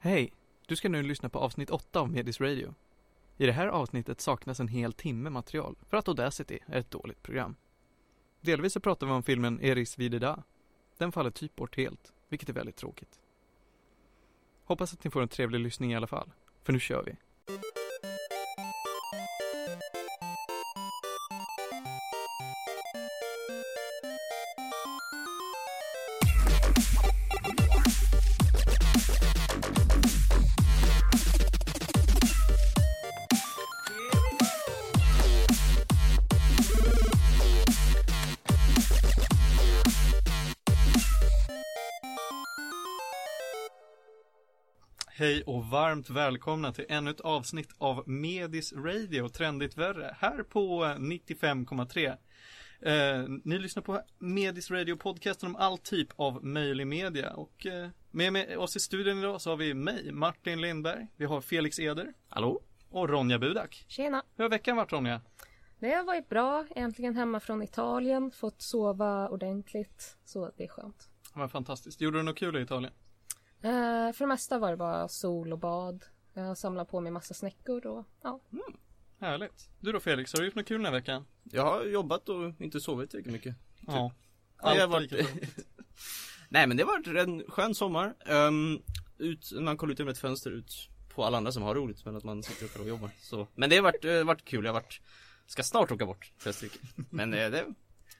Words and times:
Hej! 0.00 0.32
Du 0.66 0.76
ska 0.76 0.88
nu 0.88 1.02
lyssna 1.02 1.28
på 1.28 1.38
avsnitt 1.38 1.70
8 1.70 2.00
av 2.00 2.10
Medis 2.10 2.40
Radio. 2.40 2.74
I 3.36 3.46
det 3.46 3.52
här 3.52 3.66
avsnittet 3.66 4.20
saknas 4.20 4.60
en 4.60 4.68
hel 4.68 4.92
timme 4.92 5.30
material 5.30 5.76
för 5.88 5.96
att 5.96 6.08
Audacity 6.08 6.58
är 6.66 6.78
ett 6.78 6.90
dåligt 6.90 7.22
program. 7.22 7.56
Delvis 8.40 8.72
så 8.72 8.80
pratar 8.80 9.06
vi 9.06 9.12
om 9.12 9.22
filmen 9.22 9.60
Eris 9.60 9.98
Videda. 9.98 10.42
Den 10.98 11.12
faller 11.12 11.30
typ 11.30 11.56
bort 11.56 11.76
helt, 11.76 12.12
vilket 12.28 12.48
är 12.48 12.52
väldigt 12.52 12.76
tråkigt. 12.76 13.20
Hoppas 14.64 14.92
att 14.92 15.04
ni 15.04 15.10
får 15.10 15.22
en 15.22 15.28
trevlig 15.28 15.60
lyssning 15.60 15.92
i 15.92 15.96
alla 15.96 16.06
fall, 16.06 16.30
för 16.62 16.72
nu 16.72 16.80
kör 16.80 17.02
vi. 17.02 17.16
Och 45.48 45.64
varmt 45.64 46.10
välkomna 46.10 46.72
till 46.72 46.84
ännu 46.88 47.10
ett 47.10 47.20
avsnitt 47.20 47.68
av 47.78 48.08
Medis 48.08 48.72
Radio, 48.72 49.28
trendigt 49.28 49.76
värre, 49.76 50.16
här 50.18 50.42
på 50.42 50.84
95,3. 50.84 52.16
Eh, 52.80 53.28
ni 53.44 53.58
lyssnar 53.58 53.82
på 53.82 54.02
Medis 54.18 54.70
Radio, 54.70 54.96
podcasten 54.96 55.48
om 55.48 55.56
all 55.56 55.78
typ 55.78 56.08
av 56.16 56.44
möjlig 56.44 56.86
media 56.86 57.32
och 57.32 57.66
eh, 57.66 57.88
med, 58.10 58.32
med 58.32 58.58
oss 58.58 58.76
i 58.76 58.80
studion 58.80 59.18
idag 59.18 59.40
så 59.40 59.50
har 59.50 59.56
vi 59.56 59.74
mig, 59.74 60.12
Martin 60.12 60.60
Lindberg, 60.60 61.06
vi 61.16 61.24
har 61.24 61.40
Felix 61.40 61.78
Eder. 61.78 62.12
Hallå? 62.28 62.60
Och 62.90 63.08
Ronja 63.08 63.38
Budak. 63.38 63.84
Tjena! 63.88 64.22
Hur 64.36 64.44
har 64.44 64.50
veckan 64.50 64.76
varit 64.76 64.92
Ronja? 64.92 65.20
Det 65.78 65.90
har 65.90 66.04
varit 66.04 66.28
bra. 66.28 66.66
Äntligen 66.76 67.16
hemma 67.16 67.40
från 67.40 67.62
Italien. 67.62 68.30
Fått 68.30 68.62
sova 68.62 69.28
ordentligt. 69.28 70.16
Så 70.24 70.50
det 70.56 70.64
är 70.64 70.68
skönt. 70.68 71.08
Var 71.34 71.48
fantastiskt. 71.48 72.00
Gjorde 72.00 72.18
du 72.18 72.22
något 72.22 72.38
kul 72.38 72.56
i 72.56 72.60
Italien? 72.60 72.92
Eh, 73.62 74.12
för 74.12 74.18
det 74.18 74.26
mesta 74.26 74.58
var 74.58 74.70
det 74.70 74.76
bara 74.76 75.08
sol 75.08 75.52
och 75.52 75.58
bad. 75.58 76.04
Jag 76.34 76.42
har 76.42 76.54
samlat 76.54 76.90
på 76.90 77.00
mig 77.00 77.12
massa 77.12 77.34
snäckor 77.34 77.86
och 77.86 78.04
ja. 78.22 78.40
Härligt. 79.20 79.70
Du 79.80 79.92
då 79.92 80.00
Felix, 80.00 80.32
har 80.32 80.40
du 80.40 80.46
gjort 80.46 80.54
något 80.54 80.66
kul 80.66 80.78
den 80.78 80.84
här 80.84 80.92
veckan? 80.92 81.26
Jag 81.42 81.64
har 81.64 81.84
jobbat 81.84 82.28
och 82.28 82.60
inte 82.60 82.80
sovit 82.80 83.12
lika 83.12 83.30
mycket. 83.30 83.56
Ja. 83.86 83.92
Ja, 83.92 84.12
Allt 84.56 84.78
jag 84.78 84.88
har 84.88 84.92
varit... 84.92 85.12
Nej 86.48 86.66
men 86.66 86.76
det 86.76 86.82
har 86.82 86.98
varit 86.98 87.28
en 87.28 87.42
skön 87.48 87.74
sommar. 87.74 88.14
Um, 88.26 88.82
ut, 89.18 89.52
man 89.60 89.76
kollar 89.76 89.92
ut 89.92 89.98
genom 89.98 90.12
ett 90.12 90.18
fönster 90.18 90.50
ut 90.50 90.88
på 91.14 91.24
alla 91.24 91.36
andra 91.36 91.52
som 91.52 91.62
har 91.62 91.74
roligt 91.74 92.04
men 92.04 92.16
att 92.16 92.24
man 92.24 92.42
sitter 92.42 92.66
uppe 92.66 92.78
och 92.78 92.88
jobbar. 92.88 93.10
Så. 93.20 93.48
Men 93.54 93.70
det 93.70 93.76
har 93.76 93.82
varit, 93.82 94.04
eh, 94.04 94.24
varit 94.24 94.44
kul. 94.44 94.64
Jag 94.64 94.72
har 94.72 94.80
varit, 94.80 95.00
ska 95.46 95.62
snart 95.62 95.90
åka 95.90 96.06
bort 96.06 96.32
till 96.38 96.48
Österrike. 96.48 96.78
Men 97.10 97.34
eh, 97.34 97.50
det, 97.50 97.64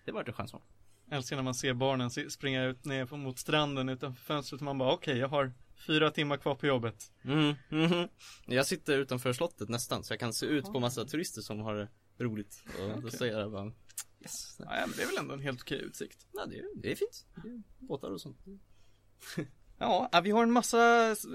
det 0.04 0.10
har 0.10 0.12
varit 0.12 0.28
en 0.28 0.34
skön 0.34 0.48
sommar. 0.48 0.66
Älskar 1.10 1.36
när 1.36 1.42
man 1.42 1.54
ser 1.54 1.74
barnen 1.74 2.10
springa 2.10 2.64
ut 2.64 2.84
ner 2.84 3.16
mot 3.16 3.38
stranden 3.38 3.88
utanför 3.88 4.24
fönstret 4.24 4.60
och 4.60 4.64
man 4.64 4.78
bara 4.78 4.92
okej, 4.92 5.18
jag 5.18 5.28
har 5.28 5.52
fyra 5.86 6.10
timmar 6.10 6.36
kvar 6.36 6.54
på 6.54 6.66
jobbet. 6.66 7.12
Mm, 7.24 7.54
mhm. 7.68 8.08
Jag 8.46 8.66
sitter 8.66 8.98
utanför 8.98 9.32
slottet 9.32 9.68
nästan 9.68 10.04
så 10.04 10.12
jag 10.12 10.20
kan 10.20 10.32
se 10.32 10.46
ut 10.46 10.64
på 10.64 10.80
massa 10.80 11.04
turister 11.04 11.40
som 11.40 11.60
har 11.60 11.88
roligt. 12.18 12.64
Och 12.66 12.88
då 12.88 12.98
Okej. 12.98 13.10
säger 13.10 13.38
jag 13.38 13.52
bara 13.52 13.72
Yes. 14.20 14.56
Ja, 14.58 14.86
men 14.86 14.96
det 14.96 15.02
är 15.02 15.06
väl 15.06 15.16
ändå 15.18 15.34
en 15.34 15.40
helt 15.40 15.60
okej 15.60 15.78
utsikt. 15.78 16.26
Ja, 16.32 16.46
det, 16.46 16.58
är, 16.58 16.64
det 16.82 16.92
är 16.92 16.96
fint. 16.96 17.26
Det 17.42 17.48
är 17.48 17.62
båtar 17.78 18.10
och 18.10 18.20
sånt. 18.20 18.38
Ja, 19.80 20.08
ja, 20.12 20.20
vi 20.20 20.30
har 20.30 20.42
en 20.42 20.52
massa 20.52 20.76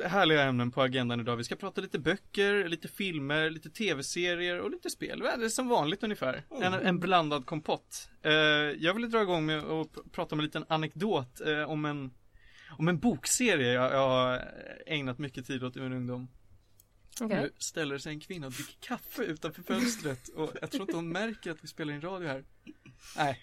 härliga 0.05 0.44
ämnen 0.44 0.72
på 0.72 0.81
agendan 0.81 1.19
idag. 1.19 1.36
Vi 1.38 1.44
ska 1.44 1.55
prata 1.55 1.81
lite 1.81 1.99
böcker, 1.99 2.67
lite 2.67 2.88
filmer, 2.88 3.49
lite 3.49 3.69
tv-serier 3.69 4.59
och 4.59 4.72
lite 4.72 4.89
spel. 4.89 5.19
Det 5.19 5.45
är 5.45 5.49
som 5.49 5.67
vanligt 5.67 6.03
ungefär. 6.03 6.44
En, 6.61 6.73
en 6.73 6.99
blandad 6.99 7.45
kompott. 7.45 8.09
Eh, 8.21 8.31
jag 8.77 8.93
vill 8.93 9.09
dra 9.11 9.21
igång 9.21 9.45
med 9.45 9.58
att 9.59 9.87
pr- 9.87 10.09
prata 10.11 10.36
om 10.36 10.39
en 10.39 10.45
liten 10.45 10.65
anekdot 10.70 11.42
eh, 11.42 11.64
om 11.64 11.86
en 11.86 12.14
om 12.77 12.87
en 12.87 12.99
bokserie 12.99 13.73
jag, 13.73 13.92
jag 13.93 14.09
har 14.09 14.42
ägnat 14.86 15.20
mycket 15.20 15.48
tid 15.48 15.64
åt 15.64 15.76
i 15.77 15.80
min 15.80 15.93
ungdom. 15.93 16.27
Okej. 17.21 17.42
Nu 17.42 17.52
ställer 17.58 17.98
sig 17.98 18.14
en 18.14 18.20
kvinna 18.20 18.48
och 18.48 18.53
dricker 18.53 18.76
kaffe 18.80 19.23
utanför 19.23 19.64
fönstret 19.64 20.27
och 20.27 20.52
jag 20.61 20.71
tror 20.71 20.82
inte 20.82 20.95
hon 20.95 21.09
märker 21.09 21.52
att 21.52 21.64
vi 21.64 21.67
spelar 21.67 21.93
in 21.93 22.02
radio 22.02 22.27
här. 22.27 22.43
Nej. 23.17 23.39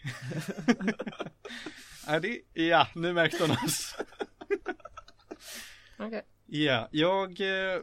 Nej, 2.06 2.20
det, 2.20 2.62
ja, 2.62 2.88
nu 2.94 3.12
märkte 3.12 3.42
hon 3.42 3.50
oss. 3.50 3.96
Okej. 6.00 6.22
Ja, 6.46 6.88
jag... 6.90 7.40
Eh, 7.40 7.80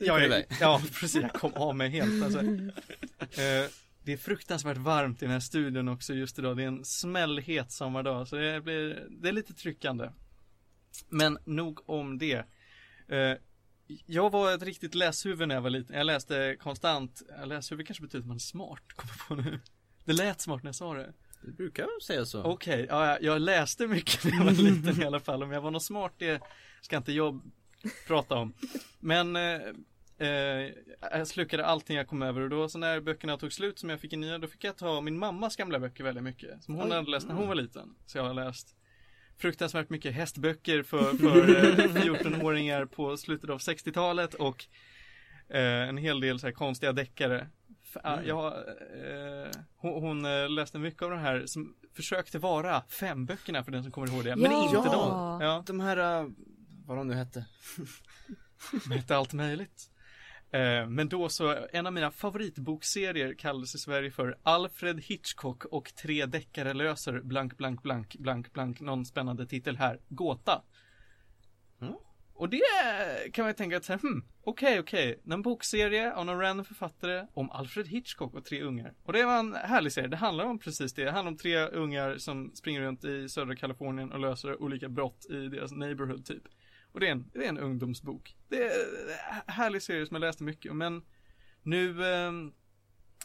jag 0.00 0.24
iväg. 0.24 0.46
ja, 0.60 0.82
precis. 1.00 1.22
Jag 1.22 1.32
kom 1.32 1.54
av 1.54 1.76
mig 1.76 1.88
helt. 1.88 2.24
Alltså. 2.24 2.40
Eh, 2.40 3.70
det 4.02 4.12
är 4.12 4.16
fruktansvärt 4.16 4.76
varmt 4.76 5.22
i 5.22 5.24
den 5.24 5.32
här 5.32 5.40
studion 5.40 5.88
också 5.88 6.14
just 6.14 6.38
idag. 6.38 6.56
Det 6.56 6.62
är 6.62 6.66
en 6.68 6.84
smällhet 6.84 7.72
sommardag, 7.72 8.28
så 8.28 8.36
det 8.36 8.60
blir, 8.60 9.06
det 9.10 9.28
är 9.28 9.32
lite 9.32 9.54
tryckande. 9.54 10.10
Men 11.08 11.38
nog 11.44 11.90
om 11.90 12.18
det. 12.18 12.44
Eh, 13.08 13.36
jag 14.06 14.30
var 14.30 14.54
ett 14.54 14.62
riktigt 14.62 14.94
läshuvud 14.94 15.48
när 15.48 15.54
jag 15.54 15.62
var 15.62 15.70
liten. 15.70 15.96
Jag 15.96 16.06
läste 16.06 16.56
konstant. 16.60 17.22
Läshuvud 17.44 17.86
kanske 17.86 18.02
betyder 18.02 18.22
att 18.22 18.28
man 18.28 18.36
är 18.36 18.40
smart, 18.40 18.82
kommer 18.94 19.14
jag 19.18 19.28
på 19.28 19.50
nu. 19.50 19.60
Det 20.04 20.12
lät 20.12 20.40
smart 20.40 20.62
när 20.62 20.68
jag 20.68 20.74
sa 20.74 20.94
det. 20.94 21.12
Det 21.42 21.52
brukar 21.52 21.86
säga 22.06 22.24
så. 22.24 22.42
Okej, 22.42 22.86
ja, 22.88 23.18
jag- 23.20 23.40
läste 23.40 23.86
mycket 23.86 24.24
när 24.24 24.32
jag 24.32 24.44
var 24.44 24.52
liten 24.52 25.02
i 25.02 25.04
alla 25.04 25.20
fall. 25.20 25.42
Om 25.42 25.50
jag 25.52 25.60
var 25.60 25.70
något 25.70 25.82
smart 25.84 26.12
det 26.18 26.42
ska 26.80 26.96
inte 26.96 27.12
jag 27.12 27.40
prata 28.06 28.34
om. 28.34 28.52
Men 29.00 29.36
eh, 29.36 29.60
eh, 30.18 30.70
jag 31.00 31.26
slukade 31.26 31.66
allting 31.66 31.96
jag 31.96 32.08
kom 32.08 32.22
över 32.22 32.40
och 32.40 32.50
då 32.50 32.68
så 32.68 32.78
när 32.78 33.00
böckerna 33.00 33.36
tog 33.36 33.52
slut 33.52 33.78
som 33.78 33.90
jag 33.90 34.00
fick 34.00 34.12
i 34.12 34.16
nya 34.16 34.38
då 34.38 34.46
fick 34.48 34.64
jag 34.64 34.76
ta 34.76 35.00
min 35.00 35.18
mammas 35.18 35.56
gamla 35.56 35.78
böcker 35.78 36.04
väldigt 36.04 36.24
mycket. 36.24 36.62
Som 36.64 36.74
hon 36.74 36.84
Oj. 36.86 36.96
hade 36.96 37.10
läst 37.10 37.28
när 37.28 37.34
hon 37.34 37.48
var 37.48 37.54
liten. 37.54 37.94
Så 38.06 38.18
jag 38.18 38.24
har 38.24 38.34
läst 38.34 38.74
fruktansvärt 39.38 39.90
mycket 39.90 40.14
hästböcker 40.14 40.82
för, 40.82 40.98
för 41.18 41.48
eh, 41.56 41.88
14-åringar 42.02 42.84
på 42.86 43.16
slutet 43.16 43.50
av 43.50 43.58
60-talet 43.58 44.34
och 44.34 44.64
eh, 45.48 45.88
en 45.88 45.96
hel 45.96 46.20
del 46.20 46.38
så 46.40 46.46
här 46.46 46.52
konstiga 46.54 46.92
deckare. 46.92 47.48
Ah, 48.04 48.12
Mm. 48.14 48.26
Jag, 48.28 48.46
eh, 48.54 49.50
hon, 49.76 50.02
hon 50.02 50.24
eh, 50.24 50.48
läste 50.50 50.78
mycket 50.78 51.02
av 51.02 51.10
de 51.10 51.18
här 51.18 51.46
som 51.46 51.74
försökte 51.94 52.38
vara 52.38 52.82
fem 53.00 53.26
böckerna 53.26 53.64
för 53.64 53.72
den 53.72 53.82
som 53.82 53.92
kommer 53.92 54.08
ihåg 54.08 54.24
det, 54.24 54.36
men 54.36 54.50
Ja. 54.52 54.64
inte 54.64 54.76
Ja. 54.76 54.92
dem. 54.92 55.40
Ja, 55.40 55.62
De 55.66 55.80
här, 55.80 56.22
uh, 56.24 56.30
vad 56.86 56.96
de 56.96 57.08
nu 57.08 57.14
hette. 57.14 57.46
de 58.88 58.90
hette 58.94 59.16
allt 59.16 59.32
möjligt. 59.32 59.90
Eh, 60.52 60.86
men 60.86 61.08
då 61.08 61.28
så, 61.28 61.56
en 61.72 61.86
av 61.86 61.92
mina 61.92 62.10
favoritbokserier 62.10 63.34
kallades 63.34 63.74
i 63.74 63.78
Sverige 63.78 64.10
för 64.10 64.38
Alfred 64.42 65.00
Hitchcock 65.00 65.64
och 65.64 65.94
tre 65.94 66.26
deckare 66.26 66.74
löser 66.74 67.20
blank, 67.20 67.56
blank, 67.56 67.82
blank, 67.82 68.16
blank, 68.18 68.52
blank, 68.52 68.80
någon 68.80 69.06
spännande 69.06 69.46
titel 69.46 69.76
här, 69.76 70.00
Gåta. 70.08 70.62
Mm. 71.80 71.94
Och 72.40 72.48
det 72.48 73.32
kan 73.32 73.42
man 73.42 73.50
ju 73.50 73.54
tänka 73.54 73.76
att 73.76 73.84
så 73.84 73.92
här, 73.92 74.00
hmm, 74.00 74.24
okej, 74.44 74.80
okej, 74.80 75.20
en 75.30 75.42
bokserie 75.42 76.14
av 76.14 76.26
någon 76.26 76.38
random 76.40 76.64
författare 76.64 77.26
om 77.34 77.50
Alfred 77.50 77.88
Hitchcock 77.88 78.34
och 78.34 78.44
tre 78.44 78.62
ungar. 78.62 78.94
Och 79.02 79.12
det 79.12 79.24
var 79.24 79.38
en 79.38 79.54
härlig 79.54 79.92
serie, 79.92 80.08
det 80.08 80.16
handlar 80.16 80.44
om 80.44 80.58
precis 80.58 80.94
det, 80.94 81.04
det 81.04 81.10
handlar 81.10 81.30
om 81.30 81.38
tre 81.38 81.66
ungar 81.66 82.18
som 82.18 82.52
springer 82.54 82.80
runt 82.80 83.04
i 83.04 83.28
södra 83.28 83.56
Kalifornien 83.56 84.12
och 84.12 84.18
löser 84.20 84.62
olika 84.62 84.88
brott 84.88 85.26
i 85.30 85.48
deras 85.48 85.72
neighborhood 85.72 86.26
typ. 86.26 86.42
Och 86.92 87.00
det 87.00 87.06
är 87.06 87.12
en, 87.12 87.30
det 87.32 87.44
är 87.44 87.48
en 87.48 87.58
ungdomsbok. 87.58 88.36
Det 88.48 88.64
är 88.64 88.70
en 89.46 89.54
härlig 89.54 89.82
serie 89.82 90.06
som 90.06 90.14
jag 90.14 90.20
läste 90.20 90.44
mycket 90.44 90.72
om, 90.72 90.78
men 90.78 91.02
nu, 91.62 92.04
ehm, 92.04 92.52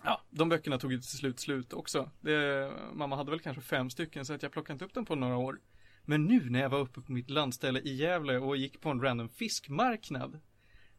ja, 0.04 0.22
de 0.30 0.50
böckerna 0.50 0.78
tog 0.78 0.92
ju 0.92 0.98
till 0.98 1.18
slut 1.18 1.40
slut 1.40 1.74
också. 1.74 2.12
Det, 2.22 2.72
mamma 2.94 3.16
hade 3.16 3.32
väl 3.32 3.40
kanske 3.40 3.62
fem 3.62 3.90
stycken 3.90 4.26
så 4.26 4.34
att 4.34 4.44
jag 4.44 4.52
plockade 4.52 4.74
inte 4.74 4.86
upp 4.86 4.94
dem 4.94 5.06
på 5.06 5.16
några 5.16 5.38
år. 5.38 5.60
Men 6.06 6.26
nu 6.26 6.50
när 6.50 6.60
jag 6.62 6.70
var 6.70 6.80
uppe 6.80 7.02
på 7.02 7.12
mitt 7.12 7.30
landställe 7.30 7.80
i 7.80 7.96
Gävle 7.96 8.38
och 8.38 8.58
gick 8.58 8.82
på 8.82 8.90
en 8.90 9.02
random 9.02 9.30
fiskmarknad 9.30 10.40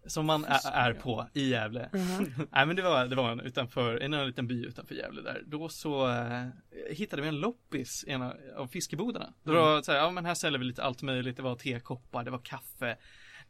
som 0.06 0.26
man 0.26 0.44
är, 0.44 0.92
på 0.94 1.26
i 1.34 1.48
Gävle. 1.48 1.88
Nej 2.52 2.66
men 2.66 2.76
det 2.76 2.82
var, 2.82 3.06
det 3.06 3.16
var 3.16 3.32
en 3.32 3.40
utanför, 3.40 3.96
en, 3.96 4.14
en 4.14 4.26
liten 4.26 4.46
by 4.46 4.64
utanför 4.66 4.94
Gävle 4.94 5.22
där. 5.22 5.42
Då 5.46 5.68
så 5.68 6.08
eh, 6.10 6.46
hittade 6.90 7.22
vi 7.22 7.28
en 7.28 7.40
loppis 7.40 8.04
i 8.06 8.10
en 8.10 8.22
av, 8.56 8.66
fiskebodarna. 8.72 9.34
Då 9.42 9.50
Mm. 9.50 9.62
var 9.62 9.82
så 9.82 9.92
här, 9.92 9.98
ja 9.98 10.10
men 10.10 10.24
här 10.24 10.34
säljer 10.34 10.58
vi 10.58 10.64
lite 10.64 10.82
allt 10.82 11.02
möjligt. 11.02 11.36
Det 11.36 11.42
var 11.42 11.54
tekoppar, 11.56 12.24
det 12.24 12.30
var 12.30 12.38
kaffe. 12.44 12.96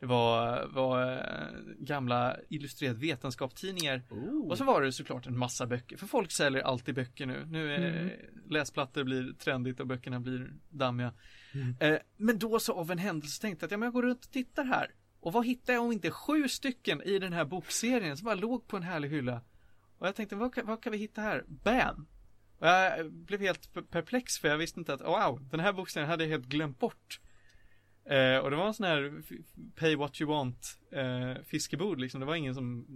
Det 0.01 0.07
var, 0.07 0.67
var 0.67 1.13
eh, 1.13 1.21
gamla 1.79 2.37
illustrerade 2.49 2.99
vetenskapstidningar. 2.99 4.03
Oh. 4.11 4.49
Och 4.51 4.59
så 4.59 4.65
var 4.65 4.83
det 4.83 4.93
såklart 4.93 5.27
en 5.27 5.39
massa 5.39 5.67
böcker. 5.67 5.97
För 5.97 6.07
folk 6.07 6.31
säljer 6.33 6.63
alltid 6.63 6.95
böcker 6.95 7.27
nu. 7.27 7.45
Nu 7.47 7.73
är 7.75 7.79
Mm. 8.01 8.11
läsplattor 8.51 9.05
blir 9.05 9.33
trendigt 9.33 9.81
och 9.81 9.87
böckerna 9.87 10.21
blir 10.21 10.51
dammiga. 10.71 11.13
Mm. 11.57 11.95
Eh, 11.95 12.01
men 12.17 12.39
då 12.39 12.61
så 12.61 12.73
av 12.73 12.91
en 12.91 12.99
händelse 12.99 13.41
tänkte 13.41 13.65
jag 13.65 13.69
att 13.69 13.71
ja, 13.71 13.77
men 13.79 13.87
jag 13.87 13.93
går 13.93 14.03
runt 14.03 14.25
och 14.25 14.31
tittar 14.31 14.65
här. 14.65 14.91
Och 15.21 15.33
vad 15.33 15.47
hittar 15.47 15.73
jag 15.73 15.85
om 15.85 15.93
inte 15.93 16.11
sju 16.11 16.49
stycken 16.49 17.03
i 17.03 17.19
den 17.19 17.33
här 17.33 17.45
bokserien 17.45 18.17
som 18.17 18.25
bara 18.25 18.35
låg 18.35 18.67
på 18.67 18.77
en 18.77 18.83
härlig 18.83 19.09
hylla. 19.09 19.41
Och 19.99 20.07
jag 20.07 20.15
tänkte, 20.15 20.37
vad 20.37 20.55
kan, 20.55 20.67
vad 20.67 20.83
kan 20.83 20.93
vi 20.93 20.99
hitta 20.99 21.21
här? 21.21 21.45
Bam! 21.47 22.07
Och 22.59 22.67
jag 22.67 23.13
blev 23.13 23.41
helt 23.41 23.75
per- 23.75 23.83
perplex 23.83 24.39
för 24.39 24.49
jag 24.49 24.59
visste 24.59 24.81
inte 24.81 24.95
att, 24.95 25.01
wow, 25.01 25.49
den 25.51 25.61
här 25.61 25.73
bokserien 25.73 26.11
hade 26.11 26.25
jag 26.25 26.31
helt 26.31 26.47
glömt 26.47 26.79
bort. 26.79 27.21
Eh, 28.05 28.39
och 28.39 28.51
det 28.51 28.57
var 28.57 28.67
en 28.67 28.75
sån 28.75 28.87
här 28.87 29.23
pay 29.75 29.97
what 29.97 30.21
you 30.21 30.31
want 30.31 30.79
eh, 30.91 31.43
fiskebod 31.45 32.01
liksom. 32.01 32.21
Det 32.21 32.27
var 32.27 32.35
ingen 32.35 32.55
som 32.55 32.87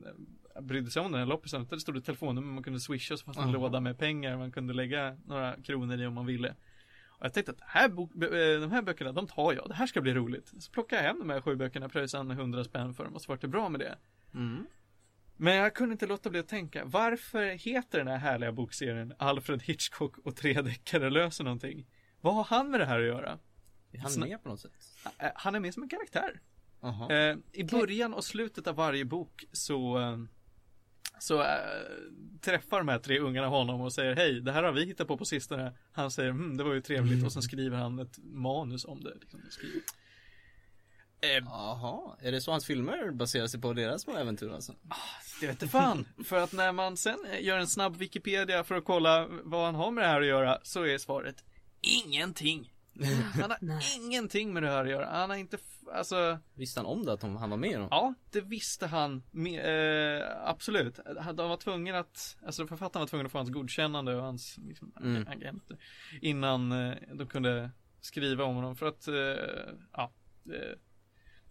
eh, 0.57 0.63
brydde 0.63 0.91
sig 0.91 1.03
om 1.03 1.13
den 1.13 1.19
här 1.19 1.27
loppisen. 1.27 1.67
Det 1.71 1.81
stod 1.81 1.97
ett 1.97 2.05
telefonnummer 2.05 2.53
man 2.53 2.63
kunde 2.63 2.81
swisha 2.81 3.15
och 3.15 3.21
så 3.21 3.25
fanns 3.25 3.37
det 3.37 3.43
en 3.43 3.49
Aha. 3.49 3.59
låda 3.59 3.81
med 3.81 3.99
pengar 3.99 4.37
man 4.37 4.53
kunde 4.53 4.75
lägga 4.75 5.17
några 5.27 5.57
kronor 5.57 6.01
i 6.01 6.07
om 6.07 6.15
man 6.15 6.27
ville. 6.27 6.55
Jag 7.21 7.33
tänkte 7.33 7.53
att 7.53 7.61
här 7.61 7.85
eh, 7.89 8.61
de 8.61 8.71
här 8.73 8.83
böckerna, 8.83 9.13
de 9.13 9.27
tar 9.27 9.53
jag. 9.53 9.69
Det 9.69 9.75
här 9.75 9.87
ska 9.87 10.01
bli 10.01 10.15
roligt. 10.15 10.53
Så 10.59 10.71
plockade 10.73 11.03
jag 11.03 11.09
hem 11.09 11.19
de 11.19 11.31
här 11.31 11.41
sju 11.41 11.57
böckerna, 11.57 11.89
pröjsade 11.89 12.25
en 12.25 12.31
100 12.31 12.65
spänn 12.65 12.95
för 12.95 13.05
dem 13.05 13.15
och 13.15 13.23
så 13.23 13.33
vart 13.33 13.41
det 13.41 13.49
bra 13.49 13.69
med 13.69 13.81
det. 13.81 13.99
Mm. 14.35 14.67
Men 15.37 15.55
jag 15.55 15.75
kunde 15.75 15.93
inte 15.93 16.07
låta 16.07 16.31
bli 16.31 16.41
att 16.41 16.49
tänka, 16.49 16.85
varför 16.85 17.45
heter 17.45 17.99
den 17.99 18.09
här 18.09 18.17
härliga 18.17 18.53
bokserien 18.53 19.13
Alfred 19.19 19.63
Hitchcock 19.63 20.19
och 20.19 20.37
tre 20.37 20.63
deckare 20.63 21.11
löser 21.11 21.45
någonting? 21.45 21.87
Vad 22.21 22.35
har 22.35 22.45
han 22.45 22.71
med 22.71 22.81
det 22.81 22.87
här 22.87 22.99
att 23.01 23.07
göra? 23.07 23.39
Är 23.93 23.99
han 23.99 24.11
Sna- 24.11 24.29
med 24.29 24.43
på 24.43 24.49
något 24.49 24.61
sätt? 24.61 24.73
Eh, 25.19 25.29
Han 25.35 25.55
är 25.55 25.61
med 25.61 25.75
som 25.75 25.83
en 25.83 25.89
karaktär. 25.89 26.41
Jaha. 26.81 27.13
Eh, 27.31 27.37
I 27.53 27.65
början 27.65 28.15
och 28.15 28.25
slutet 28.25 28.67
av 28.67 28.75
varje 28.77 29.05
bok 29.05 29.45
så 29.53 29.99
eh, 29.99 30.19
så 31.23 31.43
äh, 31.43 31.49
träffar 32.41 32.79
de 32.79 32.89
här 32.89 32.99
tre 32.99 33.19
ungarna 33.19 33.49
honom 33.49 33.81
och 33.81 33.93
säger 33.93 34.17
hej, 34.17 34.41
det 34.41 34.53
här 34.53 34.63
har 34.63 34.73
vi 34.73 34.85
hittat 34.85 35.09
på 35.09 35.17
på 35.17 35.25
sistone. 35.25 35.73
Han 35.93 36.11
säger 36.11 36.31
hm, 36.31 36.57
det 36.57 36.65
var 36.65 36.75
ju 36.75 36.81
trevligt 36.81 37.25
och 37.25 37.33
sen 37.33 37.43
skriver 37.43 37.77
han 37.77 37.99
ett 37.99 38.19
manus 38.19 38.85
om 38.85 39.05
det. 39.05 39.15
Liksom, 39.21 39.41
och 39.47 39.53
skriver. 39.53 39.83
Eh, 41.23 41.45
Jaha, 41.45 42.17
är 42.21 42.33
det 42.33 42.41
så 42.41 42.51
hans 42.51 42.67
filmer 42.67 43.11
baserar 43.11 43.47
sig 43.47 43.61
på 43.61 43.73
deras 43.73 44.03
små 44.03 44.17
äventyr 44.17 44.51
alltså? 44.51 44.75
Det 45.41 45.47
vet 45.47 45.63
inte 45.63 45.69
fan. 45.69 46.09
För 46.25 46.37
att 46.37 46.53
när 46.53 46.73
man 46.73 46.97
sen 46.97 47.19
gör 47.41 47.59
en 47.59 47.67
snabb 47.67 47.97
Wikipedia 47.97 48.65
för 48.65 48.75
att 48.75 48.85
kolla 48.85 49.29
vad 49.45 49.65
han 49.65 49.75
har 49.75 49.91
med 49.91 50.05
det 50.05 50.09
här 50.09 50.21
att 50.21 50.27
göra 50.27 50.59
så 50.63 50.87
är 50.87 50.99
svaret 50.99 51.45
ingenting. 51.81 52.73
Han 53.41 53.51
har 53.51 53.59
ingenting 53.97 54.53
med 54.53 54.63
det 54.63 54.69
här 54.69 54.85
att 54.85 54.91
göra. 54.91 55.11
Han 55.11 55.31
har 55.31 55.37
inte, 55.37 55.59
alltså, 55.95 56.39
Visste 56.55 56.81
han 56.81 56.87
om 56.87 57.05
det 57.05 57.13
att 57.13 57.23
han 57.23 57.51
var 57.51 57.57
med 57.57 57.71
i 57.71 57.75
dem? 57.75 57.89
ja, 57.91 58.15
det 58.31 58.41
visste 58.41 58.87
han. 58.87 59.23
Med, 59.31 60.19
eh, 60.21 60.27
absolut. 60.45 61.01
De 61.35 61.49
var 61.49 61.57
tvungen 61.57 61.95
att, 61.95 62.37
alltså 62.47 62.67
författaren 62.67 63.01
var 63.03 63.07
tvungen 63.09 63.27
att 63.27 63.33
få 63.33 63.39
hans 63.39 63.51
godkännande 63.51 64.15
och 64.17 64.23
hans 64.23 64.59
liksom, 64.69 64.93
Mm. 65.01 65.29
agenter. 65.29 65.77
Innan 66.21 66.73
eh, 66.73 66.95
de 67.15 67.27
kunde 67.27 67.71
skriva 68.01 68.45
om 68.45 68.55
honom. 68.55 68.77
För 68.77 68.87
att, 68.87 69.09
eh, 69.09 69.15
ja. 69.93 70.13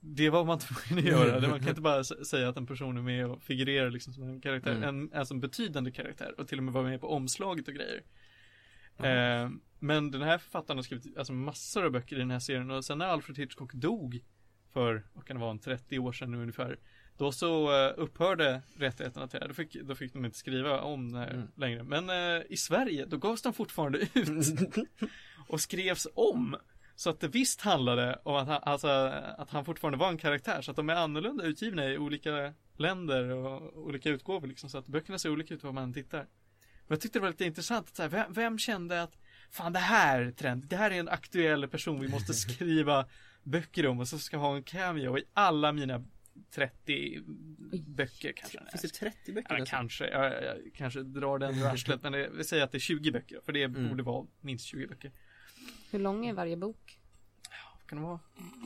Det, 0.02 0.30
var 0.30 0.46
man 0.46 0.60
tvungen 0.60 1.06
att 1.06 1.12
göra. 1.12 1.48
Man 1.50 1.60
kan 1.60 1.70
inte 1.70 1.82
bara 1.82 2.04
säga 2.04 2.50
att 2.50 2.58
en 2.58 2.68
person 2.68 2.98
är 2.98 3.02
med 3.02 3.26
och 3.26 3.44
figurerar 3.44 3.90
liksom 3.92 4.14
som 4.14 4.24
en 4.24 4.42
karaktär, 4.42 4.72
Mm. 4.72 4.84
en, 4.90 5.14
alltså 5.14 5.34
en 5.34 5.40
betydande 5.40 5.92
karaktär 5.92 6.36
och 6.40 6.48
till 6.48 6.58
och 6.58 6.64
med 6.64 6.74
vara 6.74 6.84
med 6.84 7.02
på 7.02 7.08
omslaget 7.10 7.68
och 7.68 7.74
grejer. 7.74 8.04
Jaha. 8.98 9.52
Men 9.80 10.12
den 10.12 10.22
här 10.22 10.38
författaren 10.38 10.78
har 10.78 10.84
skrivit 10.84 11.18
alltså 11.18 11.34
massor 11.34 11.86
av 11.86 11.92
böcker 11.92 12.16
i 12.16 12.20
den 12.20 12.32
här 12.32 12.40
serien 12.40 12.72
och 12.72 12.86
sen 12.86 12.98
när 12.98 13.06
Alfred 13.06 13.38
Hitchcock 13.38 13.74
dog 13.74 14.20
för, 14.74 15.06
vad 15.14 15.26
kan 15.26 15.36
det 15.36 15.42
vara, 15.42 15.52
en 15.52 15.60
30 15.60 16.00
år 16.00 16.12
sedan 16.12 16.32
nu 16.32 16.38
ungefär. 16.42 16.80
Då 17.18 17.32
så 17.32 17.86
eh, 17.86 17.94
upphörde 17.98 18.62
rättigheterna 18.78 19.28
till 19.28 19.40
det. 19.40 19.48
Då 19.48 19.54
fick, 19.54 19.74
då 19.74 19.96
fick 19.96 20.14
de 20.14 20.26
inte 20.26 20.38
skriva 20.38 20.82
om 20.82 21.12
det 21.12 21.20
här 21.20 21.30
Mm. 21.34 21.48
längre. 21.56 21.84
Men 21.84 22.10
eh, 22.10 22.44
i 22.50 22.58
Sverige, 22.58 23.06
då 23.06 23.18
gavs 23.18 23.42
de 23.42 23.54
fortfarande 23.54 24.00
ut 24.14 24.30
och 25.48 25.62
skrevs 25.62 26.08
om. 26.14 26.56
Så 26.96 27.10
att 27.10 27.20
det 27.20 27.28
visst 27.28 27.62
handlade 27.62 28.20
om 28.24 28.36
att 28.36 28.48
han, 28.48 28.60
alltså, 28.64 28.88
att 29.38 29.50
han 29.50 29.66
fortfarande 29.66 29.98
var 29.98 30.10
en 30.10 30.18
karaktär. 30.18 30.62
Så 30.62 30.72
att 30.72 30.78
de 30.78 30.90
är 30.90 30.96
annorlunda 30.96 31.44
utgivna 31.44 31.86
i 31.86 31.98
olika 31.98 32.54
länder 32.78 33.30
och 33.30 33.78
olika 33.78 34.10
utgåvor 34.10 34.48
liksom. 34.48 34.70
Så 34.70 34.78
att 34.78 34.88
böckerna 34.88 35.20
ser 35.20 35.30
olika 35.32 35.54
ut 35.54 35.64
vad 35.64 35.74
man 35.74 35.94
tittar. 35.94 36.18
Men 36.20 36.96
jag 36.96 37.02
tyckte 37.02 37.20
det 37.20 37.24
var 37.24 37.30
lite 37.30 37.46
intressant 37.46 37.88
att 37.88 37.96
så 37.96 38.02
här, 38.02 38.10
vem, 38.10 38.34
vem 38.34 38.58
kände 38.60 39.02
att 39.04 39.18
Fan 39.52 39.74
det 39.74 39.80
här 39.80 40.22
är 40.22 40.32
trend, 40.32 40.66
det 40.68 40.76
här 40.76 40.92
är 40.92 41.00
en 41.00 41.10
aktuell 41.10 41.68
person 41.68 42.00
vi 42.00 42.08
måste 42.08 42.34
skriva 42.44 43.06
böcker 43.44 43.88
om 43.88 44.00
och 44.00 44.08
så 44.08 44.20
ska 44.20 44.38
ha 44.38 44.56
en 44.56 44.64
cameo 44.64 45.18
i 45.18 45.24
alla 45.34 45.72
mina 45.72 46.04
30 46.52 47.20
böcker 47.88 48.32
kanske. 48.36 48.60
Finns 48.72 48.82
det 48.82 48.88
30 49.00 49.34
böcker? 49.34 49.58
Ja, 49.58 49.66
kanske, 49.68 50.10
jag, 50.10 50.44
jag 50.44 50.58
kanske 50.76 51.04
drar 51.04 51.40
den 51.40 51.60
ur 51.60 51.66
arslet 51.66 52.04
men 52.04 52.12
det, 52.12 52.30
vi 52.30 52.44
säger 52.44 52.64
att 52.64 52.72
det 52.72 52.78
är 52.78 52.80
20 52.80 53.12
böcker 53.12 53.40
för 53.46 53.52
det 53.54 53.64
Mm. 53.64 53.90
borde 53.90 54.04
vara 54.04 54.28
minst 54.42 54.66
20 54.66 54.88
böcker. 54.88 55.12
Hur 55.92 56.00
lång 56.00 56.26
är 56.26 56.34
varje 56.34 56.58
bok? 56.58 56.99
Kan 57.90 57.98
det 57.98 58.04
vara? 58.04 58.20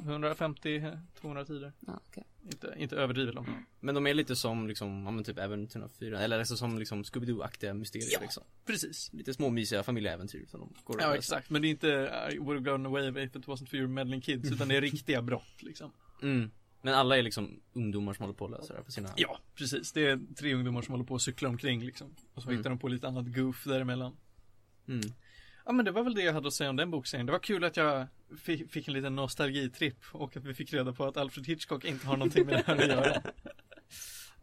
150-200 0.04 1.46
sidor. 1.46 1.74
Ja, 1.80 2.00
okej. 2.10 2.24
Inte, 2.52 2.74
inte 2.78 2.96
överdrivet 2.96 3.36
långt. 3.36 3.50
Men 3.80 3.96
de 3.96 4.08
är 4.08 4.14
lite 4.14 4.36
som 4.36 4.68
liksom, 4.68 5.04
ja 5.06 5.12
men 5.12 5.24
typ 5.24 5.38
Äventyr 5.40 5.88
4 6.00 6.20
Eller 6.20 6.40
alltså 6.40 6.58
som 6.58 6.80
liksom 6.80 7.04
Scooby-Doo-aktiga 7.04 7.74
mysterier 7.74 8.10
Ja. 8.12 8.20
liksom 8.22 8.44
Precis. 8.66 9.10
Lite 9.14 9.34
små 9.34 9.50
mysiga 9.50 9.84
familjeäventyr 9.84 10.46
som 10.46 10.60
de 10.60 10.70
går 10.84 11.02
Ja 11.02 11.16
exakt, 11.16 11.50
men 11.50 11.62
det 11.62 11.68
är 11.68 11.70
inte 11.70 11.88
I 12.34 12.38
would 12.40 12.58
have 12.58 12.72
gone 12.72 12.90
away 12.90 13.24
if 13.26 13.36
it 13.36 13.46
wasn't 13.48 13.66
for 13.70 13.76
your 13.80 13.88
meddling 13.88 14.22
kids 14.22 14.52
utan 14.52 14.68
det 14.68 14.76
är 14.76 14.82
riktiga 14.92 15.22
brott 15.22 15.62
liksom. 15.64 15.92
mm. 16.22 16.52
Men 16.82 16.94
alla 16.94 17.18
är 17.18 17.24
liksom 17.24 17.60
ungdomar 17.74 18.14
som 18.14 18.24
håller 18.24 18.34
på 18.38 18.46
att 18.46 18.52
lösa 18.52 18.74
det 18.74 18.80
här 18.80 18.84
på 18.84 18.92
sina 18.92 19.10
Ja, 19.18 19.40
precis. 19.56 19.92
Det 19.92 20.06
är 20.08 20.20
tre 20.36 20.54
ungdomar 20.54 20.82
som 20.82 20.92
håller 20.92 21.06
på 21.06 21.16
att 21.16 21.22
cykla 21.22 21.50
omkring 21.50 21.84
liksom. 21.86 22.16
Och 22.34 22.42
så 22.44 22.50
Mm. 22.50 22.58
hittar 22.58 22.70
de 22.70 22.80
på 22.80 22.88
lite 22.88 23.08
annat 23.08 23.26
goof 23.36 23.64
däremellan. 23.66 24.16
mm. 24.88 25.02
Ja 25.66 25.72
men 25.72 25.86
det 25.86 25.92
var 25.92 26.04
väl 26.04 26.14
det 26.16 26.22
jag 26.24 26.34
hade 26.34 26.48
att 26.48 26.54
säga 26.54 26.70
om 26.70 26.76
den 26.76 26.92
bokserien. 26.92 27.26
Det 27.26 27.32
var 27.32 27.40
kul 27.40 27.64
att 27.64 27.78
jag 27.78 28.08
fick, 28.70 28.88
en 28.88 28.94
liten 28.94 29.16
nostalgitripp 29.16 29.98
och 30.12 30.38
att 30.38 30.44
vi 30.46 30.54
fick 30.54 30.74
reda 30.74 30.94
på 30.94 31.06
att 31.06 31.18
Alfred 31.18 31.48
Hitchcock 31.48 31.86
inte 31.86 32.08
har 32.08 32.18
någonting 32.18 32.46
med 32.46 32.56
det 32.56 32.64
här 32.68 32.76
att 32.76 32.88
göra. 32.88 33.22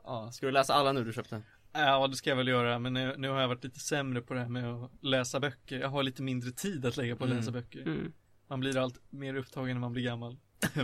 Ja, 0.05 0.31
ska 0.33 0.47
du 0.47 0.53
läsa 0.53 0.75
alla 0.75 0.93
nu 0.93 1.05
du 1.05 1.13
köpte? 1.13 1.43
Ja, 1.73 2.07
det 2.07 2.17
ska 2.17 2.31
jag 2.31 2.37
väl 2.37 2.49
göra, 2.49 2.79
men 2.79 2.93
nu, 2.93 3.15
nu 3.19 3.29
har 3.29 3.41
jag 3.41 3.49
varit 3.49 3.65
lite 3.65 3.81
sämre 3.81 4.21
på 4.23 4.35
det 4.35 4.41
här 4.41 4.49
med 4.49 4.65
att 4.75 4.91
läsa 5.01 5.41
böcker. 5.41 5.81
Jag 5.81 5.89
har 5.89 6.03
lite 6.03 6.23
mindre 6.23 6.51
tid 6.51 6.87
att 6.87 6.97
lägga 6.97 7.17
på 7.17 7.25
att 7.25 7.31
Mm. 7.31 7.39
läsa 7.41 7.53
böcker. 7.53 7.81
Mm. 7.83 8.13
Man 8.49 8.61
blir 8.61 8.79
allt 8.79 9.01
mer 9.11 9.35
upptagen 9.35 9.77
när 9.77 9.81
man 9.81 9.93
blir 9.93 10.03
gammal. 10.03 10.37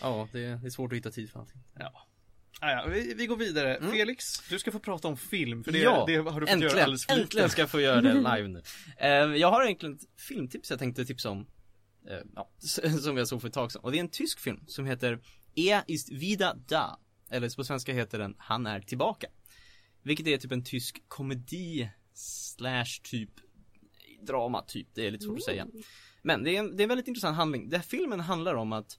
Ja, 0.00 0.28
det 0.32 0.44
är, 0.44 0.56
det 0.56 0.66
är 0.66 0.70
svårt 0.70 0.92
att 0.92 0.96
hitta 0.96 1.10
tid 1.10 1.30
för 1.30 1.40
allting 1.40 1.62
Ja. 1.78 2.06
Ah, 2.60 2.70
ja, 2.70 2.86
vi, 2.88 3.14
vi 3.14 3.26
går 3.26 3.36
vidare. 3.36 3.76
Mm. 3.76 3.90
Felix, 3.92 4.42
du 4.48 4.58
ska 4.58 4.72
få 4.72 4.78
prata 4.78 5.08
om 5.08 5.16
film, 5.16 5.64
för 5.64 5.72
det, 5.72 5.78
Ja, 5.78 6.04
det 6.06 6.16
har 6.16 6.22
du 6.24 6.30
fått 6.30 6.36
göra 6.36 6.50
Äntligen, 6.52 6.78
alldeles 6.84 7.06
för 7.06 7.12
lite. 7.14 7.22
äntligen 7.22 7.50
ska 7.50 7.62
jag 7.62 7.70
få 7.70 7.80
göra 7.80 8.00
det 8.00 8.14
live 8.36 8.48
nu. 8.48 8.62
Eh, 8.98 9.08
Jag 9.10 9.50
har 9.50 9.64
egentligen 9.64 9.94
ett 9.94 10.20
filmtips 10.20 10.70
jag 10.70 10.78
tänkte 10.78 11.04
tipsa 11.04 11.30
om. 11.30 11.46
Eh, 12.08 12.16
Ja, 12.34 12.50
som 13.02 13.16
jag 13.16 13.28
såg 13.28 13.40
för 13.40 13.48
ett 13.48 13.54
tag 13.54 13.72
sedan. 13.72 13.82
Och 13.82 13.92
det 13.92 13.98
är 13.98 14.00
en 14.00 14.08
tysk 14.10 14.40
film 14.40 14.60
som 14.66 14.86
heter 14.86 15.18
Er 15.54 15.82
ist 15.86 16.10
wieder 16.12 16.54
da. 16.68 17.00
Eller 17.30 17.56
på 17.56 17.64
svenska 17.64 17.92
heter 17.92 18.18
den 18.18 18.34
Han 18.38 18.66
är 18.66 18.80
tillbaka. 18.80 19.26
Vilket 20.02 20.26
är 20.26 20.36
typ 20.36 20.52
en 20.52 20.64
tysk 20.64 21.02
komedi 21.08 21.88
Slash 22.14 23.00
typ 23.02 23.30
Drama 24.26 24.62
typ, 24.62 24.88
det 24.94 25.06
är 25.06 25.10
lite 25.10 25.24
svårt 25.24 25.38
att 25.38 25.44
säga. 25.44 25.66
Men 26.22 26.44
det 26.44 26.56
är, 26.56 26.58
en, 26.58 26.76
det 26.76 26.82
är 26.82 26.84
en 26.84 26.88
väldigt 26.88 27.08
intressant 27.08 27.36
handling. 27.36 27.68
Den 27.68 27.80
här 27.80 27.86
filmen 27.88 28.20
handlar 28.20 28.54
om 28.54 28.72
att 28.72 28.98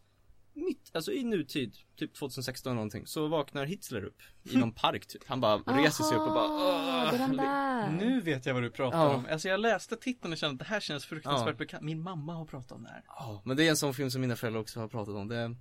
mitt, 0.56 0.92
alltså 0.94 1.12
i 1.12 1.24
nutid, 1.24 1.76
typ 1.96 2.14
2016 2.16 2.70
eller 2.72 2.76
någonting, 2.76 3.08
så 3.08 3.28
vaknar 3.28 3.66
Hitler 3.66 4.04
upp 4.06 4.22
i 4.44 4.58
någon 4.58 4.72
park 4.84 5.06
typ. 5.08 5.22
Han 5.28 5.42
bara 5.42 5.58
reser 5.58 6.04
sig 6.04 6.18
upp 6.18 6.24
och 6.28 6.34
bara 6.34 6.46
Aha, 6.48 7.12
det 7.12 7.18
är 7.18 7.28
den 7.28 7.38
där. 7.38 7.92
Nu 7.92 8.22
vet 8.22 8.46
jag 8.46 8.54
vad 8.54 8.64
du 8.64 8.70
pratar 8.70 8.98
Ja. 8.98 9.16
om. 9.16 9.28
Alltså 9.32 9.48
jag 9.48 9.60
läste 9.60 9.96
titeln 9.96 10.32
och 10.34 10.38
kände 10.40 10.54
att 10.54 10.60
det 10.60 10.66
här 10.74 10.80
känns 10.80 11.06
fruktansvärt 11.06 11.48
Ja. 11.48 11.54
bekant. 11.58 11.84
Min 11.84 12.02
mamma 12.02 12.34
har 12.34 12.46
pratat 12.46 12.72
om 12.72 12.84
det 12.84 12.90
här. 12.90 13.04
Ja, 13.08 13.42
men 13.46 13.58
det 13.58 13.64
är 13.66 13.70
en 13.70 13.78
sån 13.78 13.94
film 13.94 14.12
som 14.12 14.22
mina 14.22 14.36
föräldrar 14.36 14.62
också 14.62 14.80
har 14.80 14.88
pratat 14.88 15.16
om. 15.16 15.28
Det, 15.28 15.56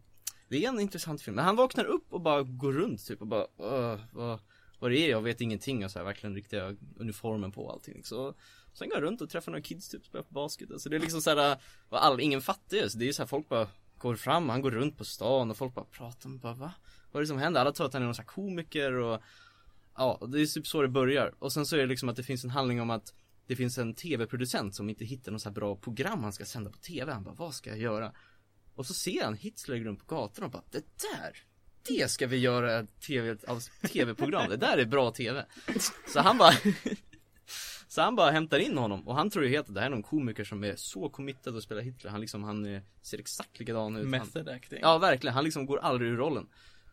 det 0.48 0.64
är 0.64 0.68
en 0.68 0.80
intressant 0.80 1.22
film. 1.22 1.34
Men 1.34 1.44
han 1.44 1.56
vaknar 1.56 1.84
upp 1.84 2.12
och 2.12 2.20
bara 2.20 2.42
går 2.42 2.72
runt 2.72 3.06
typ 3.06 3.20
och 3.20 3.26
bara 3.26 3.46
"Åh, 3.56 4.00
vad, 4.12 4.40
vad 4.78 4.90
det 4.90 4.98
är, 4.98 5.10
jag 5.10 5.22
vet 5.22 5.40
ingenting 5.40 5.84
och 5.84 5.90
så 5.90 5.98
här, 5.98 6.04
verkligen 6.06 6.34
riktiga 6.34 6.76
uniformen 6.96 7.52
på 7.52 7.64
och 7.64 7.72
allting. 7.72 8.04
Så 8.04 8.34
sen 8.72 8.88
går 8.88 8.98
jag 8.98 9.02
runt 9.04 9.20
och 9.20 9.30
träffar 9.30 9.52
några 9.52 9.62
kids 9.62 9.88
typ, 9.88 10.06
spelar 10.06 10.24
på 10.24 10.34
basket. 10.34 10.70
Alltså 10.72 10.88
det 10.88 10.96
är 10.96 11.00
liksom 11.00 11.20
så 11.20 11.30
här, 11.30 11.56
vad 11.88 12.00
all, 12.00 12.20
ingen 12.20 12.40
fattar 12.40 12.76
ju. 12.76 12.88
Så 12.90 12.98
det 12.98 13.08
är 13.08 13.12
så 13.12 13.22
här, 13.22 13.26
folk 13.26 13.48
bara 13.48 13.68
går 14.08 14.16
fram, 14.16 14.48
han 14.48 14.62
går 14.62 14.70
runt 14.70 14.98
på 14.98 15.04
stan 15.04 15.50
och 15.50 15.56
folk 15.56 15.74
bara 15.74 15.84
pratar 15.84 16.30
och 16.30 16.38
bara 16.38 16.54
va? 16.54 16.72
Vad 17.12 17.20
är 17.20 17.24
det 17.24 17.28
som 17.28 17.38
händer? 17.38 17.60
Alla 17.60 17.72
tror 17.72 17.86
att 17.86 17.92
han 17.92 18.02
är 18.02 18.06
någon 18.06 18.14
slags 18.14 18.34
komiker 18.34 18.92
och 18.92 19.22
Ja, 19.96 20.26
det 20.28 20.40
är 20.40 20.46
typ 20.46 20.66
så 20.66 20.82
det 20.82 20.88
börjar. 20.88 21.34
Och 21.38 21.52
sen 21.52 21.66
så 21.66 21.76
är 21.76 21.80
det 21.80 21.86
liksom 21.86 22.08
att 22.08 22.16
det 22.16 22.22
finns 22.22 22.44
en 22.44 22.50
handling 22.50 22.80
om 22.80 22.90
att 22.90 23.14
det 23.46 23.56
finns 23.56 23.78
en 23.78 23.94
tv-producent 23.94 24.74
som 24.74 24.88
inte 24.88 25.04
hittar 25.04 25.32
något 25.32 25.42
så 25.42 25.48
här 25.48 25.54
bra 25.54 25.76
program 25.76 26.22
han 26.22 26.32
ska 26.32 26.44
sända 26.44 26.70
på 26.70 26.78
tv. 26.78 27.12
Han 27.12 27.24
bara, 27.24 27.34
vad 27.34 27.54
ska 27.54 27.70
jag 27.70 27.78
göra? 27.78 28.12
Och 28.74 28.86
så 28.86 28.94
ser 28.94 29.24
han 29.24 29.34
Hitler 29.34 29.78
gå 29.78 29.84
runt 29.84 30.06
på 30.06 30.14
gatan 30.14 30.44
och 30.44 30.50
bara, 30.50 30.62
det 30.70 30.84
där! 31.12 31.36
Det 31.88 32.10
ska 32.10 32.26
vi 32.26 32.36
göra 32.36 32.78
ett 32.78 33.00
tv, 33.00 33.36
av 33.46 33.60
tv-program, 33.92 34.50
det 34.50 34.56
där 34.56 34.78
är 34.78 34.84
bra 34.84 35.10
tv. 35.10 35.46
Så 36.12 36.20
han 36.20 36.38
bara 36.38 36.52
Så 37.94 38.02
han 38.02 38.16
bara 38.16 38.30
hämtar 38.30 38.58
in 38.58 38.78
honom 38.78 39.08
och 39.08 39.14
han 39.14 39.30
tror 39.30 39.44
ju 39.44 39.50
helt 39.50 39.68
att 39.68 39.74
det 39.74 39.80
här 39.80 39.86
är 39.86 39.90
någon 39.90 40.02
komiker 40.02 40.44
som 40.44 40.64
är 40.64 40.76
så 40.76 41.08
committad 41.08 41.56
att 41.56 41.62
spela 41.62 41.80
Hitler. 41.80 42.10
Han 42.10 42.20
liksom, 42.20 42.44
han 42.44 42.64
eh, 42.66 42.82
ser 43.02 43.18
exakt 43.18 43.58
likadan 43.58 43.96
ut. 43.96 44.02
Han, 44.02 44.10
Method 44.10 44.48
acting. 44.48 44.78
Ja, 44.82 44.98
verkligen. 44.98 45.34
Han 45.34 45.44
liksom 45.44 45.66
går 45.66 45.78
aldrig 45.78 46.10
ur 46.10 46.16
rollen. 46.16 46.48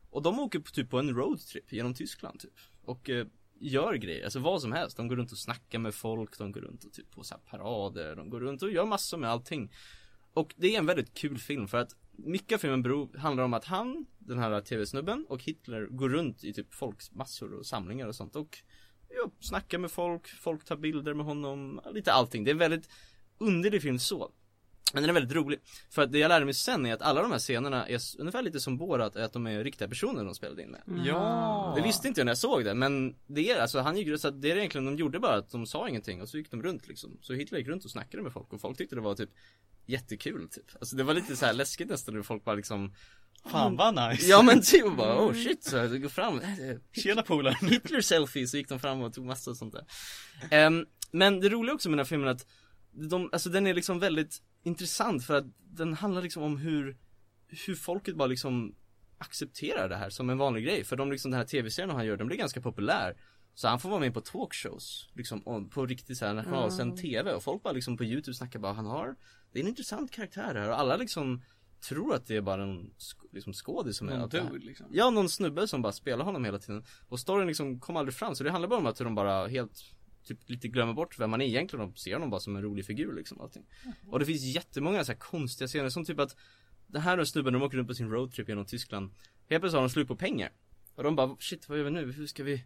Och 0.10 0.22
de 0.22 0.39
åker 0.39 0.60
på, 0.60 0.72
typ 0.72 0.89
på 0.89 1.00
en 1.00 1.15
roadtrip 1.15 1.74
genom 1.74 1.93
Tyskland 1.93 2.39
typ. 2.39 2.53
Och 2.84 3.10
eh, 3.10 3.27
gör 3.60 3.93
grejer, 3.93 4.24
alltså 4.24 4.39
vad 4.39 4.62
som 4.62 4.72
helst. 4.72 4.98
De 4.98 5.08
går 5.08 5.15
runt 5.15 5.31
och 5.31 5.38
snackar 5.38 5.79
med 5.79 5.96
folk, 5.96 6.38
de 6.38 6.51
går 6.51 6.62
runt 6.62 6.84
och 6.84 6.93
typ 6.93 7.12
på 7.12 7.24
så 7.24 7.36
parader, 7.50 8.15
de 8.15 8.29
går 8.29 8.39
runt 8.39 8.62
och 8.62 8.72
gör 8.72 8.86
massor 8.86 9.17
med 9.17 9.29
allting. 9.29 9.74
Och 10.34 10.53
det 10.58 10.75
är 10.75 10.79
en 10.79 10.86
väldigt 10.86 11.13
kul 11.13 11.38
film 11.38 11.67
för 11.67 11.77
att 11.77 11.96
mycket 12.12 12.55
av 12.55 12.60
filmen 12.60 12.84
beror, 12.84 13.17
handlar 13.17 13.43
om 13.43 13.53
att 13.53 13.65
han, 13.65 14.05
den 14.20 14.39
här 14.39 14.62
tv-snubben 14.62 15.25
och 15.29 15.43
Hitler 15.43 15.86
går 15.86 16.10
runt 16.10 16.43
i 16.43 16.53
typ 16.53 16.74
folkmassor 16.74 17.53
och 17.53 17.65
samlingar 17.65 18.08
och 18.08 18.15
sånt 18.15 18.36
och 18.36 18.58
ja, 19.15 19.32
snackar 19.39 19.77
med 19.77 19.91
folk, 19.91 20.27
folk 20.27 20.65
tar 20.65 20.75
bilder 20.75 21.13
med 21.13 21.25
honom, 21.25 21.82
lite 21.94 22.12
allting. 22.12 22.44
Det 22.44 22.51
är 22.51 22.53
en 22.53 22.58
väldigt 22.58 22.89
underlig 23.38 23.82
film 23.82 24.00
så. 24.00 24.32
Men 24.94 25.03
den 25.03 25.10
är 25.10 25.13
väldigt 25.13 25.36
rolig. 25.36 25.60
För 25.89 26.01
att 26.01 26.12
det 26.12 26.20
jag 26.20 26.30
lärde 26.30 26.46
mig 26.46 26.53
sen 26.53 26.86
är 26.86 26.94
att 26.94 27.01
alla 27.01 27.22
de 27.22 27.32
här 27.32 27.39
scenerna 27.39 27.88
är 27.88 28.00
ungefär 28.20 28.41
lite 28.41 28.60
som 28.60 28.77
Borat, 28.77 29.15
att 29.15 29.34
de 29.34 29.48
är 29.48 29.63
riktiga 29.63 29.88
personer 29.88 30.24
de 30.24 30.36
spelade 30.36 30.63
in 30.63 30.72
med. 30.72 30.82
Ja. 31.06 31.74
Det 31.75 31.82
visste 31.82 32.08
inte 32.08 32.20
jag 32.20 32.25
när 32.25 32.32
jag 32.32 32.38
såg 32.38 32.65
det, 32.65 32.74
men 32.74 33.15
det 33.27 33.51
är 33.51 33.62
alltså, 33.62 33.80
han 33.80 33.98
gick 33.98 34.20
så 34.20 34.27
att 34.27 34.41
det 34.41 34.51
är 34.51 34.58
egentligen, 34.58 34.86
de 34.86 34.96
gjorde 34.96 35.20
bara 35.20 35.36
att 35.36 35.51
de 35.51 35.65
sa 35.65 35.89
ingenting 35.89 36.22
och 36.22 36.30
så 36.30 36.38
gick 36.38 36.51
de 36.51 36.63
runt 36.63 36.88
liksom. 36.88 37.18
Så 37.22 37.34
Hitler 37.34 37.60
gick 37.60 37.68
runt 37.68 37.86
och 37.86 37.91
snackade 37.91 38.24
med 38.24 38.34
folk 38.34 38.53
och 38.53 38.62
folk 38.62 38.77
tyckte 38.77 38.96
det 38.96 39.01
var 39.01 39.15
typ 39.15 39.30
jättekul 39.86 40.50
typ. 40.50 40.65
Alltså 40.80 40.96
det 40.96 41.03
var 41.03 41.13
lite 41.13 41.36
så 41.36 41.46
här 41.46 41.53
läskigt 41.53 41.89
nästan 41.89 42.15
när 42.15 42.22
folk 42.22 42.44
bara 42.44 42.56
liksom 42.56 42.94
Fan 43.45 43.75
vad 43.75 44.10
nice. 44.10 44.25
Ja 44.29 44.41
men 44.41 44.62
typ 44.62 44.95
bara 44.98 45.25
oh 45.25 45.33
shit, 45.33 45.63
så 45.63 45.75
jag 45.75 46.01
går 46.01 46.10
fram. 46.10 46.41
Tjena 46.93 47.21
polaren. 47.21 47.69
Hitler 47.69 48.01
selfie 48.01 48.48
så 48.48 48.57
gick 48.57 48.69
de 48.69 48.79
fram 48.79 49.01
och 49.01 49.13
tog 49.13 49.25
massa 49.25 49.55
sånt 49.55 49.74
där. 49.74 49.86
Ehm, 50.51 50.86
Men 51.12 51.39
det 51.39 51.50
roliga 51.50 51.74
också 51.75 51.89
med 51.89 51.98
den 51.98 52.05
här 52.05 52.10
filmen 52.10 52.27
är 52.27 52.31
att 52.31 52.45
de, 53.10 53.29
alltså 53.31 53.50
den 53.50 53.67
är 53.67 53.74
liksom 53.74 54.00
väldigt 54.00 54.41
intressant 54.63 55.25
för 55.25 55.33
att 55.38 55.45
den 55.60 55.93
handlar 55.93 56.21
liksom 56.21 56.43
om 56.43 56.57
hur 56.57 56.98
Hur 57.67 57.75
folket 57.75 58.15
bara 58.15 58.27
liksom 58.27 58.75
accepterar 59.17 59.89
det 59.89 59.95
här 59.95 60.10
som 60.10 60.29
en 60.29 60.38
vanlig 60.38 60.63
grej. 60.65 60.83
För 60.83 60.95
de 60.95 61.12
liksom 61.12 61.31
den 61.31 61.38
här 61.38 61.45
tv-serien 61.48 61.95
han 61.95 62.05
gör, 62.05 62.17
den 62.17 62.27
blir 62.27 62.38
ganska 62.38 62.62
populär. 62.62 63.15
Så 63.53 63.67
han 63.67 63.79
får 63.79 63.89
vara 63.89 64.00
med 64.00 64.13
på 64.13 64.21
talkshows 64.21 65.10
liksom 65.13 65.48
om- 65.48 65.69
på 65.69 65.86
riktigt 65.86 66.17
såhär 66.17 66.33
nationalsänd 66.33 66.98
tv 66.98 67.33
och 67.33 67.43
folk 67.43 67.63
bara 67.63 67.74
liksom 67.74 67.98
på 67.98 68.03
youtube 68.03 68.33
snackar 68.36 68.60
bara 68.60 68.74
han 68.74 68.86
har 68.86 69.15
Det 69.53 69.60
är 69.60 69.63
en 69.63 69.69
intressant 69.69 70.12
karaktär 70.12 70.55
här. 70.55 70.69
Och 70.69 70.79
alla 70.79 70.95
liksom 70.98 71.41
Tror 71.90 72.14
att 72.16 72.26
det 72.28 72.36
är 72.36 72.42
bara 72.42 72.64
en 72.64 72.94
sk- 72.98 73.28
liksom 73.32 73.54
skådis 73.54 73.98
som 73.98 74.10
är 74.10 74.18
Någon 74.18 74.32
här- 74.32 74.50
dude 74.50 74.66
liksom. 74.66 74.88
Ja, 74.92 75.10
någon 75.10 75.30
snubbe 75.30 75.68
som 75.68 75.82
bara 75.82 75.92
spelar 75.94 76.26
honom 76.26 76.46
hela 76.46 76.60
tiden. 76.60 76.84
Och 77.08 77.20
storyn 77.20 77.48
liksom 77.48 77.80
kom 77.80 77.98
aldrig 77.98 78.14
fram, 78.16 78.36
så 78.36 78.44
det 78.44 78.52
handlar 78.52 78.70
bara 78.70 78.80
om 78.80 78.86
att 78.86 78.96
de 78.98 79.16
bara 79.16 79.48
helt 79.48 79.72
Typ 80.24 80.50
lite 80.50 80.68
glömmer 80.68 80.94
bort 80.94 81.20
vem 81.20 81.30
man 81.30 81.42
är 81.42 81.46
egentligen 81.46 81.86
och 81.90 81.98
ser 81.98 82.14
honom 82.14 82.30
bara 82.30 82.40
som 82.42 82.56
en 82.56 82.62
rolig 82.62 82.86
figur 82.86 83.14
liksom 83.16 83.42
allting. 83.42 83.66
Och 84.08 84.20
det 84.20 84.26
finns 84.26 84.42
jättemånga 84.42 85.04
så 85.04 85.12
här 85.12 85.20
konstiga 85.20 85.68
scener 85.68 85.90
som 85.90 86.06
typ 86.06 86.20
att 86.20 86.36
Det 86.88 87.00
här 87.00 87.18
är 87.18 87.26
snubben, 87.26 87.54
de 87.54 87.62
åker 87.62 87.78
runt 87.78 87.88
på 87.88 87.94
sin 87.96 88.10
roadtrip 88.10 88.50
genom 88.50 88.66
Tyskland. 88.66 89.12
Helt 89.50 89.62
plötsligt 89.62 89.74
har 89.74 89.82
de 89.82 89.90
slut 89.90 90.08
på 90.08 90.16
pengar. 90.16 90.52
Och 90.96 91.04
de 91.04 91.16
bara 91.16 91.36
shit 91.40 91.70
vad 91.70 91.78
gör 91.78 91.86
vi 91.86 91.92
nu, 91.92 92.12
hur 92.12 92.28
ska 92.28 92.44
vi 92.44 92.64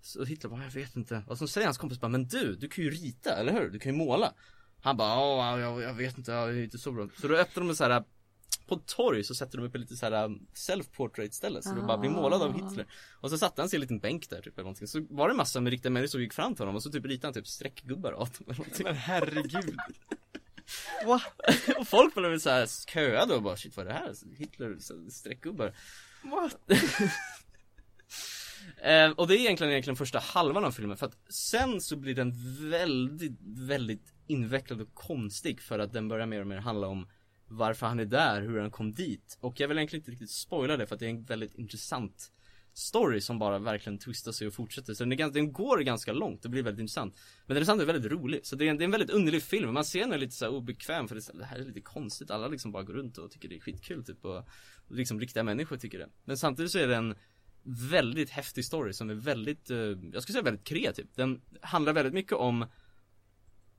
Så 0.00 0.24
Hitler 0.24 0.50
bara, 0.50 0.62
jag 0.64 0.70
vet 0.70 0.96
inte. 0.96 1.22
Och 1.26 1.38
så 1.38 1.48
säger 1.48 1.66
hans 1.66 1.78
kompis 1.78 2.00
bara, 2.00 2.08
men 2.08 2.26
du, 2.28 2.56
du 2.56 2.68
kan 2.68 2.84
ju 2.84 2.90
rita, 2.90 3.30
eller 3.36 3.52
hur? 3.52 3.70
Du 3.70 3.78
kan 3.78 3.92
ju 3.92 3.98
måla. 3.98 4.32
Han 4.80 4.96
bara, 4.96 5.08
ja, 5.08 5.58
jag, 5.60 5.82
jag 5.82 5.94
vet 5.94 6.18
inte, 6.18 6.32
jag 6.32 6.48
är 6.50 6.62
inte 6.62 6.78
så 6.78 6.92
bra. 6.92 7.08
Så 7.20 7.28
då 7.28 7.34
öppnar 7.36 7.62
de 7.62 7.70
en 7.70 7.76
så 7.76 7.84
här 7.84 8.04
på 8.66 8.74
ett 8.74 8.86
torg 8.86 9.24
så 9.24 9.34
sätter 9.34 9.58
de 9.58 9.66
upp 9.66 9.76
lite 9.76 9.96
såhär 9.96 10.24
um, 10.24 10.46
self-portrait 10.54 11.30
ställe 11.30 11.62
så 11.62 11.74
det 11.74 11.80
bara 11.82 11.98
blir 11.98 12.10
målad 12.10 12.42
av 12.42 12.52
Hitler 12.54 12.86
Och 13.20 13.30
så 13.30 13.38
satte 13.38 13.62
han 13.62 13.68
sig 13.68 13.76
i 13.76 13.78
en 13.78 13.80
liten 13.80 13.98
bänk 13.98 14.30
där 14.30 14.42
typ 14.42 14.54
eller 14.54 14.62
någonting 14.62 14.86
Så 14.86 15.06
var 15.10 15.28
det 15.28 15.34
massa 15.34 15.60
med 15.60 15.70
riktiga 15.70 15.90
människor 15.90 16.08
som 16.08 16.20
gick 16.20 16.32
fram 16.32 16.54
till 16.54 16.62
honom 16.62 16.76
och 16.76 16.82
så 16.82 16.90
typ 16.90 17.04
ritade 17.04 17.26
han 17.26 17.34
typ 17.34 17.46
streckgubbar 17.46 18.12
av 18.12 18.28
dem 18.28 18.46
eller 18.46 18.58
någonting 18.58 18.84
Men 18.84 18.94
herregud. 18.96 19.76
Och 21.78 21.88
folk 21.88 22.14
blev 22.14 22.38
såhär 22.38 22.90
köade 22.92 23.34
och 23.34 23.42
bara 23.42 23.56
shit 23.56 23.76
vad 23.76 23.86
är 23.86 23.90
det 23.90 23.98
här? 23.98 24.14
Hitler 24.36 24.76
så- 24.80 25.10
streckgubbar 25.10 25.74
What? 26.22 26.56
Eh, 28.82 29.10
och 29.10 29.28
det 29.28 29.34
är 29.34 29.38
egentligen, 29.38 29.70
egentligen 29.70 29.96
första 29.96 30.18
halvan 30.18 30.64
av 30.64 30.72
filmen 30.72 30.96
för 30.96 31.06
att 31.06 31.16
sen 31.28 31.80
så 31.80 31.96
blir 31.96 32.14
den 32.14 32.32
väldigt, 32.70 33.38
väldigt 33.42 34.14
invecklad 34.26 34.80
och 34.80 34.94
konstig 34.94 35.60
för 35.60 35.78
att 35.78 35.92
den 35.92 36.08
börjar 36.08 36.26
mer 36.26 36.40
och 36.40 36.46
mer 36.46 36.56
handla 36.56 36.86
om 36.86 37.08
varför 37.48 37.86
han 37.86 38.00
är 38.00 38.04
där, 38.04 38.42
hur 38.42 38.60
han 38.60 38.70
kom 38.70 38.92
dit. 38.92 39.38
Och 39.40 39.60
jag 39.60 39.68
vill 39.68 39.78
egentligen 39.78 40.00
inte 40.00 40.10
riktigt 40.10 40.30
spoila 40.30 40.76
det 40.76 40.86
för 40.86 40.94
att 40.94 41.00
det 41.00 41.06
är 41.06 41.10
en 41.10 41.24
väldigt 41.24 41.54
intressant 41.54 42.32
story 42.78 43.20
som 43.20 43.38
bara 43.38 43.58
verkligen 43.58 43.98
twistar 43.98 44.32
sig 44.32 44.46
och 44.46 44.54
fortsätter. 44.54 44.94
Så 44.94 45.04
den, 45.04 45.12
är, 45.12 45.30
den 45.30 45.52
går 45.52 45.78
ganska 45.78 46.12
långt, 46.12 46.42
det 46.42 46.48
blir 46.48 46.62
väldigt 46.62 46.80
intressant. 46.80 47.18
Men 47.46 47.54
den 47.54 47.62
är 47.62 47.66
samtidigt 47.66 47.94
väldigt 47.94 48.12
rolig. 48.12 48.46
Så 48.46 48.56
det 48.56 48.66
är 48.66 48.70
en, 48.70 48.78
det 48.78 48.82
är 48.82 48.84
en 48.84 48.90
väldigt 48.90 49.10
underlig 49.10 49.42
film. 49.42 49.74
Man 49.74 49.84
ser 49.84 50.00
den 50.00 50.12
är 50.12 50.18
lite 50.18 50.34
så 50.34 50.44
här 50.44 50.52
obekväm 50.52 51.08
för 51.08 51.14
det, 51.14 51.18
är 51.18 51.22
så 51.22 51.32
här, 51.32 51.38
det 51.38 51.44
här 51.44 51.58
är 51.58 51.64
lite 51.64 51.80
konstigt. 51.80 52.30
Alla 52.30 52.48
liksom 52.48 52.72
bara 52.72 52.82
går 52.82 52.94
runt 52.94 53.18
och 53.18 53.30
tycker 53.30 53.48
det 53.48 53.56
är 53.56 53.60
skitkul 53.60 54.04
typ. 54.04 54.24
Och, 54.24 54.36
och 54.36 54.94
liksom 54.94 55.20
riktiga 55.20 55.42
människor 55.42 55.76
tycker 55.76 55.98
det. 55.98 56.08
Men 56.24 56.38
samtidigt 56.38 56.72
så 56.72 56.78
är 56.78 56.88
det 56.88 56.96
en 56.96 57.14
väldigt 57.90 58.30
häftig 58.30 58.64
story 58.64 58.92
som 58.92 59.10
är 59.10 59.14
väldigt, 59.14 59.70
eh, 59.70 59.76
jag 59.76 60.22
skulle 60.22 60.32
säga 60.32 60.42
väldigt 60.42 60.66
kreativ. 60.66 61.06
Den 61.14 61.40
handlar 61.62 61.92
väldigt 61.92 62.14
mycket 62.14 62.32
om 62.32 62.66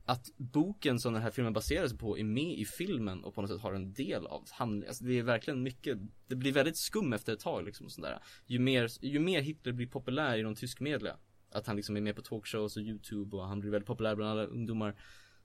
att 0.04 0.26
boken 0.36 1.00
som 1.00 1.12
den 1.12 1.22
här 1.22 1.30
filmen 1.30 1.52
baseras 1.52 1.98
på 1.98 2.18
är 2.18 2.24
med 2.24 2.58
i 2.58 2.64
filmen 2.64 3.24
och 3.24 3.34
på 3.34 3.40
något 3.40 3.50
sätt 3.50 3.60
har 3.60 3.72
en 3.72 3.92
del 3.92 4.26
av 4.26 4.48
handlingen. 4.50 4.88
Alltså 4.88 5.04
det 5.04 5.18
är 5.18 5.22
verkligen 5.22 5.62
mycket, 5.62 5.98
det 6.26 6.36
blir 6.36 6.52
väldigt 6.52 6.78
skum 6.78 7.12
efter 7.12 7.32
ett 7.32 7.40
tag 7.40 7.64
liksom 7.64 7.86
och 7.86 7.92
sådär. 7.92 8.18
Ju 8.46 8.58
mer, 8.58 8.88
ju 9.00 9.18
mer 9.18 9.40
Hitler 9.40 9.72
blir 9.72 9.86
populär 9.86 10.38
i 10.38 10.42
de 10.42 10.54
tysk 10.54 10.80
media, 10.80 11.16
att 11.52 11.66
han 11.66 11.76
liksom 11.76 11.96
är 11.96 12.00
med 12.00 12.16
på 12.16 12.22
talkshows 12.22 12.76
och 12.76 12.82
youtube 12.82 13.36
och 13.36 13.46
han 13.46 13.60
blir 13.60 13.70
väldigt 13.70 13.86
populär 13.86 14.16
bland 14.16 14.30
alla 14.30 14.44
ungdomar. 14.44 15.00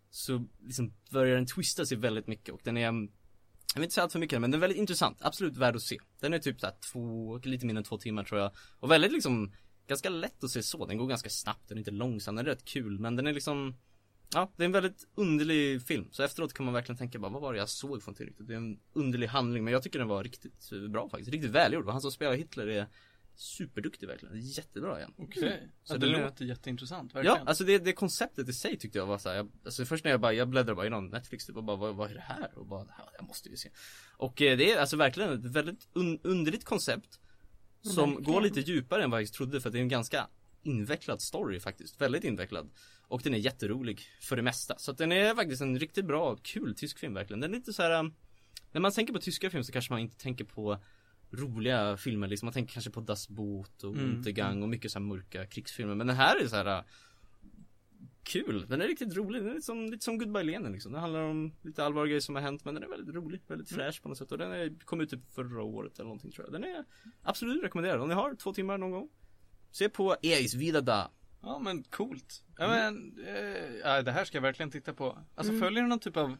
Så 0.09 0.45
liksom 0.59 0.93
börjar 1.11 1.35
den 1.35 1.45
twista 1.45 1.85
sig 1.85 1.97
väldigt 1.97 2.27
mycket 2.27 2.53
och 2.53 2.61
den 2.63 2.77
är 2.77 2.81
jag 3.75 3.79
vill 3.79 3.83
inte 3.83 3.93
säga 3.93 4.03
allt 4.03 4.11
för 4.11 4.19
mycket 4.19 4.41
men 4.41 4.51
den 4.51 4.59
är 4.59 4.61
väldigt 4.61 4.79
intressant, 4.79 5.17
absolut 5.21 5.57
värd 5.57 5.75
att 5.75 5.81
se. 5.81 5.97
Den 6.19 6.33
är 6.33 6.39
typ 6.39 6.59
såhär 6.59 6.75
två, 6.91 7.37
lite 7.37 7.65
mindre 7.65 7.79
än 7.79 7.83
två 7.83 7.97
timmar 7.97 8.23
tror 8.23 8.41
jag. 8.41 8.51
Och 8.79 8.91
väldigt 8.91 9.11
liksom, 9.11 9.53
ganska 9.87 10.09
lätt 10.09 10.43
att 10.43 10.49
se 10.49 10.63
så. 10.63 10.85
Den 10.85 10.97
går 10.97 11.07
ganska 11.07 11.29
snabbt, 11.29 11.67
den 11.67 11.77
är 11.77 11.79
inte 11.79 11.91
långsam, 11.91 12.35
den 12.35 12.45
är 12.45 12.49
rätt 12.49 12.65
kul 12.65 12.99
men 12.99 13.15
den 13.15 13.27
är 13.27 13.33
liksom 13.33 13.75
Ja, 14.33 14.51
det 14.57 14.63
är 14.63 14.65
en 14.65 14.71
väldigt 14.71 15.07
underlig 15.15 15.81
film. 15.81 16.07
Så 16.11 16.23
efteråt 16.23 16.53
kan 16.53 16.65
man 16.65 16.73
verkligen 16.73 16.97
tänka 16.97 17.19
bara, 17.19 17.31
vad 17.31 17.41
var 17.41 17.53
det 17.53 17.59
jag 17.59 17.69
såg 17.69 18.03
för 18.03 18.07
någonting 18.11 18.27
riktigt? 18.27 18.47
Det 18.47 18.53
är 18.53 18.57
en 18.57 18.79
underlig 18.93 19.27
handling, 19.27 19.63
men 19.63 19.73
jag 19.73 19.83
tycker 19.83 19.99
den 19.99 20.07
var 20.07 20.23
riktigt 20.23 20.71
eh, 20.71 20.79
bra 20.89 21.09
faktiskt. 21.09 21.31
Riktigt 21.31 21.51
välgjord. 21.51 21.89
Han 21.89 22.01
som 22.01 22.11
spelar 22.11 22.33
Hitler 22.33 22.67
är 22.67 22.87
superduktig 23.35 24.07
verkligen. 24.07 24.39
Jättebra 24.41 24.97
igen. 24.97 25.13
Okej. 25.17 25.69
Så 25.83 25.93
Så 25.93 25.99
det 25.99 26.05
den 26.11 26.15
är- 26.15 26.23
låter 26.25 26.45
jätteintressant, 26.45 27.15
verkligen. 27.15 27.37
Ja, 27.37 27.43
alltså 27.45 27.63
det, 27.63 27.77
det 27.77 27.93
konceptet 27.93 28.49
i 28.49 28.53
sig 28.53 28.77
tyckte 28.77 28.97
jag 28.97 29.05
var 29.05 29.17
så 29.17 29.29
här, 29.29 29.35
jag, 29.35 29.51
alltså 29.65 29.85
först 29.85 30.03
när 30.03 30.11
jag 30.11 30.19
bara, 30.21 30.33
jag 30.33 30.47
bläddrade 30.47 30.75
bara 30.75 30.85
igenom 30.85 31.07
Netflix 31.07 31.45
typ 31.45 31.55
och 31.57 31.63
bara, 31.63 31.77
vad, 31.77 31.95
vad 31.95 32.09
är 32.11 32.13
det 32.15 32.19
här? 32.21 32.57
Och 32.57 32.65
bara, 32.65 32.85
ja, 32.97 33.11
jag 33.17 33.27
måste 33.27 33.49
ju 33.49 33.57
se. 33.57 33.69
Och 34.17 34.41
eh, 34.41 34.57
det 34.57 34.71
är 34.71 34.79
alltså 34.79 34.97
verkligen 34.97 35.33
ett 35.33 35.45
väldigt 35.45 35.87
un, 35.93 36.19
underligt 36.23 36.65
koncept. 36.65 37.19
Som 37.81 38.09
Verkligen. 38.09 38.33
går 38.33 38.41
lite 38.41 38.59
djupare 38.59 39.03
än 39.03 39.11
vad 39.11 39.21
jag 39.21 39.33
trodde 39.33 39.61
för 39.61 39.69
det 39.69 39.77
är 39.77 39.81
en 39.81 39.89
ganska 39.89 40.27
invecklad 40.63 41.21
story 41.21 41.59
faktiskt. 41.59 42.01
Väldigt 42.01 42.23
invecklad. 42.23 42.69
Och 43.07 43.21
den 43.21 43.33
är 43.33 43.37
jätterolig 43.37 44.01
för 44.21 44.35
det 44.35 44.41
mesta. 44.41 44.77
Så 44.77 44.91
att 44.91 44.97
den 44.97 45.11
är 45.11 45.35
faktiskt 45.35 45.61
en 45.61 45.79
riktigt 45.79 46.05
bra, 46.05 46.35
kul 46.35 46.75
tysk 46.75 46.99
film 46.99 47.13
verkligen. 47.13 47.39
Den 47.39 47.53
är 47.53 47.57
lite 47.57 47.73
så 47.73 47.81
här. 47.83 47.99
um, 47.99 48.13
När 48.71 48.81
man 48.81 48.91
tänker 48.91 49.13
på 49.13 49.19
tyska 49.19 49.49
film 49.49 49.63
så 49.63 49.71
kanske 49.71 49.93
man 49.93 49.99
inte 49.99 50.17
tänker 50.17 50.45
på 50.45 50.77
roliga 51.31 51.97
filmer 51.97 52.27
liksom. 52.27 52.45
Man 52.45 52.53
tänker 52.53 52.73
kanske 52.73 52.91
på 52.91 53.01
Das 53.01 53.29
Boot 53.29 53.83
och 53.83 53.93
Mm, 53.95 54.05
Untergang 54.15 54.63
och 54.63 54.69
mycket 54.69 54.91
så 54.91 54.99
mörka 54.99 55.45
krigsfilmer. 55.45 55.95
Men 55.95 56.07
den 56.07 56.15
här 56.15 56.43
är 56.43 56.47
så 56.47 56.55
här. 56.55 56.77
uh, 56.79 56.83
Kul, 58.23 58.65
den 58.69 58.81
är 58.81 58.87
riktigt 58.87 59.15
rolig, 59.15 59.41
den 59.41 59.49
är 59.49 59.53
lite 59.53 59.65
som, 59.65 59.85
lite 59.85 60.03
som 60.03 60.17
Goodbye 60.17 60.43
Lenin 60.43 60.71
liksom. 60.71 60.91
Den 60.91 61.01
handlar 61.01 61.21
om 61.21 61.53
lite 61.61 61.83
allvarliga 61.85 62.09
grejer 62.09 62.21
som 62.21 62.35
har 62.35 62.41
hänt 62.41 62.65
men 62.65 62.73
den 62.73 62.83
är 62.83 62.87
väldigt 62.87 63.15
rolig, 63.15 63.41
väldigt 63.47 63.69
fräsch 63.69 64.01
på 64.01 64.09
något 64.09 64.17
sätt 64.17 64.31
och 64.31 64.37
den 64.37 64.51
är, 64.51 64.85
kom 64.85 65.01
ut 65.01 65.09
typ 65.09 65.33
förra 65.33 65.63
året 65.63 65.93
eller 65.95 66.03
någonting 66.03 66.31
tror 66.31 66.45
jag. 66.45 66.53
Den 66.53 66.63
är 66.63 66.85
absolut 67.23 67.63
rekommenderad, 67.63 68.01
om 68.01 68.07
ni 68.07 68.13
har 68.13 68.35
två 68.35 68.53
timmar 68.53 68.77
någon 68.77 68.91
gång. 68.91 69.09
Se 69.71 69.89
på 69.89 70.15
Eis 70.21 70.53
Vidada. 70.53 71.11
Ja 71.45 71.59
men 71.59 71.83
coolt. 71.83 72.43
Ja 72.57 72.67
men, 72.67 73.19
eh, 73.27 73.73
ja, 73.83 74.01
det 74.01 74.11
här 74.11 74.25
ska 74.25 74.37
jag 74.37 74.41
verkligen 74.41 74.71
titta 74.71 74.93
på. 74.93 75.17
Alltså 75.35 75.53
Mm. 75.53 75.61
följer 75.61 75.81
den 75.81 75.89
någon 75.89 75.99
typ 75.99 76.17
av 76.17 76.37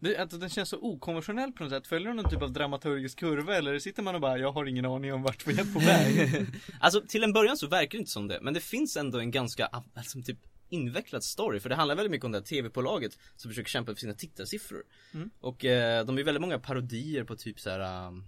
det, 0.00 0.16
att 0.16 0.40
den 0.40 0.48
känns 0.48 0.68
så 0.68 0.78
okonventionell 0.80 1.52
på 1.52 1.62
något 1.62 1.72
sätt. 1.72 1.86
Följer 1.86 2.08
den 2.08 2.16
någon 2.16 2.30
typ 2.30 2.42
av 2.42 2.52
dramaturgisk 2.52 3.18
kurva 3.18 3.56
eller 3.56 3.78
sitter 3.78 4.02
man 4.02 4.14
och 4.14 4.20
bara, 4.20 4.38
jag 4.38 4.52
har 4.52 4.66
ingen 4.66 4.84
aning 4.84 5.12
om 5.12 5.22
vart 5.22 5.46
vi 5.46 5.52
är 5.60 5.72
på 5.72 5.78
väg? 5.78 6.46
Alltså 6.80 7.00
till 7.08 7.24
en 7.24 7.32
början 7.32 7.56
så 7.56 7.66
verkar 7.66 7.90
det 7.90 7.98
inte 7.98 8.10
som 8.10 8.28
det, 8.28 8.38
men 8.42 8.54
det 8.54 8.60
finns 8.60 8.96
ändå 8.96 9.18
en 9.18 9.30
ganska, 9.30 9.66
alltså 9.66 10.22
typ 10.22 10.38
invecklad 10.68 11.24
story, 11.24 11.60
för 11.60 11.68
det 11.68 11.74
handlar 11.74 11.96
väldigt 11.96 12.10
mycket 12.10 12.24
om 12.24 12.32
det 12.32 12.38
här 12.38 12.44
tv-bolaget 12.44 13.18
som 13.36 13.50
försöker 13.50 13.68
kämpa 13.70 13.92
för 13.94 14.00
sina 14.00 14.14
tittarsiffror. 14.14 14.82
Mm. 15.14 15.30
Och 15.40 15.64
eh, 15.64 16.04
de 16.06 16.18
är 16.18 16.22
väldigt 16.22 16.40
många 16.40 16.58
parodier 16.58 17.24
på 17.24 17.36
typ 17.36 17.60
så 17.60 17.70
här. 17.70 18.06
Um, 18.06 18.26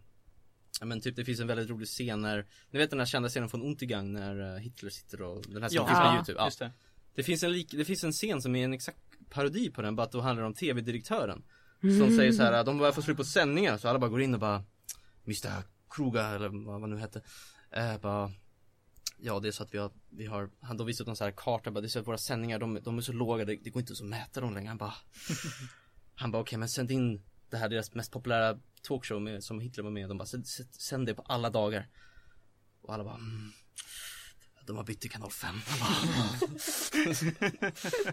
men 0.86 1.00
typ 1.00 1.16
det 1.16 1.24
finns 1.24 1.40
en 1.40 1.46
väldigt 1.46 1.70
rolig 1.70 1.88
scen 1.88 2.22
när, 2.22 2.46
ni 2.70 2.78
vet 2.78 2.90
den 2.90 2.98
här 2.98 3.06
kända 3.06 3.28
scenen 3.28 3.48
från 3.48 3.62
Untergang 3.62 4.12
när 4.12 4.54
eh, 4.54 4.60
Hitler 4.60 4.90
sitter 4.90 5.22
och, 5.22 5.42
den 5.48 5.62
här 5.62 5.68
som 5.68 5.76
Ja. 5.76 5.86
finns 5.86 5.98
på 5.98 6.04
Ja, 6.04 6.14
youtube. 6.16 6.38
Ja. 6.38 6.44
Just 6.44 6.58
det. 6.58 6.72
Det 7.14 7.22
finns 7.22 7.42
en 7.42 7.52
lik, 7.52 7.70
det 7.70 7.84
finns 7.84 8.04
en 8.04 8.12
scen 8.12 8.42
som 8.42 8.56
är 8.56 8.64
en 8.64 8.72
exakt 8.72 8.98
parodi 9.30 9.70
på 9.70 9.82
den, 9.82 9.96
bara 9.96 10.02
att 10.02 10.12
då 10.12 10.20
handlar 10.20 10.42
det 10.42 10.46
om 10.46 10.54
tv-direktören. 10.54 11.42
Som 11.80 12.16
säger 12.16 12.32
så 12.32 12.42
här, 12.42 12.64
de 12.64 12.78
börjar 12.78 12.92
få 12.92 13.02
slut 13.02 13.16
på 13.16 13.24
sändningar 13.24 13.78
så 13.78 13.88
alla 13.88 13.98
bara 13.98 14.10
går 14.10 14.22
in 14.22 14.34
och 14.34 14.40
bara 14.40 14.64
Mr 15.26 15.62
Kruga 15.90 16.26
eller 16.26 16.48
vad 16.66 16.80
man 16.80 16.90
nu 16.90 16.96
hette. 16.96 17.22
Eh, 17.70 17.98
bara 17.98 18.32
Ja 19.22 19.40
det 19.40 19.48
är 19.48 19.52
så 19.52 19.62
att 19.62 19.74
vi 19.74 19.78
har, 19.78 19.90
vi 20.10 20.26
har, 20.26 20.50
han 20.60 20.76
då 20.76 20.84
visat 20.84 21.06
någon 21.06 21.16
så 21.16 21.24
här 21.24 21.30
karta 21.36 21.70
bara, 21.70 21.80
det 21.80 21.86
är 21.86 21.88
så 21.88 21.98
att 21.98 22.06
våra 22.06 22.18
sändningar 22.18 22.58
de, 22.58 22.78
de 22.82 22.98
är 22.98 23.02
så 23.02 23.12
låga, 23.12 23.44
det, 23.44 23.56
det 23.64 23.70
går 23.70 23.80
inte 23.80 23.94
så 23.94 24.04
att 24.04 24.10
mäta 24.10 24.40
dem 24.40 24.54
längre. 24.54 24.68
Han 24.68 24.78
bara 24.78 24.94
Han 26.14 26.30
bara 26.30 26.42
okej 26.42 26.58
men 26.58 26.68
sänd 26.68 26.90
in 26.90 27.22
det 27.50 27.56
här 27.56 27.68
deras 27.68 27.94
mest 27.94 28.12
populära 28.12 28.58
talkshow 28.82 29.22
med, 29.22 29.44
som 29.44 29.60
Hitler 29.60 29.84
var 29.84 29.90
med 29.90 30.08
De 30.08 30.18
bara 30.18 30.26
sänd, 30.26 31.06
det 31.06 31.14
på 31.14 31.22
alla 31.22 31.50
dagar. 31.50 31.88
Och 32.82 32.94
alla 32.94 33.04
bara 33.04 33.14
mm. 33.14 33.52
De 34.66 34.76
har 34.76 34.84
bytt 34.84 35.00
till 35.00 35.10
kanal 35.10 35.30
5. 35.30 35.54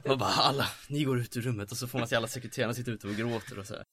Och 0.11 0.17
bara 0.17 0.29
alla, 0.29 0.67
ni 0.89 1.03
går 1.03 1.19
ut 1.19 1.37
ur 1.37 1.41
rummet 1.41 1.71
och 1.71 1.77
så 1.77 1.87
får 1.87 1.99
man 1.99 2.07
se 2.07 2.15
alla 2.15 2.27
sekreterarna 2.27 2.73
sitta 2.73 2.91
ute 2.91 3.07
och 3.07 3.15
gråter 3.15 3.59
och 3.59 3.67
så 3.67 3.73
här. 3.73 3.83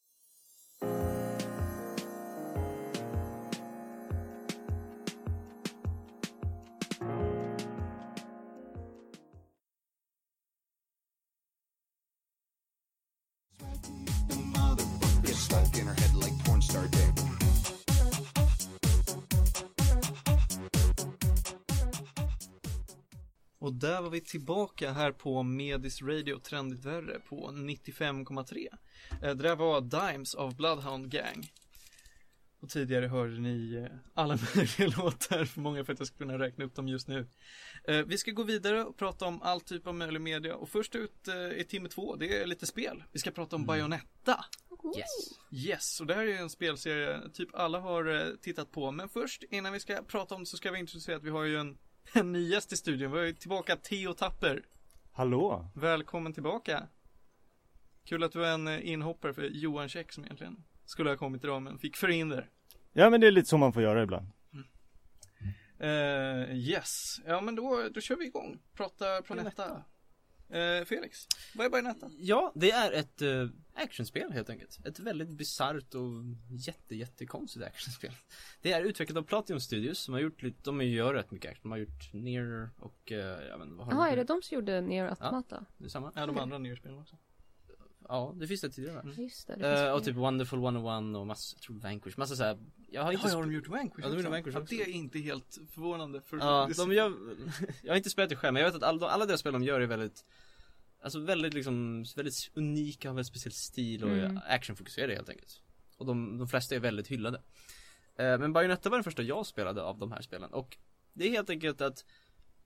Där 23.85 24.03
var 24.03 24.11
vi 24.11 24.21
tillbaka 24.21 24.93
här 24.93 25.13
på 25.13 25.43
Medis 25.43 26.03
Radio 26.03 26.39
Trendigt 26.39 26.85
Värre 26.85 27.21
på 27.29 27.51
95,3. 27.51 28.69
Eh, 29.11 29.19
Det 29.21 29.35
där 29.35 29.57
var 29.57 29.81
Dimes 29.81 30.35
av 30.35 30.57
Bloodhound 30.57 31.11
Gang. 31.11 31.51
Och 32.61 32.71
tidigare 32.71 33.07
hörde 33.07 33.39
ni 33.41 33.75
eh, 33.75 33.97
alla 34.15 34.39
möjliga 34.57 34.99
låtar, 34.99 35.45
för 35.45 35.61
många 35.61 35.85
för 35.85 35.93
att 35.93 35.99
jag 35.99 36.09
ska 36.09 36.17
kunna 36.17 36.39
räkna 36.39 36.65
upp 36.65 36.75
dem 36.75 36.89
just 36.89 37.09
nu. 37.09 37.27
Eh, 37.89 38.03
Vi 38.03 38.19
ska 38.19 38.31
gå 38.31 38.43
vidare 38.43 38.85
och 38.85 38.97
prata 38.97 39.27
om 39.27 39.43
all 39.43 39.61
typ 39.61 39.87
av 39.87 39.95
möjlig 39.95 40.21
media 40.21 40.57
och 40.57 40.69
först 40.69 40.95
ut 40.95 41.29
i 41.57 41.65
timme 41.65 41.89
två, 41.89 42.17
det 42.17 42.43
är 42.43 42.47
lite 42.47 42.67
spel. 42.67 43.05
Vi 43.13 43.19
ska 43.19 43.31
prata 43.31 43.57
om 43.57 43.67
Bayonetta. 43.67 44.45
Yes. 44.97 45.67
Yes, 45.69 46.01
och 46.01 46.07
det 46.07 46.15
här 46.15 46.23
är 46.23 46.27
ju 46.27 46.37
en 46.37 46.51
spelserie 46.51 47.21
typ 47.33 47.55
alla 47.55 47.81
har 47.81 48.37
tittat 48.43 48.71
på. 48.73 48.91
Men 48.91 49.09
först, 49.09 49.43
innan 49.51 49.73
vi 49.73 49.81
ska 49.81 50.03
prata 50.03 50.35
om 50.35 50.41
det 50.41 50.47
så 50.47 50.57
ska 50.57 50.71
vi 50.71 50.79
introducera 50.79 51.17
att 51.17 51.23
vi 51.25 51.31
har 51.31 51.45
ju 51.45 51.57
en, 51.59 51.79
en 52.13 52.33
ny 52.33 52.49
gäst 52.49 52.73
i 52.73 52.77
studion. 52.77 53.13
Vi 53.13 53.19
har 53.19 53.25
ju 53.25 53.33
tillbaka 53.33 53.77
Theo 53.77 54.15
Tapper. 54.15 54.65
Hallå! 55.13 55.71
Välkommen 55.75 56.33
tillbaka. 56.33 56.89
Kul 58.05 58.23
att 58.23 58.33
du 58.33 58.47
är 58.47 58.55
en 58.55 58.69
eh, 58.69 58.89
inhoppare 58.89 59.35
för 59.35 59.43
Johan 59.43 59.89
Käck 59.89 60.13
som 60.13 60.25
egentligen 60.25 60.65
skulle 60.85 61.11
ha 61.11 61.17
kommit 61.17 61.45
idag 61.45 61.63
men 61.63 61.79
fick 61.79 61.97
förhinder. 61.97 62.51
Ja 62.93 63.11
men 63.11 63.21
det 63.21 63.27
är 63.27 63.31
lite 63.31 63.49
så 63.49 63.59
man 63.59 63.73
får 63.73 63.83
göra 63.83 64.03
ibland. 64.03 64.27
Eh, 65.79 66.57
yes, 66.57 67.21
ja 67.27 67.41
men 67.41 67.55
då, 67.55 67.89
då 67.95 68.01
kör 68.01 68.17
vi 68.17 68.27
igång. 68.27 68.59
Prata 68.75 69.23
Planetta. 69.23 69.85
Eh, 70.49 70.85
Felix, 70.85 71.19
vad 71.55 71.67
är 71.67 71.71
Bayonetta? 71.71 72.11
Ja, 72.19 72.53
det 72.55 72.71
är 72.71 72.93
ett 72.93 73.23
uh, 73.23 73.51
actionspel 73.75 74.33
helt 74.33 74.51
enkelt. 74.51 74.87
Ett 74.87 74.99
väldigt 74.99 75.29
bisarrt 75.29 75.95
och 75.95 76.25
jätte, 76.51 76.97
jättekonstigt 76.97 77.67
actionspel. 77.67 78.13
Det 78.63 78.73
är 78.73 78.83
utvecklat 78.83 79.19
av 79.19 79.23
Platinum 79.23 79.61
Studios 79.61 79.99
som 79.99 80.15
har 80.15 80.21
gjort 80.21 80.43
lite, 80.43 80.59
de 80.63 80.83
gör 80.83 81.15
rätt 81.15 81.31
mycket 81.31 81.51
action. 81.51 81.63
De 81.63 81.71
har 81.71 81.79
gjort 81.79 82.13
Near 82.13 82.71
och, 82.79 83.11
uh, 83.11 83.17
jag 83.17 83.59
vet 83.59 83.67
inte, 83.67 83.77
vad 83.77 83.87
har 83.87 83.93
Jaha, 83.93 84.07
de 84.07 84.13
är 84.13 84.17
det 84.17 84.25
de 84.25 84.43
som 84.43 84.55
gjorde 84.55 84.81
Near 84.81 85.09
Automata? 85.09 85.65
Det 85.79 85.85
är 85.85 85.89
samma? 85.89 86.13
Ja, 86.15 86.27
de 86.27 86.39
andra 86.39 86.59
nyårsspelen 86.59 86.99
också. 86.99 87.17
Ja, 88.09 88.35
det 88.37 88.47
finns 88.47 88.61
det 88.61 88.71
tidigare? 88.71 89.01
Mm. 89.01 89.23
Just 89.23 89.47
det, 89.47 89.57
det 89.57 89.87
Eh, 89.87 89.93
och 89.93 90.05
typ 90.05 90.17
Wonderful 90.17 90.59
101 90.59 91.17
och 91.17 91.27
massa, 91.27 91.57
jag 91.57 91.63
tror 91.63 91.77
Vanquish, 91.77 92.19
massa 92.19 92.37
såhär 92.37 92.59
Jag 92.91 93.03
har 93.03 93.13
inte 93.13 93.29
Ja, 93.29 93.35
har 93.35 93.43
de 93.43 93.53
gjort 93.53 93.69
Vanquish 93.69 94.05
Ja, 94.05 94.09
de 94.09 94.17
gjorde 94.17 94.19
också? 94.19 94.31
Vanquish 94.31 94.55
ja, 94.55 94.61
också. 94.61 94.75
Det 94.75 94.83
är 94.83 94.89
inte 94.89 95.19
helt 95.19 95.59
förvånande 95.71 96.21
för 96.21 96.37
Ja, 96.37 96.71
de 96.77 96.93
gör, 96.93 97.13
jag 97.83 97.93
har 97.93 97.97
inte 97.97 98.11
spelat 98.11 98.31
det 98.31 98.37
själv 98.37 98.53
men 98.53 98.63
jag 98.63 98.69
vet 98.69 98.77
att 98.77 98.89
alla, 98.89 99.09
alla 99.09 99.27
deras 99.27 99.41
spel 99.41 99.53
de 99.53 99.63
gör 99.63 99.81
är 99.81 99.87
väldigt 99.87 100.25
Alltså 101.05 101.19
väldigt 101.21 101.55
liksom, 101.55 102.05
väldigt 102.17 102.51
unika, 102.55 103.09
väldigt 103.09 103.27
speciell 103.27 103.53
stil 103.53 104.05
och 104.05 104.11
Mm. 104.11 104.41
actionfokuserade 104.49 105.15
helt 105.15 105.29
enkelt. 105.29 105.61
Och 105.97 106.07
de, 106.07 106.39
de 106.39 106.49
flesta 106.49 106.75
är 106.75 106.81
väldigt 106.81 107.07
hyllade. 107.09 107.43
Eh, 108.19 108.39
Men 108.39 108.53
Bayonetta 108.53 108.91
var 108.91 108.97
den 108.97 109.05
första 109.05 109.23
jag 109.23 109.47
spelade 109.47 109.83
av 109.83 109.99
de 109.99 110.13
här 110.13 110.23
spelen. 110.23 110.51
Och 110.53 110.77
Det 111.13 111.27
är 111.27 111.31
helt 111.31 111.51
enkelt 111.51 111.81
att 111.81 112.05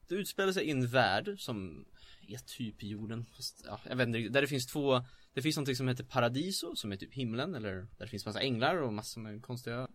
Det 0.09 0.15
utspelar 0.15 0.53
sig 0.53 0.65
i 0.65 0.71
en 0.71 0.87
värld 0.87 1.35
som 1.39 1.85
är 2.29 2.39
typ 2.39 2.83
jorden. 2.83 3.27
Fast, 3.37 3.63
ja, 3.67 3.81
jag 3.89 3.97
vet 3.97 4.07
inte 4.07 4.19
riktigt. 4.19 4.33
där 4.33 4.41
det 4.41 4.47
finns 4.49 4.67
två 4.67 5.05
Det 5.35 5.43
finns 5.43 5.57
någonting 5.57 5.77
som 5.77 5.89
heter 5.89 6.05
Paradiso 6.05 6.77
som 6.77 6.93
är 6.93 6.97
typ 6.97 7.15
himlen 7.15 7.55
eller 7.55 7.73
där 7.75 7.87
det 7.99 8.09
finns 8.09 8.27
massa 8.27 8.41
änglar 8.41 8.77
och 8.77 8.93
massor 8.93 9.21
med 9.21 9.43
konstiga 9.43 9.89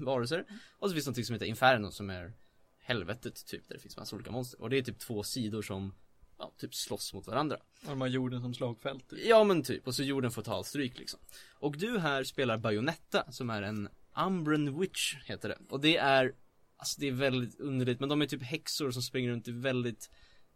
varelser. 0.00 0.44
Och 0.78 0.88
så 0.90 0.94
finns 0.94 1.04
det 1.04 1.08
någonting 1.08 1.24
som 1.24 1.32
heter 1.34 1.46
Inferno 1.46 1.90
som 1.90 2.10
är 2.10 2.32
helvetet 2.80 3.46
typ 3.46 3.68
där 3.68 3.74
det 3.74 3.80
finns 3.80 3.96
massa 3.96 4.16
olika 4.16 4.30
monster. 4.30 4.60
Och 4.62 4.70
det 4.70 4.78
är 4.78 4.82
typ 4.82 4.98
två 4.98 5.22
sidor 5.22 5.62
som 5.62 5.94
Ja, 6.38 6.52
typ 6.58 6.74
slåss 6.74 7.14
mot 7.14 7.26
varandra 7.26 7.56
Och 7.82 7.88
de 7.88 8.00
har 8.00 8.08
jorden 8.08 8.40
som 8.40 8.54
slagfält. 8.54 9.08
typ. 9.10 9.18
Ja 9.26 9.44
men 9.44 9.62
typ, 9.62 9.86
och 9.86 9.94
så 9.94 10.02
jorden 10.02 10.30
får 10.30 10.42
ta 10.42 10.64
stryk 10.64 10.98
liksom 10.98 11.20
Och 11.52 11.78
du 11.78 11.98
här 11.98 12.24
spelar 12.24 12.58
Bayonetta 12.58 13.32
som 13.32 13.50
är 13.50 13.62
en 13.62 13.88
Umbran 14.26 14.80
Witch 14.80 15.14
heter 15.24 15.48
det 15.48 15.58
Och 15.68 15.80
det 15.80 15.96
är 15.96 16.32
Alltså 16.76 17.00
det 17.00 17.08
är 17.08 17.12
väldigt 17.12 17.60
underligt 17.60 18.00
men 18.00 18.08
de 18.08 18.22
är 18.22 18.26
typ 18.26 18.42
häxor 18.42 18.90
som 18.90 19.02
springer 19.02 19.30
runt 19.30 19.48
i 19.48 19.52
väldigt 19.52 20.10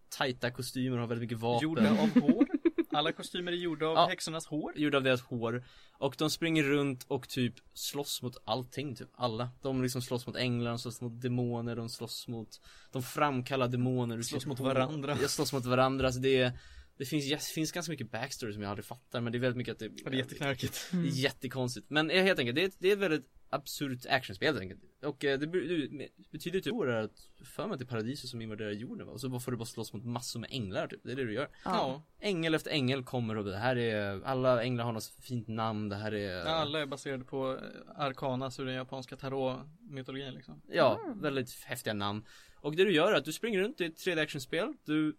Tajta 0.09 0.51
kostymer 0.51 0.97
och 0.97 1.01
har 1.01 1.07
väldigt 1.09 1.23
mycket 1.23 1.39
vapen 1.39 1.63
Gjorda 1.69 1.91
av 1.91 2.21
hår. 2.21 2.47
Alla 2.93 3.13
kostymer 3.13 3.53
är 3.53 3.57
gjorda 3.57 3.87
av 3.87 3.95
Ja. 3.97 4.07
häxornas 4.07 4.47
hår. 4.47 4.73
Gjorda 4.77 4.97
av 4.99 5.03
deras 5.05 5.21
hår 5.23 5.65
Och 5.99 6.15
de 6.19 6.31
springer 6.31 6.63
runt 6.63 7.05
och 7.09 7.29
typ 7.29 7.55
slåss 7.75 8.23
mot 8.23 8.37
allting 8.45 8.97
typ, 8.97 9.09
alla 9.15 9.51
De 9.63 9.83
liksom 9.83 10.03
slåss 10.03 10.27
mot 10.27 10.37
änglar, 10.37 10.71
de 10.71 10.79
slåss 10.79 11.01
mot 11.01 11.21
demoner, 11.21 11.77
de 11.77 11.89
slåss 11.89 12.29
mot 12.29 12.61
De 12.93 13.03
framkallar 13.03 13.69
demoner 13.69 14.19
ur 14.19 14.23
Slåss 14.23 14.47
mot 14.47 14.61
varandra. 14.61 15.19
Ja, 15.23 15.29
slåss 15.29 15.53
mot 15.53 15.65
varandra, 15.65 16.07
alltså 16.07 16.21
det 16.21 16.37
är 16.37 16.53
Det 16.97 17.05
finns, 17.05 17.31
det 17.31 17.43
finns 17.55 17.73
ganska 17.73 17.91
mycket 17.93 18.11
backstory 18.11 18.53
som 18.53 18.63
jag 18.63 18.71
aldrig 18.71 18.85
fattar 18.85 19.21
men 19.21 19.33
det 19.33 19.39
är 19.39 19.41
väldigt 19.41 19.57
mycket 19.57 19.73
att 19.73 19.79
det 19.79 19.85
Ja, 20.05 20.11
det 20.11 20.17
är 20.17 20.19
jätteknarkigt. 20.19 20.89
är 20.93 20.99
jättekonstigt. 21.05 21.91
Men 21.91 22.11
eh, 22.11 22.23
helt 22.23 22.39
enkelt, 22.39 22.55
det 22.57 22.65
är, 22.65 22.71
det 22.79 22.89
är 22.89 22.93
ett 22.93 22.99
väldigt 22.99 23.29
absurt 23.53 24.07
actionspel 24.09 24.47
helt 24.55 24.61
enkelt. 24.61 24.81
Och 25.03 25.25
eh, 25.25 25.39
det 25.39 25.47
be- 25.47 25.87
det 25.87 26.09
betyder 26.31 26.61
typ 26.61 26.75
att 26.75 27.47
för 27.47 27.67
mig 27.67 27.73
att 27.73 27.79
det 27.79 27.85
är 27.85 27.87
paradiset 27.87 28.31
som 28.31 28.43
invaderar 28.43 28.71
jorden 28.71 29.07
va? 29.07 29.13
Och 29.13 29.21
så 29.21 29.41
får 29.41 29.51
du 29.53 29.57
bara 29.59 29.65
slåss 29.65 29.93
mot 29.93 30.05
massor 30.05 30.41
med 30.41 30.51
änglar 30.53 30.87
typ. 30.89 31.01
Det 31.05 31.13
är 31.13 31.17
det 31.17 31.25
du 31.25 31.35
gör. 31.35 31.49
Ja. 31.65 32.03
Ängel 32.21 32.55
efter 32.55 32.71
ängel 32.71 33.05
kommer 33.05 33.37
och 33.37 33.45
det 33.45 33.57
här 33.57 33.77
är, 33.77 34.23
alla 34.25 34.63
änglar 34.65 34.85
har 34.85 34.93
något 34.93 35.13
fint 35.21 35.49
namn, 35.49 35.89
det 35.89 35.97
här 35.97 36.15
är 36.15 36.45
Alla 36.45 36.81
är 36.81 36.87
baserade 36.87 37.25
på 37.25 37.53
eh, 37.53 38.01
Arcanas 38.03 38.61
ur 38.61 38.65
den 38.65 38.75
japanska 38.75 39.17
tarot-mytologin 39.17 40.35
liksom. 40.35 40.63
Ja, 40.69 41.15
väldigt 41.17 41.51
häftiga 41.65 41.95
namn. 41.95 42.25
Och 42.57 42.77
det 42.77 42.85
du 42.85 42.93
gör 42.93 43.13
är 43.13 43.17
att 43.17 43.25
du 43.25 43.33
springer 43.33 43.61
runt 43.61 43.81
i 43.81 43.85
ett 43.85 43.97
3D 44.07 44.21
actionspel. 44.23 44.75
Du 44.85 45.17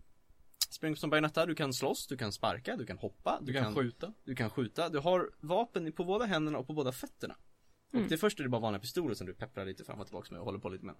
springer 0.70 0.96
som 0.96 1.10
Bayonetta, 1.10 1.46
du 1.46 1.56
kan 1.56 1.74
slåss, 1.74 2.08
du 2.08 2.18
kan 2.18 2.32
sparka, 2.32 2.76
du 2.78 2.86
kan 2.86 2.98
hoppa, 2.98 3.40
Du 3.42 3.54
kan 3.54 3.76
skjuta. 3.76 4.14
Du 4.24 4.36
kan 4.36 4.50
skjuta, 4.50 4.90
du 4.90 5.00
har 5.00 5.30
vapen 5.40 5.92
på 5.92 6.04
båda 6.04 6.26
händerna 6.26 6.58
och 6.58 6.68
på 6.68 6.74
båda 6.74 6.92
fötterna 6.92 7.36
Mm. 7.94 8.08
Det 8.08 8.18
första 8.18 8.42
är 8.42 8.44
det 8.44 8.50
bara 8.50 8.62
vanliga 8.62 8.80
pistoler 8.82 9.16
som 9.16 9.28
du 9.28 9.34
pepprar 9.34 9.66
lite 9.66 9.84
fram 9.84 10.00
och 10.00 10.06
tillbaka 10.08 10.28
med 10.32 10.40
och 10.40 10.46
håller 10.46 10.60
på 10.60 10.70
lite 10.70 10.86
med 10.86 10.96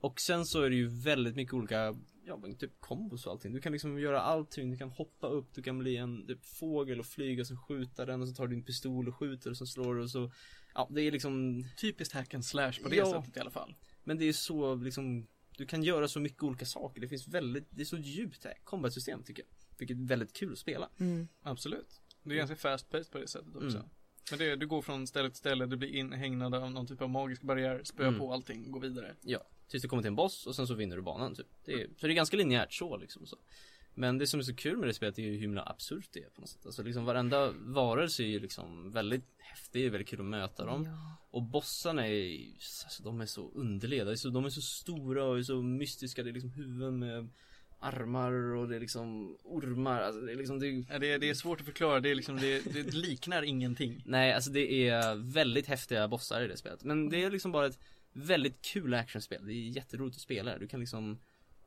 Och 0.00 0.20
sen 0.20 0.44
så 0.46 0.62
är 0.62 0.70
det 0.70 0.76
ju 0.76 0.86
väldigt 0.88 1.36
mycket 1.36 1.54
olika, 1.54 1.94
ja 2.24 2.40
typ 2.58 2.80
kombos 2.80 3.26
och 3.26 3.32
allting 3.32 3.52
Du 3.52 3.60
kan 3.60 3.72
liksom 3.72 3.98
göra 3.98 4.20
allting, 4.20 4.70
du 4.70 4.76
kan 4.76 4.90
hoppa 4.90 5.26
upp, 5.26 5.54
du 5.54 5.62
kan 5.62 5.78
bli 5.78 5.96
en 5.96 6.26
typ 6.26 6.46
fågel 6.46 7.00
och 7.00 7.06
flyga 7.06 7.40
och 7.40 7.46
så 7.46 7.56
skjuta 7.56 8.06
den 8.06 8.22
och 8.22 8.28
så 8.28 8.34
tar 8.34 8.46
du 8.46 8.54
din 8.54 8.64
pistol 8.64 9.08
och 9.08 9.16
skjuter 9.16 9.50
och 9.50 9.56
så 9.56 9.66
slår 9.66 9.94
du 9.94 10.02
och 10.02 10.10
så 10.10 10.30
Ja 10.74 10.88
det 10.90 11.02
är 11.02 11.12
liksom 11.12 11.64
Typiskt 11.80 12.14
hack 12.14 12.34
and 12.34 12.44
slash 12.44 12.72
på 12.82 12.88
det 12.88 12.96
Ja. 12.96 13.12
sättet 13.22 13.36
i 13.36 13.40
alla 13.40 13.50
fall. 13.50 13.74
Men 14.04 14.18
det 14.18 14.24
är 14.24 14.32
så 14.32 14.74
liksom 14.74 15.26
Du 15.56 15.66
kan 15.66 15.82
göra 15.82 16.08
så 16.08 16.20
mycket 16.20 16.42
olika 16.42 16.66
saker, 16.66 17.00
det 17.00 17.08
finns 17.08 17.28
väldigt, 17.28 17.66
det 17.70 17.82
är 17.82 17.84
så 17.86 17.96
djupt 17.98 18.44
här 18.44 18.54
combat-system 18.64 19.22
tycker 19.22 19.42
jag 19.42 19.76
Vilket 19.78 19.96
är 19.96 20.06
väldigt 20.06 20.32
kul 20.32 20.52
att 20.52 20.58
spela 20.58 20.88
Mm. 21.00 21.28
Absolut. 21.42 22.00
Det 22.22 22.30
är 22.30 22.36
ganska 22.36 22.56
fast 22.56 22.90
paced 22.90 23.12
på 23.12 23.18
det 23.18 23.28
sättet 23.28 23.54
också. 23.56 23.78
Mm. 23.78 23.88
Men 24.30 24.38
det, 24.38 24.56
du 24.56 24.66
går 24.66 24.82
från 24.82 25.06
ställe 25.06 25.28
till 25.30 25.38
ställe, 25.38 25.66
du 25.66 25.76
blir 25.76 25.94
inhägnad 25.94 26.54
av 26.54 26.70
någon 26.70 26.86
typ 26.86 27.02
av 27.02 27.10
magisk 27.10 27.42
barriär, 27.42 27.80
spöa 27.84 28.06
Mm. 28.08 28.20
på 28.20 28.32
allting, 28.32 28.70
gå 28.72 28.78
vidare. 28.78 29.14
Ja, 29.22 29.40
tills 29.68 29.82
du 29.82 29.88
kommer 29.88 30.02
till 30.02 30.08
en 30.08 30.16
boss 30.16 30.46
och 30.46 30.54
sen 30.56 30.66
så 30.66 30.74
vinner 30.74 30.96
du 30.96 31.02
banan 31.02 31.34
typ. 31.34 31.46
Det 31.64 31.72
är, 31.72 31.86
så 32.00 32.06
det 32.06 32.12
är 32.12 32.14
ganska 32.14 32.36
linjärt 32.36 32.72
så 32.72 32.96
liksom 32.96 33.26
så. 33.26 33.36
Men 33.94 34.18
det 34.18 34.26
som 34.26 34.40
är 34.40 34.44
så 34.44 34.54
kul 34.54 34.76
med 34.76 34.88
det 34.88 34.94
spelet 34.94 35.18
är 35.18 35.22
ju 35.22 35.32
hur 35.32 35.38
himla 35.38 35.62
absurt 35.62 36.08
det 36.12 36.20
är 36.24 36.28
på 36.30 36.40
något 36.40 36.50
sätt. 36.50 36.66
Alltså 36.66 36.82
liksom 36.82 37.04
varenda 37.04 37.50
varelse 37.52 38.22
är 38.22 38.26
ju 38.26 38.40
liksom 38.40 38.92
väldigt 38.92 39.24
häftig, 39.38 39.82
det 39.82 39.86
är 39.86 39.90
väldigt 39.90 40.08
kul 40.08 40.20
att 40.20 40.26
möta 40.26 40.64
dem. 40.64 40.84
Ja. 40.84 41.16
Och 41.30 41.42
bossarna 41.42 42.08
är 42.08 42.48
alltså, 42.84 43.02
de 43.02 43.20
är 43.20 43.26
så 43.26 43.50
underliga, 43.54 44.04
de 44.04 44.10
är 44.10 44.16
så, 44.16 44.28
de 44.30 44.44
är 44.44 44.50
så 44.50 44.60
stora 44.60 45.24
och 45.24 45.38
är 45.38 45.42
så 45.42 45.62
mystiska, 45.62 46.22
det 46.22 46.30
är 46.30 46.32
liksom 46.32 46.50
huvuden 46.50 46.98
med 46.98 47.28
armar 47.78 48.32
och 48.32 48.68
det 48.68 48.76
är 48.76 48.80
liksom 48.80 49.36
ormar, 49.42 50.00
alltså 50.02 50.20
det 50.20 50.32
är 50.32 50.36
liksom 50.36 50.58
det 50.58 50.66
är, 50.68 50.84
Ja, 50.90 50.98
det, 50.98 51.12
är- 51.12 51.18
det 51.18 51.30
är 51.30 51.34
svårt 51.34 51.60
att 51.60 51.66
förklara, 51.66 52.00
det, 52.00 52.08
är 52.10 52.14
liksom, 52.14 52.36
det, 52.36 52.60
det 52.72 52.94
liknar 52.94 53.42
ingenting. 53.42 54.02
Nej, 54.06 54.32
alltså 54.32 54.50
det 54.50 54.88
är 54.88 55.14
väldigt 55.32 55.66
häftiga 55.66 56.08
bossar 56.08 56.42
i 56.42 56.48
det 56.48 56.56
spelet. 56.56 56.84
Men 56.84 57.08
det 57.08 57.22
är 57.24 57.30
liksom 57.30 57.52
bara 57.52 57.66
ett 57.66 57.78
väldigt 58.12 58.62
kul 58.62 58.94
actionspel. 58.94 59.46
Det 59.46 59.52
är 59.52 59.68
jätteroligt 59.68 60.16
att 60.16 60.22
spela. 60.22 60.58
Du 60.58 60.68
kan 60.68 60.80
liksom 60.80 61.18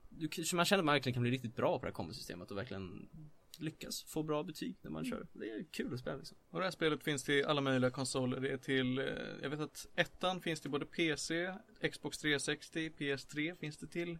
du, 0.10 0.30
man 0.54 0.65
känner 0.65 0.80
att 0.82 0.86
man 0.86 0.93
verkligen 0.93 1.13
kan 1.13 1.22
bli 1.24 1.32
riktigt 1.32 1.56
bra 1.56 1.80
på 1.80 1.86
det 1.86 1.89
här 1.89 1.93
kombosystemet 1.93 2.52
och 2.52 2.58
verkligen 2.58 3.10
lyckas 3.58 4.04
få 4.04 4.24
bra 4.24 4.43
betyg 4.43 4.76
när 4.82 4.91
man 4.91 5.06
kör. 5.06 5.28
Det 5.34 5.45
är 5.52 5.63
kul 5.72 5.93
att 5.93 6.00
spela 6.00 6.15
liksom. 6.17 6.38
Och 6.50 6.60
det 6.60 6.65
här 6.65 6.72
spelet 6.72 7.04
finns 7.04 7.24
till 7.24 7.45
alla 7.45 7.62
möjliga 7.62 7.91
konsoler. 7.91 8.39
Det 8.39 8.50
är 8.50 8.58
till, 8.58 9.00
eh, 9.00 9.06
jag 9.41 9.50
vet 9.50 9.60
att 9.60 9.88
ettan 9.95 10.41
finns 10.41 10.62
till 10.62 10.72
både 10.72 10.86
PC, 10.86 11.54
Xbox 11.91 12.17
360, 12.17 12.89
PS3 12.98 13.56
finns 13.56 13.78
det 13.78 13.88
till 13.88 14.17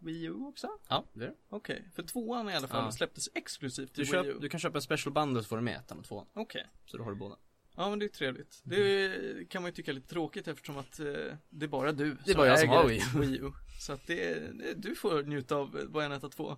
Wii 0.00 0.24
U 0.24 0.34
också? 0.34 0.68
Ja, 0.88 1.04
det 1.12 1.24
är 1.24 1.28
det. 1.28 1.34
Okej, 1.48 1.84
för 1.94 2.02
tvåan 2.02 2.48
i 2.50 2.54
alla 2.54 2.68
fall 2.68 2.84
Ja. 2.84 2.92
släpptes 2.92 3.28
exklusivt 3.34 3.94
Du, 3.94 4.04
till 4.04 4.12
Wii 4.14 4.20
U. 4.28 4.32
köp, 4.32 4.40
du 4.42 4.48
kan 4.48 4.60
köpa 4.60 4.78
en 4.78 4.82
special 4.82 5.12
bundle 5.12 5.42
så 5.42 5.48
får 5.48 5.56
du 5.56 5.62
med 5.62 5.76
ettan 5.76 5.98
och 5.98 6.04
tvåan. 6.04 6.26
Okej. 6.32 6.66
Så 6.86 6.96
då 6.96 7.04
har 7.04 7.10
du 7.10 7.16
båda. 7.16 7.36
Ja 7.76 7.90
men 7.90 7.98
det 7.98 8.04
är 8.04 8.08
trevligt. 8.08 8.60
Det 8.64 9.48
kan 9.50 9.62
man 9.62 9.68
ju 9.70 9.74
tycka 9.74 9.90
är 9.90 9.94
lite 9.94 10.08
tråkigt 10.08 10.48
eftersom 10.48 10.78
att 10.78 11.00
eh, 11.00 11.06
det 11.50 11.64
är 11.64 11.68
bara 11.68 11.92
du 11.92 12.16
Det 12.24 12.30
är 12.32 12.36
bara 12.36 12.46
jag 12.46 12.58
som 12.60 12.68
har 12.68 12.90
äger 12.90 13.18
Wii 13.20 13.38
U. 13.38 13.50
Så 13.80 13.92
att 13.92 14.06
det, 14.06 14.34
det, 14.58 14.74
du 14.74 14.94
får 14.94 15.22
njuta 15.22 15.56
av 15.56 15.86
Bayonetta 15.92 16.28
2. 16.28 16.56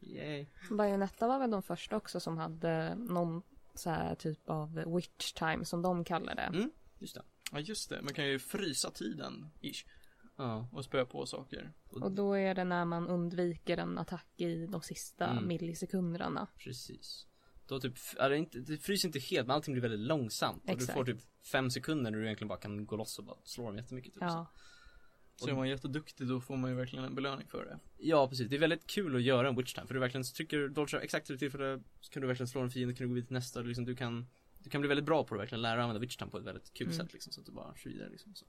Yay. 0.00 0.46
Bayonetta 0.70 1.28
var 1.28 1.38
väl 1.38 1.50
de 1.50 1.62
första 1.62 1.96
också 1.96 2.20
som 2.20 2.38
hade 2.38 2.94
någon 2.94 3.42
så 3.74 3.90
här 3.90 4.14
typ 4.14 4.50
av 4.50 4.74
witch 4.96 5.32
time 5.32 5.64
som 5.64 5.82
de 5.82 6.04
kallar 6.04 6.34
det. 6.34 6.42
Mm, 6.42 6.70
just 6.98 7.14
det. 7.14 7.22
Ja 7.52 7.58
just 7.60 7.88
det, 7.90 8.02
man 8.02 8.14
kan 8.14 8.26
ju 8.28 8.38
frysa 8.38 8.90
tiden, 8.90 9.50
ish, 9.60 9.84
Ja. 10.42 10.68
och 10.72 10.84
spöa 10.84 11.04
på 11.04 11.26
saker. 11.26 11.72
Och 11.88 12.12
då 12.12 12.34
är 12.34 12.54
det 12.54 12.64
när 12.64 12.84
man 12.84 13.08
undviker 13.08 13.76
en 13.76 13.98
attack 13.98 14.26
i 14.36 14.66
de 14.66 14.82
sista 14.82 15.26
Mm. 15.26 15.48
millisekunderna. 15.48 16.46
Precis. 16.58 17.26
Då 17.66 17.80
typ, 17.80 17.94
är 18.18 18.30
det, 18.30 18.36
inte, 18.36 18.58
det 18.58 18.78
fryser 18.78 19.08
inte 19.08 19.18
helt 19.18 19.46
men 19.46 19.54
allting 19.54 19.72
blir 19.74 19.82
väldigt 19.82 20.00
långsamt. 20.00 20.62
Och 20.62 20.66
du 20.66 20.72
Exakt. 20.72 20.92
får 20.92 21.04
typ 21.04 21.20
fem 21.52 21.70
sekunder 21.70 22.10
när 22.10 22.18
du 22.18 22.24
egentligen 22.24 22.48
bara 22.48 22.58
kan 22.58 22.86
gå 22.86 22.96
loss 22.96 23.18
och 23.18 23.24
bara 23.24 23.36
slå 23.44 23.64
dem 23.66 23.76
jättemycket. 23.76 24.12
Typ, 24.14 24.20
så. 24.22 24.26
Ja. 24.28 24.46
Så 25.36 25.48
är 25.48 25.54
man 25.54 25.68
jätteduktig 25.68 26.28
då 26.28 26.40
får 26.40 26.56
man 26.56 26.70
ju 26.70 26.76
verkligen 26.76 27.04
en 27.04 27.14
belöning 27.14 27.46
för 27.48 27.64
det. 27.64 27.78
Ja 27.98 28.28
precis, 28.28 28.48
det 28.48 28.56
är 28.56 28.60
väldigt 28.60 28.86
kul 28.86 29.16
att 29.16 29.22
göra 29.22 29.48
en 29.48 29.56
witch 29.56 29.74
time 29.74 29.86
för 29.86 29.94
du 29.94 30.00
verkligen 30.00 30.24
trycker 30.24 30.68
dodgar 30.68 31.00
exakt 31.00 31.30
rätt 31.30 31.38
tillfälle 31.38 31.82
så 32.00 32.12
kan 32.12 32.22
du 32.22 32.28
verkligen 32.28 32.48
slå 32.48 32.60
en 32.60 32.70
fiende, 32.70 32.94
kan 32.94 33.04
du 33.04 33.08
gå 33.08 33.14
vidare 33.14 33.26
till 33.26 33.34
nästa, 33.34 33.60
liksom, 33.60 33.84
du 33.84 33.96
kan 33.96 34.26
Du 34.58 34.70
kan 34.70 34.80
bli 34.80 34.88
väldigt 34.88 35.06
bra 35.06 35.24
på 35.24 35.34
att 35.34 35.40
verkligen 35.40 35.62
lära 35.62 35.74
dig 35.74 35.82
använda 35.82 36.00
witch 36.00 36.16
time 36.16 36.30
på 36.30 36.38
ett 36.38 36.44
väldigt 36.44 36.72
kul 36.74 36.86
Mm. 36.86 36.98
sätt 36.98 37.12
liksom 37.12 37.32
så 37.32 37.40
att 37.40 37.46
du 37.46 37.52
bara 37.52 37.74
kör 37.76 37.90
vidare 37.90 38.08
liksom 38.10 38.34
så. 38.34 38.46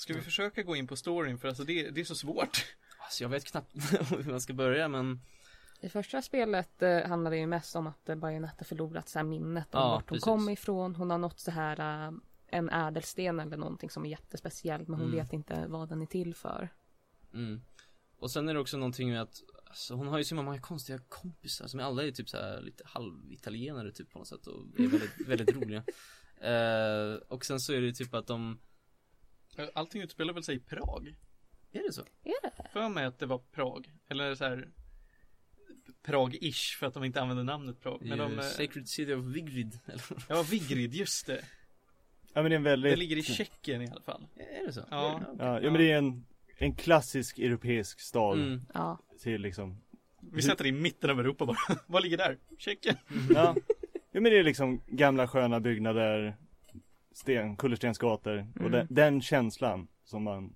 Ska 0.00 0.14
vi 0.14 0.20
försöka 0.20 0.62
gå 0.62 0.76
in 0.76 0.86
på 0.86 0.96
storyn 0.96 1.38
för 1.38 1.48
alltså 1.48 1.64
det, 1.64 1.90
det 1.90 2.00
är 2.00 2.04
så 2.04 2.14
svårt. 2.14 2.66
Alltså 2.98 3.24
jag 3.24 3.28
vet 3.28 3.44
knappt 3.44 3.72
hur 4.10 4.30
man 4.30 4.40
ska 4.40 4.52
börja 4.52 4.88
men 4.88 5.20
I 5.80 5.88
första 5.88 6.22
spelet 6.22 6.82
eh, 6.82 7.08
handlar 7.08 7.30
det 7.30 7.36
ju 7.36 7.46
mest 7.46 7.76
om 7.76 7.86
att 7.86 8.08
eh, 8.08 8.16
Bayonetta 8.16 8.64
förlorat 8.64 9.08
så 9.08 9.18
här 9.18 9.24
minnet 9.26 9.74
om 9.74 9.80
Ja, 9.80 9.88
vart 9.88 10.00
hon 10.10 10.16
precis. 10.16 10.24
kom 10.24 10.48
ifrån. 10.48 10.94
Hon 10.96 11.10
har 11.10 11.18
nått 11.18 11.38
så 11.40 11.50
här 11.50 12.06
eh, 12.08 12.12
en 12.46 12.68
ädelsten 12.70 13.40
eller 13.40 13.56
någonting 13.56 13.90
som 13.90 14.04
är 14.06 14.10
jättespeciellt 14.10 14.88
men 14.88 15.00
hon 15.00 15.08
Mm. 15.08 15.20
vet 15.24 15.32
inte 15.32 15.64
vad 15.68 15.88
den 15.88 16.02
är 16.02 16.06
till 16.06 16.34
för. 16.34 16.68
mm. 17.34 17.62
Och 18.18 18.30
sen 18.30 18.48
är 18.48 18.54
det 18.54 18.60
också 18.60 18.76
någonting 18.76 19.10
med 19.10 19.22
att 19.22 19.42
Alltså 19.66 19.94
hon 19.94 20.08
har 20.08 20.18
ju 20.18 20.24
så 20.24 20.34
många 20.34 20.60
konstiga 20.60 20.98
kompisar 21.08 21.66
som 21.66 21.80
alla 21.80 22.02
är 22.04 22.10
typ 22.10 22.28
så 22.28 22.36
här 22.36 22.60
lite 22.60 22.82
halvitalienare 22.86 23.92
typ 23.92 24.10
på 24.10 24.18
något 24.18 24.28
sätt 24.28 24.46
och 24.46 24.64
är 24.78 24.86
väldigt, 24.88 25.26
väldigt 25.28 25.56
roliga. 25.56 25.82
Eh, 26.40 27.14
och 27.28 27.44
sen 27.44 27.60
så 27.60 27.72
är 27.72 27.80
det 27.80 27.86
ju 27.86 27.92
typ 27.92 28.14
att 28.14 28.26
de, 28.26 28.58
Allting 29.74 30.02
utspelar 30.02 30.34
väl 30.34 30.42
sig 30.42 30.56
i 30.56 30.60
Prag? 30.60 31.14
är 31.72 31.82
det 31.82 31.92
så? 31.92 32.00
Är 32.24 32.42
det? 32.42 32.68
För 32.72 32.88
mig 32.88 33.04
att 33.04 33.18
det 33.18 33.26
var 33.26 33.38
Prag. 33.38 33.90
Eller 34.08 34.34
så 34.34 34.44
här 34.44 34.68
Prag-ish 36.04 36.78
för 36.78 36.86
att 36.86 36.94
de 36.94 37.04
inte 37.04 37.20
använder 37.20 37.44
namnet 37.44 37.80
Prag. 37.80 37.98
Men 38.02 38.18
de, 38.18 38.30
Men 38.30 38.38
eh, 38.38 38.44
Sacred 38.44 38.88
City 38.88 39.12
of 39.14 39.24
Vigrid 39.24 39.78
eller? 39.86 40.02
ja 40.28 40.42
Vigrid, 40.50 40.94
just 40.94 41.26
det. 41.26 41.44
Ja 42.32 42.42
men 42.42 42.50
det 42.50 42.54
är 42.54 42.56
en 42.56 42.62
väldigt 42.62 42.92
Det 42.92 42.96
ligger 42.96 43.16
i 43.16 43.22
Tjeckien 43.22 43.82
i 43.82 43.88
alla 43.90 44.00
fall. 44.02 44.26
Är 44.36 44.66
det 44.66 44.72
så? 44.72 44.84
Ja. 44.90 45.20
Ja, 45.38 45.60
ja 45.60 45.70
men 45.70 45.80
det 45.80 45.90
är 45.92 45.98
en, 45.98 46.24
en 46.58 46.74
klassisk 46.74 47.38
europeisk 47.38 48.00
stad 48.00 48.38
Mm. 48.38 48.60
Ja. 48.74 48.98
till 49.22 49.40
liksom 49.40 49.80
Vi 50.20 50.42
sätter 50.42 50.62
det 50.64 50.68
i 50.68 50.72
mitten 50.72 51.10
av 51.10 51.20
Europa 51.20 51.46
bara. 51.46 51.58
Vad 51.86 52.02
ligger 52.02 52.16
där? 52.16 52.38
Tjeckien. 52.58 52.96
Ja, 53.34 53.56
ja 54.12 54.20
men 54.20 54.24
det 54.24 54.38
är 54.38 54.42
liksom 54.44 54.80
gamla 54.86 55.28
sköna 55.28 55.60
byggnader 55.60 56.36
Sten, 57.12 57.56
kullerstensgator 57.56 58.46
och 58.54 58.60
Mm. 58.60 58.72
den, 58.72 58.86
den 58.90 59.22
känslan 59.22 59.88
som 60.04 60.22
man 60.22 60.54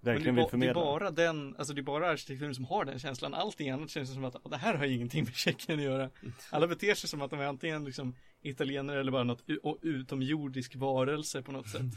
verkligen 0.00 0.34
det, 0.34 0.40
vill 0.42 0.42
är 0.42 0.42
ba, 0.42 0.42
det 0.42 0.46
är 0.46 0.50
förmedla 0.50 0.74
bara 0.74 1.10
den, 1.10 1.56
alltså 1.58 1.74
det 1.74 1.80
är 1.80 1.82
bara 1.82 2.08
arkitekturen 2.10 2.54
som 2.54 2.64
har 2.64 2.84
den 2.84 2.98
känslan. 2.98 3.34
Allting 3.34 3.70
annat 3.70 3.90
känns 3.90 4.14
som 4.14 4.24
att 4.24 4.36
"Åh, 4.44 4.50
det 4.50 4.56
här 4.56 4.74
har 4.74 4.84
ingenting 4.86 5.24
med 5.24 5.34
Tjeckien 5.34 5.78
att 5.78 5.84
göra. 5.84 6.10
Alla 6.50 6.66
beter 6.66 6.94
sig 6.94 7.08
som 7.08 7.22
att 7.22 7.30
de 7.30 7.40
är 7.40 7.44
antingen 7.46 7.84
liksom 7.84 8.14
italienare 8.42 9.00
eller 9.00 9.12
bara 9.12 9.24
något 9.24 9.44
och 9.62 9.78
utomjordisk 9.82 10.76
varelse 10.76 11.42
på 11.42 11.52
något 11.52 11.68
sätt. 11.68 11.82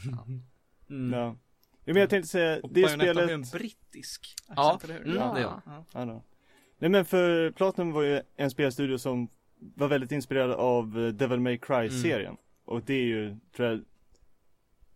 Mm. 0.90 1.12
Ja. 1.18 1.26
ja 1.84 1.92
men 1.92 1.96
jag 1.96 2.10
tänkte 2.10 2.28
säga, 2.28 2.60
Och 2.62 2.72
det 2.72 2.88
spelet 2.88 3.30
en 3.30 3.42
brittisk 3.52 4.34
Ja. 4.48 4.74
accent, 4.74 4.84
eller 4.84 4.94
hur? 4.94 5.04
Mm, 5.06 5.16
Ja. 5.18 5.34
det 5.34 5.40
Ja. 5.40 5.84
Ja. 5.92 6.22
Nej 6.78 6.90
men 6.90 7.04
för 7.04 7.50
Platinum 7.50 7.92
var 7.92 8.02
ju 8.02 8.22
en 8.36 8.50
spelstudio 8.50 8.98
som 8.98 9.28
var 9.58 9.88
väldigt 9.88 10.12
inspirerad 10.12 10.50
av 10.50 10.98
eh, 11.04 11.08
Devil 11.08 11.40
May 11.40 11.58
Cry-serien. 11.58 12.36
Och 12.70 12.82
det 12.82 12.94
är 12.94 13.04
ju, 13.04 13.36
tror 13.56 13.68
jag, 13.68 13.80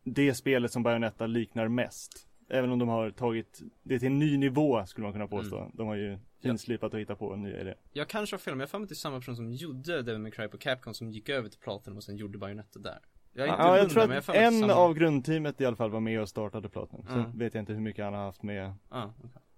det 0.05 0.35
spelet 0.35 0.71
som 0.73 0.83
Bayonetta 0.83 1.27
liknar 1.27 1.69
mest. 1.69 2.29
Även 2.49 2.71
om 2.71 2.79
de 2.79 2.89
har 2.89 3.11
tagit 3.11 3.63
det 3.83 3.99
till 3.99 4.07
en 4.07 4.19
ny 4.19 4.37
nivå 4.39 4.87
skulle 4.87 5.03
man 5.05 5.13
kunna 5.13 5.29
påstå. 5.29 5.71
De 5.75 5.87
har 5.87 5.95
ju 5.95 6.19
finslipat 6.43 6.95
och 6.95 7.01
hittat 7.01 7.19
på 7.19 7.37
nya 7.37 7.61
idéer. 7.61 7.77
Jag 7.93 8.09
kanske 8.09 8.35
har 8.35 8.39
fel, 8.39 8.55
men 8.55 8.61
jag 8.61 8.67
har 8.67 8.71
för 8.71 8.79
mig 8.79 8.83
att 8.85 8.89
det 8.89 8.93
är 8.93 8.97
samma 8.97 9.19
person 9.19 9.37
som 9.37 9.53
gjorde 9.53 10.03
Devil 10.03 10.21
May 10.21 10.31
Cry 10.31 10.49
på 10.49 10.59
Capcom 10.59 10.95
som 10.95 11.11
gick 11.11 11.29
över 11.29 11.49
till 11.49 11.61
Platinum 11.61 11.97
och 11.97 12.05
sen 12.05 12.17
gjorde 12.17 12.39
Bayonetta 12.39 12.79
där. 12.79 12.99
Jag 13.33 13.47
är 13.49 13.51
inte 13.53 13.63
Ja, 13.63 13.69
jag 13.69 13.79
hundra, 13.79 13.91
tror 14.01 14.13
jag 14.15 14.19
att 14.19 14.29
är 14.29 14.43
en 14.43 14.61
samma... 14.61 14.73
av 14.75 14.95
grundteamet 14.95 15.61
i 15.61 15.67
alla 15.67 15.77
fall 15.77 15.91
var 15.91 16.01
med 16.01 16.21
och 16.21 16.29
startade 16.29 16.69
Platinum. 16.69 17.07
Sen 17.07 17.21
Mm. 17.21 17.39
vet 17.39 17.55
jag 17.55 17.63
inte 17.63 17.73
hur 17.73 17.81
mycket 17.81 18.05
han 18.05 18.15
har 18.15 18.25
haft 18.25 18.43
med. 18.43 18.73
Okej. 18.89 19.11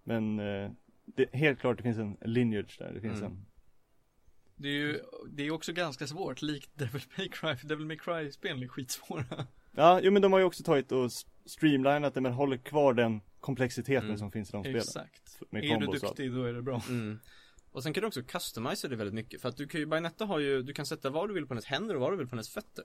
Men 0.05 0.39
eh, 0.39 0.71
det, 1.05 1.35
helt 1.35 1.59
klart 1.61 1.77
det 1.77 1.83
finns 1.83 1.99
en 1.99 2.17
lineage 2.21 2.77
där. 2.79 2.93
Det 2.95 3.01
finns 3.01 3.21
Mm. 3.21 3.33
en 3.33 3.47
Det 4.57 4.69
är 4.69 4.73
ju, 4.73 5.01
det 5.31 5.43
är 5.47 5.51
också 5.51 5.73
ganska 5.73 6.07
svårt, 6.07 6.43
likt 6.43 6.71
Devil 6.79 7.03
May 7.19 7.29
Cry, 7.29 7.57
för 7.57 7.67
Devil 7.67 7.87
May 7.87 7.97
Cry-spelen 7.99 8.63
är 8.63 8.69
skitsvåra. 8.69 9.47
Ja, 9.73 10.01
jo 10.03 10.13
men 10.13 10.23
de 10.23 10.33
har 10.33 10.39
ju 10.41 10.45
också 10.45 10.63
tagit 10.63 10.93
och 10.93 11.11
streamlinat 11.47 12.15
det 12.15 12.21
men 12.21 12.33
håller 12.33 12.57
kvar 12.57 12.95
den 12.95 13.21
komplexiteten 13.41 14.05
Mm. 14.07 14.19
som 14.19 14.31
finns 14.33 14.49
i 14.51 14.53
de 14.53 14.63
spelen. 14.63 14.79
Exakt. 14.81 15.41
Med 15.51 15.65
är 15.65 15.81
du 15.81 15.87
duktig 15.87 16.33
då 16.33 16.43
är 16.45 16.53
det 16.53 16.63
bra. 16.63 16.83
Mm. 16.89 17.19
Och 17.73 17.83
sen 17.83 17.93
kan 17.93 18.01
du 18.01 18.07
också 18.07 18.23
customisa 18.23 18.89
det 18.89 18.97
väldigt 18.97 19.15
mycket 19.15 19.41
för 19.43 19.49
att 19.49 19.57
du 19.57 19.67
kan 19.69 19.81
ju, 19.81 19.87
Bayonetta 19.87 20.25
har 20.25 20.39
ju, 20.39 20.63
du 20.63 20.73
kan 20.73 20.87
sätta 20.87 21.11
vad 21.11 21.29
du 21.29 21.35
vill 21.35 21.47
på 21.47 21.55
hennes 21.55 21.65
händer 21.65 21.95
och 21.95 22.01
vad 22.01 22.13
du 22.13 22.17
vill 22.17 22.27
på 22.27 22.37
hennes 22.37 22.49
fötter. 22.51 22.85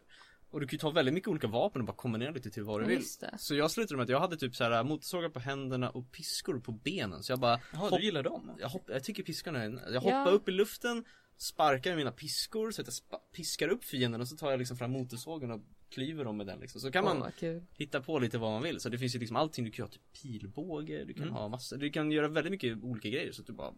Och 0.50 0.60
du 0.60 0.68
kan 0.68 0.72
ju 0.72 0.78
ta 0.78 0.90
väldigt 0.90 1.14
mycket 1.14 1.28
olika 1.30 1.48
vapen 1.48 1.82
och 1.82 1.86
bara 1.88 1.96
kombinera 1.96 2.32
lite 2.32 2.50
till 2.52 2.64
vad 2.64 2.80
du 2.80 2.84
Ja, 2.84 2.88
vill. 2.88 2.98
just 2.98 3.22
det. 3.22 3.36
Så 3.40 3.56
jag 3.56 3.72
slutade 3.72 3.98
med 3.98 4.04
att 4.04 4.10
jag 4.10 4.20
hade 4.20 4.38
typ 4.38 4.56
så 4.56 4.64
här 4.64 4.84
motorsågar 4.84 5.30
på 5.30 5.40
händerna 5.40 5.90
och 5.90 6.12
piskor 6.12 6.60
på 6.60 6.72
benen. 6.72 7.24
Så 7.24 7.32
jag 7.32 7.40
bara, 7.40 7.60
Jaha, 7.74 7.82
Hopp- 7.90 8.00
du 8.00 8.06
gillar 8.06 8.24
dem? 8.24 8.52
jag, 8.60 8.70
hopp, 8.70 8.84
jag 8.88 9.04
tycker 9.04 9.24
piskorna 9.24 9.64
är, 9.64 9.70
jag 9.70 9.94
Ja. 9.94 10.00
hoppar 10.00 10.32
upp 10.32 10.50
i 10.50 10.52
luften, 10.52 11.06
sparkar 11.42 11.90
med 11.92 11.98
mina 11.98 12.12
piskor 12.12 12.72
så 12.72 12.82
att 12.82 12.88
jag 13.12 13.20
piskar 13.32 13.68
upp 13.68 13.84
fienden 13.84 14.22
och 14.22 14.28
så 14.28 14.36
tar 14.38 14.52
jag 14.52 14.58
liksom 14.58 14.78
fram 14.78 14.92
motorsågen 14.92 15.52
och 15.52 15.62
klyver 15.90 16.24
dem 16.26 16.38
med 16.38 16.48
den 16.48 16.60
liksom. 16.60 16.82
Så 16.82 16.92
kan 16.92 17.04
man 17.04 17.32
kul. 17.40 17.64
hitta 17.78 18.02
på 18.02 18.20
lite 18.20 18.38
vad 18.38 18.52
man 18.52 18.62
vill. 18.64 18.80
Så 18.80 18.90
det 18.90 18.98
finns 18.98 19.16
ju 19.16 19.20
liksom 19.20 19.36
allting, 19.38 19.66
du 19.66 19.72
kan 19.72 19.84
ha 19.84 19.90
typ 19.92 20.02
pilbåge, 20.22 21.04
du 21.06 21.14
kan 21.14 21.24
Mm. 21.24 21.34
ha 21.36 21.48
massor, 21.48 21.78
du 21.78 21.90
kan 21.90 22.12
göra 22.12 22.28
väldigt 22.28 22.52
mycket 22.52 22.84
olika 22.84 23.10
grejer 23.10 23.32
så 23.32 23.42
att 23.42 23.48
du 23.48 23.54
bara 23.54 23.74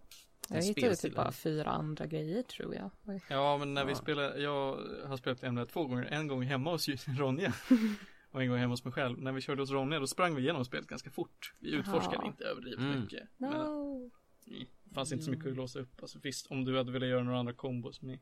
Jag 0.49 0.61
hittade 0.63 0.95
typ 0.95 1.15
bara 1.15 1.31
fyra 1.31 1.69
andra 1.71 2.05
grejer 2.05 2.43
tror 2.43 2.75
jag. 2.75 2.89
Oj. 3.05 3.21
Ja, 3.29 3.57
men 3.57 3.73
när 3.73 3.85
vi 3.85 3.91
Ja. 3.91 3.97
spelar, 3.97 4.35
jag 4.37 4.75
har 5.07 5.17
spelat 5.17 5.43
ämnet 5.43 5.69
två 5.69 5.85
gånger. 5.87 6.05
En 6.05 6.27
gång 6.27 6.43
hemma 6.43 6.71
hos 6.71 6.87
Ronja. 7.07 7.53
och 8.31 8.41
en 8.41 8.49
gång 8.49 8.57
hemma 8.57 8.73
hos 8.73 8.83
mig 8.83 8.93
själv. 8.93 9.21
När 9.21 9.31
vi 9.31 9.41
körde 9.41 9.61
hos 9.61 9.71
Ronja, 9.71 9.99
då 9.99 10.07
sprang 10.07 10.35
vi 10.35 10.41
igenom 10.41 10.65
spelet 10.65 10.87
ganska 10.87 11.09
fort. 11.09 11.53
Vi 11.59 11.69
utforskade 11.71 12.15
Jaha. 12.15 12.27
inte 12.27 12.43
överdrivet 12.43 12.79
Mm. 12.79 13.01
mycket. 13.01 13.23
Men 13.37 13.51
No. 13.51 14.11
mm, 14.47 14.65
fanns 14.93 15.11
inte 15.11 15.23
så 15.25 15.31
mycket 15.31 15.47
att 15.47 15.55
låsa 15.57 15.79
upp. 15.79 16.01
Alltså 16.01 16.19
visst, 16.23 16.47
om 16.47 16.65
du 16.65 16.77
hade 16.77 16.91
velat 16.91 17.09
göra 17.09 17.23
några 17.23 17.39
andra 17.39 17.53
kombos. 17.53 18.01
Men, 18.01 18.19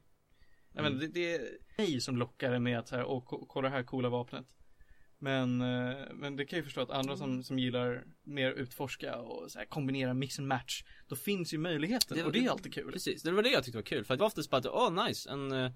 Nej, 0.73 0.83
men 0.83 1.11
det, 1.13 1.33
är 1.35 1.41
mig 1.77 2.01
som 2.01 2.17
lockar 2.17 2.59
med 2.59 2.79
att 2.79 2.87
så 2.87 2.95
här, 2.95 3.03
ko- 3.03 3.45
kolla 3.45 3.69
det 3.69 3.75
här 3.75 3.83
coola 3.83 4.09
vapnet. 4.09 4.45
Men, 5.19 5.61
eh, 5.61 5.97
men 6.13 6.35
det 6.35 6.45
kan 6.45 6.57
jag 6.57 6.61
ju 6.61 6.63
förstå 6.63 6.81
att 6.81 6.89
andra 6.89 7.17
som, 7.17 7.43
som 7.43 7.59
gillar 7.59 8.03
mer 8.23 8.51
utforska 8.51 9.15
och 9.17 9.51
så 9.51 9.59
här, 9.59 9.65
kombinera 9.65 10.13
mix 10.13 10.39
and 10.39 10.47
match. 10.47 10.83
Då 11.07 11.15
finns 11.15 11.53
ju 11.53 11.57
möjligheten 11.57 12.17
Det- 12.17 12.23
och 12.23 12.31
det 12.31 12.45
är 12.45 12.49
alltid 12.49 12.73
kul. 12.73 12.91
Precis, 12.91 13.23
det 13.23 13.31
var 13.31 13.43
det 13.43 13.49
jag 13.49 13.63
tyckte 13.63 13.77
var 13.77 13.83
kul. 13.83 14.05
För 14.05 14.13
att 14.13 14.17
det 14.17 14.21
var 14.21 14.27
oftast 14.27 14.49
bara 14.49 14.57
att, 14.57 14.65
åh 14.65 15.05
nice, 15.07 15.29
en, 15.31 15.51
eh, 15.51 15.71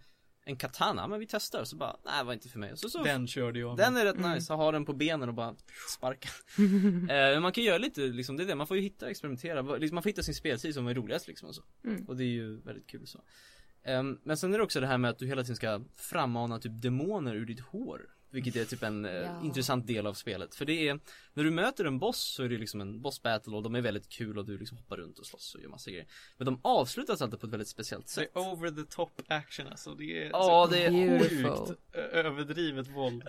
en 0.47 0.55
katana, 0.55 1.08
men 1.08 1.19
vi 1.19 1.27
testar. 1.29 1.63
Så 1.63 1.75
bara, 1.75 1.97
nej 2.05 2.25
var 2.25 2.34
inte 2.34 2.49
för 2.49 2.60
mig. 2.60 2.71
Och 2.71 2.79
så, 2.79 2.89
så 2.89 3.03
Den 3.03 3.27
körde 3.27 3.60
jag. 3.60 3.77
Den 3.77 3.97
är 3.97 4.05
rätt 4.05 4.15
Mm. 4.15 4.31
nice, 4.31 4.53
att 4.53 4.60
ha 4.60 4.71
den 4.71 4.86
på 4.86 4.93
benen 4.93 5.29
och 5.29 5.36
bara 5.36 5.55
sparka. 5.97 6.29
eh, 6.58 7.05
men 7.08 7.41
man 7.41 7.51
kan 7.51 7.63
göra 7.63 7.77
lite, 7.77 8.01
liksom, 8.01 8.38
det 8.38 8.43
är 8.43 8.47
det, 8.47 8.55
man 8.55 8.67
får 8.67 8.77
ju 8.77 8.84
hitta, 8.84 9.10
experimentera. 9.10 9.62
Vad- 9.62 9.79
Liksom, 9.81 9.95
man 9.95 10.03
får 10.03 10.10
hitta 10.10 10.23
sin 10.23 10.36
spelstil 10.36 10.73
som 10.73 10.88
är 10.88 10.93
roligast 10.93 11.27
liksom 11.27 11.49
och 11.49 11.55
så. 11.55 11.63
Mm. 11.84 12.05
Och 12.08 12.15
det 12.17 12.23
är 12.23 12.27
ju 12.27 12.62
väldigt 12.62 12.88
kul 12.88 13.08
så. 13.08 13.21
Ehm, 13.84 14.19
men 14.23 14.38
sen 14.38 14.53
är 14.53 14.58
det 14.58 14.63
också 14.63 14.79
det 14.79 14.88
här 14.88 14.97
med 14.97 15.12
att 15.12 15.19
du 15.19 15.27
hela 15.27 15.43
tiden 15.43 15.55
ska 15.55 15.81
frammana 15.95 16.60
typ 16.60 16.81
demoner 16.81 17.36
ur 17.36 17.45
ditt 17.45 17.60
hår. 17.60 18.01
Vilket 18.36 18.56
är 18.56 18.65
typ 18.65 18.84
en 18.84 19.06
eh, 19.06 19.12
Ja. 19.12 19.41
intressant 19.43 19.88
del 19.88 20.08
av 20.08 20.13
spelet. 20.13 20.56
För 20.56 20.65
det 20.65 20.88
är, 20.88 21.00
när 21.34 21.43
du 21.43 21.52
möter 21.52 21.86
en 21.86 22.00
boss 22.00 22.19
så 22.19 22.43
är 22.43 22.50
det 22.50 22.58
liksom 22.58 22.82
en 22.82 23.02
boss 23.02 23.21
battle 23.21 23.56
och 23.56 23.63
de 23.63 23.76
är 23.76 23.82
väldigt 23.82 24.10
kul 24.10 24.38
och 24.38 24.45
du 24.45 24.58
liksom 24.58 24.78
hoppar 24.78 24.98
runt 24.98 25.19
och 25.19 25.26
slåss 25.26 25.56
och 25.56 25.62
gör 25.62 25.69
massa 25.69 25.89
grejer. 25.91 26.06
Men 26.38 26.45
de 26.45 26.60
avslutas 26.63 27.21
alltid 27.21 27.39
på 27.39 27.45
ett 27.48 27.54
väldigt 27.54 27.67
speciellt 27.67 28.06
Det 28.06 28.12
sätt. 28.12 28.32
är 28.36 28.39
over 28.39 28.69
the 28.71 28.84
top 28.95 29.21
action 29.28 29.67
alltså. 29.67 29.95
Det 29.95 30.24
är 30.24 30.30
Ja, 30.30 30.67
så 30.69 30.74
det 30.76 30.86
är 30.86 31.19
sjukt 31.19 31.80
överdrivet 32.12 32.88
våld. 32.88 33.24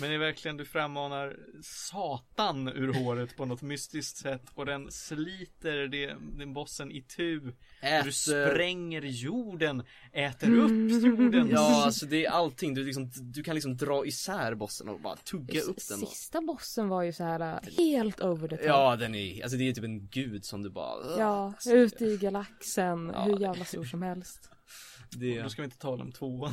Men 0.00 0.08
det 0.08 0.14
är 0.14 0.18
verkligen, 0.18 0.56
du 0.56 0.64
frammanar 0.64 1.36
satan 1.62 2.68
ur 2.68 2.92
håret 2.92 3.36
på 3.36 3.44
något 3.44 3.62
mystiskt 3.62 4.16
sätt 4.16 4.42
och 4.54 4.66
den 4.66 4.90
sliter 4.92 5.88
det, 5.88 6.16
den 6.38 6.52
bossen 6.54 6.90
i 6.92 7.02
tu. 7.02 7.40
Du 7.40 7.54
Äter- 7.82 8.10
spränger 8.10 9.02
jorden, 9.02 9.82
äter 10.12 10.58
upp 10.58 11.02
jorden. 11.04 11.48
Ja, 11.50 11.84
alltså 11.84 12.06
det 12.06 12.26
är 12.26 12.30
allting. 12.30 12.74
Du, 12.74 12.84
liksom, 12.84 13.10
du 13.14 13.42
kan 13.42 13.54
liksom 13.54 13.76
dra 13.76 14.06
isär 14.06 14.54
bossen 14.54 14.88
och 14.88 15.00
bara 15.00 15.16
tugga 15.16 15.60
upp 15.60 15.78
den. 15.88 16.02
Och... 16.02 16.08
Sista 16.08 16.40
bossen 16.40 16.88
var 16.88 17.02
ju 17.02 17.12
så 17.12 17.24
här 17.24 17.40
äh, 17.40 17.58
helt 17.76 18.20
over 18.20 18.48
the 18.48 18.56
top. 18.56 18.66
Ja, 18.66 18.96
den 18.96 19.14
är, 19.14 19.42
alltså 19.42 19.58
det 19.58 19.68
är 19.68 19.72
typ 19.72 19.84
en 19.84 20.06
gud 20.08 20.44
som 20.44 20.62
du 20.62 20.70
bara... 20.70 21.18
Ja, 21.18 21.54
ute 21.66 22.04
i 22.04 22.16
galaxen, 22.16 23.10
Ja. 23.14 23.22
hur 23.22 23.40
jävla 23.40 23.64
stor 23.64 23.84
som 23.84 24.02
helst. 24.02 24.50
Det, 25.10 25.42
Då 25.42 25.48
ska 25.48 25.62
vi 25.62 25.64
inte 25.66 25.78
tala 25.78 26.04
om 26.04 26.12
tvåan. 26.12 26.52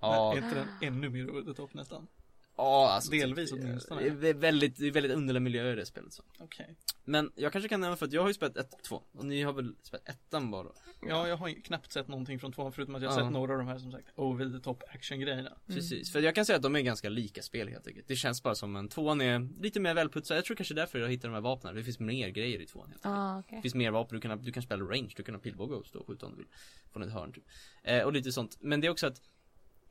ja, 0.00 0.32
Är 0.32 0.36
inte 0.36 0.54
den 0.54 0.68
ännu 0.94 1.08
mer 1.10 1.30
over 1.30 1.42
the 1.52 1.54
top 1.56 1.74
nästan? 1.74 2.06
Ja, 2.56 2.90
alltså, 2.90 3.10
Delvis 3.10 3.50
typ, 3.50 3.60
åtminstone. 3.62 4.08
Det 4.10 4.28
är 4.28 4.34
väldigt, 4.34 4.76
det 4.76 4.86
är 4.86 4.90
väldigt 4.90 5.12
underliga 5.12 5.40
miljöer 5.40 5.72
i 5.72 5.76
det 5.76 5.86
spelet 5.86 6.12
så. 6.12 6.22
Okej. 6.38 6.76
Men 7.04 7.32
jag 7.34 7.52
kanske 7.52 7.68
kan 7.68 7.80
nämna 7.80 7.96
för 7.96 8.06
att 8.06 8.12
jag 8.12 8.20
har 8.22 8.28
ju 8.28 8.34
spelat 8.34 8.56
ett 8.56 8.74
och 8.74 8.82
två 8.82 9.02
och 9.12 9.24
ni 9.24 9.42
har 9.42 9.52
väl 9.52 9.74
spelat 9.82 10.08
ettan 10.08 10.50
bara? 10.50 10.68
Ja, 11.08 11.28
jag 11.28 11.36
har 11.36 11.48
ju 11.48 11.54
knappt 11.60 11.92
sett 11.92 12.08
någonting 12.08 12.38
från 12.40 12.52
tvåan 12.52 12.72
förutom 12.72 12.94
att 12.94 13.02
jag 13.02 13.10
har 13.10 13.18
Ja. 13.18 13.24
sett 13.24 13.32
några 13.32 13.52
av 13.52 13.58
de 13.58 13.66
här 13.66 13.78
som 13.78 13.92
sagt 13.92 14.06
over 14.14 14.58
the 14.58 14.64
top 14.64 14.82
action 14.94 15.20
grejerna. 15.20 15.58
Precis, 15.66 16.12
för 16.12 16.20
jag 16.20 16.34
kan 16.34 16.46
säga 16.46 16.56
att 16.56 16.62
de 16.62 16.76
är 16.76 16.80
ganska 16.80 17.08
lika 17.08 17.42
spel 17.42 17.68
helt 17.68 17.86
enkelt. 17.86 18.08
Det 18.08 18.16
känns 18.16 18.42
bara 18.42 18.54
som 18.54 18.76
en, 18.76 18.88
tvåan 18.88 19.20
är 19.20 19.48
lite 19.62 19.80
mer 19.80 19.94
välputsad. 19.94 20.36
Jag 20.36 20.44
tror 20.44 20.56
kanske 20.56 20.74
därför 20.74 20.98
jag 20.98 21.08
hittar 21.08 21.28
de 21.28 21.34
här 21.34 21.40
vapnen. 21.40 21.74
Det 21.74 21.84
finns 21.84 21.98
mer 21.98 22.28
grejer 22.28 22.60
i 22.60 22.66
tvåan 22.66 22.88
helt 22.90 23.06
enkelt. 23.06 23.18
Ah, 23.18 23.38
okej. 23.38 23.56
Det 23.56 23.62
finns 23.62 23.74
mer 23.74 23.90
vapen, 23.90 24.16
du 24.16 24.20
kan, 24.20 24.42
du 24.42 24.52
kan 24.52 24.62
spela 24.62 24.84
range, 24.84 25.12
du 25.16 25.22
kan 25.22 25.34
ha 25.34 25.42
pilbåge 25.42 25.74
och 25.74 25.86
stå 25.86 25.98
och 26.00 26.06
skjuta 26.06 26.26
om 26.26 26.32
du 26.32 26.38
vill 26.38 26.46
Från 26.92 27.02
ett 27.02 27.12
hörn 27.12 27.32
typ 27.32 27.44
eh, 27.82 28.02
Och 28.02 28.12
lite 28.12 28.32
sånt, 28.32 28.56
men 28.60 28.80
det 28.80 28.86
är 28.86 28.90
också 28.90 29.06
att 29.06 29.20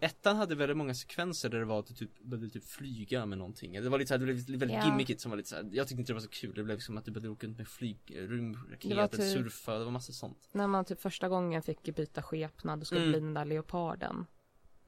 Ettan 0.04 0.36
hade 0.36 0.56
väldigt 0.56 0.78
många 0.78 0.94
sekvenser 0.94 1.50
där 1.50 1.60
det 1.60 1.66
var 1.66 1.80
att 1.80 1.88
du 1.88 1.94
typ 1.94 2.20
behövde 2.24 2.50
typ 2.50 2.66
flyga 2.66 3.26
med 3.26 3.38
någonting. 3.38 3.74
Det 3.74 3.90
var 3.90 4.00
lite 4.00 4.08
såhär, 4.08 4.20
det 4.20 4.26
blev 4.26 4.60
väldigt 4.60 4.78
Ja. 4.78 4.86
gimmickigt 4.86 5.22
som 5.22 5.30
var 5.32 5.38
lite 5.38 5.50
såhär, 5.50 5.70
jag 5.72 5.88
tyckte 5.88 6.00
inte 6.02 6.12
det 6.12 6.14
var 6.14 6.22
så 6.22 6.28
kul. 6.30 6.54
Det 6.56 6.64
blev 6.64 6.80
som 6.80 6.98
att 6.98 7.06
du 7.06 7.12
behövde 7.12 7.30
åka 7.30 7.48
runt 7.48 7.58
med 7.58 7.68
flyg, 7.68 7.98
Det 8.08 8.14
rymdraketer, 8.22 9.08
typ- 9.08 9.34
surfa, 9.34 9.78
det 9.80 9.86
var 9.86 9.92
massa 9.92 10.14
sånt. 10.14 10.50
När 10.52 10.68
man 10.68 10.86
typ 10.86 11.02
första 11.02 11.30
gången 11.30 11.64
fick 11.64 11.96
byta 11.96 12.22
skepnad 12.24 12.80
och 12.82 12.88
skulle 12.88 13.02
Mm. 13.02 13.12
bli 13.12 13.20
den 13.20 13.34
där 13.34 13.46
leoparden. 13.46 14.26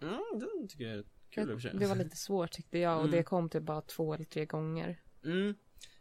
Mm, 0.01 0.19
den 0.39 0.67
tycker 0.67 0.83
jag 0.87 0.97
är 0.97 1.03
kul 1.29 1.61
sig. 1.61 1.71
Det 1.79 1.85
var 1.85 1.95
lite 1.95 2.17
svårt 2.17 2.51
tyckte 2.51 2.77
jag 2.79 2.93
och 2.95 2.99
Mm. 3.05 3.11
det 3.11 3.23
kom 3.23 3.49
typ 3.49 3.63
bara 3.63 3.81
två 3.81 4.13
eller 4.13 4.25
tre 4.25 4.45
gånger. 4.45 5.01
Mm. 5.25 5.55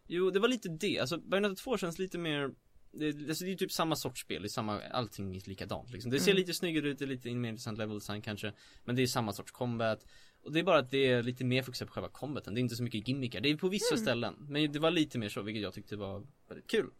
Jo, 0.07 0.31
det 0.31 0.41
var 0.41 0.49
lite 0.49 0.69
det. 0.69 0.99
Alltså, 0.99 1.19
Bayonetta 1.19 1.55
2 1.55 1.77
känns 1.77 1.99
lite 1.99 2.19
mer 2.19 2.55
det, 2.93 3.29
alltså, 3.29 3.45
det 3.45 3.49
är 3.49 3.53
ju 3.53 3.57
typ 3.57 3.73
samma 3.73 3.97
sorts 3.97 4.21
spel, 4.21 4.43
det 4.43 4.47
är 4.47 4.49
samma, 4.51 4.81
allting 4.81 5.37
är 5.37 5.49
likadant 5.49 5.91
liksom. 5.93 6.11
Det 6.11 6.21
ser 6.21 6.31
Mm. 6.31 6.41
lite 6.41 6.55
snyggare 6.55 6.89
ut, 6.89 6.99
det 6.99 7.05
är 7.05 7.07
lite 7.07 7.35
mer 7.35 7.49
intressant 7.49 7.79
level 7.79 7.95
design 7.95 8.23
kanske 8.23 8.53
Men 8.85 8.97
det 8.97 9.03
är 9.03 9.07
samma 9.07 9.33
sorts 9.33 9.53
combat 9.53 10.07
Och 10.45 10.53
det 10.53 10.59
är 10.59 10.63
bara 10.65 10.79
att 10.79 10.91
det 10.91 11.07
är 11.07 11.23
lite 11.23 11.45
mer 11.45 11.63
fokuserat 11.63 11.89
på 11.89 11.95
själva 11.95 12.09
combaten, 12.09 12.55
det 12.55 12.61
är 12.61 12.63
inte 12.63 12.77
så 12.77 12.83
mycket 12.83 13.09
gimmickar, 13.09 13.41
det 13.41 13.49
är 13.51 13.57
på 13.57 13.69
vissa 13.69 13.95
Mm. 13.95 14.05
ställen 14.05 14.35
Men 14.49 14.73
det 14.73 14.79
var 14.79 14.91
lite 14.91 15.19
mer 15.19 15.29
så, 15.29 15.43
vilket 15.43 15.63
jag 15.63 15.75
tyckte 15.75 15.97
var 15.97 16.27
väldigt 16.49 16.71
kul 16.71 16.91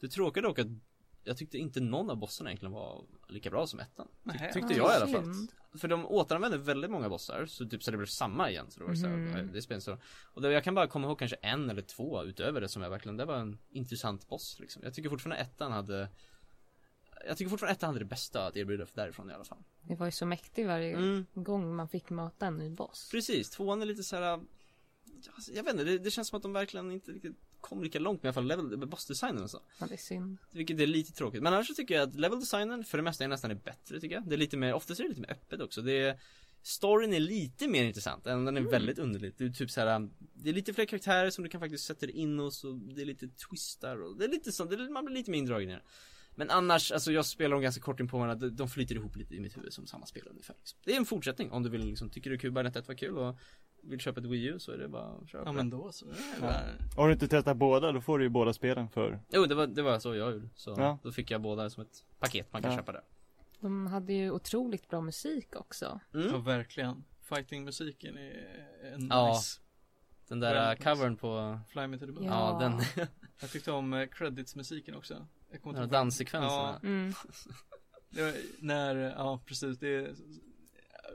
Det 0.00 0.08
tråkiga 0.08 0.42
dock 0.42 0.58
att 0.58 0.66
jag 1.24 1.36
tyckte 1.36 1.58
inte 1.58 1.80
någon 1.80 2.10
av 2.10 2.16
bossarna 2.16 2.50
egentligen 2.50 2.72
var 2.72 3.04
lika 3.28 3.50
bra 3.50 3.66
som 3.66 3.80
ettan 3.80 4.08
Ty-. 4.24 4.38
Tyckte 4.52 4.74
Ah, 4.74 4.76
jag 4.76 4.92
i 4.92 4.94
alla 4.96 5.06
fall. 5.06 5.46
För 5.78 5.88
de 5.88 6.06
återanvände 6.06 6.58
väldigt 6.58 6.90
många 6.90 7.08
bossar, 7.08 7.46
så 7.46 7.68
typ 7.68 7.82
så 7.82 7.90
det 7.90 7.96
blev 7.96 8.06
samma 8.06 8.50
igen 8.50 8.66
så 8.70 8.80
det 8.80 8.86
var 8.86 8.94
så 8.94 9.06
Mhm. 9.08 9.32
här, 9.32 9.42
det 9.42 9.62
spelar 9.62 9.80
så 9.80 9.98
Och 10.24 10.42
det, 10.42 10.52
jag 10.52 10.64
kan 10.64 10.74
bara 10.74 10.86
komma 10.86 11.06
ihåg 11.06 11.18
kanske 11.18 11.36
en 11.36 11.70
eller 11.70 11.82
två 11.82 12.24
utöver 12.24 12.60
det 12.60 12.68
som 12.68 12.82
jag 12.82 12.90
verkligen, 12.90 13.16
det 13.16 13.24
var 13.24 13.36
en 13.36 13.58
intressant 13.70 14.28
boss 14.28 14.56
liksom 14.60 14.82
Jag 14.82 14.94
tycker 14.94 15.10
fortfarande 15.10 15.42
ettan 15.42 15.72
hade 15.72 16.08
Jag 17.26 17.36
tycker 17.36 17.50
fortfarande 17.50 17.72
ettan 17.76 17.86
hade 17.88 17.98
det 17.98 18.04
bästa 18.04 18.46
att 18.46 18.56
erbjuda 18.56 18.86
därifrån 18.94 19.30
i 19.30 19.34
alla 19.34 19.44
fall 19.44 19.62
Det 19.82 19.94
var 19.94 20.06
ju 20.06 20.12
så 20.12 20.26
mäktigt 20.26 20.66
varje 20.68 20.96
Mm, 20.96 21.26
gång 21.34 21.76
man 21.76 21.88
fick 21.88 22.10
möta 22.10 22.46
en 22.46 22.56
ny 22.56 22.70
boss. 22.70 23.08
precis, 23.10 23.50
tvåan 23.50 23.82
är 23.82 23.86
lite 23.86 24.02
så 24.02 24.16
här. 24.16 24.22
Jag, 24.22 24.44
jag 25.52 25.62
vet 25.64 25.72
inte, 25.72 25.84
det, 25.84 25.98
det 25.98 26.10
känns 26.10 26.28
som 26.28 26.36
att 26.36 26.42
de 26.42 26.52
verkligen 26.52 26.92
inte 26.92 27.12
riktigt 27.12 27.36
kom 27.60 27.82
lika 27.82 27.98
långt 27.98 28.22
med 28.22 28.28
i 28.28 28.28
alla 28.28 28.34
fall 28.34 28.46
level, 28.46 28.86
bossdesignen 28.88 29.42
och 29.42 29.50
så. 29.50 29.60
Ja, 29.78 29.86
det 29.86 29.94
är 29.94 29.98
synd. 29.98 30.38
Vilket 30.52 30.80
är 30.80 30.86
lite 30.86 31.12
tråkigt, 31.12 31.42
men 31.42 31.54
annars 31.54 31.66
så 31.66 31.74
tycker 31.74 31.94
jag 31.94 32.08
att 32.08 32.14
level 32.14 32.40
designen 32.40 32.84
för 32.84 32.98
det 32.98 33.04
mesta 33.04 33.24
är 33.24 33.28
nästan 33.28 33.50
är 33.50 33.54
bättre 33.54 34.00
tycker 34.00 34.14
jag. 34.14 34.28
Det 34.28 34.34
är 34.34 34.38
lite 34.38 34.56
mer, 34.56 34.74
oftast 34.74 35.00
är 35.00 35.04
det 35.04 35.08
lite 35.08 35.20
mer 35.20 35.30
öppet 35.30 35.60
också. 35.60 35.82
Det 35.82 35.92
är 35.92 36.20
Storyn 36.62 37.12
är 37.12 37.20
lite 37.20 37.68
mer 37.68 37.84
intressant, 37.84 38.24
den 38.24 38.44
den 38.44 38.56
är 38.56 38.60
väldigt 38.60 38.98
underlig. 38.98 39.34
Det 39.36 39.44
är 39.44 39.50
typ 39.50 39.70
så 39.70 39.80
här, 39.80 40.08
Det 40.34 40.50
är 40.50 40.54
lite 40.54 40.74
fler 40.74 40.84
karaktärer 40.84 41.30
som 41.30 41.44
du 41.44 41.50
kan 41.50 41.60
faktiskt 41.60 41.84
sätta 41.84 42.06
dig 42.06 42.14
in 42.16 42.38
hos 42.38 42.64
och 42.64 42.74
det 42.76 43.02
är 43.02 43.06
lite 43.06 43.28
twistar 43.28 44.02
och 44.02 44.16
det 44.18 44.24
är 44.24 44.28
lite 44.28 44.52
sånt, 44.52 44.72
är, 44.72 44.88
man 44.92 45.04
blir 45.04 45.14
lite 45.16 45.30
mer 45.30 45.38
indragen 45.38 45.70
i 45.70 45.72
det. 45.72 45.82
Men 46.34 46.50
annars, 46.50 46.92
alltså 46.92 47.12
jag 47.12 47.26
spelar 47.26 47.50
dem 47.50 47.62
ganska 47.62 47.80
kort 47.82 48.00
in 48.00 48.08
på 48.08 48.18
varandra, 48.18 48.48
de- 48.48 48.56
de 48.56 48.68
flyter 48.68 48.94
ihop 48.94 49.16
lite 49.16 49.34
i 49.34 49.40
mitt 49.40 49.56
huvud 49.56 49.72
som 49.72 49.86
samma 49.86 50.06
spel 50.06 50.22
ungefär 50.30 50.54
liksom. 50.58 50.78
Det 50.84 50.92
är 50.92 50.96
en 50.96 51.04
fortsättning 51.06 51.50
om 51.50 51.62
du 51.62 51.68
vill 51.70 51.86
liksom, 51.86 52.10
tycker 52.10 52.30
du 52.30 52.38
kul, 52.38 52.52
Bayonetta 52.52 52.78
1 52.78 52.88
var 52.88 52.94
kul 52.94 53.18
och 53.18 53.36
vill 53.82 54.00
köpa 54.00 54.20
ett 54.20 54.26
Wii 54.26 54.44
U 54.46 54.58
så 54.58 54.72
är 54.72 54.78
det 54.78 54.88
bara 54.88 55.06
att 55.22 55.28
köpa 55.28 55.44
Ja 55.48 55.52
men 55.52 55.70
då 55.70 55.92
så. 55.92 56.06
är 56.06 56.10
det 56.10 56.16
Ja. 56.34 56.40
bara- 56.40 56.96
Har 57.02 57.06
du 57.08 57.12
inte 57.12 57.28
testat 57.28 57.56
båda, 57.56 57.92
då 57.92 58.00
får 58.00 58.18
du 58.18 58.24
ju 58.24 58.28
båda 58.28 58.52
spelen 58.52 58.88
för 58.88 59.20
Jo 59.32 59.46
det 59.46 59.54
var, 59.54 59.66
det 59.66 59.82
var 59.82 59.98
så 59.98 60.14
jag 60.14 60.32
gjorde, 60.32 60.48
så 60.54 60.74
Ja. 60.78 60.98
då 61.02 61.12
fick 61.12 61.30
jag 61.30 61.40
båda 61.42 61.70
som 61.70 61.82
ett 61.82 62.04
paket 62.18 62.52
man 62.52 62.62
kan 62.62 62.70
Ja. 62.70 62.76
köpa 62.78 62.92
där 62.92 63.02
De 63.60 63.86
hade 63.86 64.12
ju 64.12 64.30
otroligt 64.30 64.88
bra 64.88 65.00
musik 65.00 65.56
också. 65.56 66.00
Ja 66.12 66.18
mm. 66.20 66.44
verkligen. 66.44 67.04
Fighting-musiken 67.22 68.16
är 68.18 68.66
en 68.94 69.06
Ja. 69.10 69.28
nice. 69.28 69.60
Den 70.28 70.40
där 70.40 70.70
äh, 70.72 70.76
covern 70.76 71.16
på 71.16 71.60
Fly 71.68 71.86
me 71.86 71.98
to 71.98 72.06
the 72.06 72.12
moon. 72.12 72.24
Ja. 72.24 72.58
Ja, 72.62 72.68
den 72.68 73.06
Jag 73.40 73.50
tyckte 73.50 73.72
om 73.72 73.92
eh, 73.92 74.06
credits-musiken 74.06 74.94
också. 74.94 75.26
Jag 75.50 75.62
danssekvenserna. 75.90 76.78
Ja, 76.82 76.88
Mm. 76.88 77.12
när, 78.58 78.96
ja 78.96 79.40
precis, 79.46 79.78
det 79.78 79.88
är 79.88 80.14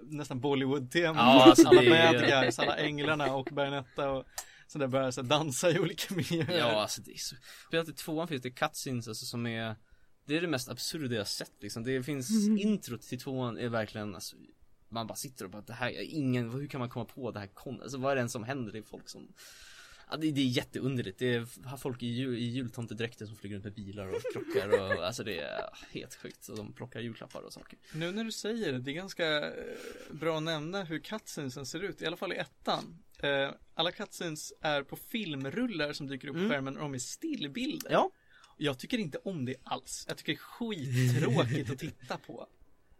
nästan 0.04 0.40
Bollywood-tema. 0.40 1.20
Ja, 1.20 1.44
alltså 1.44 1.68
alla 1.68 1.82
guys, 2.14 2.60
alla 2.60 2.78
änglarna 2.78 3.34
och 3.36 3.50
Bayonetta 3.52 4.10
och 4.12 4.26
så 4.68 4.78
där 4.78 4.88
börjar 4.88 5.12
så 5.12 5.22
dansa 5.22 5.72
i 5.72 5.80
olika 5.80 6.14
miljöer. 6.16 6.58
Ja, 6.58 6.82
alltså 6.82 7.02
det 7.02 7.12
är 7.12 7.18
så 7.18 7.36
Speciellt 7.68 7.90
i 7.90 7.94
tvåan 7.94 8.28
finns 8.28 8.42
det 8.42 8.52
cutscenes 8.52 9.08
alltså 9.08 9.26
som 9.26 9.48
är 9.48 9.76
Det 10.26 10.38
är 10.38 10.42
det 10.42 10.48
mest 10.48 10.70
absurda 10.70 11.16
jag 11.16 11.28
sett 11.28 11.52
liksom 11.62 11.84
Det 11.84 12.04
finns 12.04 12.30
Mm. 12.48 12.58
introt 12.58 13.02
till 13.02 13.20
tvåan 13.20 13.58
är 13.58 13.70
verkligen 13.70 14.16
alltså 14.16 14.36
Man 14.90 15.08
bara 15.08 15.16
sitter 15.16 15.46
och 15.46 15.52
bara 15.52 15.62
det 15.62 15.74
här 15.74 15.90
är 15.90 16.02
ingen, 16.02 16.50
hur 16.52 16.68
kan 16.68 16.80
man 16.80 16.90
komma 16.90 17.06
på 17.06 17.32
det 17.32 17.40
här 17.40 17.48
kon 17.48 17.82
Alltså 17.82 17.98
vad 17.98 18.12
är 18.12 18.16
det 18.16 18.20
ens 18.20 18.32
som 18.32 18.44
händer? 18.44 18.72
Det 18.72 18.78
är 18.78 18.84
folk 18.84 19.10
som 19.10 19.34
Ja, 20.12 20.18
det, 20.18 20.32
det 20.32 20.42
är 20.42 20.46
jätteunderligt. 20.46 21.20
Det 21.20 21.34
är 21.34 21.48
har 21.68 21.78
folk 21.78 22.04
i, 22.04 22.08
jul, 22.08 22.38
i 22.38 22.44
jultomtedräkter 22.44 23.26
som 23.26 23.36
flyger 23.36 23.56
runt 23.56 23.64
med 23.66 23.74
bilar 23.74 24.08
och 24.08 24.22
krockar 24.34 24.70
och 24.70 25.06
alltså 25.06 25.24
det 25.24 25.40
är 25.40 25.70
helt 25.92 26.16
sjukt. 26.16 26.48
Och 26.50 26.58
de 26.58 26.74
plockar 26.74 27.00
julklappar 27.00 27.42
och 27.42 27.54
saker. 27.54 27.80
Nu 27.94 28.12
när 28.12 28.24
du 28.24 28.32
säger 28.32 28.72
det, 28.74 28.80
det 28.80 28.92
är 28.92 28.96
ganska 28.96 29.46
eh, 29.48 29.52
bra 30.12 30.38
att 30.38 30.44
nämna 30.44 30.84
hur 30.84 31.00
cutscenesen 31.00 31.66
ser 31.66 31.80
ut, 31.84 32.02
i 32.02 32.06
alla 32.06 32.18
fall 32.18 32.34
i 32.34 32.36
ettan. 32.36 32.98
Eh, 33.20 33.50
Alla 33.74 33.92
cutscenes 33.92 34.54
är 34.62 34.84
på 34.84 34.96
filmrullar 34.96 35.94
som 35.94 36.08
dyker 36.08 36.28
upp 36.28 36.36
Mm. 36.36 36.48
på 36.48 36.54
skärmen 36.54 36.76
och 36.78 36.82
de 36.84 36.94
är 36.94 37.00
stillbilder. 37.00 37.92
Ja. 37.92 38.12
Jag 38.58 38.78
tycker 38.80 38.98
inte 38.98 39.18
om 39.18 39.46
det 39.46 39.56
alls. 39.64 40.06
Jag 40.08 40.18
tycker 40.18 40.34
det 40.34 40.40
är 40.40 41.14
skittråkigt 41.14 41.70
att 41.72 41.80
titta 41.80 42.18
på. 42.18 42.48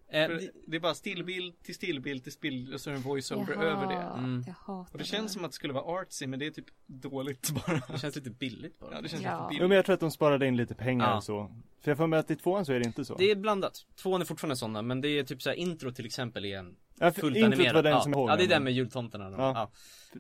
Eh, 0.10 0.28
det, 0.28 0.52
det 0.68 0.76
är 0.78 0.80
bara 0.82 0.94
stillbild 0.94 1.64
till 1.64 1.76
stillbild 1.76 2.24
till 2.24 2.32
stillbild 2.32 2.74
och 2.74 2.82
så 2.82 2.90
är 2.90 2.92
det 2.94 2.98
en 3.00 3.04
voice-over 3.04 3.54
Jaha, 3.54 3.64
över 3.64 3.88
det. 3.88 4.20
Mm. 4.20 4.44
Jag 4.48 4.54
hatar 4.54 4.94
Och 4.94 4.98
det 4.98 5.04
känns 5.04 5.34
som 5.34 5.46
att 5.46 5.52
det 5.52 5.56
skulle 5.56 5.74
vara 5.74 6.02
artsy 6.02 6.28
men 6.28 6.40
det 6.40 6.46
är 6.46 6.52
typ 6.52 6.66
dåligt 6.86 7.50
bara. 7.52 7.82
det 7.94 8.00
känns 8.00 8.16
lite 8.16 8.30
billigt 8.30 8.80
bara. 8.80 8.96
Ja, 8.96 9.02
det 9.02 9.10
känns 9.10 9.24
Ja. 9.24 9.30
lite 9.32 9.44
Jo 9.44 9.50
billigt. 9.50 9.70
men 9.70 9.76
jag 9.76 9.86
tror 9.86 9.94
att 9.94 10.00
de 10.00 10.12
sparade 10.12 10.48
in 10.48 10.58
lite 10.58 10.76
pengar 10.76 11.06
Ja. 11.10 11.16
och 11.18 11.24
så 11.24 11.52
För 11.82 11.92
jag 11.92 11.98
får 11.98 12.08
med 12.08 12.20
att 12.20 12.32
i 12.32 12.36
tvåan 12.36 12.66
så 12.66 12.74
är 12.74 12.80
det 12.80 12.86
inte 12.86 13.06
så 13.06 13.16
Det 13.16 13.32
är 13.32 13.36
blandat. 13.36 13.86
Tvåan 13.96 14.22
är 14.22 14.26
fortfarande 14.26 14.56
sådana, 14.56 14.82
men 14.82 15.02
det 15.02 15.08
är 15.10 15.24
typ 15.24 15.42
så 15.42 15.50
här 15.50 15.58
intro 15.58 15.92
till 15.92 16.06
exempel 16.06 16.46
är 16.46 16.58
en 16.58 16.76
ja, 17.00 17.12
fullt 17.12 17.38
animerad. 17.44 17.76
var 17.76 17.84
den 17.84 17.92
ja. 17.92 18.02
som 18.02 18.12
ja, 18.14 18.36
det 18.36 18.44
är 18.44 18.48
den 18.48 18.64
med 18.64 18.74
jultomterna. 18.74 19.30
då. 19.30 19.38
Ja. 19.38 19.72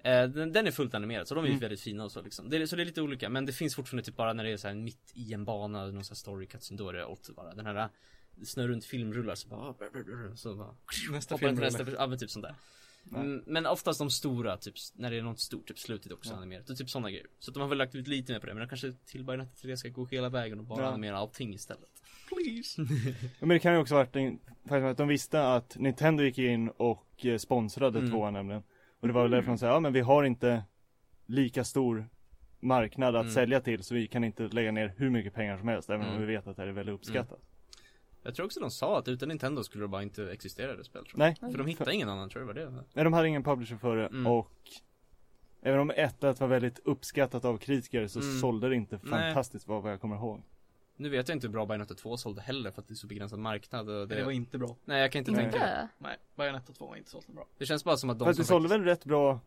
Ja. 0.03 0.11
Eh, 0.11 0.29
den, 0.29 0.51
den 0.51 0.67
är 0.67 0.71
fullt 0.71 0.93
animerad, 0.95 1.27
så 1.27 1.35
de 1.35 1.43
är 1.43 1.47
ju 1.47 1.51
Mm. 1.51 1.59
väldigt 1.61 1.81
fina 1.81 2.03
och 2.03 2.11
så 2.11 2.21
liksom. 2.21 2.49
Det 2.49 2.57
är, 2.57 2.65
så 2.65 2.75
det 2.75 2.83
är 2.83 2.85
lite 2.85 3.01
olika, 3.01 3.29
men 3.29 3.45
det 3.45 3.53
finns 3.53 3.75
fortfarande 3.75 4.03
typ 4.03 4.15
bara 4.15 4.33
när 4.33 4.43
det 4.43 4.51
är 4.51 4.57
så 4.57 4.67
här 4.67 4.75
mitt 4.75 5.11
i 5.13 5.33
en 5.33 5.45
bana, 5.45 5.85
någon 5.85 6.03
sån 6.03 6.13
här 6.13 6.15
story 6.15 6.47
cutscene, 6.47 6.77
då 6.77 6.89
är 6.89 6.93
det 6.93 7.05
åt 7.05 7.29
bara. 7.35 7.53
Den 7.53 7.65
här 7.65 7.89
snurrar 8.43 8.67
runt 8.67 8.85
filmrullar 8.85 9.35
så 9.35 9.47
bara, 9.47 9.73
brr, 9.73 9.89
brr, 9.93 10.03
brr, 10.03 10.35
så 10.35 10.55
bara 10.55 10.75
Nästa 11.11 11.37
film. 11.37 11.55
nästa, 11.55 11.91
ja 11.91 12.07
men 12.07 12.17
typ 12.19 12.29
sånt 12.29 12.45
där. 12.45 12.55
Mm, 13.15 13.43
men 13.45 13.65
oftast 13.65 13.99
de 13.99 14.09
stora, 14.09 14.57
typ 14.57 14.73
när 14.93 15.11
det 15.11 15.17
är 15.17 15.21
något 15.21 15.39
stort, 15.39 15.67
typ 15.67 15.79
slutet 15.79 16.11
också 16.11 16.29
Ja. 16.33 16.37
animerat, 16.37 16.69
och 16.69 16.77
typ 16.77 16.89
sådana 16.89 17.09
grejer. 17.11 17.27
Så 17.39 17.51
att 17.51 17.53
de 17.53 17.59
har 17.61 17.67
väl 17.67 17.77
lagt 17.77 17.95
ut 17.95 18.07
lite 18.07 18.33
mer 18.33 18.39
på 18.39 18.45
det, 18.45 18.53
men 18.53 18.61
de 18.61 18.67
kanske 18.69 18.91
till 19.05 19.23
Bayonetta 19.23 19.55
3 19.61 19.77
ska 19.77 19.89
gå 19.89 20.05
hela 20.05 20.29
vägen 20.29 20.59
och 20.59 20.65
bara 20.65 20.81
Ja. 20.81 20.87
animera 20.87 21.17
allting 21.17 21.53
istället. 21.53 21.89
Please. 22.29 22.81
Ja, 22.81 22.87
men 23.39 23.49
det 23.49 23.59
kan 23.59 23.73
ju 23.73 23.79
också 23.79 23.93
varit 23.95 24.15
en, 24.15 24.39
faktiskt 24.45 24.71
att 24.91 24.97
de 24.97 25.07
visste 25.07 25.47
att 25.53 25.75
Nintendo 25.79 26.23
gick 26.23 26.37
in 26.37 26.69
och 26.69 27.25
eh, 27.25 27.37
sponsrade 27.37 27.99
Mm. 27.99 28.11
tvåan 28.11 28.33
nämligen 28.33 28.63
Och 28.99 29.07
det 29.07 29.13
var 29.13 29.21
väl 29.21 29.31
därför 29.31 29.47
de 29.49 29.57
sa, 29.57 29.65
ja 29.67 29.79
men 29.79 29.93
vi 29.93 29.99
har 30.01 30.23
inte 30.23 30.63
lika 31.25 31.63
stor 31.63 32.09
marknad 32.59 33.15
att 33.15 33.21
Mm. 33.21 33.33
sälja 33.33 33.61
till 33.61 33.83
så 33.83 33.93
vi 33.95 34.07
kan 34.07 34.23
inte 34.23 34.43
lägga 34.47 34.71
ner 34.71 34.93
hur 34.97 35.09
mycket 35.09 35.33
pengar 35.33 35.57
som 35.57 35.67
helst 35.67 35.89
även 35.89 36.01
om 36.01 36.07
Mm. 36.15 36.21
vi 36.27 36.33
vet 36.33 36.47
att 36.47 36.57
det 36.57 36.63
är 36.63 36.67
väldigt 36.67 36.95
uppskattat 36.95 37.39
Jag 38.25 38.35
tror 38.35 38.45
också 38.45 38.59
de 38.59 38.71
sa 38.71 38.99
att 38.99 39.07
utan 39.07 39.29
Nintendo 39.29 39.63
skulle 39.63 39.83
det 39.83 39.87
bara 39.87 40.03
inte 40.03 40.31
existera 40.31 40.75
det 40.75 40.83
spel 40.83 41.05
tror 41.05 41.17
Nej, 41.19 41.35
jag. 41.41 41.51
För 41.51 41.57
de 41.57 41.67
hittade 41.67 41.93
ingen 41.93 42.09
annan 42.09 42.29
tror 42.29 42.45
jag 42.47 42.55
det 42.55 42.65
var 42.65 42.71
det. 42.71 42.83
nej 42.93 43.03
de 43.03 43.13
hade 43.13 43.27
ingen 43.27 43.43
publisher 43.43 43.75
för 43.77 43.95
det 43.95 44.07
Mm. 44.07 44.27
och 44.27 44.51
Även 45.61 45.79
om 45.79 45.89
ettat 45.95 46.39
var 46.39 46.47
väldigt 46.47 46.79
uppskattat 46.79 47.45
av 47.45 47.57
kritiker 47.57 48.07
så 48.07 48.19
Mm. 48.19 48.39
sålde 48.39 48.69
det 48.69 48.75
inte 48.75 48.99
Nej. 49.03 49.11
fantastiskt 49.11 49.67
vad 49.67 49.83
vad 49.83 49.91
jag 49.91 50.01
kommer 50.01 50.15
ihåg 50.15 50.43
Nu 50.97 51.09
vet 51.09 51.27
jag 51.27 51.35
inte 51.35 51.47
hur 51.47 51.51
bra 51.51 51.65
Bayonetta 51.65 51.93
2 51.93 52.17
sålde 52.17 52.41
heller 52.41 52.71
för 52.71 52.81
att 52.81 52.87
det 52.87 52.93
är 52.93 52.95
så 52.95 53.07
begränsad 53.07 53.39
marknad 53.39 53.89
och 53.89 54.07
det... 54.07 54.15
Det 54.15 54.23
var 54.23 54.31
inte 54.31 54.57
bra. 54.57 54.75
Nej 54.85 55.01
jag 55.01 55.11
kan 55.11 55.19
inte 55.19 55.31
Nej. 55.31 55.41
tänka. 55.41 55.57
Inte? 55.57 55.87
Nej, 55.97 56.17
Bayonetta 56.35 56.73
2 56.73 56.87
var 56.87 56.95
inte 56.95 57.09
så 57.09 57.21
bra. 57.27 57.45
Det 57.57 57.65
känns 57.65 57.83
bara 57.83 57.97
som 57.97 58.09
att 58.09 58.19
de 58.19 58.25
Fast 58.25 58.35
som 58.37 58.43
det 58.43 58.47
sålde 58.47 58.69
faktiskt- 58.69 58.81
väl 58.81 58.87
rätt 58.89 59.05
bra 59.05 59.39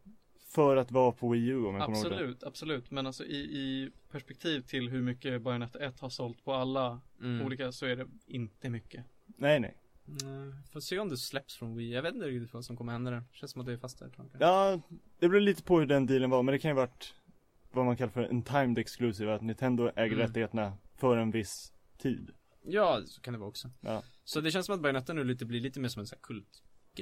för 0.48 0.76
att 0.76 0.90
vara 0.90 1.12
på 1.12 1.28
Wii 1.28 1.46
U 1.46 1.66
om 1.66 1.74
jag 1.74 1.84
kommer 1.84 1.98
ihåg 1.98 2.06
det 2.06 2.14
Absolut, 2.14 2.42
absolut. 2.42 2.90
Men 2.90 3.06
alltså 3.06 3.24
i, 3.24 3.36
i 3.36 3.90
perspektiv 4.10 4.60
till 4.60 4.88
hur 4.88 5.02
mycket 5.02 5.42
Bayonetta 5.42 5.78
1 5.78 6.00
har 6.00 6.08
sålt 6.08 6.44
på 6.44 6.52
alla 6.52 7.00
mm. 7.20 7.46
olika 7.46 7.72
så 7.72 7.86
är 7.86 7.96
det 7.96 8.06
inte 8.26 8.70
mycket. 8.70 9.04
Nej 9.26 9.60
nej 9.60 9.76
Nej, 10.04 10.52
Får 10.72 10.80
se 10.80 10.98
om 10.98 11.08
det 11.08 11.16
släpps 11.16 11.56
från 11.56 11.76
Wii. 11.76 11.94
Jag 11.94 12.02
vet 12.02 12.14
inte 12.14 12.26
riktigt 12.26 12.54
vad 12.54 12.64
som 12.64 12.76
kommer 12.76 12.92
hända 12.92 13.10
där. 13.10 13.22
Känns 13.32 13.52
som 13.52 13.60
att 13.60 13.66
det 13.66 13.72
är 13.72 13.76
fast 13.76 13.98
där. 13.98 14.08
tror 14.08 14.28
jag. 14.32 14.48
Ja, 14.48 14.80
det 15.18 15.28
beror 15.28 15.40
lite 15.40 15.62
på 15.62 15.78
hur 15.78 15.86
den 15.86 16.06
dealen 16.06 16.30
var 16.30 16.42
men 16.42 16.52
det 16.52 16.58
kan 16.58 16.70
ju 16.70 16.74
varit 16.74 17.14
Vad 17.72 17.84
man 17.86 17.96
kallar 17.96 18.12
för 18.12 18.22
en 18.22 18.42
timed 18.42 18.78
exclusive, 18.78 19.34
att 19.34 19.42
Nintendo 19.42 19.90
äger 19.96 20.12
Mm. 20.14 20.18
rättigheterna 20.26 20.72
för 20.96 21.16
en 21.16 21.30
viss 21.30 21.72
tid 21.98 22.30
Ja, 22.62 23.00
så 23.06 23.20
kan 23.20 23.32
det 23.32 23.38
vara 23.38 23.48
också. 23.48 23.70
Ja. 23.80 24.02
Så 24.24 24.40
det 24.40 24.50
känns 24.50 24.66
som 24.66 24.74
att 24.74 24.80
Bayonetta 24.80 25.12
nu 25.12 25.24
lite 25.24 25.44
blir 25.44 25.60
lite 25.60 25.80
mer 25.80 25.88
som 25.88 26.00
en 26.00 26.06
sån 26.06 26.16
här 26.16 26.22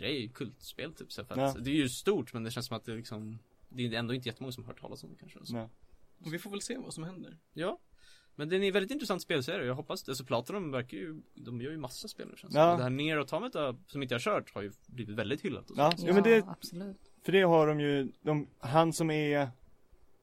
kultgrej, 0.00 0.28
kultspel 0.34 0.92
typ. 0.94 1.12
Så 1.12 1.24
för 1.24 1.34
att 1.34 1.54
Ja. 1.56 1.60
Det 1.62 1.70
är 1.70 1.74
ju 1.74 1.88
stort 1.88 2.32
men 2.32 2.44
det 2.44 2.50
känns 2.50 2.66
som 2.66 2.76
att 2.76 2.84
det 2.84 2.94
liksom 2.94 3.38
Det 3.68 3.86
är 3.86 3.92
ändå 3.92 4.14
inte 4.14 4.28
jättemånga 4.28 4.52
som 4.52 4.64
har 4.64 4.72
hört 4.72 4.80
talas 4.80 5.04
om 5.04 5.10
det 5.10 5.16
kanske. 5.18 5.46
Så. 5.46 5.56
Ja. 5.56 5.70
Och 6.18 6.34
vi 6.34 6.38
får 6.38 6.50
väl 6.50 6.60
se 6.60 6.78
vad 6.78 6.94
som 6.94 7.04
händer. 7.04 7.38
Ja. 7.52 7.78
Men 8.34 8.48
det 8.48 8.56
är 8.56 8.60
en 8.62 8.72
väldigt 8.72 8.90
intressant 8.90 9.22
spelserie, 9.22 9.66
jag 9.66 9.74
hoppas 9.74 10.02
det. 10.02 10.10
Alltså 10.10 10.24
Platinum 10.24 10.70
verkar 10.70 10.96
ju, 10.96 11.20
de 11.34 11.60
gör 11.60 11.70
ju 11.70 11.78
massa 11.78 12.08
spel 12.08 12.28
nu 12.30 12.36
känns 12.36 12.54
det 12.54 12.60
Ja. 12.60 12.72
Och 12.72 12.76
Det 12.78 12.82
här 12.82 12.90
Nier 12.90 13.16
Automata, 13.16 13.76
som 13.86 14.02
inte 14.02 14.14
jag 14.14 14.18
har 14.18 14.22
kört, 14.40 14.54
har 14.54 14.62
ju 14.62 14.72
blivit 14.86 15.16
väldigt 15.16 15.44
hyllat 15.44 15.70
och 15.70 15.76
så. 15.76 15.82
Ja, 15.82 15.92
ja 15.98 16.14
men 16.14 16.22
det, 16.22 16.44
absolut. 16.46 16.96
för 17.24 17.32
det 17.32 17.42
har 17.42 17.66
de 17.66 17.80
ju, 17.80 18.12
de, 18.22 18.48
han 18.58 18.92
som 18.92 19.10
är 19.10 19.50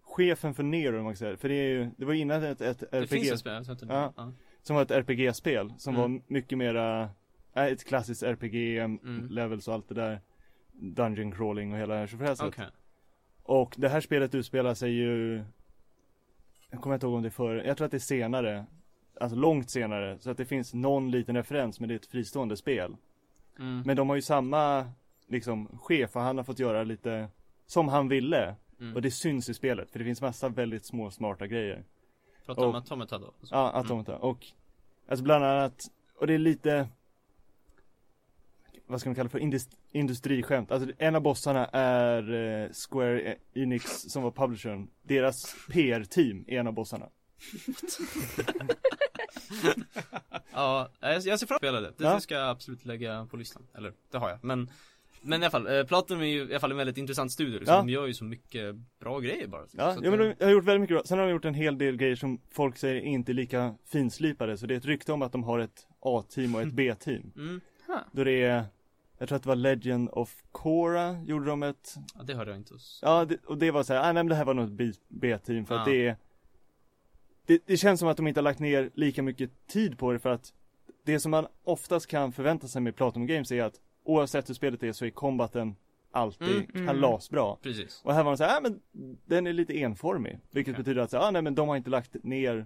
chefen 0.02 0.54
för 0.54 0.64
Nero 0.64 0.98
om 0.98 1.04
man 1.04 1.16
säga, 1.16 1.38
för 1.38 1.50
det 1.50 1.56
är 1.56 1.70
ju, 1.70 1.90
det 1.98 2.06
var 2.06 2.14
innan 2.14 2.44
ett, 2.44 2.62
ett 2.62 2.80
Det 2.92 3.08
finns 3.08 3.12
RPG 3.12 3.34
ett 3.34 3.40
spel, 3.40 3.54
jag 3.54 3.66
tror 3.66 3.76
inte 3.76 3.86
Ja. 3.86 4.14
ja. 4.18 4.32
som 4.62 4.76
var 4.76 4.84
ett 4.84 4.92
RPG-spel 4.92 5.74
som 5.78 5.96
Mm. 5.96 6.02
var 6.14 6.22
mycket 6.28 6.58
mera, 6.58 7.10
äh, 7.54 7.64
ett 7.66 7.86
klassiskt 7.86 8.24
RPG, 8.24 8.78
Mm. 8.80 9.28
levels 9.30 9.68
och 9.68 9.74
allt 9.74 9.88
det 9.90 9.96
där 9.96 10.22
dungeon 10.72 11.32
crawling 11.32 11.74
och 11.74 11.80
hela 11.80 11.94
det 11.94 12.00
här 12.00 12.08
tjofräset. 12.08 12.48
Okej. 12.48 12.68
Och 13.44 13.74
det 13.78 13.90
här 13.90 14.02
spelet 14.02 14.36
utspelar 14.36 14.74
sig 14.74 14.92
ju 14.92 15.44
Jag 16.70 16.82
kommer 16.82 16.94
inte 16.96 17.06
ihåg 17.06 17.16
om 17.16 17.22
det 17.22 17.28
är 17.28 17.30
före, 17.30 17.66
jag 17.68 17.78
tror 17.78 17.86
att 17.86 17.92
det 17.92 17.98
är 17.98 18.00
senare 18.00 18.66
Alltså 19.22 19.38
långt 19.38 19.72
senare, 19.72 20.20
så 20.20 20.32
att 20.32 20.38
det 20.38 20.46
finns 20.46 20.74
någon 20.74 21.12
liten 21.12 21.36
referens 21.36 21.80
men 21.80 21.90
det 21.90 21.96
är 21.96 22.00
ett 22.00 22.12
fristående 22.12 22.58
spel 22.58 22.96
Mm. 23.60 23.82
Men 23.86 23.96
de 23.96 24.10
har 24.10 24.16
ju 24.16 24.22
samma 24.22 24.92
liksom 25.28 25.78
chef 25.82 26.16
och 26.16 26.22
han 26.22 26.38
har 26.38 26.44
fått 26.44 26.60
göra 26.60 26.84
lite 26.84 27.30
som 27.66 27.88
han 27.88 28.08
ville 28.08 28.56
Mm. 28.80 28.96
Och 28.96 29.02
det 29.02 29.12
syns 29.12 29.50
i 29.50 29.54
spelet 29.54 29.92
för 29.92 30.00
det 30.00 30.06
finns 30.06 30.22
massa 30.22 30.50
väldigt 30.50 30.86
små 30.86 31.12
smarta 31.12 31.48
grejer 31.48 31.84
Prata 32.46 32.62
om 32.62 32.76
Automata 32.76 33.18
då. 33.20 33.34
Ja, 33.52 33.72
Automata 33.74 34.18
och 34.18 34.46
Alltså 35.08 35.24
bland 35.24 35.46
annat 35.46 35.78
Och 36.20 36.28
det 36.28 36.34
är 36.34 36.38
lite 36.38 36.88
Vad 38.88 39.00
ska 39.00 39.10
man 39.10 39.16
kalla 39.16 39.24
det 39.24 39.30
för? 39.30 39.40
Indus- 39.40 39.78
industriskämt 39.92 40.72
Alltså 40.72 40.90
en 40.98 41.16
av 41.16 41.22
bossarna 41.22 41.66
är 41.74 42.34
eh, 42.64 42.70
Square 42.90 43.36
Enix 43.54 43.84
som 44.02 44.24
var 44.24 44.32
publishern 44.32 44.88
Deras 45.04 45.56
PR-team 45.72 46.44
är 46.48 46.60
en 46.60 46.68
av 46.68 46.74
bossarna 46.74 47.10
Ja, 50.54 50.90
jag, 51.00 51.24
ser 51.24 51.38
fram 51.38 51.38
emot 51.46 51.52
att 51.52 51.58
spela 51.58 51.82
det. 51.82 51.94
Det 51.98 52.04
Ja. 52.04 52.20
ska 52.20 52.36
jag 52.36 52.50
absolut 52.50 52.86
lägga 52.86 53.26
på 53.32 53.38
listan. 53.38 53.68
Eller, 53.78 53.94
det 54.12 54.18
har 54.18 54.30
jag. 54.30 54.44
Men, 54.44 54.70
men 55.22 55.42
i 55.42 55.46
alla 55.46 55.52
fall, 55.52 55.78
eh, 55.78 55.84
Platinum 55.84 56.22
är 56.22 56.26
ju 56.26 56.40
i 56.42 56.50
alla 56.52 56.60
fall 56.60 56.72
en 56.72 56.78
väldigt 56.78 56.98
intressant 56.98 57.32
studio. 57.32 57.60
Liksom. 57.60 57.74
Ja. 57.76 57.80
De 57.82 57.90
gör 57.90 58.08
ju 58.08 58.14
så 58.14 58.24
mycket 58.24 58.76
bra 59.00 59.20
grejer 59.20 59.48
bara. 59.48 59.62
Ja, 59.72 59.94
Så 59.96 60.00
ja 60.06 60.10
men 60.12 60.20
de 60.20 60.46
har 60.46 60.52
gjort 60.52 60.64
väldigt 60.64 60.82
mycket 60.82 60.96
bra 60.96 61.04
Sen 61.06 61.18
har 61.20 61.26
de 61.26 61.32
gjort 61.32 61.46
en 61.46 61.54
hel 61.54 61.78
del 61.78 61.98
grejer 61.98 62.16
som 62.16 62.40
folk 62.52 62.78
säger 62.78 63.02
inte 63.02 63.32
är 63.32 63.34
lika 63.34 63.76
finslipade 63.86 64.58
Så 64.58 64.66
det 64.66 64.74
är 64.74 64.78
ett 64.78 64.86
rykte 64.86 65.14
om 65.14 65.22
att 65.22 65.32
de 65.32 65.44
har 65.44 65.60
ett 65.60 65.88
A-team 66.00 66.56
och 66.56 66.62
ett 66.62 66.72
B-team 66.74 67.32
Mm, 67.36 67.62
Då 68.12 68.24
det 68.24 68.32
är 68.44 68.64
Jag 69.24 69.28
tror 69.28 69.36
att 69.36 69.44
det 69.44 69.50
var 69.50 69.56
Legend 69.56 70.10
of 70.12 70.44
Korra 70.52 71.22
gjorde 71.26 71.46
de 71.46 71.64
ett 71.64 71.96
ja, 72.18 72.24
det 72.24 72.34
hörde 72.34 72.52
jag 72.52 72.60
inte 72.60 72.74
hos... 72.74 73.00
Ja, 73.02 73.26
det, 73.26 73.46
och 73.46 73.58
det 73.58 73.72
var 73.72 73.84
så 73.84 73.94
här, 73.94 74.00
ah, 74.02 74.04
nej 74.04 74.14
men 74.14 74.28
det 74.28 74.36
här 74.36 74.46
var 74.46 74.54
nog 74.54 74.82
ett 74.82 74.98
B-team 75.08 75.66
för 75.66 75.76
att 75.76 75.88
Ja. 75.88 75.94
det 75.94 76.08
är 76.08 76.18
det, 77.46 77.62
det 77.66 77.78
känns 77.78 78.00
som 78.00 78.10
att 78.10 78.18
de 78.18 78.28
inte 78.28 78.40
har 78.40 78.44
lagt 78.44 78.60
ner 78.60 78.90
lika 78.94 79.24
mycket 79.24 79.68
tid 79.68 79.98
på 79.98 80.12
det 80.12 80.20
för 80.20 80.30
att 80.30 80.54
Det 81.04 81.20
som 81.20 81.32
man 81.32 81.48
oftast 81.64 82.08
kan 82.08 82.32
förvänta 82.32 82.68
sig 82.68 82.82
med 82.82 82.96
Platinum 82.96 83.28
Games 83.28 83.52
är 83.52 83.64
att 83.64 83.82
Oavsett 84.04 84.50
hur 84.50 84.54
spelet 84.54 84.84
är 84.84 84.92
så 84.92 85.06
är 85.06 85.10
kombaten 85.10 85.76
alltid 86.12 86.48
Mm, 86.56 86.70
mm. 86.76 86.88
kalasbra 86.88 87.56
Precis. 87.56 88.02
Och 88.04 88.14
här 88.14 88.24
var 88.24 88.32
de 88.32 88.38
så 88.38 88.44
här, 88.44 88.58
ah, 88.58 88.62
men 88.62 88.80
den 89.26 89.48
är 89.48 89.54
lite 89.54 89.80
enformig 89.80 90.40
Vilket 90.52 90.74
Okej. 90.74 90.84
betyder 90.84 91.02
att 91.02 91.12
så, 91.12 91.18
här, 91.18 91.28
ah, 91.28 91.32
nej 91.32 91.42
men 91.42 91.56
de 91.56 91.70
har 91.70 91.76
inte 91.76 91.90
lagt 91.90 92.24
ner 92.24 92.66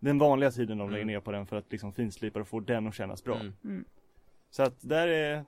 Den 0.00 0.18
vanliga 0.18 0.50
tiden 0.50 0.78
de 0.78 0.90
lägger 0.90 1.02
Mm. 1.02 1.12
ner 1.14 1.20
på 1.20 1.32
den 1.32 1.46
för 1.46 1.56
att 1.56 1.72
liksom 1.72 1.92
finslipa 1.92 2.40
och 2.40 2.48
få 2.48 2.60
den 2.60 2.86
att 2.86 2.94
kännas 2.94 3.24
bra 3.24 3.34
Mm. 3.40 3.52
Mm. 3.64 3.84
Så 4.50 4.62
att 4.62 4.74
där 4.80 5.08
är 5.08 5.44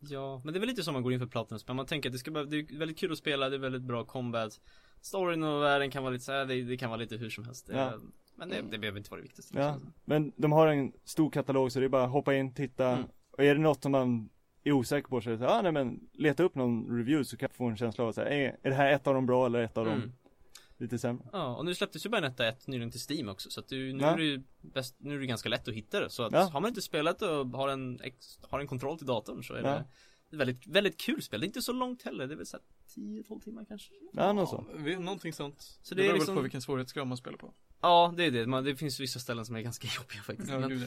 Ja, 0.00 0.40
men 0.44 0.52
det 0.52 0.58
är 0.58 0.60
väl 0.60 0.68
lite 0.68 0.82
som 0.82 0.94
man 0.94 1.02
går 1.02 1.12
in 1.12 1.18
för 1.18 1.26
Platinum 1.26 1.60
men 1.66 1.76
man 1.76 1.86
tänker 1.86 2.08
att 2.08 2.12
det 2.12 2.18
ska 2.18 2.30
det 2.30 2.56
är 2.58 2.78
väldigt 2.78 2.98
kul 2.98 3.12
att 3.12 3.18
spela, 3.18 3.48
det 3.48 3.56
är 3.56 3.60
väldigt 3.60 3.82
bra 3.82 4.04
combat 4.04 4.60
Storyn 5.00 5.42
och 5.42 5.62
världen 5.62 5.90
kan 5.90 6.02
vara 6.02 6.12
lite 6.12 6.24
så 6.24 6.32
här, 6.32 6.44
det, 6.44 6.62
det 6.62 6.76
kan 6.76 6.90
vara 6.90 7.00
lite 7.00 7.16
hur 7.16 7.30
som 7.30 7.44
helst 7.44 7.70
Ja. 7.72 7.92
Men 8.38 8.48
det, 8.48 8.62
det 8.70 8.78
behöver 8.78 8.98
inte 8.98 9.10
vara 9.10 9.18
det 9.18 9.22
viktigaste 9.22 9.58
Ja, 9.58 9.80
men 10.04 10.32
de 10.36 10.52
har 10.52 10.66
en 10.66 10.92
stor 11.04 11.30
katalog 11.30 11.72
så 11.72 11.80
det 11.80 11.84
är 11.84 11.88
bara 11.88 12.04
att 12.04 12.10
hoppa 12.10 12.34
in, 12.34 12.54
titta 12.54 12.88
Mm. 12.88 13.04
Och 13.30 13.44
är 13.44 13.54
det 13.54 13.60
något 13.60 13.82
som 13.82 13.92
man 13.92 14.28
är 14.64 14.72
osäker 14.72 15.08
på 15.08 15.20
så 15.20 15.28
är 15.28 15.32
det 15.32 15.38
så 15.38 15.44
här, 15.44 15.58
ah, 15.58 15.62
nej 15.62 15.72
men 15.72 16.08
leta 16.12 16.42
upp 16.42 16.54
någon 16.54 16.96
review 16.96 17.24
så 17.24 17.36
kan 17.36 17.48
jag 17.50 17.56
få 17.56 17.64
en 17.64 17.76
känsla 17.76 18.04
av 18.04 18.08
att 18.08 18.14
säga, 18.14 18.28
är, 18.28 18.56
är 18.62 18.70
det 18.70 18.76
här 18.76 18.92
ett 18.92 19.06
av 19.06 19.14
dem 19.14 19.26
bra 19.26 19.46
eller 19.46 19.62
ett 19.62 19.76
av 19.76 19.84
dem 19.84 19.94
mm. 19.94 20.12
Lite 20.78 20.98
sämre? 20.98 21.24
Ja, 21.32 21.56
och 21.56 21.64
nu 21.64 21.74
släpptes 21.74 22.06
ju 22.06 22.10
Bayonetta 22.10 22.46
1 22.48 22.66
nyligen 22.66 22.90
till 22.90 23.00
Steam 23.10 23.28
också 23.28 23.50
så 23.50 23.60
att 23.60 23.68
du, 23.68 23.92
nu 23.92 24.02
Ja. 24.04 24.10
är 24.10 24.16
det 24.16 24.24
ju 24.24 24.42
bäst, 24.60 24.94
nu 24.98 25.14
är 25.14 25.18
det 25.20 25.26
ganska 25.26 25.48
lätt 25.48 25.68
att 25.68 25.74
hitta 25.74 26.00
det 26.00 26.10
så 26.10 26.22
att 26.22 26.32
Ja. 26.32 26.42
har 26.42 26.60
man 26.60 26.68
inte 26.68 26.82
spelat 26.82 27.22
och 27.22 27.46
har 27.46 27.68
en, 27.68 28.00
ex, 28.02 28.38
har 28.42 28.60
en 28.60 28.66
kontroll 28.66 28.98
till 28.98 29.06
datorn 29.06 29.42
så 29.44 29.54
är 29.54 29.58
Ja. 29.62 29.68
det 29.70 29.76
ett 30.30 30.38
väldigt, 30.38 30.66
väldigt 30.66 30.96
kul 31.00 31.22
spel. 31.22 31.40
Det 31.40 31.44
är 31.44 31.48
inte 31.48 31.62
så 31.62 31.72
långt 31.72 32.02
heller, 32.02 32.26
det 32.26 32.34
är 32.34 32.36
väl 32.36 32.46
såhär 32.46 32.64
10-12 32.94 33.40
timmar 33.40 33.64
kanske? 33.68 33.92
Ja, 34.12 34.32
något 34.32 34.48
så. 34.48 34.64
vi- 34.76 34.96
Någonting 34.96 35.32
sånt. 35.32 35.78
Så 35.82 35.94
det 35.94 36.02
beror 36.02 36.14
liksom- 36.14 36.34
väl 36.34 36.38
på 36.38 36.42
vilken 36.42 36.62
svårighetsgrad 36.62 37.06
man 37.06 37.16
spelar 37.16 37.38
på. 37.38 37.52
Ja, 37.80 38.14
det 38.16 38.24
är 38.24 38.30
det. 38.30 38.46
Man, 38.46 38.64
det 38.64 38.76
finns 38.76 39.00
vissa 39.00 39.18
ställen 39.18 39.46
som 39.46 39.56
är 39.56 39.60
ganska 39.60 39.88
jobbiga 40.00 40.22
faktiskt. 40.22 40.50
Ja, 40.50 40.58
men, 40.58 40.68
gud, 40.68 40.82
ja. 40.82 40.86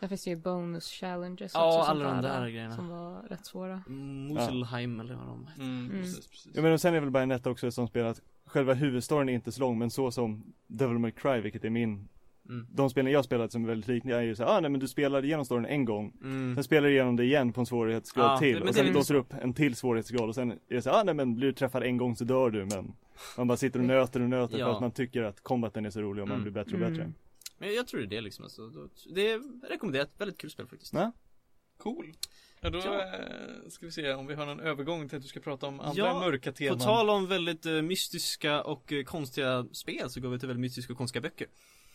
Där 0.00 0.08
finns 0.08 0.24
det 0.24 0.30
ju 0.30 0.36
bonus 0.36 0.90
challenges 0.90 1.54
Ja, 1.54 1.78
också 1.78 1.90
alla 1.90 2.10
sånt 2.10 2.22
de 2.22 2.28
där 2.28 2.48
grejerna. 2.48 2.76
Som 2.76 2.88
var 2.88 3.22
rätt 3.22 3.46
svåra. 3.46 3.82
Muselheim 3.88 5.00
eller 5.00 5.14
vad 5.14 5.26
de 5.26 5.46
heter. 5.46 5.62
Mm, 5.62 5.86
Mm. 5.90 6.02
precis, 6.02 6.26
precis. 6.28 6.52
Ja 6.54 6.62
men 6.62 6.72
och 6.72 6.80
sen 6.80 6.94
är 6.94 7.00
väl 7.00 7.10
Bayonetta 7.10 7.50
också 7.50 7.66
ett 7.66 7.74
sånt 7.74 7.90
spel 7.90 8.06
att 8.06 8.20
Själva 8.52 8.74
huvudstoryn 8.74 9.28
är 9.28 9.32
inte 9.32 9.52
så 9.52 9.60
lång 9.60 9.78
men 9.78 9.90
så 9.90 10.10
som 10.10 10.52
Devil 10.66 10.98
May 10.98 11.10
Cry 11.10 11.40
vilket 11.40 11.64
är 11.64 11.70
min 11.70 12.08
Mm. 12.48 12.66
De 12.70 12.90
spelen 12.90 13.12
jag 13.12 13.24
spelat 13.24 13.52
som 13.52 13.64
är 13.64 13.68
väldigt 13.68 13.88
liknande 13.88 14.18
är 14.18 14.22
ju 14.22 14.34
så 14.34 14.42
här, 14.44 14.50
ah 14.56 14.60
nej 14.60 14.70
men 14.70 14.80
du 14.80 14.88
spelar 14.88 15.24
igenom 15.24 15.44
storyn 15.44 15.64
en 15.64 15.84
gång 15.84 16.12
Mm. 16.22 16.54
Sen 16.54 16.64
spelar 16.64 16.88
du 16.88 16.94
igenom 16.94 17.16
det 17.16 17.24
igen 17.24 17.52
på 17.52 17.60
en 17.60 17.66
svårighetsgrad 17.66 18.30
Ja, 18.32 18.38
till 18.38 18.60
och 18.60 18.66
det 18.66 18.72
sen 18.74 18.84
lite 18.86 18.98
låser 18.98 19.14
du 19.14 19.20
upp 19.20 19.34
en 19.40 19.54
till 19.54 19.74
svårighetsgrad 19.76 20.28
och 20.28 20.34
sen 20.34 20.50
är 20.50 20.58
det 20.68 20.82
så 20.82 20.90
här, 20.90 21.00
ah 21.00 21.02
nej 21.02 21.14
men 21.14 21.34
blir 21.34 21.46
du 21.46 21.52
träffad 21.52 21.82
en 21.82 21.96
gång 21.96 22.16
så 22.16 22.24
dör 22.24 22.50
du 22.50 22.64
men 22.64 22.92
Man 23.38 23.46
bara 23.48 23.56
sitter 23.56 23.78
och 23.80 23.84
nöter 23.86 24.22
och 24.22 24.28
nöter 24.28 24.58
Ja. 24.58 24.66
för 24.66 24.72
att 24.74 24.80
man 24.80 24.90
tycker 24.90 25.22
att 25.22 25.40
combaten 25.42 25.86
är 25.86 25.90
så 25.90 26.00
rolig 26.00 26.22
och 26.22 26.28
man 26.28 26.36
Mm. 26.40 26.52
blir 26.52 26.64
bättre 26.64 26.74
och 26.74 26.80
bättre 26.80 27.02
Mm. 27.02 27.14
Men 27.58 27.74
jag 27.74 27.86
tror 27.86 28.00
det 28.00 28.06
är 28.06 28.08
det 28.08 28.20
liksom 28.20 28.44
alltså. 28.44 28.70
Det 29.14 29.30
är 29.30 29.68
rekommenderat, 29.68 30.10
väldigt 30.18 30.38
kul 30.38 30.50
spel 30.50 30.66
faktiskt. 30.66 30.92
Ja. 30.94 31.12
Cool. 31.78 32.12
Ja, 32.64 32.70
då 32.70 32.78
Ja. 32.78 33.02
eh, 33.04 33.68
ska 33.68 33.86
vi 33.86 33.92
se 33.92 34.12
om 34.12 34.26
vi 34.26 34.34
har 34.34 34.46
någon 34.46 34.60
övergång 34.60 35.08
till 35.08 35.16
att 35.16 35.22
du 35.22 35.28
ska 35.28 35.40
prata 35.40 35.66
om 35.66 35.80
andra 35.80 35.92
Ja, 36.06 36.20
mörka 36.20 36.52
På 36.52 36.56
teman. 36.58 36.78
tal 36.78 37.10
om 37.10 37.26
väldigt 37.26 37.66
eh, 37.66 37.72
mystiska 37.82 38.62
och 38.62 38.92
eh, 38.92 39.04
konstiga 39.04 39.66
spel 39.72 40.10
så 40.10 40.20
går 40.20 40.28
vi 40.28 40.38
till 40.38 40.48
väldigt 40.48 40.60
mystiska 40.60 40.92
och 40.92 40.96
konstiga 40.98 41.20
böcker. 41.22 41.46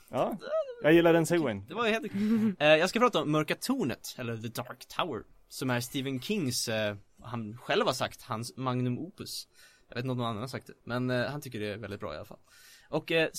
Ja, 0.10 0.38
jag 0.84 0.94
gillar 0.94 1.14
den 1.14 1.26
segwayn 1.26 1.66
Det 1.68 1.74
var 1.74 1.88
helt 1.88 2.12
Jag 2.60 2.90
ska 2.90 3.00
prata 3.00 3.22
om 3.22 3.32
Mörka 3.32 3.56
Tornet, 3.56 4.16
eller 4.18 4.38
The 4.38 4.48
Dark 4.48 4.86
Tower. 4.88 5.24
Som 5.50 5.70
är 5.70 5.80
Stephen 5.80 6.22
Kings, 6.22 6.70
han 7.22 7.58
själv 7.58 7.86
har 7.86 7.94
sagt, 7.94 8.22
hans 8.22 8.58
magnum 8.58 9.00
opus. 9.00 9.48
Jag 9.90 9.96
vet 9.96 10.04
inte 10.04 10.12
om 10.12 10.18
någon 10.18 10.28
annan 10.28 10.42
har 10.42 10.48
sagt 10.48 10.68
det, 10.68 10.74
men 10.84 11.10
han 11.10 11.42
tycker 11.42 11.60
det 11.60 11.68
är 11.68 11.78
väldigt 11.78 12.00
bra 12.00 12.14
i 12.14 12.16
alla 12.18 12.26
fall. 12.26 12.40
Och 12.90 13.08
The 13.08 13.30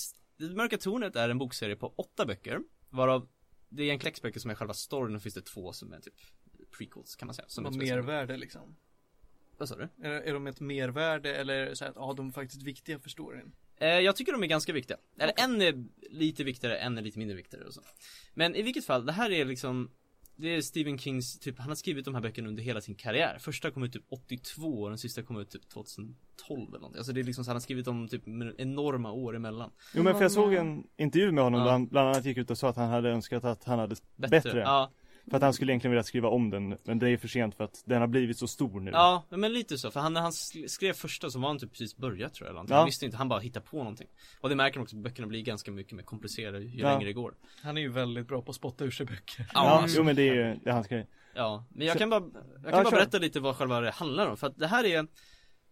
Mörka 0.55 0.77
Tornet 0.77 1.15
är 1.15 1.29
en 1.29 1.37
bokserie 1.37 1.75
på 1.75 1.93
åtta 1.97 2.25
böcker, 2.25 2.59
varav 2.89 3.27
det 3.69 3.83
är 3.83 3.91
en 3.91 3.99
kläcksböcker 3.99 4.39
som 4.39 4.51
är 4.51 4.55
själva 4.55 4.73
storyn 4.73 5.15
och 5.15 5.21
finns 5.21 5.35
det 5.35 5.41
två 5.41 5.73
som 5.73 5.93
är 5.93 5.99
typ 5.99 6.13
prequels 6.77 7.15
kan 7.15 7.25
man 7.25 7.35
säga. 7.35 7.47
Som 7.47 7.65
är 7.65 7.69
har 7.69 7.77
mervärde 7.77 8.37
liksom. 8.37 8.75
Vad 9.57 9.69
sa 9.69 9.75
du? 9.75 9.89
Är, 10.01 10.09
är 10.11 10.33
de 10.33 10.47
ett 10.47 10.59
mervärde 10.59 11.35
eller 11.35 11.73
så 11.73 11.83
här 11.83 11.89
att 11.91 11.97
ja, 11.97 12.13
de 12.17 12.27
är 12.27 12.31
faktiskt 12.31 12.63
viktiga 12.63 12.99
för 12.99 13.09
storyn? 13.09 13.51
Eh, 13.77 13.87
jag 13.87 14.15
tycker 14.15 14.31
de 14.31 14.43
är 14.43 14.47
ganska 14.47 14.73
viktiga. 14.73 14.97
Eller 15.17 15.33
en 15.37 15.61
är 15.61 15.85
lite 16.09 16.43
viktigare, 16.43 16.77
en 16.77 16.97
är 16.97 17.01
lite 17.01 17.19
mindre 17.19 17.37
viktigare 17.37 17.65
och 17.65 17.73
så. 17.73 17.81
Men 18.33 18.55
i 18.55 18.61
vilket 18.61 18.85
fall, 18.85 19.05
det 19.05 19.11
här 19.11 19.31
är 19.31 19.45
liksom 19.45 19.91
Det 20.35 20.47
är 20.55 20.61
Stephen 20.61 20.97
Kings, 20.97 21.39
typ, 21.39 21.59
han 21.59 21.67
har 21.67 21.75
skrivit 21.75 22.05
de 22.05 22.15
här 22.15 22.21
böckerna 22.21 22.47
under 22.47 22.63
hela 22.63 22.81
sin 22.81 22.95
karriär. 22.95 23.37
Första 23.39 23.71
kom 23.71 23.83
ut 23.83 23.93
typ 23.93 24.05
82 24.09 24.81
och 24.81 24.89
den 24.89 24.97
sista 24.97 25.23
kom 25.23 25.37
ut 25.39 25.49
typ 25.49 25.69
2012 25.69 26.15
eller 26.69 26.79
någonting. 26.79 26.97
Alltså 26.97 27.13
det 27.13 27.19
är 27.19 27.23
liksom 27.23 27.43
så 27.45 27.49
han 27.49 27.55
har 27.55 27.61
skrivit 27.61 27.87
om 27.87 28.07
typ 28.07 28.27
enorma 28.57 29.11
år 29.11 29.35
emellan. 29.35 29.71
Jo 29.95 30.03
men 30.03 30.13
för 30.13 30.21
jag 30.21 30.31
såg 30.31 30.53
en 30.53 30.87
intervju 30.97 31.31
med 31.31 31.43
honom 31.43 31.59
Ja. 31.59 31.65
där 31.65 31.71
han 31.71 31.87
bland 31.87 32.09
annat 32.09 32.25
gick 32.25 32.37
ut 32.37 32.51
och 32.51 32.57
sa 32.57 32.69
att 32.69 32.75
han 32.75 32.89
hade 32.89 33.09
önskat 33.09 33.43
att 33.43 33.63
han 33.63 33.79
hade 33.79 33.95
Bättre. 34.15 34.29
Bättre. 34.29 34.59
Ja, 34.59 34.91
För 35.29 35.37
att 35.37 35.43
han 35.43 35.53
skulle 35.53 35.71
egentligen 35.71 35.91
vilja 35.91 36.03
skriva 36.03 36.27
om 36.29 36.49
den 36.49 36.77
Men 36.83 36.99
det 36.99 37.09
är 37.09 37.17
för 37.17 37.27
sent 37.27 37.55
för 37.55 37.63
att 37.63 37.83
den 37.85 38.01
har 38.01 38.07
blivit 38.07 38.37
så 38.37 38.47
stor 38.47 38.79
nu 38.79 38.91
ja, 38.91 39.25
men 39.29 39.53
lite 39.53 39.77
så. 39.77 39.91
För 39.91 39.99
han, 39.99 40.13
när 40.13 40.21
han 40.21 40.31
sk- 40.31 40.67
skrev 40.67 40.93
första 40.93 41.29
så 41.29 41.39
var 41.39 41.47
han 41.47 41.59
typ 41.59 41.71
precis 41.71 41.97
börjat 41.97 42.33
tror 42.33 42.45
jag. 42.47 42.49
Eller 42.49 42.53
någonting. 42.55 42.73
Ja. 42.73 42.77
Han 42.79 42.85
visste 42.85 43.05
inte, 43.05 43.17
han 43.17 43.29
bara 43.29 43.39
hittade 43.39 43.65
på 43.65 43.77
någonting. 43.77 44.07
Och 44.41 44.49
det 44.49 44.55
märker 44.55 44.77
man 44.79 44.83
också, 44.83 44.95
böckerna 44.95 45.27
blir 45.27 45.41
ganska 45.41 45.71
mycket 45.71 45.93
mer 45.93 46.03
komplicerade 46.03 46.59
ju 46.59 46.79
Ja. 46.79 46.89
längre 46.93 47.05
det 47.09 47.13
går. 47.13 47.33
Han 47.63 47.77
är 47.77 47.81
ju 47.81 47.89
väldigt 47.89 48.27
bra 48.27 48.41
på 48.41 48.49
att 48.49 48.55
spotta 48.55 48.85
ur 48.85 48.91
sig 48.91 49.05
böcker. 49.05 49.45
Ja, 49.53 49.59
alltså, 49.59 49.97
jo 49.97 50.03
men 50.03 50.15
det 50.15 50.21
är 50.29 50.33
ju, 50.33 50.59
det 50.63 50.69
är 50.69 50.73
hans 50.73 50.87
grej 50.87 51.07
Ja, 51.35 51.65
men 51.69 51.87
jag 51.87 51.93
Så- 51.93 51.99
kan 51.99 52.09
bara, 52.09 52.21
jag 52.23 52.63
kan 52.63 52.73
Ja, 52.73 52.83
bara 52.83 52.91
berätta 52.91 53.17
lite 53.17 53.39
vad 53.39 53.55
själva 53.55 53.81
det 53.81 53.91
handlar 53.91 54.27
om, 54.27 54.37
för 54.37 54.47
att 54.47 54.57
det 54.57 54.67
här 54.67 54.83
är 54.85 55.07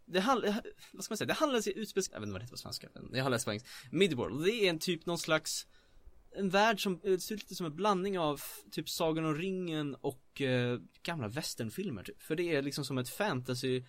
det 0.06 0.20
handlar, 0.20 0.62
vad 0.94 1.04
ska 1.04 1.12
man 1.12 1.18
säga, 1.18 1.28
det 1.28 1.34
handlar 1.34 1.62
sig 1.62 1.74
utspels, 1.80 2.10
jag 2.14 2.20
vet 2.20 2.24
inte 2.28 2.32
vad 2.34 2.42
det 2.42 2.44
heter 2.44 2.52
på 2.54 2.58
svenska, 2.58 2.88
jag 3.14 3.24
har 3.24 3.30
läst 3.30 3.46
på 3.46 3.52
engelska 3.52 3.70
Midworld, 3.92 4.44
det 4.46 4.52
är 4.52 4.70
en 4.70 4.80
typ 4.80 5.06
någon 5.06 5.18
slags 5.18 5.68
En 6.38 6.50
värld 6.50 6.84
som, 6.84 7.00
det 7.04 7.20
ser 7.20 7.36
lite 7.36 7.56
som 7.56 7.66
en 7.66 7.76
blandning 7.76 8.20
av 8.20 8.42
typ 8.72 8.90
Sagan 8.90 9.26
om 9.26 9.36
ringen 9.36 9.96
och 9.96 10.42
eh, 10.42 10.80
gamla 11.04 11.28
westernfilmer 11.28 12.04
typ 12.04 12.22
För 12.22 12.36
det 12.36 12.56
är 12.56 12.62
liksom 12.62 12.86
som 12.86 12.98
ett 12.98 13.10
fantasy 13.10 13.84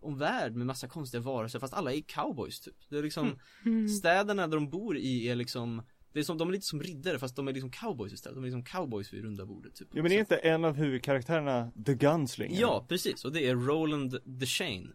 om 0.00 0.18
värld 0.18 0.54
med 0.54 0.66
massa 0.66 0.88
konstiga 0.88 1.20
varelser 1.20 1.58
fast 1.58 1.74
alla 1.74 1.92
är 1.92 2.00
cowboys 2.00 2.60
typ 2.60 2.76
Det 2.88 2.98
är 2.98 3.02
liksom 3.02 3.38
Mm. 3.64 3.88
Städerna 3.88 4.46
där 4.46 4.56
de 4.56 4.70
bor 4.70 4.96
i 4.96 5.28
är 5.28 5.34
liksom 5.34 5.82
Det 6.12 6.20
är 6.20 6.24
som, 6.24 6.38
de 6.38 6.48
är 6.48 6.52
lite 6.52 6.66
som 6.66 6.82
riddare 6.82 7.18
fast 7.18 7.36
de 7.36 7.48
är 7.48 7.52
liksom 7.52 7.70
cowboys 7.70 8.12
istället, 8.12 8.36
de 8.36 8.44
är 8.44 8.48
liksom 8.48 8.64
cowboys 8.64 9.12
vid 9.12 9.22
runda 9.24 9.46
bordet 9.46 9.74
typ 9.74 9.88
Jo 9.92 10.02
men 10.02 10.12
är 10.12 10.18
inte 10.18 10.36
en 10.36 10.64
av 10.64 10.74
huvudkaraktärerna 10.74 11.72
The 11.86 11.94
Gunslinger? 11.94 12.60
Ja, 12.60 12.86
precis. 12.88 13.24
Och 13.24 13.32
det 13.32 13.48
är 13.48 13.54
Roland 13.54 14.40
the 14.40 14.46
Shane. 14.46 14.88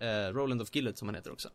Eh, 0.00 0.32
Roland 0.32 0.62
of 0.62 0.76
Gillett 0.76 0.98
som 0.98 1.08
han 1.08 1.14
heter 1.14 1.32
också. 1.32 1.48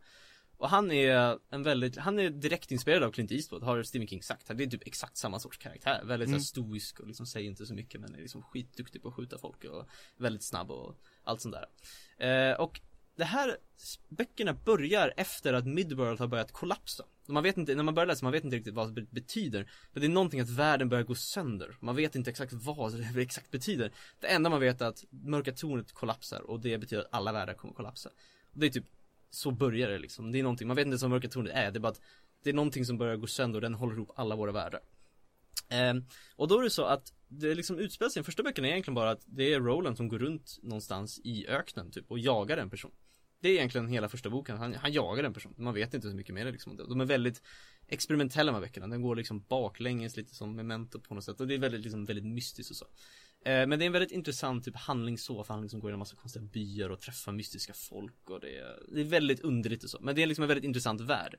Och 0.57 0.69
han 0.69 0.91
är 0.91 1.39
en 1.49 1.63
väldigt, 1.63 1.97
han 1.97 2.19
är 2.19 2.29
direkt 2.29 2.71
inspirerad 2.71 3.03
av 3.03 3.11
Clint 3.11 3.31
Eastwood, 3.31 3.63
har 3.63 3.83
Stephen 3.83 4.07
King 4.07 4.23
sagt. 4.23 4.47
Det 4.57 4.63
är 4.63 4.67
typ 4.67 4.87
exakt 4.87 5.17
samma 5.17 5.39
sorts 5.39 5.57
karaktär. 5.57 6.01
Väldigt 6.05 6.27
Mm. 6.29 6.39
stoisk 6.39 6.99
och 6.99 7.07
liksom 7.07 7.25
säger 7.25 7.49
inte 7.49 7.65
så 7.65 7.73
mycket 7.73 8.01
men 8.01 8.15
är 8.15 8.19
liksom 8.19 8.43
skitduktig 8.43 9.01
på 9.01 9.07
att 9.07 9.13
skjuta 9.13 9.37
folk 9.37 9.63
och 9.63 9.89
väldigt 10.17 10.43
snabb 10.43 10.71
och 10.71 10.95
allt 11.23 11.41
sånt 11.41 11.55
där. 11.55 12.51
Eh, 12.51 12.59
och 12.59 12.81
det 13.15 13.23
här, 13.25 13.57
böckerna 14.09 14.53
börjar 14.53 15.13
efter 15.17 15.53
att 15.53 15.65
Midworld 15.67 16.19
har 16.19 16.27
börjat 16.27 16.51
kollapsa. 16.51 17.05
Man 17.27 17.43
vet 17.43 17.57
inte, 17.57 17.75
när 17.75 17.83
man 17.83 17.93
börjar 17.93 18.07
läsa, 18.07 18.25
man 18.25 18.31
vet 18.31 18.43
inte 18.43 18.55
riktigt 18.55 18.73
vad 18.73 18.95
det 18.95 19.01
betyder 19.01 19.71
Men 19.93 20.01
det 20.01 20.07
är 20.07 20.09
någonting 20.09 20.39
att 20.39 20.49
världen 20.49 20.89
börjar 20.89 21.03
gå 21.03 21.15
sönder 21.15 21.77
Man 21.79 21.95
vet 21.95 22.15
inte 22.15 22.29
exakt 22.29 22.53
vad 22.53 22.93
det 22.93 23.21
exakt 23.21 23.51
betyder 23.51 23.91
Det 24.19 24.27
enda 24.27 24.49
man 24.49 24.59
vet 24.59 24.81
är 24.81 24.85
att 24.85 25.03
mörka 25.09 25.51
tornet 25.51 25.93
kollapsar 25.93 26.41
och 26.41 26.59
det 26.59 26.77
betyder 26.77 27.03
att 27.03 27.13
alla 27.13 27.31
världar 27.31 27.53
kommer 27.53 27.73
kollapsa 27.73 28.09
och 28.53 28.59
Det 28.59 28.65
är 28.65 28.69
typ 28.69 28.85
så 29.35 29.51
börjar 29.51 29.89
det 29.89 29.97
liksom, 29.97 30.31
det 30.31 30.39
är 30.39 30.43
någonting, 30.43 30.67
man 30.67 30.75
vet 30.75 30.85
inte 30.85 30.93
ens 30.93 31.01
vad 31.01 31.11
mörka 31.11 31.29
tornet 31.29 31.53
är, 31.55 31.71
det 31.71 31.77
är 31.77 31.81
bara 31.81 31.91
att 31.91 32.01
Det 32.43 32.49
är 32.49 32.53
någonting 32.53 32.85
som 32.85 32.97
börjar 32.97 33.15
gå 33.15 33.27
sönder 33.27 33.57
och 33.57 33.61
den 33.61 33.73
håller 33.73 33.93
ihop 33.93 34.11
alla 34.15 34.35
våra 34.35 34.51
världar. 34.51 34.79
Ehm, 35.69 36.05
och 36.35 36.47
då 36.47 36.59
är 36.59 36.63
det 36.63 36.69
så 36.69 36.85
att 36.85 37.13
det 37.27 37.55
liksom 37.55 37.79
utspelar 37.79 38.09
sig, 38.09 38.23
första 38.23 38.43
böckerna 38.43 38.67
är 38.67 38.71
egentligen 38.71 38.95
bara 38.95 39.11
att 39.11 39.21
det 39.25 39.53
är 39.53 39.59
Roland 39.59 39.97
som 39.97 40.07
går 40.07 40.19
runt 40.19 40.59
någonstans 40.61 41.21
i 41.23 41.47
öknen 41.47 41.91
typ 41.91 42.11
och 42.11 42.19
jagar 42.19 42.57
en 42.57 42.69
person. 42.69 42.91
Det 43.39 43.49
är 43.49 43.53
egentligen 43.53 43.87
hela 43.87 44.09
första 44.09 44.29
boken, 44.29 44.57
han, 44.57 44.73
han 44.73 44.93
jagar 44.93 45.23
en 45.23 45.33
person, 45.33 45.53
man 45.57 45.73
vet 45.73 45.93
inte 45.93 46.09
så 46.09 46.15
mycket 46.15 46.35
mer 46.35 46.51
liksom. 46.51 46.77
De 46.77 47.01
är 47.01 47.05
väldigt 47.05 47.41
experimentella 47.87 48.51
de 48.51 48.55
här 48.55 48.61
böckerna, 48.61 48.87
den 48.87 49.01
går 49.01 49.15
liksom 49.15 49.45
baklänges 49.47 50.17
lite 50.17 50.35
som 50.35 50.55
memento 50.55 50.99
på 50.99 51.15
något 51.15 51.23
sätt. 51.23 51.39
Och 51.39 51.47
det 51.47 51.53
är 51.53 51.59
väldigt 51.59 51.81
liksom 51.81 52.05
väldigt 52.05 52.25
mystiskt 52.25 52.71
och 52.71 52.77
så. 52.77 52.85
Eh, 53.45 53.67
men 53.67 53.79
det 53.79 53.85
är 53.85 53.87
en 53.87 53.93
väldigt 53.93 54.11
intressant 54.11 54.65
typ 54.65 54.75
handling 54.75 55.17
så, 55.17 55.43
för 55.43 55.79
går 55.79 55.89
genom 55.89 55.99
massa 55.99 56.15
konstiga 56.15 56.45
byar 56.45 56.89
och 56.89 56.99
träffar 56.99 57.31
mystiska 57.31 57.73
folk 57.73 58.29
och 58.29 58.39
det 58.39 58.57
är, 58.57 58.79
det 58.87 59.01
är 59.01 59.05
väldigt 59.05 59.39
underligt 59.39 59.83
och 59.83 59.89
så, 59.89 59.97
men 60.01 60.15
det 60.15 60.23
är 60.23 60.27
liksom 60.27 60.43
en 60.43 60.47
väldigt 60.47 60.65
intressant 60.65 61.01
värld 61.01 61.35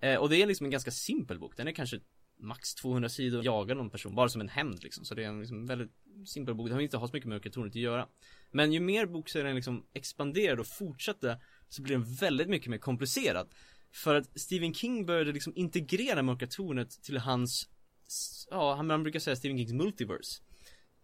Eh, 0.00 0.16
Och 0.16 0.28
det 0.28 0.42
är 0.42 0.46
liksom 0.46 0.64
en 0.64 0.70
ganska 0.70 0.90
simpel 0.90 1.38
bok, 1.38 1.56
den 1.56 1.68
är 1.68 1.72
kanske 1.72 2.00
max 2.40 2.74
200 2.74 3.08
sidor 3.08 3.38
och 3.38 3.44
jagar 3.44 3.74
någon 3.74 3.90
person, 3.90 4.14
bara 4.14 4.28
som 4.28 4.40
en 4.40 4.48
hämnd 4.48 4.82
liksom. 4.82 5.04
Så 5.04 5.14
det 5.14 5.24
är 5.24 5.28
en 5.28 5.40
liksom 5.40 5.66
väldigt 5.66 5.90
simpel 6.26 6.54
bok, 6.54 6.66
den 6.66 6.74
har 6.74 6.80
inte 6.80 6.96
ha 6.96 7.08
så 7.08 7.12
mycket 7.12 7.28
med 7.28 7.36
mörkertornet 7.36 7.70
att 7.70 7.76
göra. 7.76 8.08
Men 8.50 8.72
ju 8.72 8.80
mer 8.80 9.06
bokserien 9.06 9.56
liksom 9.56 9.86
expanderade 9.94 10.60
och 10.60 10.66
fortsatte 10.66 11.40
så 11.68 11.82
blir 11.82 11.94
den 11.96 12.14
väldigt 12.14 12.48
mycket 12.48 12.70
mer 12.70 12.78
komplicerad. 12.78 13.48
För 13.92 14.14
att 14.14 14.40
Stephen 14.40 14.74
King 14.74 15.06
började 15.06 15.32
liksom 15.32 15.52
integrera 15.56 16.22
mörka 16.22 16.46
tornet 16.46 17.02
till 17.02 17.18
hans, 17.18 17.68
ja, 18.50 18.82
man 18.82 19.02
brukar 19.02 19.20
säga 19.20 19.36
Stephen 19.36 19.58
Kings 19.58 19.72
multiverse. 19.72 20.42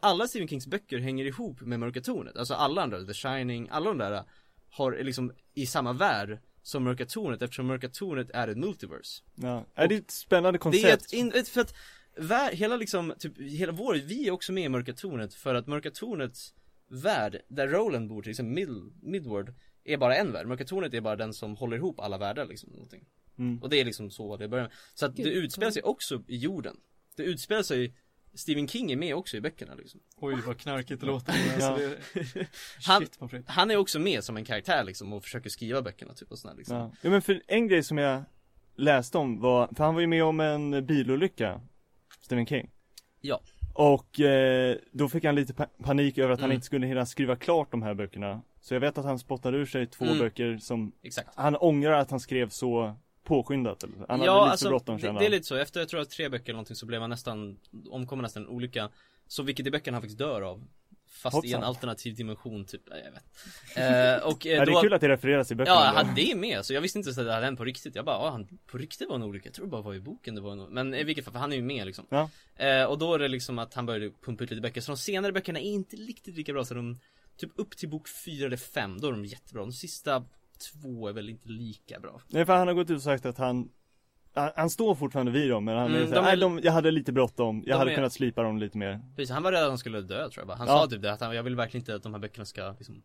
Alla 0.01 0.29
Stephen 0.29 0.49
Kings 0.49 0.67
böcker 0.67 0.99
hänger 0.99 1.25
ihop 1.25 1.61
med 1.61 1.81
mörka 1.81 2.01
tornet, 2.01 2.37
alltså 2.37 2.55
alla 2.55 2.83
andra, 2.83 3.05
The 3.05 3.15
Shining, 3.15 3.69
alla 3.71 3.89
de 3.89 3.99
där 3.99 4.25
har 4.71 4.93
liksom 4.93 5.33
i 5.55 5.67
samma 5.67 5.93
värld 5.93 6.39
som 6.63 6.85
Mörka 6.85 7.07
Tornet 7.07 7.43
eftersom 7.43 7.67
Mörka 7.67 7.89
Tornet 7.89 8.31
är 8.31 8.49
ett 8.49 8.59
multiverse. 8.59 9.23
Ja. 9.35 9.67
Är 9.75 9.89
det 9.89 9.95
är 9.95 9.99
ett 9.99 10.11
spännande 10.11 10.59
koncept? 10.59 11.11
Det 11.11 11.21
är 11.21 11.37
ett, 11.37 11.49
för 11.49 11.61
att 11.61 11.75
vär, 12.17 12.53
hela 12.53 12.77
liksom, 12.77 13.15
typ, 13.19 13.39
hela 13.39 13.73
vår, 13.73 13.95
vi 13.95 14.27
är 14.27 14.31
också 14.31 14.53
med 14.53 14.65
i 14.65 14.69
Mörka 14.69 14.93
Tornet 14.93 15.35
för 15.35 15.55
att 15.55 15.67
Mörka 15.67 15.91
Tornets 15.91 16.55
värld, 16.89 17.43
där 17.49 17.69
Roland 17.69 18.09
bor 18.09 18.23
till 18.23 18.31
exempel, 18.31 18.55
Mid, 18.55 18.93
Midward, 19.03 19.55
är 19.85 19.97
bara 19.97 20.17
en 20.17 20.33
värld. 20.33 20.47
Mörka 20.47 20.65
Tornet 20.65 20.95
är 20.95 21.01
bara 21.01 21.17
den 21.17 21.35
som 21.35 21.57
håller 21.57 21.77
ihop 21.77 22.01
alla 22.01 22.19
världar 22.19 22.47
liksom, 22.47 22.71
någonting. 22.71 23.05
Mm. 23.39 23.63
Och 23.63 23.71
det 23.71 23.81
är 23.81 23.85
liksom 23.85 24.11
så 24.11 24.37
det 24.37 24.49
börjar 24.49 24.65
med. 24.65 24.73
Så 24.95 25.07
att 25.07 25.17
det 25.17 25.23
utspelar 25.23 25.71
sig 25.71 25.83
också 25.83 26.23
i 26.29 26.37
jorden. 26.37 26.77
Det 27.17 27.23
utspelar 27.23 27.63
sig 27.63 27.95
Stephen 28.35 28.69
King 28.69 28.93
är 28.93 28.97
med 28.97 29.15
också 29.15 29.37
i 29.37 29.41
böckerna 29.41 29.75
liksom. 29.75 30.01
Oj 30.17 30.35
vad 30.47 30.59
knarkigt 30.59 31.01
det 31.01 31.07
låter. 31.07 31.35
Ja. 31.59 31.67
Alltså, 31.67 31.89
det... 32.35 32.47
Han-. 32.87 33.07
Han 33.47 33.71
är 33.71 33.77
också 33.77 33.99
med 33.99 34.25
som 34.25 34.37
en 34.37 34.45
karaktär 34.45 34.85
liksom 34.85 35.13
och 35.13 35.23
försöker 35.23 35.51
skriva 35.51 35.83
böckerna 35.83 36.15
typ 36.15 36.31
och 36.31 36.39
sådär 36.39 36.55
liksom. 36.57 36.77
Ja. 36.77 36.93
ja 37.03 37.11
men 37.11 37.23
för 37.23 37.43
en 37.47 37.69
grej 37.69 37.83
som 37.83 37.99
jag 37.99 38.23
läste 38.77 39.19
om 39.19 39.41
var, 39.41 39.69
för 39.77 39.85
han 39.85 39.95
var 39.95 40.01
ju 40.01 40.07
med 40.07 40.25
om 40.25 40.41
en 40.41 40.87
bilolycka 40.87 41.61
Stephen 42.21 42.47
King 42.47 42.71
Ja. 43.21 43.41
Och 43.75 44.21
eh, 44.21 44.77
då 44.93 45.09
fick 45.09 45.25
han 45.25 45.35
lite 45.35 45.55
pa- 45.55 45.67
panik 45.83 46.19
över 46.19 46.33
att 46.33 46.41
han 46.41 46.51
Mm. 46.51 46.55
inte 46.55 46.67
skulle 46.67 46.87
hinna 46.87 47.07
skriva 47.07 47.37
klart 47.37 47.71
de 47.71 47.83
här 47.83 47.95
böckerna 47.95 48.43
Så 48.61 48.75
jag 48.75 48.81
vet 48.81 48.99
att 48.99 49.05
han 49.05 49.19
spottade 49.19 49.59
ur 49.59 49.67
sig 49.67 49.87
två 49.87 50.05
Mm. 50.05 50.19
böcker 50.19 50.59
som 50.59 50.93
Exakt. 51.03 51.29
Han 51.35 51.57
ångrar 51.57 51.93
att 51.93 52.11
han 52.11 52.21
skrev 52.21 52.49
så 52.49 52.97
påskyndat 53.31 53.83
eller? 53.83 53.97
Han 53.97 54.07
ja, 54.09 54.33
hade 54.33 54.45
lite 54.45 54.51
alltså, 54.51 54.65
för 54.65 54.71
bråttom 54.71 54.97
det, 54.97 55.03
kände 55.03 55.21
det 55.21 55.25
är 55.25 55.29
han. 55.29 55.33
lite 55.33 55.47
så. 55.47 55.57
Efter 55.57 55.81
jag 55.81 55.89
tror 55.89 56.01
att 56.01 56.11
tre 56.11 56.29
böcker 56.29 56.45
eller 56.45 56.53
någonting 56.53 56.77
så 56.77 56.87
blev 56.87 57.01
han 57.01 57.11
nästan, 57.11 57.59
omkommer 57.91 58.23
nästan 58.23 58.43
en 58.43 58.49
olycka. 58.49 58.91
Så 59.27 59.43
vilket 59.43 59.67
i 59.67 59.71
böckerna 59.71 59.95
han 59.95 60.03
faktiskt 60.03 60.19
dör 60.19 60.43
av. 60.43 60.65
Fast 61.13 61.45
i 61.45 61.49
en 61.49 61.55
Hoppsan. 61.55 61.63
alternativ 61.69 62.15
dimension 62.17 62.65
typ, 62.65 62.81
nej, 62.91 63.03
jag 63.05 63.13
vet. 63.13 63.25
Eh, 63.77 64.27
och 64.27 64.47
eh, 64.47 64.53
Ja, 64.53 64.65
det 64.65 64.73
då, 64.73 64.79
är 64.79 64.83
kul 64.83 64.93
att 64.93 65.01
det 65.01 65.09
refereras 65.09 65.51
i 65.51 65.55
böckerna 65.55 65.77
Ja, 65.77 65.91
då. 65.91 65.97
han, 65.97 66.15
det 66.15 66.31
är 66.31 66.37
med. 66.37 66.65
Så 66.65 66.75
jag 66.75 66.81
visste 66.81 66.99
inte 66.99 67.09
ens 67.09 67.19
att 67.19 67.27
det 67.27 67.33
hade 67.33 67.45
hänt 67.45 67.59
på 67.59 67.65
riktigt. 67.65 67.95
Jag 67.95 68.05
bara, 68.05 68.17
ah, 68.17 68.31
han 68.31 68.59
på 68.67 68.79
riktigt 68.79 69.09
var 69.09 69.17
en 69.17 69.23
olycka. 69.23 69.47
Jag 69.47 69.55
tror 69.55 69.67
det 69.67 69.71
bara 69.71 69.83
var 69.83 69.95
i 69.95 70.01
boken 70.01 70.35
det 70.35 70.41
var 70.41 70.53
en 70.53 70.63
Men 70.63 70.95
i 70.95 71.05
vilket 71.05 71.25
fall, 71.25 71.33
för 71.33 71.41
han 71.41 71.53
är 71.53 71.57
ju 71.57 71.63
med 71.63 71.87
liksom. 71.87 72.07
Ja. 72.09 72.31
Eh, 72.57 72.85
och 72.85 72.99
då 72.99 73.15
är 73.15 73.19
det 73.19 73.29
liksom 73.29 73.59
att 73.59 73.75
han 73.75 73.87
började 73.87 74.11
pumpa 74.11 74.45
ut 74.45 74.51
lite 74.51 74.63
böcker. 74.63 74.81
Så 74.81 74.93
de 74.93 74.97
senare 74.99 75.33
böckerna 75.33 75.59
är 75.61 75.71
inte 75.71 75.97
riktigt 75.97 76.37
lika 76.37 76.53
bra. 76.53 76.65
Så 76.65 76.75
de, 76.75 77.01
typ 77.37 77.51
upp 77.57 77.77
till 77.77 77.89
bok 77.89 78.09
fyra 78.09 78.47
eller 78.47 78.57
fem, 78.57 79.01
då 79.01 79.09
är 79.09 79.13
de 79.13 79.25
jättebra. 79.25 79.63
De 79.63 79.73
sista 79.73 80.25
två 80.73 81.09
är 81.09 81.13
väl 81.13 81.29
inte 81.29 81.49
lika 81.49 82.01
bra. 82.01 82.21
Nej 82.29 82.47
för 82.47 82.57
han 82.57 82.67
har 82.69 82.75
gått 82.75 82.91
ut 82.91 82.97
och 82.97 83.03
sagt 83.03 83.27
att 83.27 83.39
han 83.39 83.69
han, 84.57 84.71
står 84.71 84.95
fortfarande 84.95 85.33
vid 85.33 85.51
dem 85.51 85.65
men 85.65 85.77
han 85.77 85.87
Mm, 85.91 86.03
är 86.03 86.07
såhär, 86.07 86.23
de 86.23 86.29
är- 86.33 86.37
de, 86.37 86.61
jag 86.65 86.73
hade 86.73 86.91
lite 86.91 87.13
bråttom, 87.13 87.57
jag 87.67 87.75
de 87.75 87.79
hade 87.79 87.91
är- 87.91 87.95
kunnat 87.95 88.13
slipa 88.13 88.43
dem 88.43 88.59
lite 88.59 88.79
mer 88.79 89.01
Precis, 89.17 89.31
han 89.31 89.43
var 89.43 89.53
rädd 89.53 89.63
att 89.63 89.69
han 89.69 89.79
skulle 89.79 90.01
dö 90.01 90.29
tror 90.31 90.33
jag 90.41 90.47
bara. 90.47 90.57
Han 90.57 90.67
Ja. 90.67 90.79
sa 90.79 90.87
typ 90.87 91.03
det, 91.03 91.13
att 91.13 91.21
han, 91.21 91.37
jag 91.37 91.43
vill 91.43 91.57
verkligen 91.57 91.83
inte 91.83 91.95
att 91.95 92.03
de 92.03 92.15
här 92.15 92.21
böckerna 92.21 92.45
ska 92.45 92.71
liksom 92.79 93.03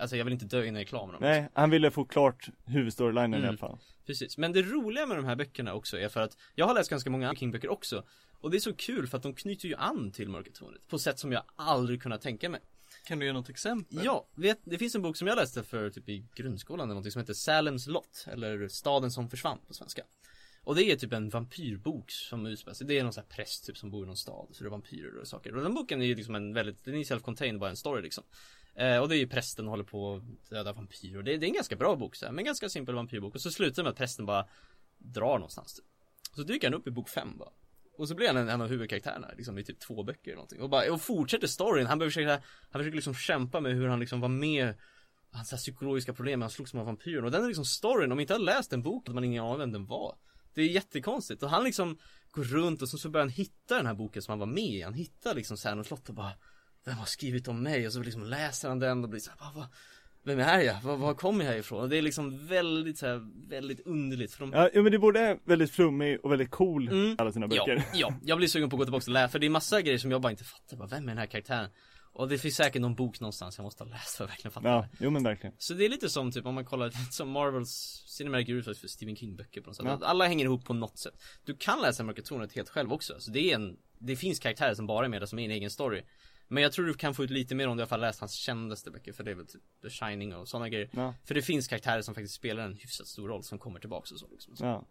Alltså 0.00 0.16
jag 0.16 0.24
vill 0.24 0.32
inte 0.32 0.44
dö 0.46 0.60
innan 0.64 0.74
jag 0.74 0.80
är 0.82 0.86
klar 0.86 1.06
med 1.06 1.14
dem 1.14 1.22
Nej, 1.22 1.48
han 1.54 1.70
ville 1.70 1.90
få 1.90 2.04
klart 2.04 2.48
huvudstorylinen 2.64 3.34
i 3.34 3.36
Mm. 3.36 3.48
alla 3.48 3.58
fall 3.58 3.78
Precis, 4.06 4.38
men 4.38 4.52
det 4.52 4.62
roliga 4.62 5.06
med 5.06 5.16
de 5.16 5.24
här 5.24 5.36
böckerna 5.36 5.74
också 5.74 5.98
är 5.98 6.08
för 6.08 6.20
att 6.20 6.36
Jag 6.54 6.66
har 6.66 6.74
läst 6.74 6.90
ganska 6.90 7.10
många 7.10 7.34
King-böcker 7.34 7.68
också 7.70 8.02
Och 8.40 8.50
det 8.50 8.56
är 8.56 8.60
så 8.60 8.74
kul 8.74 9.06
för 9.06 9.16
att 9.16 9.22
de 9.22 9.34
knyter 9.34 9.68
ju 9.68 9.74
an 9.74 10.12
till 10.12 10.28
Mörka 10.28 10.50
Tornet 10.54 10.88
På 10.88 10.98
sätt 10.98 11.18
som 11.18 11.32
jag 11.32 11.42
aldrig 11.56 12.02
kunnat 12.02 12.20
tänka 12.22 12.48
mig 12.48 12.60
kan 13.04 13.18
du 13.18 13.26
ge 13.26 13.32
något 13.32 13.48
exempel? 13.48 14.04
Ja, 14.04 14.26
vet, 14.34 14.58
det 14.64 14.78
finns 14.78 14.94
en 14.94 15.02
bok 15.02 15.16
som 15.16 15.28
jag 15.28 15.36
läste 15.36 15.62
för 15.62 15.90
typ 15.90 16.08
i 16.08 16.26
grundskolan 16.34 16.80
eller 16.84 16.94
någonting 16.94 17.12
som 17.12 17.20
heter 17.20 17.34
Salems 17.34 17.86
lott 17.86 18.26
Eller 18.28 18.68
Staden 18.68 19.10
som 19.10 19.30
försvann 19.30 19.58
på 19.66 19.74
svenska. 19.74 20.02
Och 20.64 20.74
det 20.74 20.84
är 20.84 20.96
typ 20.96 21.12
en 21.12 21.28
vampyrbok 21.28 22.10
som 22.10 22.46
utspelar 22.46 22.74
sig. 22.74 22.86
Det 22.86 22.98
är 22.98 23.02
någon 23.02 23.12
sån 23.12 23.24
här 23.28 23.36
präst 23.36 23.66
typ 23.66 23.76
som 23.76 23.90
bor 23.90 24.04
i 24.04 24.06
någon 24.06 24.16
stad 24.16 24.48
Så 24.52 24.64
det 24.64 24.68
är 24.68 24.70
vampyrer 24.70 25.20
och 25.20 25.28
saker. 25.28 25.56
Och 25.56 25.62
den 25.62 25.74
boken 25.74 26.02
är 26.02 26.06
ju 26.06 26.14
liksom 26.14 26.34
en 26.34 26.54
väldigt, 26.54 26.84
den 26.84 26.94
är 26.94 26.98
self-contained 26.98 27.58
bara 27.58 27.70
en 27.70 27.76
story 27.76 28.02
liksom. 28.02 28.24
Eh, 28.74 28.98
Och 28.98 29.08
det 29.08 29.16
är 29.16 29.18
ju 29.18 29.28
prästen 29.28 29.66
håller 29.66 29.84
på 29.84 30.14
att 30.14 30.50
döda 30.50 30.72
vampyrer. 30.72 31.22
Det, 31.22 31.36
det 31.36 31.46
är 31.46 31.48
en 31.48 31.54
ganska 31.54 31.76
bra 31.76 31.96
bok 31.96 32.16
så 32.16 32.26
här, 32.26 32.32
men 32.32 32.44
ganska 32.44 32.68
simpel 32.68 32.94
vampyrbok. 32.94 33.34
Och 33.34 33.40
så 33.40 33.50
slutar 33.50 33.76
det 33.76 33.82
med 33.82 33.90
att 33.90 33.96
prästen 33.98 34.26
bara 34.26 34.48
drar 34.98 35.38
någonstans 35.38 35.74
typ. 35.74 35.84
Så 36.36 36.42
dyker 36.42 36.66
han 36.70 36.74
upp 36.74 36.86
i 36.86 36.90
bok 36.90 37.08
fem 37.08 37.38
bara 37.38 37.50
och 37.98 38.08
så 38.08 38.14
blir 38.14 38.26
han 38.26 38.36
en, 38.36 38.48
en 38.48 38.60
av 38.60 38.68
huvudkaraktärerna 38.68 39.30
liksom 39.36 39.58
i 39.58 39.64
typ 39.64 39.80
två 39.80 40.02
böcker 40.02 40.30
eller 40.30 40.36
någonting. 40.36 40.60
Och 40.60 40.70
bara, 40.70 40.92
och 40.92 41.02
fortsätter 41.02 41.46
storyn, 41.46 41.86
han 41.86 41.98
behöver 41.98 42.10
försöka, 42.10 42.42
han 42.70 42.80
försöker 42.80 42.96
liksom 42.96 43.14
kämpa 43.14 43.60
med 43.60 43.74
hur 43.74 43.88
han 43.88 44.00
liksom 44.00 44.20
var 44.20 44.28
med 44.28 44.74
Hans 45.32 45.50
här 45.50 45.58
psykologiska 45.58 46.14
problem, 46.14 46.40
han 46.40 46.50
slogs 46.50 46.74
med 46.74 46.84
vampyren. 46.84 47.24
Och 47.24 47.30
den 47.30 47.44
är 47.44 47.46
liksom 47.46 47.64
storyn, 47.64 48.12
om 48.12 48.16
man 48.16 48.20
inte 48.20 48.34
har 48.34 48.40
läst 48.40 48.72
en 48.72 48.82
bok 48.82 49.06
hade 49.06 49.14
man 49.14 49.24
ingen 49.24 49.42
aning 49.42 49.52
om 49.52 49.58
vem 49.58 49.72
den 49.72 49.86
var. 49.86 50.16
Det 50.54 50.62
är 50.62 50.66
jättekonstigt. 50.66 51.42
Och 51.42 51.50
han 51.50 51.64
liksom 51.64 51.98
går 52.30 52.44
runt 52.44 52.82
och 52.82 52.88
så, 52.88 52.98
så 52.98 53.08
börjar 53.08 53.24
han 53.26 53.32
hitta 53.32 53.76
den 53.76 53.86
här 53.86 53.94
boken 53.94 54.22
som 54.22 54.32
han 54.32 54.38
var 54.38 54.46
med 54.46 54.64
i, 54.64 54.82
han 54.82 54.94
hittar 54.94 55.34
liksom 55.34 55.56
såhär 55.56 55.82
slott 55.82 56.08
och 56.08 56.14
bara 56.14 56.32
Vem 56.84 56.96
har 56.96 57.06
skrivit 57.06 57.48
om 57.48 57.62
mig? 57.62 57.86
Och 57.86 57.92
så 57.92 58.02
liksom 58.02 58.24
läser 58.24 58.68
han 58.68 58.78
den 58.78 59.04
och 59.04 59.10
blir 59.10 59.20
såhär, 59.20 59.38
vad, 59.40 59.54
vad, 59.54 59.66
vem 60.24 60.38
är 60.40 60.60
jag? 60.60 60.80
Var, 60.82 60.96
var 60.96 61.14
kommer 61.14 61.44
jag 61.44 61.58
ifrån? 61.58 61.80
Och 61.80 61.88
det 61.88 61.98
är 61.98 62.02
liksom 62.02 62.46
väldigt 62.46 62.98
såhär, 62.98 63.48
väldigt 63.48 63.86
underligt 63.86 64.32
för 64.32 64.40
de 64.40 64.52
Ja, 64.52 64.70
ja 64.74 64.82
men 64.82 64.92
det 64.92 64.98
borde 64.98 65.20
är 65.20 65.38
väldigt 65.44 65.70
flummig 65.70 66.18
och 66.22 66.32
väldigt 66.32 66.50
cool, 66.50 66.88
Mm. 66.88 67.14
alla 67.18 67.32
sina 67.32 67.48
böcker 67.48 67.76
Ja, 67.76 67.82
ja, 67.94 68.14
jag 68.24 68.38
blir 68.38 68.48
sugen 68.48 68.70
på 68.70 68.76
att 68.76 68.78
gå 68.78 68.84
tillbaka 68.84 69.04
och 69.10 69.12
läsa 69.12 69.28
för 69.28 69.38
det 69.38 69.46
är 69.46 69.50
massa 69.50 69.80
grejer 69.82 69.98
som 69.98 70.10
jag 70.10 70.20
bara 70.20 70.30
inte 70.30 70.44
fattar, 70.44 70.76
bara, 70.76 70.88
vem 70.88 71.04
är 71.04 71.08
den 71.08 71.18
här 71.18 71.26
karaktären? 71.26 71.68
Och 72.14 72.28
det 72.28 72.38
finns 72.38 72.56
säkert 72.56 72.82
någon 72.82 72.94
bok 72.94 73.20
någonstans 73.20 73.58
jag 73.58 73.64
måste 73.64 73.84
ha 73.84 73.90
läst 73.90 74.16
för 74.16 74.24
att 74.24 74.30
verkligen 74.30 74.52
fatta 74.52 74.68
Ja, 74.68 74.86
jo 74.98 75.10
men 75.10 75.22
verkligen. 75.22 75.56
Så 75.58 75.74
det 75.74 75.84
är 75.84 75.88
lite 75.88 76.08
som 76.08 76.32
typ 76.32 76.46
om 76.46 76.54
man 76.54 76.64
kollar 76.64 76.90
som 77.10 77.30
Marvels 77.30 78.04
Cinematic 78.06 78.48
Universe 78.48 78.80
för 78.80 78.88
Stephen 78.88 79.16
King 79.16 79.36
böcker 79.36 79.60
på 79.60 79.66
något 79.66 79.76
sätt. 79.76 79.86
Ja. 79.86 79.98
Alla 80.02 80.26
hänger 80.26 80.44
ihop 80.44 80.64
på 80.64 80.74
något 80.74 80.98
sätt. 80.98 81.14
Du 81.44 81.56
kan 81.56 81.80
läsa 81.82 82.02
Mörka 82.02 82.22
Tornet 82.22 82.52
helt 82.52 82.68
själv 82.68 82.92
också, 82.92 83.20
så 83.20 83.30
det 83.30 83.50
är 83.50 83.54
en 83.54 83.76
Det 83.98 84.16
finns 84.16 84.38
karaktärer 84.38 84.74
som 84.74 84.86
bara 84.86 85.04
är 85.04 85.08
med 85.08 85.22
där 85.22 85.26
som 85.26 85.38
är 85.38 85.44
en 85.44 85.50
egen 85.50 85.70
story. 85.70 86.02
Men 86.48 86.62
jag 86.62 86.72
tror 86.72 86.86
du 86.86 86.94
kan 86.94 87.14
få 87.14 87.24
ut 87.24 87.30
lite 87.30 87.54
mer 87.54 87.68
om 87.68 87.76
du 87.76 87.80
i 87.80 87.82
alla 87.82 87.88
fall 87.88 88.00
läst 88.00 88.20
hans 88.20 88.32
kändaste 88.34 88.90
böcker 88.90 89.12
för 89.12 89.24
det 89.24 89.30
är 89.30 89.34
väl 89.34 89.46
typ 89.46 89.62
The 89.82 89.90
Shining 89.90 90.34
och 90.34 90.48
sådana 90.48 90.68
grejer. 90.68 90.88
Ja, 90.92 91.14
För 91.24 91.34
det 91.34 91.42
finns 91.42 91.68
karaktärer 91.68 92.02
som 92.02 92.14
faktiskt 92.14 92.34
spelar 92.34 92.64
en 92.64 92.74
hyfsat 92.74 93.06
stor 93.06 93.28
roll 93.28 93.42
som 93.42 93.58
kommer 93.58 93.80
tillbaks 93.80 94.12
och 94.12 94.18
så 94.18 94.28
liksom. 94.30 94.54
Ja. 94.58 94.86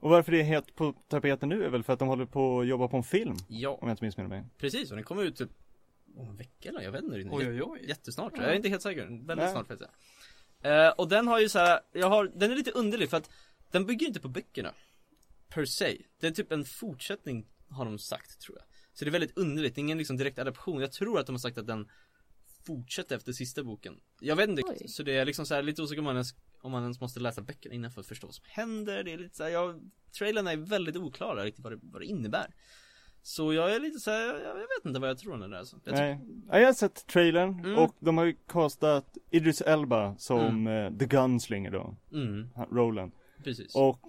Och 0.00 0.10
varför 0.10 0.32
det 0.32 0.40
är 0.40 0.44
helt 0.44 0.74
på 0.74 0.94
tapeten 1.08 1.48
nu 1.48 1.64
är 1.64 1.68
väl 1.68 1.82
för 1.82 1.92
att 1.92 1.98
de 1.98 2.08
håller 2.08 2.26
på 2.26 2.60
att 2.60 2.66
jobba 2.66 2.88
på 2.88 2.96
en 2.96 3.02
film, 3.02 3.36
Ja, 3.48 3.70
om 3.70 3.88
jag 3.88 3.92
inte 3.92 4.04
missminner 4.04 4.28
mig. 4.28 4.44
Precis 4.58 4.90
och 4.90 4.96
den 4.96 5.04
kommer 5.04 5.22
ut 5.22 5.36
typ 5.36 5.50
om 6.16 6.28
en 6.28 6.36
vecka 6.36 6.68
eller 6.68 6.80
jag 6.80 6.92
vet 6.92 7.02
inte. 7.04 7.16
Riktigt. 7.16 7.32
Oj 7.32 7.48
oj 7.48 7.62
oj. 7.62 7.88
Jättesnart, 7.88 8.32
jag 8.36 8.44
är 8.44 8.54
inte 8.54 8.68
helt 8.68 8.82
säker, 8.82 9.02
väldigt 9.02 9.36
Nej. 9.36 9.52
snart 9.52 9.66
faktiskt 9.66 9.90
eh, 10.62 10.88
Och 10.88 11.08
den 11.08 11.28
har 11.28 11.40
ju 11.40 11.48
så 11.48 11.58
här, 11.58 11.80
jag 11.92 12.08
har, 12.08 12.32
den 12.34 12.50
är 12.50 12.56
lite 12.56 12.70
underlig 12.70 13.10
för 13.10 13.16
att 13.16 13.30
Den 13.70 13.86
bygger 13.86 14.06
inte 14.06 14.20
på 14.20 14.28
böckerna 14.28 14.74
Per 15.48 15.64
se, 15.64 16.02
det 16.20 16.26
är 16.26 16.30
typ 16.30 16.52
en 16.52 16.64
fortsättning 16.64 17.46
har 17.70 17.84
de 17.84 17.98
sagt 17.98 18.40
tror 18.40 18.58
jag. 18.58 18.66
Så 18.92 19.04
det 19.04 19.08
är 19.08 19.12
väldigt 19.12 19.38
underligt, 19.38 19.78
ingen 19.78 19.98
liksom 19.98 20.16
direkt 20.16 20.38
adaption. 20.38 20.80
Jag 20.80 20.92
tror 20.92 21.18
att 21.18 21.26
de 21.26 21.34
har 21.34 21.40
sagt 21.40 21.58
att 21.58 21.66
den 21.66 21.88
fortsätter 22.66 23.16
efter 23.16 23.32
sista 23.32 23.62
boken. 23.62 24.00
Jag 24.20 24.36
vet 24.36 24.48
inte, 24.48 24.62
Oj. 24.66 24.88
så 24.88 25.02
det 25.02 25.16
är 25.16 25.24
liksom 25.24 25.46
så 25.46 25.54
här 25.54 25.62
lite 25.62 25.82
osäker 25.82 25.98
om 25.98 26.04
man 26.04 26.14
ens, 26.14 26.34
om 26.60 26.72
man 26.72 26.82
ens 26.82 27.00
måste 27.00 27.20
läsa 27.20 27.42
böckerna 27.42 27.74
innan 27.74 27.90
för 27.90 28.00
att 28.00 28.06
förstå 28.06 28.26
vad 28.26 28.34
som 28.34 28.44
händer. 28.48 29.04
Det 29.04 29.12
är 29.12 29.18
lite 29.18 29.36
så 29.36 29.42
här, 29.42 29.50
jag, 29.50 29.90
trailerna 30.18 30.52
är 30.52 30.56
väldigt 30.56 30.96
oklara 30.96 31.44
riktigt 31.44 31.64
vad 31.64 31.72
det, 31.72 31.78
vad 31.82 32.02
det 32.02 32.06
innebär 32.06 32.54
Så 33.22 33.52
jag 33.52 33.74
är 33.74 33.80
lite 33.80 33.98
så 34.00 34.10
här, 34.10 34.26
jag, 34.26 34.40
jag 34.40 34.54
vet 34.54 34.84
inte 34.84 35.00
vad 35.00 35.10
jag 35.10 35.18
tror 35.18 35.34
om 35.34 35.40
den 35.40 35.50
där 35.50 35.58
alltså. 35.58 35.76
jag 35.84 35.94
Nej, 35.94 36.20
ja, 36.50 36.58
jag 36.58 36.66
har 36.66 36.72
sett 36.72 37.06
trailern 37.06 37.64
Mm. 37.64 37.78
och 37.78 37.94
de 38.00 38.18
har 38.18 38.24
ju 38.24 38.36
castat 38.48 39.16
Idris 39.30 39.60
Elba 39.60 40.16
som 40.18 40.66
eh, 40.66 40.92
The 40.98 41.06
Gunslinger 41.06 41.70
då, 41.70 41.96
Mm, 42.12 42.48
Roland 42.70 43.12
precis 43.44 43.74
Och 43.74 44.00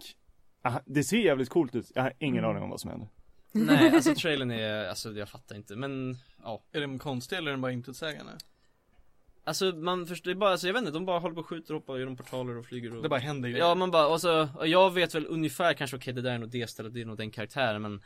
ah, 0.61 0.79
det 0.85 1.03
ser 1.03 1.17
jävligt 1.17 1.49
coolt 1.49 1.75
ut. 1.75 1.91
Jag 1.95 2.03
har 2.03 2.13
ingen 2.19 2.37
Mm. 2.43 2.49
aning 2.49 2.63
om 2.63 2.69
vad 2.69 2.79
som 2.81 2.89
händer. 2.91 3.07
Nej, 3.51 3.95
alltså 3.95 4.15
trailern 4.21 4.51
är, 4.51 4.87
alltså 4.89 5.11
jag 5.11 5.29
fattar 5.29 5.55
inte 5.55 5.75
men 5.75 6.15
ja 6.43 6.63
Är 6.71 6.79
den 6.81 6.99
konstig 6.99 7.35
eller 7.37 7.47
är 7.47 7.53
den 7.53 7.61
bara 7.61 7.71
intetsägande? 7.71 8.31
Alltså 9.43 9.65
man 9.65 10.05
förstår, 10.07 10.31
det 10.31 10.33
är 10.33 10.39
bara, 10.39 10.51
alltså 10.51 10.67
jag 10.67 10.73
vet 10.73 10.79
inte, 10.81 10.91
de 10.91 11.05
bara 11.05 11.19
håller 11.19 11.35
på 11.35 11.41
och 11.41 11.47
skjuter, 11.47 11.73
hoppar 11.73 11.97
genom 11.97 12.17
portaler 12.17 12.57
och 12.57 12.65
flyger 12.65 12.95
och 12.97 13.03
Det 13.03 13.09
bara 13.09 13.19
händer 13.19 13.49
grejer. 13.49 13.65
Ja 13.65 13.75
man 13.75 13.91
bara, 13.91 14.07
och 14.07 14.21
så, 14.21 14.49
och 14.57 14.67
jag 14.67 14.91
vet 14.93 15.15
väl 15.15 15.25
ungefär 15.29 15.73
kanske 15.73 15.97
okej 15.97 16.13
det 16.13 16.21
där 16.21 16.31
är 16.31 16.37
nog 16.37 16.49
det 16.49 16.69
stället, 16.69 16.93
det 16.93 17.01
är 17.01 17.05
nog 17.05 17.17
den 17.17 17.31
karaktären 17.31 17.81
men 17.81 18.01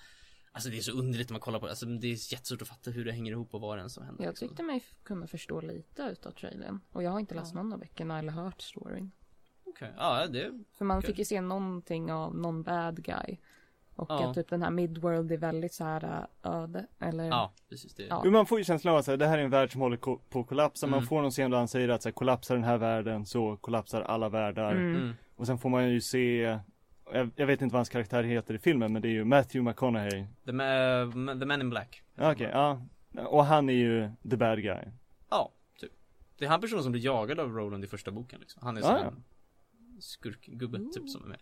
Alltså 0.55 0.69
det 0.69 0.77
är 0.77 0.81
så 0.81 0.91
underligt 0.91 1.29
när 1.29 1.33
man 1.33 1.41
kollar 1.41 1.59
på 1.59 1.65
det, 1.65 1.71
alltså 1.71 1.85
det 1.85 2.07
är 2.07 2.33
jättesvårt 2.33 2.61
att 2.61 2.67
fatta 2.67 2.91
hur 2.91 3.05
det 3.05 3.11
hänger 3.11 3.31
ihop 3.31 3.53
och 3.53 3.61
vad 3.61 3.77
det 3.77 3.83
är 3.83 3.87
som 3.87 4.03
händer 4.05 4.23
Jag 4.23 4.31
liksom. 4.31 4.47
tyckte 4.47 4.63
mig 4.63 4.83
kunna 5.03 5.27
förstå 5.27 5.61
lite 5.61 6.03
utav 6.03 6.31
trailern. 6.31 6.79
Och 6.91 7.03
jag 7.03 7.11
har 7.11 7.19
inte 7.19 7.35
läst 7.35 7.53
någon 7.53 7.73
av 7.73 7.79
böckerna 7.79 8.19
eller 8.19 8.31
hört 8.31 8.61
storyn. 8.61 9.11
Okej, 9.65 9.93
ja 9.97 10.27
det, 10.27 10.51
För 10.77 10.85
man 10.85 10.97
Okej. 10.97 11.07
fick 11.07 11.19
ju 11.19 11.25
se 11.25 11.41
någonting 11.41 12.11
av 12.11 12.35
någon 12.37 12.63
bad 12.63 13.03
guy. 13.03 13.37
Och 13.95 14.09
Ja. 14.09 14.29
att 14.29 14.35
typ 14.35 14.49
den 14.49 14.61
här 14.61 14.69
midworld 14.71 15.31
är 15.31 15.37
väldigt 15.37 15.73
så 15.73 15.83
här 15.83 16.27
äh, 16.43 16.51
öde. 16.51 16.87
Eller 16.99 17.23
ja 17.23 17.53
precis 17.69 17.93
det 17.95 18.03
Ja. 18.03 18.23
Man 18.23 18.45
får 18.45 18.57
ju 18.57 18.63
känslan 18.63 18.93
av 18.93 18.99
att 18.99 19.05
det 19.19 19.27
här 19.27 19.37
är 19.37 19.43
en 19.43 19.49
värld 19.49 19.71
som 19.71 19.81
håller 19.81 19.97
på 19.97 20.39
att 20.39 20.47
kollapsa. 20.47 20.87
Man 20.87 20.97
Mm. 20.99 21.07
får 21.07 21.21
någon 21.21 21.31
scen 21.31 21.51
där 21.51 21.57
han 21.57 21.67
säger 21.67 21.89
att 21.89 22.01
så 22.03 22.09
här, 22.09 22.13
kollapsar 22.13 22.55
den 22.55 22.63
här 22.63 22.77
världen 22.77 23.25
så 23.25 23.57
kollapsar 23.57 24.01
alla 24.01 24.29
världar. 24.29 24.71
Mm. 24.71 24.95
mm. 24.95 25.13
Och 25.35 25.45
sen 25.45 25.57
får 25.57 25.69
man 25.69 25.89
ju 25.89 26.01
se, 26.01 26.59
jag, 27.13 27.31
jag 27.35 27.47
vet 27.47 27.61
inte 27.61 27.73
vad 27.73 27.79
hans 27.79 27.89
karaktär 27.89 28.23
heter 28.23 28.53
i 28.53 28.57
filmen 28.59 28.93
men 28.93 29.01
det 29.01 29.07
är 29.07 29.11
ju 29.11 29.23
Matthew 29.25 29.69
McConaughey. 29.71 30.25
The, 30.45 30.51
ma- 30.51 31.39
the 31.39 31.45
Man 31.45 31.61
in 31.61 31.69
Black 31.69 32.03
Ja, 32.15 32.31
Okej, 32.31 32.49
ja. 32.53 32.81
Och 33.25 33.45
han 33.45 33.69
är 33.69 33.73
ju 33.73 34.09
the 34.29 34.37
bad 34.37 34.61
guy. 34.61 34.83
Ja, 35.29 35.51
typ 35.79 35.91
Det 36.37 36.45
är 36.45 36.49
han 36.49 36.61
personen 36.61 36.83
som 36.83 36.91
blir 36.91 37.05
jagad 37.05 37.39
av 37.39 37.51
Roland 37.51 37.83
i 37.83 37.87
första 37.87 38.11
boken 38.11 38.39
liksom. 38.39 38.61
Han 38.65 38.77
är 38.77 38.81
sån 38.81 38.91
ja. 38.91 39.13
skurkgubbe 39.99 40.77
typ 40.93 41.09
som 41.09 41.23
är 41.23 41.27
med 41.27 41.39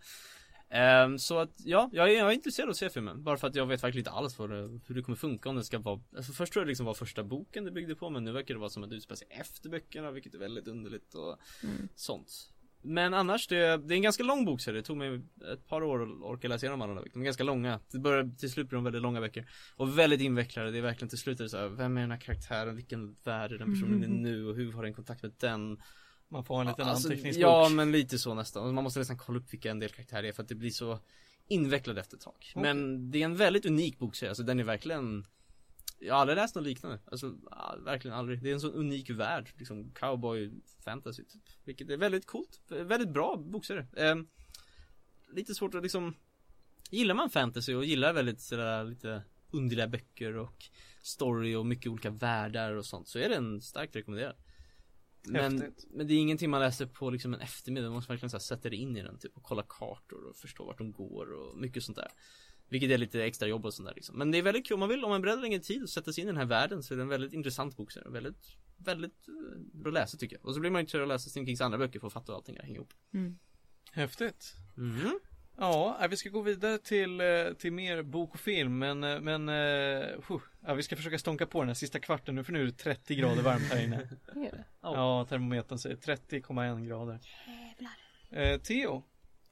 Ehm, 0.68 1.18
så 1.18 1.38
att 1.38 1.50
ja, 1.64 1.90
jag 1.92 2.12
är, 2.12 2.18
jag 2.18 2.28
är 2.28 2.32
intresserad 2.32 2.66
av 2.68 2.70
att 2.70 2.76
se 2.76 2.90
filmen 2.90 3.22
Bara 3.22 3.36
för 3.36 3.46
att 3.48 3.54
jag 3.54 3.66
vet 3.66 3.84
verkligen 3.84 4.00
inte 4.00 4.10
alls 4.10 4.38
vad 4.38 4.50
det, 4.50 4.56
hur 4.86 4.94
det 4.94 5.02
kommer 5.02 5.16
funka 5.16 5.48
om 5.48 5.56
det 5.56 5.64
ska 5.64 5.78
vara 5.78 6.00
Alltså 6.16 6.32
först 6.32 6.52
tror 6.52 6.60
jag 6.60 6.66
det 6.66 6.70
liksom 6.70 6.86
var 6.86 6.94
första 6.94 7.24
boken 7.24 7.64
det 7.64 7.70
byggde 7.70 7.94
på 7.94 8.10
Men 8.10 8.24
nu 8.24 8.32
verkar 8.32 8.54
det 8.54 8.60
vara 8.60 8.70
som 8.70 8.82
att 8.84 8.90
det 8.90 8.96
utspelar 8.96 9.16
sig 9.16 9.26
efter 9.30 9.68
böckerna 9.70 10.10
Vilket 10.10 10.34
är 10.34 10.38
väldigt 10.38 10.68
underligt 10.68 11.14
och 11.14 11.36
Mm. 11.64 11.88
sånt 11.94 12.52
Men 12.86 13.14
annars, 13.14 13.46
det, 13.46 13.56
det 13.56 13.94
är 13.94 13.96
en 13.96 14.02
ganska 14.02 14.22
lång 14.22 14.44
bokserie 14.44 14.80
Det 14.80 14.82
tog 14.82 14.96
mig 14.96 15.20
ett 15.52 15.68
par 15.68 15.82
år 15.82 16.02
att 16.02 16.22
orka 16.22 16.48
läsa 16.48 16.66
igenom 16.66 16.82
alla 16.82 16.88
de 16.88 16.96
här 16.96 17.04
böckerna 17.04 17.14
De 17.14 17.20
är 17.20 17.24
ganska 17.24 17.44
långa. 17.44 17.80
Det 17.90 17.98
börjar, 17.98 18.36
till 18.38 18.50
slut 18.50 18.68
blir 18.68 18.76
de 18.76 18.84
väldigt 18.84 19.02
långa 19.02 19.20
böcker. 19.20 19.48
Och 19.76 19.98
väldigt 19.98 20.20
invecklade, 20.20 20.70
det 20.70 20.78
är 20.78 20.82
verkligen 20.82 21.08
till 21.08 21.18
slut 21.18 21.40
är 21.40 21.44
det 21.44 21.50
så 21.50 21.58
här, 21.58 21.68
Vem 21.68 21.96
är 21.96 22.00
den 22.00 22.10
här 22.10 22.20
karaktären? 22.20 22.76
Vilken 22.76 23.16
värld 23.24 23.52
är 23.52 23.58
den 23.58 23.72
personen 23.72 24.04
i 24.04 24.06
nu? 24.06 24.46
Och 24.46 24.54
hur 24.54 24.72
har 24.72 24.82
den 24.82 24.94
kontakt 24.94 25.22
med 25.22 25.32
den? 25.38 25.80
Man 26.28 26.44
får 26.44 26.60
en 26.60 26.66
liten 26.66 26.88
Alltså, 26.88 27.08
anteckningsbok. 27.08 27.42
Ja 27.42 27.68
men 27.68 27.92
lite 27.92 28.18
så 28.18 28.34
nästan, 28.34 28.74
man 28.74 28.84
måste 28.84 28.98
nästan 28.98 29.18
kolla 29.18 29.38
upp 29.38 29.52
vilka 29.52 29.70
en 29.70 29.78
del 29.78 29.90
karaktärer 29.90 30.24
är 30.24 30.32
för 30.32 30.42
att 30.42 30.48
det 30.48 30.54
blir 30.54 30.70
så 30.70 30.98
invecklad 31.48 31.98
efter 31.98 32.16
ett 32.16 32.22
tag. 32.22 32.52
Men 32.54 33.10
det 33.10 33.20
är 33.20 33.24
en 33.24 33.36
väldigt 33.36 33.66
unik 33.66 33.98
bokserie, 33.98 34.30
alltså 34.30 34.42
den 34.42 34.60
är 34.60 34.64
verkligen 34.64 35.26
Jag 36.06 36.14
har 36.14 36.20
aldrig 36.20 36.36
läst 36.36 36.54
något 36.54 36.64
liknande, 36.64 36.98
alltså 37.04 37.34
ja, 37.50 37.76
verkligen 37.84 38.16
aldrig. 38.16 38.42
Det 38.42 38.50
är 38.50 38.54
en 38.54 38.60
sån 38.60 38.74
unik 38.74 39.10
värld, 39.10 39.50
liksom 39.58 39.90
cowboy 39.90 40.52
fantasy 40.84 41.24
typ. 41.24 41.42
Vilket 41.64 41.90
är 41.90 41.96
väldigt 41.96 42.26
coolt, 42.26 42.60
väldigt 42.68 43.08
bra 43.08 43.36
bokserie. 43.36 43.86
Ehm, 43.96 44.26
Lite 45.32 45.54
svårt 45.54 45.74
att 45.74 45.82
liksom 45.82 46.14
Gillar 46.90 47.14
man 47.14 47.30
fantasy 47.30 47.74
och 47.74 47.84
gillar 47.84 48.12
väldigt 48.12 48.40
sådär 48.40 48.84
lite 48.84 49.22
underliga 49.50 49.88
böcker 49.88 50.36
och 50.36 50.64
story 51.02 51.54
och 51.54 51.66
mycket 51.66 51.86
olika 51.86 52.10
världar 52.10 52.72
och 52.72 52.86
sånt 52.86 53.08
så 53.08 53.18
är 53.18 53.28
den 53.28 53.60
starkt 53.60 53.96
rekommenderad. 53.96 54.36
Men, 55.26 55.60
Häftigt. 55.60 55.86
men 55.90 56.06
det 56.06 56.14
är 56.14 56.18
ingenting 56.18 56.50
man 56.50 56.60
läser 56.60 56.86
på 56.86 57.10
liksom 57.10 57.34
en 57.34 57.40
eftermiddag, 57.40 57.86
man 57.86 57.94
måste 57.94 58.12
verkligen 58.12 58.30
så 58.30 58.36
här, 58.36 58.40
sätta 58.40 58.68
dig 58.68 58.78
in 58.78 58.96
i 58.96 59.02
den 59.02 59.18
typ 59.18 59.36
och 59.36 59.42
kolla 59.42 59.62
kartor 59.68 60.24
och 60.24 60.36
förstå 60.36 60.64
vart 60.64 60.78
de 60.78 60.92
går 60.92 61.32
och 61.32 61.58
mycket 61.58 61.84
sånt 61.84 61.96
där 61.96 62.08
Vilket 62.74 62.90
är 62.90 62.98
lite 62.98 63.24
extra 63.24 63.48
jobb 63.48 63.66
och 63.66 63.74
sånt 63.74 63.88
där 63.88 63.94
liksom. 63.94 64.18
Men 64.18 64.30
det 64.30 64.38
är 64.38 64.42
väldigt 64.42 64.66
kul, 64.66 64.74
om 64.74 64.80
man 64.80 64.88
vill, 64.88 65.04
om 65.04 65.10
man 65.10 65.20
är 65.20 65.22
beredd 65.22 65.40
längre 65.40 65.60
tid 65.60 65.82
att 65.82 65.90
sätta 65.90 66.12
sig 66.12 66.22
in 66.22 66.28
i 66.28 66.32
den 66.32 66.36
här 66.36 66.44
världen 66.44 66.82
så 66.82 66.94
är 66.94 66.96
det 66.96 67.02
en 67.02 67.08
väldigt 67.08 67.32
intressant 67.32 67.76
bok 67.76 67.92
så 67.92 68.00
är 68.00 68.04
det 68.04 68.10
väldigt, 68.10 68.56
väldigt 68.76 69.28
eh, 69.28 69.60
bra 69.72 69.88
att 69.88 69.94
läsa 69.94 70.16
tycker 70.18 70.36
jag. 70.36 70.46
Och 70.46 70.54
så 70.54 70.60
blir 70.60 70.70
man 70.70 70.80
intresserad 70.80 71.02
av 71.02 71.10
att 71.10 71.14
läsa 71.14 71.30
Stephen 71.30 71.46
Kings 71.46 71.60
andra 71.60 71.78
böcker 71.78 72.00
för 72.00 72.06
att 72.06 72.12
fatta 72.12 72.32
hur 72.32 72.36
allting 72.36 72.56
hänger 72.60 72.74
ihop 72.74 72.92
Mm. 73.14 73.38
Häftigt. 73.92 74.54
mm. 74.76 75.18
Ja, 75.56 75.98
eh, 76.02 76.08
vi 76.08 76.16
ska 76.16 76.28
gå 76.28 76.42
vidare 76.42 76.78
till, 76.78 77.20
eh, 77.20 77.26
till 77.58 77.72
mer 77.72 78.02
bok 78.02 78.34
och 78.34 78.40
film 78.40 78.78
men, 78.78 79.04
eh, 79.04 79.20
men 79.20 79.48
uh, 79.48 80.40
ja, 80.66 80.74
vi 80.74 80.82
ska 80.82 80.96
försöka 80.96 81.18
stånka 81.18 81.46
på 81.46 81.60
den 81.60 81.68
här 81.68 81.74
sista 81.74 82.00
kvarten 82.00 82.34
nu 82.34 82.44
för 82.44 82.52
nu 82.52 82.60
är 82.62 82.66
det 82.66 82.72
30 82.72 83.14
grader 83.14 83.42
varmt 83.42 83.62
här 83.62 83.84
inne. 83.84 83.96
Det 84.34 84.46
är 84.46 84.50
det. 84.50 84.64
Ja, 84.80 85.26
termometern 85.28 85.78
säger 85.78 85.96
30,1 85.96 86.86
grader. 86.86 87.18
Eh, 88.30 88.60
Theo, 88.60 89.04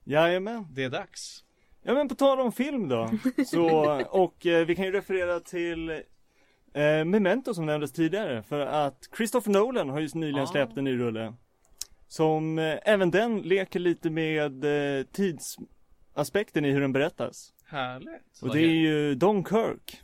Jajamän. 0.04 0.66
det 0.70 0.84
är 0.84 0.90
dags. 0.90 1.44
Ja 1.82 1.94
men 1.94 2.08
på 2.08 2.14
tal 2.14 2.40
om 2.40 2.52
film 2.52 2.88
då. 2.88 3.10
Så, 3.46 3.66
och 4.10 4.46
eh, 4.46 4.66
vi 4.66 4.74
kan 4.76 4.84
ju 4.84 4.90
referera 4.92 5.40
till 5.40 5.90
eh, 6.74 7.04
Memento 7.04 7.54
som 7.54 7.66
nämndes 7.66 7.92
tidigare. 7.92 8.42
För 8.42 8.60
att 8.60 9.08
Christopher 9.16 9.50
Nolan 9.52 9.88
har 9.90 10.00
just 10.00 10.14
nyligen 10.14 10.42
Ah. 10.42 10.46
släppt 10.46 10.76
en 10.76 10.84
ny 10.84 10.98
rulle. 10.98 11.34
Som 12.08 12.58
eh, 12.58 12.78
även 12.84 13.10
den 13.10 13.38
leker 13.42 13.80
lite 13.80 14.10
med 14.10 14.64
eh, 14.98 15.04
tidsaspekten 15.06 16.64
i 16.64 16.70
hur 16.70 16.80
den 16.80 16.92
berättas. 16.92 17.54
Härligt. 17.66 18.42
Och 18.42 18.52
det 18.54 18.60
är 18.60 18.66
ju 18.66 19.14
Don 19.14 19.44
Kirk. 19.44 20.00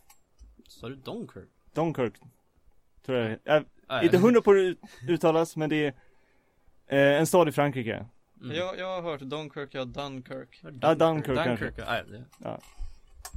Sa 0.69 0.89
du 0.89 0.97
Dunkirk? 0.97 1.49
Don 1.75 1.95
Kirk. 1.95 2.15
Tror 3.07 3.19
jag 3.19 3.31
det 3.45 3.51
är. 3.51 3.65
Äh, 3.91 4.05
inte 4.05 4.19
hundra 4.19 4.41
på 4.43 4.53
hur 4.53 4.63
det 4.63 4.69
ut- 4.69 4.81
uttalas 5.09 5.57
men 5.57 5.71
det 5.71 5.87
är 5.87 5.93
eh, 7.15 7.21
en 7.21 7.27
stad 7.27 7.49
i 7.49 7.53
Frankrike. 7.53 8.07
Mm. 8.43 8.57
Jag, 8.57 8.79
jag 8.79 8.87
har 8.87 9.03
hört 9.03 9.21
Dunkirk, 9.21 9.75
ja 9.75 9.85
Dunkirk. 9.85 10.63
Ja, 10.81 10.95
Dunkirk 10.95 11.37
kanske. 11.37 11.65
Dunkirk, 11.65 11.89
ah, 11.89 12.03
det. 12.03 12.25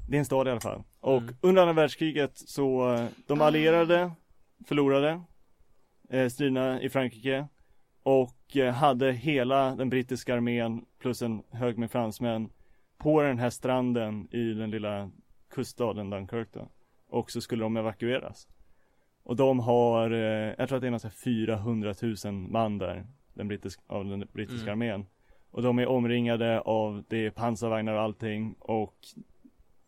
Det 0.09 0.17
är 0.17 0.19
en 0.19 0.25
stad 0.25 0.47
i 0.47 0.51
alla 0.51 0.59
fall. 0.59 0.83
Och 0.99 1.21
Mm. 1.21 1.35
under 1.41 1.61
andra 1.61 1.73
världskriget 1.73 2.37
så, 2.37 2.93
eh, 2.93 3.05
de 3.27 3.41
allierade 3.41 4.11
förlorade 4.67 5.21
eh, 6.09 6.27
striderna 6.29 6.81
i 6.81 6.89
Frankrike 6.89 7.47
och 8.03 8.57
eh, 8.57 8.73
hade 8.73 9.11
hela 9.11 9.75
den 9.75 9.89
brittiska 9.89 10.33
armén 10.35 10.85
plus 10.99 11.21
en 11.21 11.43
hög 11.51 11.77
med 11.77 11.91
fransmän 11.91 12.49
på 12.97 13.21
den 13.21 13.39
här 13.39 13.49
stranden 13.49 14.27
i 14.31 14.53
den 14.53 14.71
lilla 14.71 15.11
kuststaden 15.53 16.09
Dunkirk 16.09 16.47
då. 16.53 16.71
Och 17.09 17.31
så 17.31 17.41
skulle 17.41 17.63
de 17.63 17.77
evakueras. 17.77 18.47
Och 19.23 19.35
de 19.35 19.59
har, 19.59 20.11
eh, 20.11 20.53
jag 20.57 20.67
tror 20.69 20.75
att 20.75 20.81
det 20.81 20.87
är 20.87 20.91
här 20.91 21.09
400 21.09 21.93
000 22.25 22.33
man 22.33 22.77
där, 22.77 23.05
den 23.34 23.47
brittiska, 23.47 23.82
av 23.88 24.05
den 24.05 24.27
brittiska 24.34 24.71
Mm. 24.71 24.73
armén. 24.91 25.05
Och 25.51 25.61
de 25.61 25.79
är 25.79 25.88
omringade 25.88 26.59
av, 26.61 27.03
det 27.07 27.25
är 27.25 27.29
pansarvagnar 27.29 27.93
och 27.93 28.01
allting 28.01 28.55
och 28.59 28.95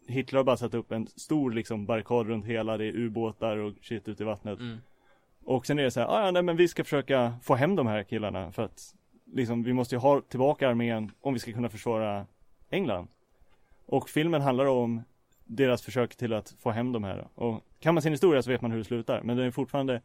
Hitler 0.08 0.38
har 0.40 0.44
bara 0.44 0.58
satt 0.58 0.74
upp 0.74 0.92
en 0.92 1.08
stor 1.08 1.52
liksom 1.52 1.86
barrikad 1.86 2.28
runt 2.28 2.46
hela, 2.46 2.78
det 2.78 2.86
är 2.86 2.96
ubåtar 2.96 3.58
och 3.58 3.74
shit 3.82 4.08
ute 4.08 4.24
i 4.24 4.26
vattnet. 4.26 4.60
Mm. 4.60 4.78
Och 5.46 5.66
sen 5.66 5.80
är 5.80 5.84
det 5.84 5.92
så 5.92 6.00
här, 6.00 6.08
"Ah, 6.08 6.26
ja 6.26 6.32
nej 6.32 6.44
men 6.44 6.58
vi 6.58 6.68
ska 6.68 6.84
försöka 6.84 7.34
få 7.44 7.56
hem 7.56 7.76
de 7.76 7.88
här 7.88 8.04
killarna 8.04 8.52
för 8.52 8.64
att 8.64 8.96
liksom 9.34 9.64
vi 9.64 9.74
måste 9.74 9.96
ju 9.96 10.00
ha 10.00 10.22
tillbaka 10.22 10.70
armén 10.70 11.12
om 11.22 11.34
vi 11.34 11.40
ska 11.40 11.52
kunna 11.54 11.70
försvara 11.70 12.26
England. 12.70 13.08
Och 13.86 14.10
filmen 14.10 14.42
handlar 14.42 14.66
om 14.66 15.02
deras 15.46 15.82
försök 15.82 16.16
till 16.16 16.34
att 16.34 16.56
få 16.60 16.72
hem 16.72 16.92
de 16.92 17.04
här. 17.04 17.28
Och 17.36 17.64
kan 17.80 17.94
man 17.96 18.02
sin 18.02 18.12
historia 18.14 18.42
så 18.42 18.50
vet 18.52 18.62
man 18.62 18.72
hur 18.72 18.78
det 18.78 18.84
slutar, 18.84 19.22
men 19.24 19.38
den 19.38 19.46
är 19.46 19.52
fortfarande 19.52 20.02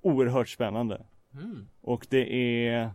oerhört 0.00 0.48
spännande. 0.48 1.06
Mm. 1.34 1.68
Och 1.80 2.06
det 2.10 2.34
är 2.66 2.90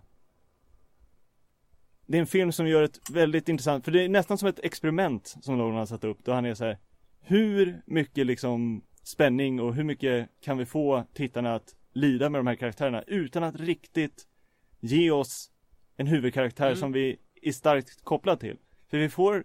Det 2.08 2.18
är 2.18 2.22
en 2.22 2.28
film 2.28 2.52
som 2.52 2.68
gör 2.68 2.84
ett 2.84 3.00
väldigt 3.12 3.50
intressant, 3.50 3.86
för 3.86 3.92
det 3.92 4.04
är 4.04 4.10
nästan 4.10 4.38
som 4.38 4.48
ett 4.48 4.60
experiment 4.64 5.36
som 5.42 5.58
Nolan 5.58 5.76
har 5.78 5.86
satt 5.86 6.04
upp, 6.04 6.18
då 6.24 6.32
han 6.34 6.46
är 6.46 6.54
så 6.54 6.66
här. 6.66 6.78
Hur 7.22 7.82
mycket 7.86 8.26
liksom 8.26 8.84
spänning 9.04 9.60
och 9.60 9.76
hur 9.76 9.84
mycket 9.84 10.30
kan 10.42 10.58
vi 10.58 10.66
få 10.66 11.04
tittarna 11.14 11.56
att 11.56 11.76
lida 11.94 12.30
med 12.30 12.40
de 12.40 12.48
här 12.48 12.56
karaktärerna 12.56 13.02
utan 13.02 13.44
att 13.44 13.56
riktigt 13.60 14.28
ge 14.80 15.12
oss 15.12 15.52
en 15.98 16.08
huvudkaraktär 16.08 16.66
Mm. 16.66 16.76
som 16.78 16.92
vi 16.92 17.18
är 17.42 17.52
starkt 17.52 18.04
kopplad 18.04 18.40
till. 18.40 18.58
För 18.90 18.98
vi 18.98 19.10
får, 19.10 19.44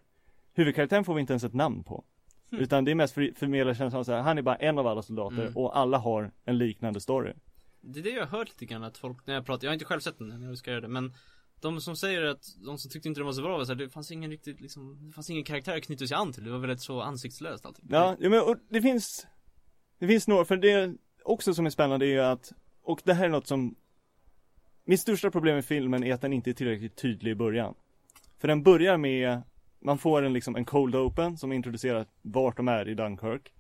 huvudkaraktären 0.55 1.05
får 1.05 1.15
vi 1.15 1.21
inte 1.21 1.33
ens 1.33 1.45
ett 1.45 1.55
namn 1.55 1.85
på. 1.85 2.05
Hmm. 2.51 2.61
Utan 2.61 2.85
det 2.85 2.91
är 2.91 2.95
mest 2.95 3.15
för, 3.15 3.33
förmedlar 3.37 3.75
känslan 3.75 4.05
så 4.05 4.13
här, 4.13 4.21
han 4.23 4.39
är 4.39 4.43
bara 4.43 4.57
en 4.57 4.79
av 4.79 4.87
alla 4.87 5.03
soldater 5.03 5.43
Mm. 5.43 5.57
och 5.57 5.79
alla 5.79 5.99
har 5.99 6.33
en 6.45 6.59
liknande 6.59 7.01
story. 7.01 7.33
Det 7.81 8.01
är 8.01 8.05
det 8.05 8.11
jag 8.11 8.27
har 8.27 8.39
hört 8.39 8.49
lite 8.49 8.65
grann 8.67 8.85
att 8.85 8.99
folk, 8.99 9.27
när 9.27 9.35
jag 9.35 9.47
pratar, 9.47 9.65
jag 9.65 9.71
har 9.71 9.75
inte 9.75 9.85
själv 9.85 10.01
sett 10.01 10.19
den 10.19 10.33
än, 10.33 10.43
jag 10.43 10.59
ska 10.59 10.71
göra 10.71 10.81
det 10.81 10.89
men 10.89 11.15
De 11.61 11.81
som 11.81 11.97
säger 11.97 12.23
att, 12.23 12.47
de 12.65 12.79
som 12.79 12.91
tyckte 12.91 13.09
inte 13.09 13.21
den 13.21 13.27
var 13.27 13.33
så 13.33 13.43
bra 13.43 13.59
var 13.59 13.65
så 13.65 13.73
här, 13.73 13.79
det 13.79 13.91
fanns 13.91 14.11
ingen 14.11 14.31
riktigt 14.31 14.61
liksom, 14.61 15.07
det 15.07 15.13
fanns 15.13 15.31
ingen 15.31 15.45
karaktär 15.45 15.77
att 15.77 15.83
knyta 15.83 16.07
sig 16.07 16.17
an 16.17 16.33
till, 16.33 16.45
det 16.45 16.51
var 16.51 16.59
väldigt 16.59 16.81
så 16.81 17.01
ansiktslöst 17.01 17.67
allting. 17.67 17.87
Ja, 17.91 18.17
ja 18.21 18.31
men 18.31 18.41
och 18.41 18.57
det 18.69 18.83
finns 18.83 19.27
Det 19.99 20.07
finns 20.07 20.29
några, 20.29 20.45
för 20.45 20.57
det 20.57 20.95
också 21.25 21.55
som 21.55 21.67
är 21.67 21.71
spännande 21.71 22.07
är 22.07 22.11
ju 22.11 22.21
att 22.21 22.53
Och 22.83 23.01
det 23.05 23.15
här 23.15 23.25
är 23.25 23.29
något 23.29 23.47
som 23.47 23.75
Mitt 24.85 25.01
största 25.01 25.31
problem 25.31 25.55
med 25.55 25.65
filmen 25.65 26.05
är 26.05 26.15
att 26.15 26.21
den 26.21 26.33
inte 26.33 26.51
är 26.51 26.55
tillräckligt 26.55 26.97
tydlig 26.97 27.31
i 27.31 27.35
början. 27.35 27.75
För 28.39 28.49
den 28.49 28.63
börjar 28.63 28.97
med 28.97 29.43
Man 29.81 29.99
får 29.99 30.23
en 30.23 30.33
liksom 30.33 30.57
en 30.57 30.65
cold 30.65 30.95
open 30.95 31.39
som 31.39 31.53
introducerar 31.53 32.07
vart 32.23 32.57
de 32.57 32.69
är 32.69 32.89
i 32.89 32.95
Dunkirk. 32.95 33.53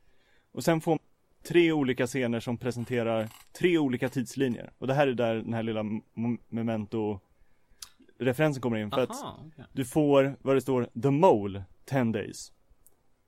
Och 0.53 0.65
sen 0.65 0.81
får 0.81 0.91
man 0.91 0.99
tre 1.43 1.73
olika 1.73 2.07
scener 2.07 2.41
som 2.41 2.57
presenterar 2.59 3.29
tre 3.59 3.79
olika 3.79 4.09
tidslinjer 4.09 4.73
Och 4.79 4.87
det 4.87 4.95
här 4.95 5.07
är 5.07 5.13
där 5.15 5.35
den 5.35 5.53
här 5.55 5.63
lilla 5.63 5.83
memento 6.49 7.21
referensen 8.19 8.63
kommer 8.63 8.77
in 8.77 8.91
för 8.91 9.01
att 9.03 9.11
Aha, 9.11 9.45
okej. 9.47 9.65
du 9.73 9.85
får 9.85 10.37
vad 10.43 10.57
det 10.57 10.61
står 10.61 10.89
The 11.03 11.11
Mole 11.11 11.65
10 11.85 12.05
days. 12.05 12.53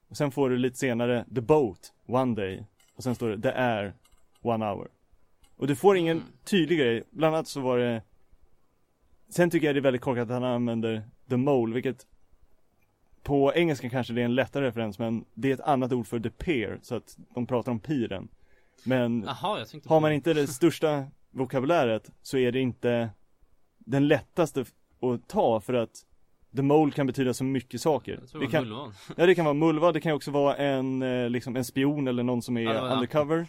Och 0.08 0.16
sen 0.16 0.30
får 0.30 0.50
du 0.50 0.56
lite 0.56 0.78
senare 0.78 1.24
The 1.34 1.40
Boat 1.40 1.92
One 2.06 2.34
day. 2.34 2.64
Och 2.94 3.02
sen 3.02 3.14
står 3.14 3.28
det 3.28 3.42
The 3.42 3.48
Air 3.58 3.94
One 4.42 4.64
hour. 4.66 4.88
Och 5.56 5.66
du 5.66 5.76
får 5.76 5.96
ingen 5.96 6.16
Mm. 6.16 6.28
tydlig 6.44 6.78
grej. 6.78 7.02
Bland 7.10 7.34
annat 7.34 7.48
så 7.48 7.60
var 7.60 7.78
det 7.78 8.02
Sen 9.28 9.50
tycker 9.50 9.66
jag 9.66 9.74
det 9.76 9.78
är 9.80 9.82
väldigt 9.82 10.02
korkat 10.02 10.22
att 10.22 10.30
han 10.30 10.44
använder 10.44 11.02
The 11.28 11.36
Mole, 11.36 11.74
vilket 11.74 12.06
på 13.22 13.52
engelska 13.54 13.90
kanske 13.90 14.12
det 14.12 14.20
är 14.20 14.24
en 14.24 14.34
lättare 14.34 14.66
referens 14.66 14.98
men 14.98 15.24
det 15.34 15.50
är 15.50 15.54
ett 15.54 15.60
annat 15.60 15.92
ord 15.92 16.06
för 16.06 16.20
The 16.20 16.30
Pier, 16.30 16.78
så 16.82 16.94
att 16.94 17.16
de 17.34 17.46
pratar 17.46 17.72
om 17.72 17.80
piren. 17.80 18.28
Men 18.84 19.22
tänkte 19.70 19.88
har 19.88 20.00
man 20.00 20.12
inte 20.12 20.34
det 20.34 20.46
största 20.46 21.04
vokabuläret 21.30 22.10
så 22.22 22.38
är 22.38 22.52
det 22.52 22.60
inte 22.60 23.10
den 23.78 24.08
lättaste 24.08 24.60
att 24.60 25.28
ta 25.28 25.60
för 25.60 25.74
att 25.74 25.90
The 26.56 26.62
Mole 26.62 26.92
kan 26.92 27.06
betyda 27.06 27.34
så 27.34 27.44
mycket 27.44 27.80
saker. 27.80 28.18
Jag 28.20 28.28
tror 28.30 28.40
Det 28.40 28.46
det 28.46 28.50
kan, 28.50 28.62
mullvad. 28.64 28.92
ja 29.16 29.26
det 29.26 29.34
kan 29.34 29.44
vara 29.44 29.54
mullvad, 29.54 29.94
det 29.94 30.00
kan 30.00 30.12
också 30.12 30.30
vara 30.30 30.56
en, 30.56 31.02
eh, 31.02 31.30
liksom 31.30 31.56
en 31.56 31.64
spion 31.64 32.08
eller 32.08 32.22
någon 32.22 32.42
som 32.42 32.56
är 32.56 32.60
Ja, 32.62 32.72
var- 32.80 32.88
ja. 32.88 32.94
undercover. 32.94 33.46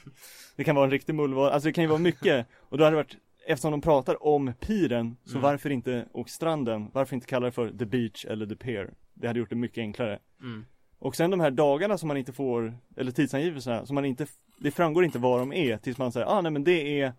Det 0.56 0.64
kan 0.64 0.76
vara 0.76 0.86
en 0.86 0.92
riktig 0.92 1.16
mullvad, 1.16 1.52
alltså 1.52 1.70
det 1.70 1.74
kan 1.74 1.84
ju 1.84 1.88
vara 1.88 2.00
mycket. 2.00 2.48
Och 2.70 2.78
då 2.78 2.84
hade 2.84 2.94
det 2.96 3.04
varit, 3.04 3.18
eftersom 3.46 3.72
de 3.72 3.82
pratar 3.82 4.24
om 4.28 4.54
piren, 4.60 5.18
så 5.24 5.32
Mm. 5.32 5.42
varför 5.42 5.70
inte, 5.70 6.06
och 6.12 6.30
stranden, 6.30 6.90
varför 6.94 7.16
inte 7.16 7.28
kalla 7.28 7.46
det 7.46 7.52
för 7.52 7.70
The 7.78 7.86
Beach 7.86 8.26
eller 8.26 8.46
The 8.46 8.56
Pier? 8.56 8.94
Det 9.14 9.28
hade 9.28 9.40
gjort 9.40 9.50
det 9.50 9.56
mycket 9.56 9.78
enklare. 9.78 10.20
Mm. 10.42 10.66
Och 11.00 11.16
sen 11.16 11.32
de 11.32 11.40
här 11.40 11.52
dagarna 11.52 11.98
som 11.98 12.08
man 12.08 12.18
inte 12.18 12.34
får, 12.34 12.78
eller 12.98 13.12
tidsangivelserna, 13.12 13.86
som 13.86 13.96
man 13.96 14.06
inte, 14.06 14.28
det 14.60 14.72
framgår 14.72 15.06
inte 15.06 15.20
vad 15.20 15.40
de 15.40 15.54
är 15.54 15.78
tills 15.78 15.98
man 15.98 16.12
säger, 16.12 16.28
ah 16.28 16.42
nej 16.42 16.52
men 16.52 16.64
det 16.64 17.02
är 17.02 17.14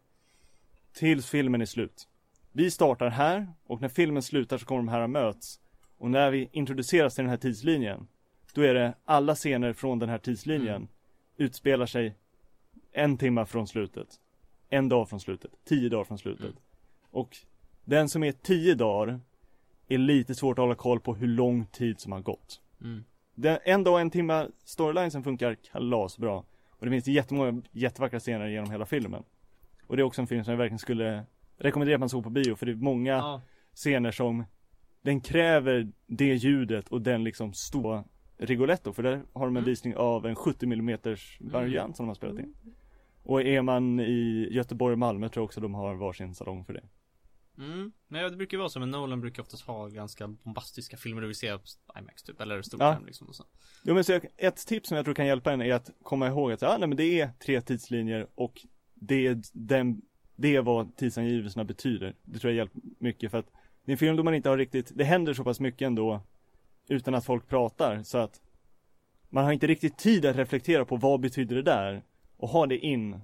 tills 0.92 1.30
filmen 1.30 1.60
är 1.60 1.66
slut. 1.66 2.08
Vi 2.52 2.70
startar 2.70 3.08
här 3.10 3.48
och 3.66 3.80
när 3.80 3.88
filmen 3.88 4.22
slutar 4.22 4.58
så 4.58 4.66
kommer 4.66 4.78
de 4.78 4.88
här 4.88 5.00
att 5.00 5.10
möts. 5.10 5.60
Och 5.98 6.10
när 6.10 6.30
vi 6.30 6.48
introduceras 6.52 7.14
till 7.14 7.24
den 7.24 7.30
här 7.30 7.36
tidslinjen, 7.36 8.06
då 8.54 8.62
är 8.62 8.74
det 8.74 8.94
alla 9.04 9.34
scener 9.34 9.72
från 9.72 9.98
den 9.98 10.08
här 10.08 10.18
tidslinjen 10.18 10.76
Mm. 10.76 10.88
utspelar 11.36 11.86
sig 11.86 12.14
en 12.92 13.18
timma 13.18 13.46
från 13.46 13.66
slutet. 13.66 14.08
En 14.74 14.88
dag 14.88 15.08
från 15.08 15.20
slutet. 15.20 15.50
Tio 15.64 15.88
dagar 15.88 16.04
från 16.04 16.18
slutet. 16.18 16.44
Mm. 16.44 16.56
Och 17.10 17.36
den 17.84 18.08
som 18.08 18.24
är 18.24 18.32
tio 18.32 18.74
dagar 18.74 19.20
är 19.88 19.98
lite 19.98 20.34
svårt 20.34 20.58
att 20.58 20.62
hålla 20.62 20.74
koll 20.74 21.00
på 21.00 21.14
hur 21.14 21.26
lång 21.28 21.66
tid 21.66 22.00
som 22.00 22.12
har 22.12 22.20
gått. 22.20 22.60
Mm. 22.80 23.04
Den, 23.34 23.58
en 23.64 23.84
dag 23.84 23.94
och 23.94 24.00
en 24.00 24.10
timma 24.10 24.48
storylinesen 24.64 25.22
funkar 25.24 25.54
kalasbra. 25.54 26.32
Och 26.70 26.86
det 26.86 26.90
finns 26.90 27.06
jättemånga 27.06 27.62
jättevackra 27.72 28.20
scener 28.20 28.46
genom 28.46 28.70
hela 28.70 28.86
filmen. 28.86 29.22
Och 29.86 29.96
det 29.96 30.02
är 30.02 30.04
också 30.04 30.20
en 30.20 30.26
film 30.26 30.44
som 30.44 30.50
jag 30.50 30.58
verkligen 30.58 30.78
skulle 30.78 31.24
rekommendera 31.56 31.96
att 31.96 32.00
man 32.00 32.08
såg 32.08 32.24
på 32.24 32.30
bio 32.30 32.54
för 32.54 32.66
det 32.66 32.72
är 32.72 32.76
många 32.76 33.12
Ja. 33.12 33.40
scener 33.74 34.10
som 34.10 34.44
den 35.02 35.20
kräver 35.20 35.92
det 36.06 36.34
ljudet 36.34 36.88
och 36.88 37.02
den 37.02 37.24
liksom 37.24 37.52
stora 37.52 38.04
Rigoletto 38.36 38.92
för 38.92 39.02
där 39.02 39.22
har 39.32 39.44
de 39.46 39.56
en 39.56 39.56
Mm. 39.56 39.64
visning 39.64 39.96
av 39.96 40.26
en 40.26 40.34
70 40.36 40.66
mm 40.66 40.98
variant 41.40 41.96
som 41.96 42.04
de 42.06 42.08
har 42.08 42.14
spelat 42.14 42.38
in. 42.38 42.54
Och 43.24 43.42
är 43.42 43.62
man 43.62 44.00
i 44.00 44.48
Göteborg 44.50 44.92
och 44.92 44.98
Malmö 44.98 45.28
tror 45.28 45.42
jag 45.42 45.44
också 45.44 45.60
de 45.60 45.74
har 45.74 45.94
varsin 45.94 46.34
salong 46.34 46.64
för 46.64 46.72
det. 46.72 46.82
Mm. 47.58 47.92
Men 48.08 48.30
det 48.30 48.36
brukar 48.36 48.56
ju 48.56 48.58
vara 48.58 48.68
så, 48.68 48.80
men 48.80 48.90
Nolan 48.90 49.20
brukar 49.20 49.42
oftast 49.42 49.66
ha 49.66 49.88
ganska 49.88 50.28
bombastiska 50.28 50.96
filmer 50.96 51.20
du 51.20 51.26
vill 51.26 51.36
se 51.36 51.58
på 51.58 51.98
IMAX 51.98 52.22
typ, 52.22 52.40
eller 52.40 52.62
stor 52.62 52.82
Ja. 52.82 52.98
liksom 53.06 53.28
och 53.28 53.34
så. 53.34 53.44
Jo 53.84 53.94
men 53.94 54.04
så 54.04 54.12
jag, 54.12 54.26
ett 54.36 54.66
tips 54.66 54.88
som 54.88 54.96
jag 54.96 55.04
tror 55.04 55.14
kan 55.14 55.26
hjälpa 55.26 55.52
en 55.52 55.62
är 55.62 55.74
att 55.74 55.90
komma 56.02 56.26
ihåg 56.26 56.52
att 56.52 56.62
ja, 56.62 56.76
nej, 56.78 56.88
men 56.88 56.96
det 56.96 57.20
är 57.20 57.30
tre 57.44 57.60
tidslinjer 57.60 58.26
och 58.34 58.66
det 58.94 59.26
är, 59.26 59.42
den, 59.52 60.02
det 60.36 60.56
är 60.56 60.62
vad 60.62 60.96
tidsangivelserna 60.96 61.64
betyder. 61.64 62.14
Det 62.22 62.38
tror 62.38 62.52
jag 62.52 62.56
hjälper 62.56 62.80
mycket 62.98 63.30
för 63.30 63.38
att 63.38 63.50
det 63.84 63.90
är 63.90 63.92
en 63.92 63.98
film 63.98 64.16
då 64.16 64.22
man 64.22 64.34
inte 64.34 64.48
har 64.48 64.58
riktigt, 64.58 64.92
det 64.94 65.04
händer 65.04 65.34
så 65.34 65.44
pass 65.44 65.60
mycket 65.60 65.86
ändå 65.86 66.22
utan 66.88 67.14
att 67.14 67.24
folk 67.24 67.48
pratar 67.48 68.02
så 68.02 68.18
att 68.18 68.40
man 69.28 69.44
har 69.44 69.52
inte 69.52 69.66
riktigt 69.66 69.98
tid 69.98 70.26
att 70.26 70.36
reflektera 70.36 70.84
på 70.84 70.96
vad 70.96 71.20
betyder 71.20 71.56
det 71.56 71.62
där 71.62 72.04
och 72.44 72.50
ha 72.50 72.66
det 72.66 72.78
in 72.78 73.20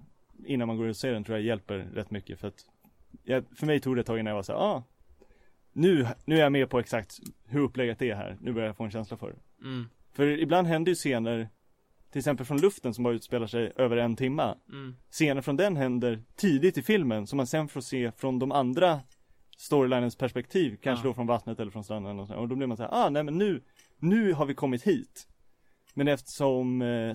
innan 0.47 0.69
man 0.69 0.77
går 0.77 0.89
och 0.89 0.97
ser 0.97 1.13
den 1.13 1.25
tror 1.25 1.39
jag 1.39 1.47
hjälper 1.47 1.79
rätt 1.79 2.11
mycket 2.11 2.41
för 2.41 2.49
att 2.49 2.67
jag, 3.23 3.45
för 3.57 3.67
mig 3.67 3.81
tog 3.81 3.97
det 3.97 4.01
ett 4.01 4.07
tag 4.07 4.19
innan 4.19 4.31
jag 4.31 4.37
var 4.37 4.43
så 4.43 4.53
här, 4.53 4.61
ah, 4.61 4.85
nu, 5.73 6.07
nu 6.25 6.37
är 6.37 6.41
jag 6.41 6.53
med 6.53 6.71
på 6.71 6.79
exakt 6.79 7.19
hur 7.45 7.61
upplägget 7.61 8.03
är 8.03 8.15
här, 8.15 8.39
nu 8.41 8.53
börjar 8.53 8.67
jag 8.67 8.77
få 8.77 8.85
en 8.85 8.91
känsla 8.91 9.17
för 9.17 9.31
det. 9.31 9.67
Mm. 9.67 9.89
För 10.13 10.27
ibland 10.27 10.67
händer 10.67 10.91
ju 10.91 10.97
scener, 10.97 11.49
till 12.11 12.19
exempel 12.19 12.47
från 12.47 12.61
luften 12.61 12.95
som 12.95 13.05
bara 13.05 13.15
utspelar 13.15 13.47
sig 13.47 13.73
över 13.77 13.97
en 13.97 14.17
timma. 14.17 14.57
Mm. 14.69 14.97
Scener 15.11 15.41
från 15.41 15.57
den 15.57 15.77
händer 15.77 16.23
tidigt 16.37 16.79
i 16.79 16.83
filmen 16.83 17.27
som 17.27 17.37
man 17.37 17.47
sen 17.47 17.69
får 17.69 17.81
se 17.81 18.13
från 18.13 18.39
de 18.39 18.53
andra 18.53 19.01
storylinens 19.57 20.17
perspektiv. 20.17 20.77
Kanske 20.83 21.07
Ja. 21.07 21.09
då 21.11 21.15
från 21.15 21.27
vattnet 21.27 21.61
eller 21.61 21.71
från 21.71 21.85
stranden 21.85 22.19
och, 22.21 22.29
så. 22.29 22.35
och 22.35 22.49
då 22.49 22.57
blir 22.57 22.67
man 22.67 22.77
så 22.77 22.83
här, 22.83 23.07
ah 23.07 23.11
nej 23.11 23.23
men 23.23 23.39
nu, 23.39 23.63
nu 23.99 24.33
har 24.33 24.47
vi 24.47 24.55
kommit 24.55 24.83
hit. 24.83 25.27
Men 25.95 26.09
eftersom 26.09 26.83
eh, 26.83 27.15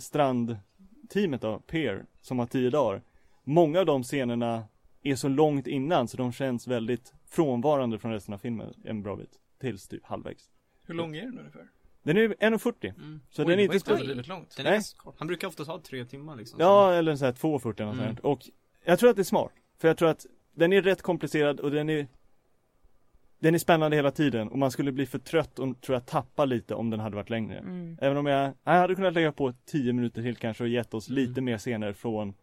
strandteamet 1.06 1.42
då, 1.42 1.60
Peer, 1.60 2.06
som 2.22 2.40
har 2.40 2.46
tio 2.46 2.70
dagar, 2.70 3.02
många 3.44 3.80
av 3.80 3.86
de 3.86 4.04
scenerna 4.04 4.64
är 5.04 5.16
så 5.16 5.28
långt 5.28 5.68
innan 5.68 6.08
så 6.08 6.18
de 6.18 6.32
känns 6.32 6.68
väldigt 6.68 7.14
frånvarande 7.30 8.00
från 8.00 8.12
resten 8.12 8.34
av 8.34 8.38
filmen 8.38 8.74
en 8.84 9.04
bra 9.04 9.16
bit. 9.16 9.40
Tills 9.62 9.88
typ 9.88 10.06
halvvägs. 10.06 10.50
Hur 10.86 10.94
lång 10.94 11.16
är 11.16 11.22
den 11.22 11.40
ungefär? 11.40 11.68
Den 12.04 12.18
är 12.18 12.28
1.40. 12.28 12.94
Mm. 12.98 13.22
Så 13.30 13.42
Oj, 13.44 13.48
den 13.50 13.60
är 13.60 13.74
inte 13.74 13.92
överdrivet 13.92 14.28
långt. 14.28 14.58
Den 14.58 14.66
är 14.66 14.72
Nej. 14.72 14.82
kort. 14.98 15.16
Han 15.18 15.28
brukar 15.28 15.48
ofta 15.48 15.66
ta 15.66 15.80
tre 15.80 16.06
timmar 16.06 16.36
liksom. 16.36 16.60
Ja, 16.60 16.94
eller 16.94 17.16
så 17.16 17.26
här 17.26 17.32
2.40 17.32 17.82
eller 17.82 17.92
Mm. 17.92 18.06
sånt. 18.06 18.20
Och 18.20 18.42
jag 18.86 19.00
tror 19.00 19.10
att 19.10 19.16
det 19.16 19.22
är 19.22 19.24
smart. 19.24 19.52
För 19.78 19.88
jag 19.88 19.98
tror 19.98 20.10
att 20.10 20.26
den 20.54 20.74
är 20.74 20.82
rätt 20.82 21.02
komplicerad 21.02 21.60
och 21.60 21.72
den 21.72 21.90
är 21.90 22.08
Den 23.46 23.54
är 23.56 23.60
spännande 23.60 23.96
hela 23.98 24.12
tiden 24.12 24.48
och 24.48 24.58
man 24.58 24.72
skulle 24.72 24.92
bli 24.92 25.06
för 25.06 25.20
trött 25.20 25.60
och 25.60 25.82
tror 25.82 25.96
jag 25.96 26.06
tappa 26.06 26.46
lite 26.46 26.76
om 26.76 26.90
den 26.90 27.00
hade 27.00 27.16
varit 27.16 27.30
längre. 27.30 27.58
Mm. 27.58 27.98
Även 28.02 28.18
om 28.18 28.26
jag, 28.26 28.54
jag 28.64 28.72
hade 28.72 28.96
kunnat 28.96 29.14
lägga 29.14 29.32
på 29.32 29.54
10 29.66 29.94
minuter 29.94 30.22
till 30.22 30.36
kanske 30.36 30.64
och 30.64 30.70
gett 30.70 30.94
oss 30.94 31.10
Mm. 31.10 31.16
lite 31.16 31.42
mer 31.42 31.58
scener 31.58 31.94
från 31.94 32.34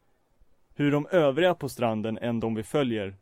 hur 0.75 0.93
de 0.93 1.07
övriga 1.11 1.55
på 1.55 1.69
stranden 1.69 2.19
än 2.19 2.41
de 2.41 2.55
vi 2.55 2.63
följer. 2.63 3.17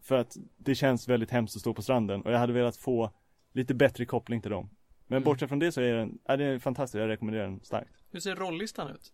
För 0.00 0.18
att 0.18 0.36
det 0.56 0.74
känns 0.74 1.08
väldigt 1.08 1.30
hemskt 1.30 1.56
att 1.56 1.60
stå 1.60 1.74
på 1.74 1.82
stranden 1.82 2.22
och 2.22 2.32
jag 2.32 2.38
hade 2.38 2.52
velat 2.52 2.76
få 2.76 3.10
lite 3.52 3.74
bättre 3.74 4.04
koppling 4.04 4.40
till 4.42 4.50
dem. 4.50 4.70
Men 5.06 5.16
Mm. 5.16 5.24
bortsett 5.24 5.48
från 5.48 5.58
det 5.58 5.72
så 5.72 5.80
är 5.80 5.94
den, 5.94 6.18
ja, 6.24 6.36
den 6.36 6.46
är 6.46 6.58
fantastisk, 6.58 7.02
jag 7.02 7.08
rekommenderar 7.08 7.44
den 7.44 7.60
starkt. 7.60 7.90
Hur 8.10 8.20
ser 8.20 8.36
rollistan 8.36 8.90
ut? 8.90 9.12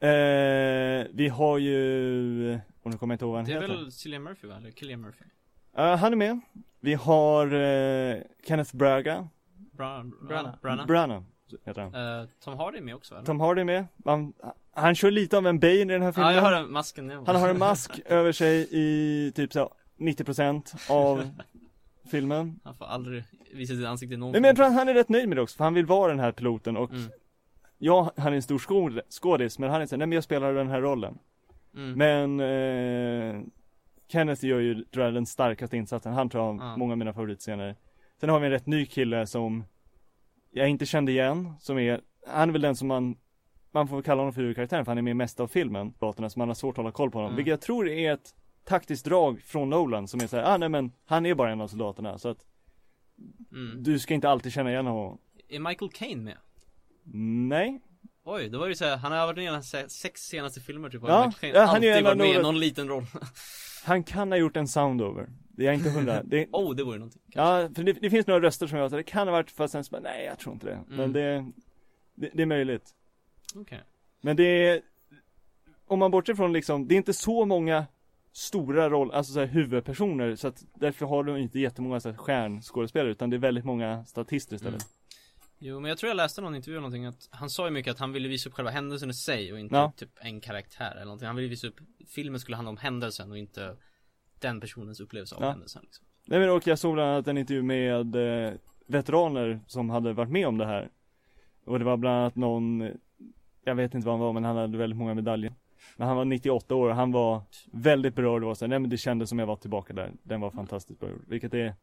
Eh, 0.00 0.08
vi 1.16 1.28
har 1.32 1.58
ju, 1.58 2.54
och 2.82 2.90
nu 2.90 2.98
kommer 2.98 3.12
jag 3.12 3.14
inte 3.14 3.24
ihåg 3.24 3.32
vad 3.32 3.38
han 3.38 3.44
Det 3.44 3.52
är 3.52 3.60
heter. 3.60 3.74
väl 3.74 3.92
Cillian 3.92 4.22
Murphy 4.22 4.48
va? 4.48 4.56
Eller 4.56 4.70
Killian 4.70 5.00
Murphy? 5.00 5.24
Eh, 5.78 5.96
han 5.96 6.12
är 6.12 6.16
med. 6.16 6.40
Vi 6.80 6.94
har 6.94 7.46
eh, 7.46 8.16
Kenneth 8.46 8.76
Braga. 8.76 9.28
Bra. 9.72 10.04
Branagh. 10.62 10.86
Branagh 10.86 11.22
heter 11.64 11.82
han. 11.82 12.20
Eh, 12.20 12.28
Tom 12.44 12.58
Hardy 12.58 12.78
är 12.78 12.82
med 12.82 12.94
också 12.94 13.14
eller? 13.14 13.24
Tom 13.26 13.40
Hardy 13.40 13.60
är 13.60 13.64
med. 13.64 13.86
Han, 14.04 14.32
han 14.72 14.94
kör 14.94 15.10
lite 15.10 15.38
av 15.38 15.46
en 15.46 15.58
Bane 15.60 15.74
i 15.74 15.84
den 15.84 16.02
här 16.02 16.12
filmen. 16.12 16.30
Ja, 16.30 16.34
jag 16.36 16.42
har 16.42 16.52
den 16.52 16.72
masken. 16.72 17.08
Ja. 17.10 17.22
Han 17.26 17.36
har 17.36 17.48
en 17.48 17.58
mask 17.58 18.00
över 18.06 18.32
sig 18.32 18.68
i 18.70 19.32
typ 19.34 19.52
så 19.52 19.72
90% 19.98 20.90
av 20.92 21.30
filmen. 22.10 22.60
Han 22.64 22.76
får 22.76 22.84
aldrig 22.84 23.24
visa 23.54 23.74
sitt 23.74 23.86
ansikte 23.86 24.14
i 24.14 24.16
någon 24.16 24.32
Men 24.32 24.44
jag 24.44 24.56
tror 24.56 24.66
att 24.66 24.72
han 24.74 24.88
är 24.88 24.94
rätt 24.94 25.08
nöjd 25.08 25.28
med 25.28 25.36
det 25.38 25.42
också, 25.42 25.56
för 25.56 25.64
han 25.64 25.74
vill 25.74 25.86
vara 25.86 26.08
den 26.10 26.20
här 26.20 26.32
piloten 26.32 26.76
och 26.76 26.90
Mm. 26.90 27.10
ja, 27.78 28.12
han 28.16 28.32
är 28.32 28.36
en 28.36 28.42
stor 28.42 28.58
skåd- 28.58 29.00
skådis, 29.10 29.58
men 29.58 29.70
han 29.70 29.82
är 29.82 29.86
så 29.86 29.94
här, 29.94 29.98
nej 29.98 30.06
men 30.06 30.16
jag 30.16 30.24
spelar 30.24 30.54
den 30.54 30.68
här 30.68 30.80
rollen. 30.80 31.18
Mm. 31.76 31.92
Men 31.98 32.40
eh, 32.40 33.42
Kenneth 34.08 34.44
gör 34.44 34.60
ju, 34.60 34.84
tror 34.84 35.04
jag, 35.04 35.14
den 35.14 35.26
starkaste 35.26 35.76
insatsen. 35.76 36.12
Han 36.12 36.28
tror 36.28 36.44
jag 36.44 36.52
har 36.52 36.66
Ja. 36.70 36.76
många 36.76 36.92
av 36.92 36.98
mina 36.98 37.12
favoritscener. 37.12 37.76
Sen 38.20 38.28
har 38.28 38.40
vi 38.40 38.46
en 38.46 38.52
rätt 38.52 38.66
ny 38.66 38.86
kille 38.86 39.26
som 39.26 39.64
jag 40.50 40.68
inte 40.68 40.86
kände 40.86 41.12
igen, 41.12 41.52
som 41.60 41.78
är, 41.78 42.00
han 42.26 42.48
är 42.48 42.52
väl 42.52 42.62
den 42.62 42.76
som 42.76 42.88
man, 42.88 43.16
man 43.70 43.88
får 43.88 44.02
kalla 44.02 44.20
honom 44.20 44.32
för 44.34 44.40
huvudkaraktären 44.40 44.84
för 44.84 44.90
han 44.90 44.98
är 44.98 45.02
med 45.02 45.16
mest 45.16 45.40
av 45.40 45.46
filmen, 45.48 45.94
låtarna, 46.00 46.30
så 46.30 46.38
man 46.38 46.48
har 46.48 46.54
svårt 46.54 46.72
att 46.72 46.76
hålla 46.76 46.92
koll 46.92 47.10
på 47.10 47.18
honom. 47.18 47.28
Mm. 47.30 47.36
Vilket 47.36 47.50
jag 47.50 47.60
tror 47.60 47.88
är 47.88 48.12
ett 48.12 48.34
taktiskt 48.64 49.04
drag 49.04 49.40
från 49.42 49.70
Nolan 49.70 50.08
som 50.08 50.20
är 50.20 50.26
såhär, 50.26 50.44
ah 50.54 50.56
nej 50.56 50.68
men 50.68 50.92
han 51.06 51.26
är 51.26 51.34
bara 51.34 51.50
en 51.52 51.60
av 51.60 51.68
soldaterna, 51.68 52.18
så 52.18 52.28
att 52.28 52.44
Mm. 53.52 53.82
du 53.82 53.98
ska 53.98 54.14
inte 54.14 54.28
alltid 54.28 54.52
känna 54.52 54.70
igen 54.70 54.86
honom. 54.86 55.18
Är 55.48 55.58
Michael 55.58 55.90
Caine 55.90 56.24
med? 56.24 56.36
Nej, 57.48 57.80
Oj, 58.24 58.48
då 58.48 58.58
var 58.58 58.68
det 58.68 58.74
så 58.74 58.84
här, 58.84 58.96
han 58.96 59.12
har 59.12 59.26
varit 59.26 59.36
med 59.36 59.84
i 59.86 59.88
sex 59.90 60.20
senaste 60.20 60.60
filmer 60.60 60.90
typ. 60.90 61.02
Ja, 61.06 61.32
ja, 61.42 61.64
han 61.64 61.84
är 61.84 61.90
alltid 61.90 62.04
varit 62.04 62.18
med 62.18 62.28
i 62.30 62.42
någon 62.42 62.58
liten 62.60 62.88
roll. 62.88 63.04
Han 63.84 64.02
kan 64.02 64.32
ha 64.32 64.38
gjort 64.38 64.56
en 64.56 64.68
soundover. 64.68 65.28
Det 65.48 65.62
är 65.62 65.66
jag 65.66 65.74
inte 65.74 65.90
hundra. 65.90 66.22
Det, 66.22 66.48
oh, 66.52 66.74
det 66.74 66.84
vore 66.84 66.98
någonting. 66.98 67.22
Ja, 67.26 67.68
för 67.74 67.82
det, 67.82 67.92
det 67.92 68.10
finns 68.10 68.26
några 68.26 68.40
röster 68.40 68.66
som 68.66 68.78
jag 68.78 68.90
sa, 68.90 68.96
det 68.96 69.02
kan 69.02 69.28
ha 69.28 69.32
varit 69.32 69.50
fast 69.50 69.72
sen 69.72 69.84
så 69.84 69.90
bara, 69.90 70.02
nej 70.02 70.24
jag 70.24 70.38
tror 70.38 70.52
inte 70.54 70.66
det. 70.66 70.78
Men 70.88 71.00
Mm. 71.00 71.12
det, 71.12 71.52
det, 72.14 72.30
det 72.34 72.42
är 72.42 72.46
möjligt. 72.46 72.94
Okej. 73.54 73.80
Men 74.20 74.36
det 74.36 74.44
är, 74.68 74.80
om 75.86 75.98
man 75.98 76.10
bortser 76.10 76.34
från 76.34 76.52
liksom, 76.52 76.88
det 76.88 76.94
är 76.94 76.96
inte 76.96 77.12
så 77.12 77.44
många 77.44 77.86
stora 78.32 78.90
roll, 78.90 79.10
alltså 79.10 79.32
så 79.32 79.40
här, 79.40 79.46
huvudpersoner 79.46 80.36
så 80.36 80.48
att 80.48 80.64
därför 80.74 81.06
har 81.06 81.24
de 81.24 81.36
inte 81.36 81.58
jättemånga 81.58 82.00
så 82.00 82.10
här, 82.10 82.16
stjärnskådespelare 82.16 83.10
utan 83.10 83.30
det 83.30 83.36
är 83.36 83.38
väldigt 83.38 83.64
många 83.64 84.04
statister 84.04 84.56
istället. 84.56 84.82
Mm. 84.82 84.92
Jo, 85.58 85.80
men 85.80 85.88
jag 85.88 85.98
tror 85.98 86.08
jag 86.08 86.16
läste 86.16 86.40
någon 86.40 86.54
intervju 86.54 86.74
eller 86.74 86.80
någonting 86.80 87.06
att 87.06 87.28
han 87.30 87.50
sa 87.50 87.64
ju 87.64 87.70
mycket 87.70 87.90
att 87.90 87.98
han 87.98 88.12
ville 88.12 88.28
visa 88.28 88.48
upp 88.48 88.54
själva 88.54 88.70
händelsen 88.70 89.10
i 89.10 89.14
sig 89.14 89.52
och 89.52 89.58
inte 89.60 89.74
Ja. 89.74 89.92
typ 89.96 90.10
en 90.20 90.40
karaktär 90.40 90.90
eller 90.92 91.04
någonting. 91.04 91.26
Han 91.26 91.36
ville 91.36 91.48
visa 91.48 91.66
upp, 91.66 91.80
filmen 92.08 92.40
skulle 92.40 92.56
handla 92.56 92.70
om 92.70 92.76
händelsen 92.76 93.30
och 93.30 93.38
inte 93.38 93.76
den 94.40 94.60
personens 94.60 95.00
upplevelse 95.00 95.34
av 95.34 95.42
Ja. 95.42 95.50
händelsen 95.50 95.82
liksom. 95.84 96.04
Nej 96.26 96.40
men 96.40 96.50
och 96.50 96.66
jag 96.66 96.78
såg 96.78 96.94
bland 96.94 97.10
annat 97.10 97.28
en 97.28 97.38
intervju 97.38 97.62
med 97.62 98.16
eh, 98.16 98.52
veteraner 98.86 99.60
som 99.66 99.90
hade 99.90 100.12
varit 100.12 100.30
med 100.30 100.46
om 100.48 100.58
det 100.58 100.66
här. 100.66 100.88
Och 101.64 101.78
det 101.78 101.84
var 101.84 101.96
bland 101.96 102.16
annat 102.20 102.36
någon, 102.36 102.90
jag 103.64 103.74
vet 103.74 103.94
inte 103.94 104.06
vad 104.06 104.12
han 104.14 104.20
var 104.20 104.32
men 104.32 104.44
han 104.44 104.56
hade 104.56 104.78
väldigt 104.78 104.96
många 104.96 105.14
medaljer. 105.14 105.54
Men 105.96 106.08
han 106.08 106.16
var 106.16 106.24
98 106.24 106.74
år 106.74 106.88
och 106.88 106.94
han 106.96 107.12
var 107.12 107.42
väldigt 107.72 108.14
berörd 108.14 108.42
och 108.42 108.46
var 108.48 108.54
så 108.54 108.64
här, 108.64 108.68
nej 108.68 108.78
men 108.78 108.90
det 108.90 108.96
kändes 108.96 109.28
som 109.28 109.38
jag 109.38 109.46
var 109.46 109.56
tillbaka 109.56 109.92
där. 109.92 110.12
Den 110.22 110.40
var 110.40 110.50
fantastiskt 110.50 111.02
gjord. 111.02 111.22
Vilket 111.26 111.54
är 111.54 111.74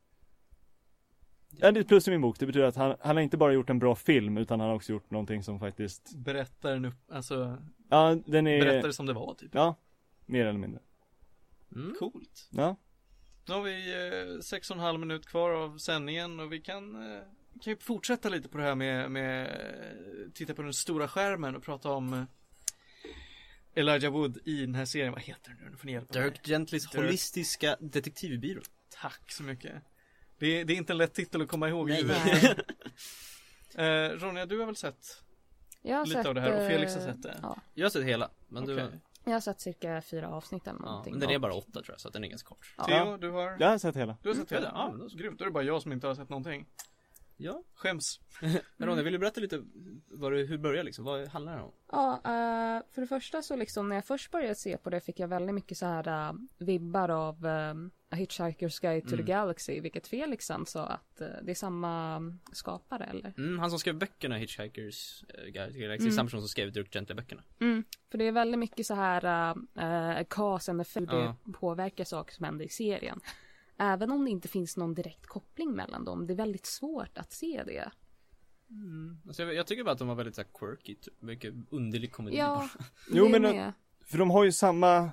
Ja 1.60 1.72
det 1.72 1.80
är 1.80 1.82
ett 1.82 1.88
plus 1.88 2.08
i 2.08 2.12
min 2.12 2.22
bok. 2.22 2.40
Det 2.40 2.46
betyder 2.46 2.66
att 2.66 2.76
han, 2.76 2.96
han 3.00 3.16
har 3.16 3.24
inte 3.24 3.38
bara 3.38 3.54
gjort 3.54 3.70
en 3.70 3.80
bra 3.80 3.96
film 3.96 4.38
utan 4.38 4.60
han 4.60 4.70
har 4.70 4.76
också 4.76 4.92
gjort 4.92 5.12
någonting 5.12 5.44
som 5.44 5.60
faktiskt 5.60 6.16
Berättar 6.16 6.72
den 6.72 6.86
upp, 6.86 7.12
alltså 7.12 7.58
Ja 7.90 8.18
den 8.26 8.48
är 8.48 8.60
berättar 8.60 8.88
det 8.88 8.94
som 8.94 9.06
det 9.06 9.14
var 9.14 9.34
typ. 9.34 9.50
Ja, 9.54 9.76
mer 10.26 10.46
eller 10.46 10.60
mindre. 10.60 10.82
Mm. 11.76 11.96
Coolt. 12.00 12.50
Ja. 12.52 12.76
Nu 13.48 13.54
har 13.54 13.62
vi 13.62 14.10
eh, 14.10 14.40
sex 14.40 14.70
och 14.70 14.76
en 14.76 14.84
halv 14.84 15.00
minut 15.00 15.26
kvar 15.26 15.50
av 15.52 15.78
sändningen 15.78 16.40
och 16.40 16.54
vi 16.54 16.62
kan, 16.62 16.96
eh, 16.96 17.22
kan 17.62 17.74
ju 17.74 17.78
fortsätta 17.78 18.30
lite 18.30 18.50
på 18.50 18.58
det 18.58 18.64
här 18.64 18.76
med, 18.76 19.12
med 19.12 19.60
titta 20.34 20.54
på 20.54 20.62
den 20.62 20.74
stora 20.74 21.08
skärmen 21.08 21.56
och 21.56 21.64
prata 21.64 21.92
om 21.92 22.14
eh, 22.14 22.24
Elijah 23.76 24.14
Wood 24.14 24.38
i 24.46 24.62
den 24.62 24.76
här 24.76 24.86
serien. 24.86 25.12
Vad 25.14 25.22
heter 25.22 25.50
den 25.50 25.58
nu? 25.64 25.70
Nu 25.70 25.78
får 25.78 25.86
ni 25.86 25.92
hjälpa 25.92 26.20
mig. 26.20 26.30
Dirk 26.30 26.48
Gentlys 26.48 26.92
Dirk. 26.92 27.02
holistiska 27.04 27.78
detektivbyrå. 27.80 28.62
Tack 29.02 29.32
så 29.32 29.44
mycket. 29.44 29.74
Det 30.40 30.62
är, 30.62 30.66
det 30.66 30.74
är 30.74 30.78
inte 30.78 30.94
en 30.94 30.98
lätt 30.98 31.14
titel 31.14 31.42
att 31.42 31.48
komma 31.48 31.70
ihåg 31.70 31.90
Nej. 31.90 31.98
huvudet. 32.02 32.58
eh, 33.76 34.26
Ronja, 34.26 34.46
du 34.46 34.60
har 34.60 34.66
väl 34.66 34.76
sett 34.76 35.24
Jag 35.82 35.98
har 35.98 36.06
lite 36.06 36.18
sett, 36.20 36.28
av 36.28 36.36
det 36.36 36.42
här 36.42 36.62
och 36.62 36.68
Felix 36.68 36.94
har 36.94 37.02
eh, 37.02 37.08
sett 37.08 37.24
det? 37.24 37.40
Ja, 37.42 37.58
Jag 37.74 37.86
har 37.86 37.90
sett 37.90 38.04
hela, 38.04 38.30
men 38.48 38.64
Okej. 38.64 38.76
du, 38.76 38.92
jag 39.24 39.32
har 39.34 39.40
sett 39.40 39.62
cirka 39.62 40.02
fyra 40.02 40.30
avsnitt 40.30 40.68
eller 40.68 40.80
ja, 40.80 40.86
någonting. 40.86 41.14
men 41.14 41.20
den 41.20 41.30
är 41.30 41.40
bara 41.40 41.54
åtta 41.54 41.72
tror 41.72 41.86
jag, 41.88 42.00
så 42.00 42.08
att 42.08 42.14
den 42.14 42.24
är 42.24 42.28
ganska 42.28 42.48
kort. 42.50 42.74
Ja. 42.78 42.84
Theo, 42.86 43.18
du 43.18 43.30
har, 43.30 43.58
Jag 43.60 43.68
har 43.70 43.78
sett 43.78 43.96
hela. 43.96 44.18
du 44.22 44.30
har 44.30 44.36
sett 44.36 44.52
Mm, 44.52 44.64
hela? 44.64 44.74
ja, 44.76 44.84
Ja, 44.86 44.90
men 44.92 45.00
då 45.00 45.10
så. 45.10 45.18
grymt. 45.18 45.40
Då 45.40 45.44
är 45.44 45.48
det 45.48 45.54
bara 45.54 45.64
jag 45.64 45.82
som 45.82 45.92
inte 45.92 46.08
har 46.08 46.16
sett 46.16 46.30
någonting. 46.30 46.66
Ja. 47.38 47.64
Skäms. 47.76 48.20
Men 48.78 48.88
Ronja, 48.88 49.04
vill 49.04 49.14
du 49.14 49.20
berätta 49.20 49.42
lite 49.42 49.64
vad 50.08 50.32
det, 50.32 50.38
hur 50.38 50.48
det 50.48 50.58
börjar 50.58 50.84
liksom? 50.84 51.06
Vad 51.06 51.28
handlar 51.28 51.58
det 51.58 51.64
om? 51.64 51.72
Ja, 51.92 52.14
eh, 52.14 52.84
för 52.94 53.02
det 53.02 53.08
första 53.08 53.42
så 53.42 53.56
liksom 53.56 53.90
när 53.90 53.96
jag 53.96 54.06
först 54.06 54.32
började 54.32 54.56
se 54.56 54.78
på 54.78 54.90
det 54.90 55.02
fick 55.02 55.20
jag 55.20 55.28
väldigt 55.28 55.56
mycket 55.56 55.78
så 55.78 55.86
här 55.86 56.08
eh, 56.30 56.34
vibbar 56.58 57.10
av 57.10 57.46
uh, 57.46 57.74
A 58.16 58.18
Hitchhiker's 58.20 58.82
Guide 58.82 59.04
to 59.08 59.14
Mm. 59.14 59.26
the 59.26 59.32
Galaxy, 59.32 59.80
vilket 59.80 60.08
Felix 60.08 60.50
han 60.50 60.66
sa 60.66 60.86
att 60.86 61.22
eh, 61.22 61.28
det 61.44 61.52
är 61.52 61.56
samma 61.56 62.22
skapare 62.52 63.04
eller? 63.04 63.34
Mm, 63.38 63.60
han 63.60 63.70
som 63.70 63.80
skrev 63.80 63.96
böckerna 63.98 64.38
Hitchhikers 64.38 65.24
uh, 65.24 65.52
Guide 65.52 65.72
till 65.72 65.82
Galaxy, 65.82 66.04
Mm. 66.06 66.16
samma 66.16 66.28
person 66.28 66.42
som 66.42 66.48
skrev 66.50 66.72
Dirk 66.72 66.94
Gently-böckerna. 66.96 67.44
Mm. 67.60 67.84
För 68.12 68.18
det 68.18 68.24
är 68.24 68.32
väldigt 68.32 68.60
mycket 68.60 68.86
så 68.86 68.94
här 68.94 69.54
uh, 69.58 70.24
cause 70.30 70.72
and 70.72 70.82
effect, 70.82 71.08
Ja. 71.12 71.36
det 71.46 71.52
påverkar 71.54 72.04
saker 72.04 72.34
som 72.34 72.46
händer 72.46 72.66
i 72.66 72.70
serien. 72.70 73.20
Även 73.78 74.12
om 74.12 74.26
det 74.26 74.32
inte 74.32 74.48
finns 74.48 74.78
någon 74.78 74.94
direkt 74.94 75.26
koppling 75.28 75.72
mellan 75.72 76.06
dem, 76.06 76.28
det 76.28 76.34
är 76.34 76.38
väldigt 76.38 76.66
svårt 76.66 77.18
att 77.18 77.32
se 77.32 77.64
det. 77.66 77.92
Alltså, 79.28 79.44
jag, 79.44 79.54
jag 79.54 79.68
tycker 79.68 79.84
bara 79.84 79.92
att 79.92 80.00
de 80.00 80.08
var 80.08 80.16
väldigt 80.16 80.36
så 80.36 80.42
här, 80.42 80.50
quirky, 80.60 80.96
typ. 80.96 81.22
mycket 81.22 81.54
underlig 81.70 82.12
komedi 82.12 82.38
Ja, 82.38 82.70
bara. 82.78 82.86
Jo, 83.12 83.30
men-. 83.30 83.72
För 84.06 84.18
de 84.18 84.30
har 84.32 84.44
ju 84.44 84.52
samma 84.52 85.12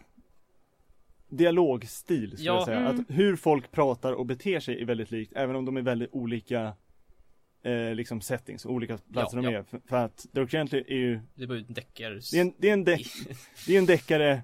dialogstil 1.36 2.30
skulle 2.32 2.46
Ja. 2.46 2.54
jag 2.54 2.64
säga. 2.64 2.78
Mm. 2.80 3.00
Att 3.00 3.06
hur 3.08 3.36
folk 3.36 3.70
pratar 3.72 4.12
och 4.12 4.26
beter 4.26 4.60
sig 4.60 4.80
är 4.82 4.84
väldigt 4.86 5.10
likt, 5.10 5.32
även 5.36 5.56
om 5.56 5.64
de 5.64 5.76
är 5.76 5.82
väldigt 5.82 6.08
olika 6.12 6.72
eh, 7.62 7.94
liksom 7.94 8.20
settings, 8.20 8.66
olika 8.66 8.98
platser 9.12 9.38
Ja, 9.38 9.42
de 9.42 9.52
ja. 9.52 9.58
är. 9.58 9.62
För, 9.62 9.80
för 9.88 9.96
att 9.96 10.26
Dirk 10.32 10.50
Gently 10.50 10.84
är 10.88 10.96
ju, 10.96 11.20
Det 11.34 11.46
var 11.46 11.54
ju 11.54 11.60
en 11.68 11.72
deckare. 11.74 12.14
det 12.32 12.36
är 12.38 12.40
en, 12.40 12.54
det 12.58 12.68
är 12.68 12.72
en, 12.72 12.84
deck, 12.84 13.06
det 13.66 13.74
är 13.74 13.78
en 13.78 13.86
deckare 13.86 14.42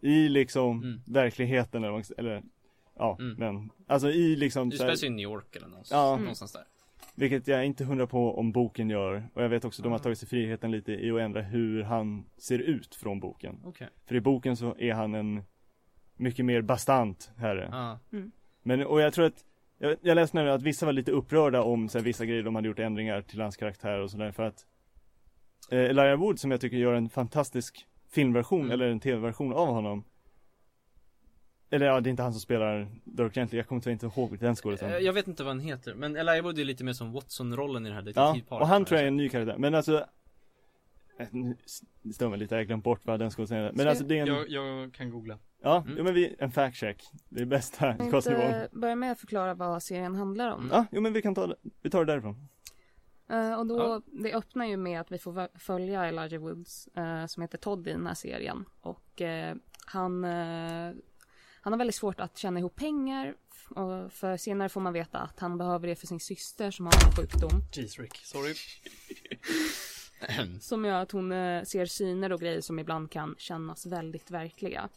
i 0.00 0.28
liksom 0.28 0.82
Mm. 0.82 1.00
verkligheten 1.06 1.84
eller, 1.84 2.18
eller 2.20 2.42
ja, 2.98 3.16
Mm. 3.20 3.34
men 3.38 3.70
alltså 3.86 4.10
i 4.10 4.36
liksom 4.36 4.70
Du 4.70 4.76
spelar 4.76 5.04
i 5.04 5.10
New 5.10 5.22
York 5.22 5.56
eller 5.56 5.68
någonstans, 5.68 5.90
Ja. 6.10 6.16
någonstans 6.16 6.52
där. 6.52 6.62
Vilket 7.14 7.48
jag 7.48 7.58
är 7.60 7.62
inte 7.64 7.84
hundra 7.84 8.06
på 8.06 8.38
om 8.38 8.52
boken 8.52 8.90
gör. 8.90 9.28
Och 9.34 9.42
jag 9.42 9.48
vet 9.48 9.64
också 9.64 9.82
att 9.82 9.84
de 9.84 9.92
har 9.92 9.98
Ah. 9.98 10.02
tagit 10.02 10.18
sig 10.18 10.28
friheten 10.28 10.70
lite 10.70 10.92
i 10.92 11.10
att 11.10 11.20
ändra 11.20 11.42
hur 11.42 11.82
han 11.82 12.24
ser 12.38 12.58
ut 12.58 12.94
från 12.94 13.20
boken. 13.20 13.60
Okej. 13.64 13.88
För 14.06 14.14
i 14.14 14.20
boken 14.20 14.56
så 14.56 14.76
är 14.78 14.92
han 14.94 15.14
en 15.14 15.42
mycket 16.20 16.44
mer 16.44 16.62
bastant 16.62 17.30
herre. 17.36 17.68
Ja. 17.72 17.98
Men, 18.62 18.86
och 18.86 19.00
jag 19.00 19.12
tror 19.12 19.24
att, 19.26 19.44
jag, 19.78 19.96
jag 20.02 20.14
läste 20.14 20.36
nämligen 20.36 20.56
att 20.56 20.62
vissa 20.62 20.86
var 20.86 20.92
lite 20.92 21.12
upprörda 21.12 21.62
om 21.62 21.88
så 21.88 21.98
här, 21.98 22.04
vissa 22.04 22.24
grejer 22.26 22.42
de 22.42 22.54
hade 22.54 22.68
gjort 22.68 22.78
ändringar 22.78 23.22
till 23.22 23.40
hans 23.40 23.56
karaktär 23.56 23.98
och 24.00 24.10
sådär 24.10 24.32
för 24.32 24.42
att 24.42 24.66
eh, 25.70 25.78
Elijah 25.78 26.16
Wood 26.20 26.40
som 26.40 26.50
jag 26.50 26.60
tycker 26.60 26.76
gör 26.76 26.94
en 26.94 27.08
fantastisk 27.08 27.86
filmversion 28.10 28.60
Mm. 28.60 28.70
eller 28.72 28.88
en 28.88 29.00
tv-version 29.00 29.52
av 29.52 29.66
honom 29.68 30.04
Eller 31.70 31.86
ja, 31.86 32.00
det 32.00 32.08
är 32.08 32.10
inte 32.10 32.22
han 32.22 32.32
som 32.32 32.40
spelar 32.40 32.88
Dirk 33.04 33.34
Gently, 33.34 33.56
jag 33.58 33.66
kommer 33.66 33.88
inte 33.88 34.06
ihåg 34.06 34.38
den 34.38 34.48
Eh, 34.50 34.54
skådespelaren 34.54 35.04
Jag 35.04 35.12
vet 35.12 35.28
inte 35.28 35.42
vad 35.44 35.50
han 35.50 35.60
heter, 35.60 35.94
men 35.94 36.16
Elijah 36.16 36.44
Wood 36.44 36.58
är 36.58 36.64
lite 36.64 36.84
mer 36.84 36.92
som 36.92 37.12
Watson-rollen 37.12 37.86
i 37.86 37.88
det 37.88 37.94
här 37.94 38.02
Ja, 38.02 38.22
detektivparet. 38.26 38.62
och 38.62 38.68
han 38.68 38.84
tror 38.84 38.96
jag 38.98 39.02
är 39.04 39.08
en 39.08 39.16
ny 39.16 39.28
karaktär, 39.28 39.56
men 39.58 39.74
alltså 39.74 40.06
eh, 41.18 41.26
nu 41.30 41.56
Det 42.02 42.12
står 42.12 42.28
mig 42.30 42.38
lite, 42.38 42.54
jag 42.54 42.60
har 42.60 42.64
glömt 42.64 42.84
bort 42.84 43.00
vad 43.06 43.18
den 43.20 43.30
skådespelaren 43.30 43.66
är 43.68 43.72
Men 43.72 43.78
Ska- 43.80 43.88
alltså 43.90 44.04
det 44.04 44.18
är 44.18 44.22
en, 44.22 44.26
Jag, 44.28 44.48
jag 44.48 44.92
kan 44.94 45.10
googla. 45.10 45.38
Ja, 45.62 45.82
Mm. 45.86 45.94
jo, 45.98 46.04
men 46.04 46.14
vi, 46.14 46.36
en 46.38 46.50
fact 46.52 46.76
check 46.76 47.02
Det 47.28 47.40
är 47.40 47.46
bästa 47.46 47.94
kostnivån 48.10 48.42
inte 48.44 48.68
börja 48.72 48.96
med 48.96 49.12
att 49.12 49.20
förklara 49.20 49.54
vad 49.54 49.82
serien 49.82 50.14
handlar 50.14 50.50
om. 50.50 50.68
Ja, 50.72 50.86
jo 50.92 51.00
men 51.00 51.12
vi 51.12 51.22
kan 51.22 51.34
ta 51.34 51.46
det, 51.46 51.56
vi 51.82 51.90
tar 51.90 52.04
det 52.04 52.12
därifrån 52.12 52.48
Eh, 53.28 53.54
och 53.58 53.66
då, 53.66 53.78
Ja. 53.78 54.02
det 54.06 54.32
öppnar 54.34 54.64
ju 54.66 54.76
med 54.76 55.00
att 55.00 55.12
vi 55.12 55.18
får 55.18 55.58
följa 55.58 56.04
Elijah 56.06 56.42
Woods 56.42 56.86
eh, 56.86 57.26
som 57.26 57.40
heter 57.42 57.58
Todd 57.58 57.88
i 57.88 57.90
den 57.92 58.06
här 58.06 58.14
serien. 58.14 58.64
Och 58.80 59.20
eh, 59.22 59.56
han, 59.86 60.24
han 61.60 61.72
har 61.72 61.76
väldigt 61.76 61.94
svårt 61.94 62.20
att 62.20 62.36
tjäna 62.38 62.58
ihop 62.58 62.76
pengar. 62.76 63.34
Och 63.70 64.12
för 64.12 64.36
senare 64.36 64.68
får 64.68 64.80
man 64.80 64.92
veta 64.92 65.18
att 65.18 65.40
han 65.40 65.58
behöver 65.58 65.88
det 65.88 65.96
för 65.96 66.06
sin 66.06 66.20
syster 66.20 66.70
som 66.70 66.86
har 66.86 66.92
en 66.92 67.12
sjukdom. 67.16 67.50
Jeez 67.72 67.98
Rick, 67.98 68.16
sorry. 68.16 68.54
Som 70.60 70.84
gör 70.84 71.02
att 71.02 71.12
hon 71.12 71.30
ser 71.66 71.86
syner 71.86 72.32
och 72.32 72.40
grejer 72.40 72.60
som 72.60 72.78
ibland 72.78 73.10
kan 73.10 73.34
kännas 73.38 73.86
väldigt 73.86 74.30
verkliga. 74.30 74.88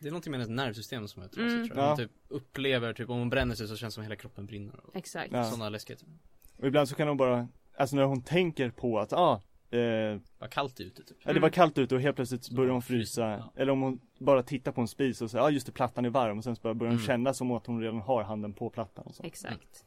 Det 0.00 0.06
är 0.08 0.10
någonting 0.10 0.30
med 0.30 0.40
hennes 0.40 0.56
nervsystem 0.56 1.08
som 1.08 1.22
är 1.22 1.26
trasigt 1.28 1.52
Mm. 1.54 1.66
tror 1.68 1.78
jag. 1.78 1.84
Hon 1.84 1.90
Ja. 1.90 1.96
typ 1.96 2.10
upplever, 2.28 2.92
typ 2.92 3.08
om 3.10 3.18
hon 3.18 3.30
bränner 3.30 3.54
sig 3.54 3.68
så 3.68 3.76
känns 3.76 3.94
det 3.94 3.94
som 3.94 4.02
hela 4.02 4.16
kroppen 4.16 4.46
brinner. 4.46 4.80
Och 4.86 4.96
Exakt. 4.96 5.32
Ja. 5.32 5.44
Sådana 5.44 5.68
läskigheter. 5.68 6.08
Och 6.56 6.66
ibland 6.66 6.88
så 6.88 6.94
kan 6.94 7.08
hon 7.08 7.16
bara, 7.16 7.48
alltså 7.76 7.96
när 7.96 8.02
hon 8.04 8.22
tänker 8.22 8.70
på 8.70 8.98
att, 8.98 9.12
ah, 9.12 9.42
eh, 9.70 10.20
Vad 10.38 10.50
kallt 10.50 10.80
ute 10.80 11.02
typ. 11.04 11.16
ja, 11.24 11.32
det 11.32 11.40
var 11.40 11.50
kallt 11.50 11.78
ute 11.78 11.94
och 11.94 12.00
helt 12.00 12.16
plötsligt 12.16 12.50
börjar 12.50 12.72
hon 12.72 12.82
frysa. 12.82 13.22
Ja. 13.22 13.52
Eller 13.56 13.72
om 13.72 13.80
hon 13.80 14.00
bara 14.18 14.42
tittar 14.42 14.72
på 14.72 14.80
en 14.80 14.88
spis 14.88 15.22
och 15.22 15.30
säger, 15.30 15.42
ja 15.42 15.48
ah, 15.48 15.50
just 15.50 15.66
det, 15.66 15.72
plattan 15.72 16.04
är 16.04 16.10
varm. 16.10 16.38
Och 16.38 16.44
sen 16.44 16.56
så 16.56 16.62
börjar 16.62 16.74
hon 16.74 16.86
Mm. 16.88 17.06
känna 17.06 17.34
som 17.34 17.50
att 17.50 17.66
hon 17.66 17.80
redan 17.80 18.00
har 18.00 18.22
handen 18.22 18.52
på 18.54 18.70
plattan 18.70 19.06
och 19.06 19.14
så. 19.14 19.22
Exakt. 19.22 19.84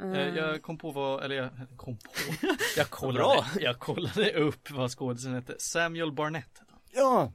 Eh, 0.00 0.06
Eh, 0.12 0.36
Jag 0.36 0.62
kom 0.62 0.78
på 0.78 0.90
vad, 0.90 1.24
eller 1.24 1.36
jag 1.36 1.50
kom 1.76 1.96
på. 1.96 2.10
Jag 2.76 2.90
kollade, 2.90 3.44
jag 3.60 3.78
kollade 3.78 4.32
upp 4.32 4.70
vad 4.70 4.90
skådisen 4.90 5.34
hette. 5.34 5.54
Samuel 5.58 6.12
Barnett. 6.12 6.44
hette 6.58 6.72
han. 6.72 6.80
Ja! 6.92 7.32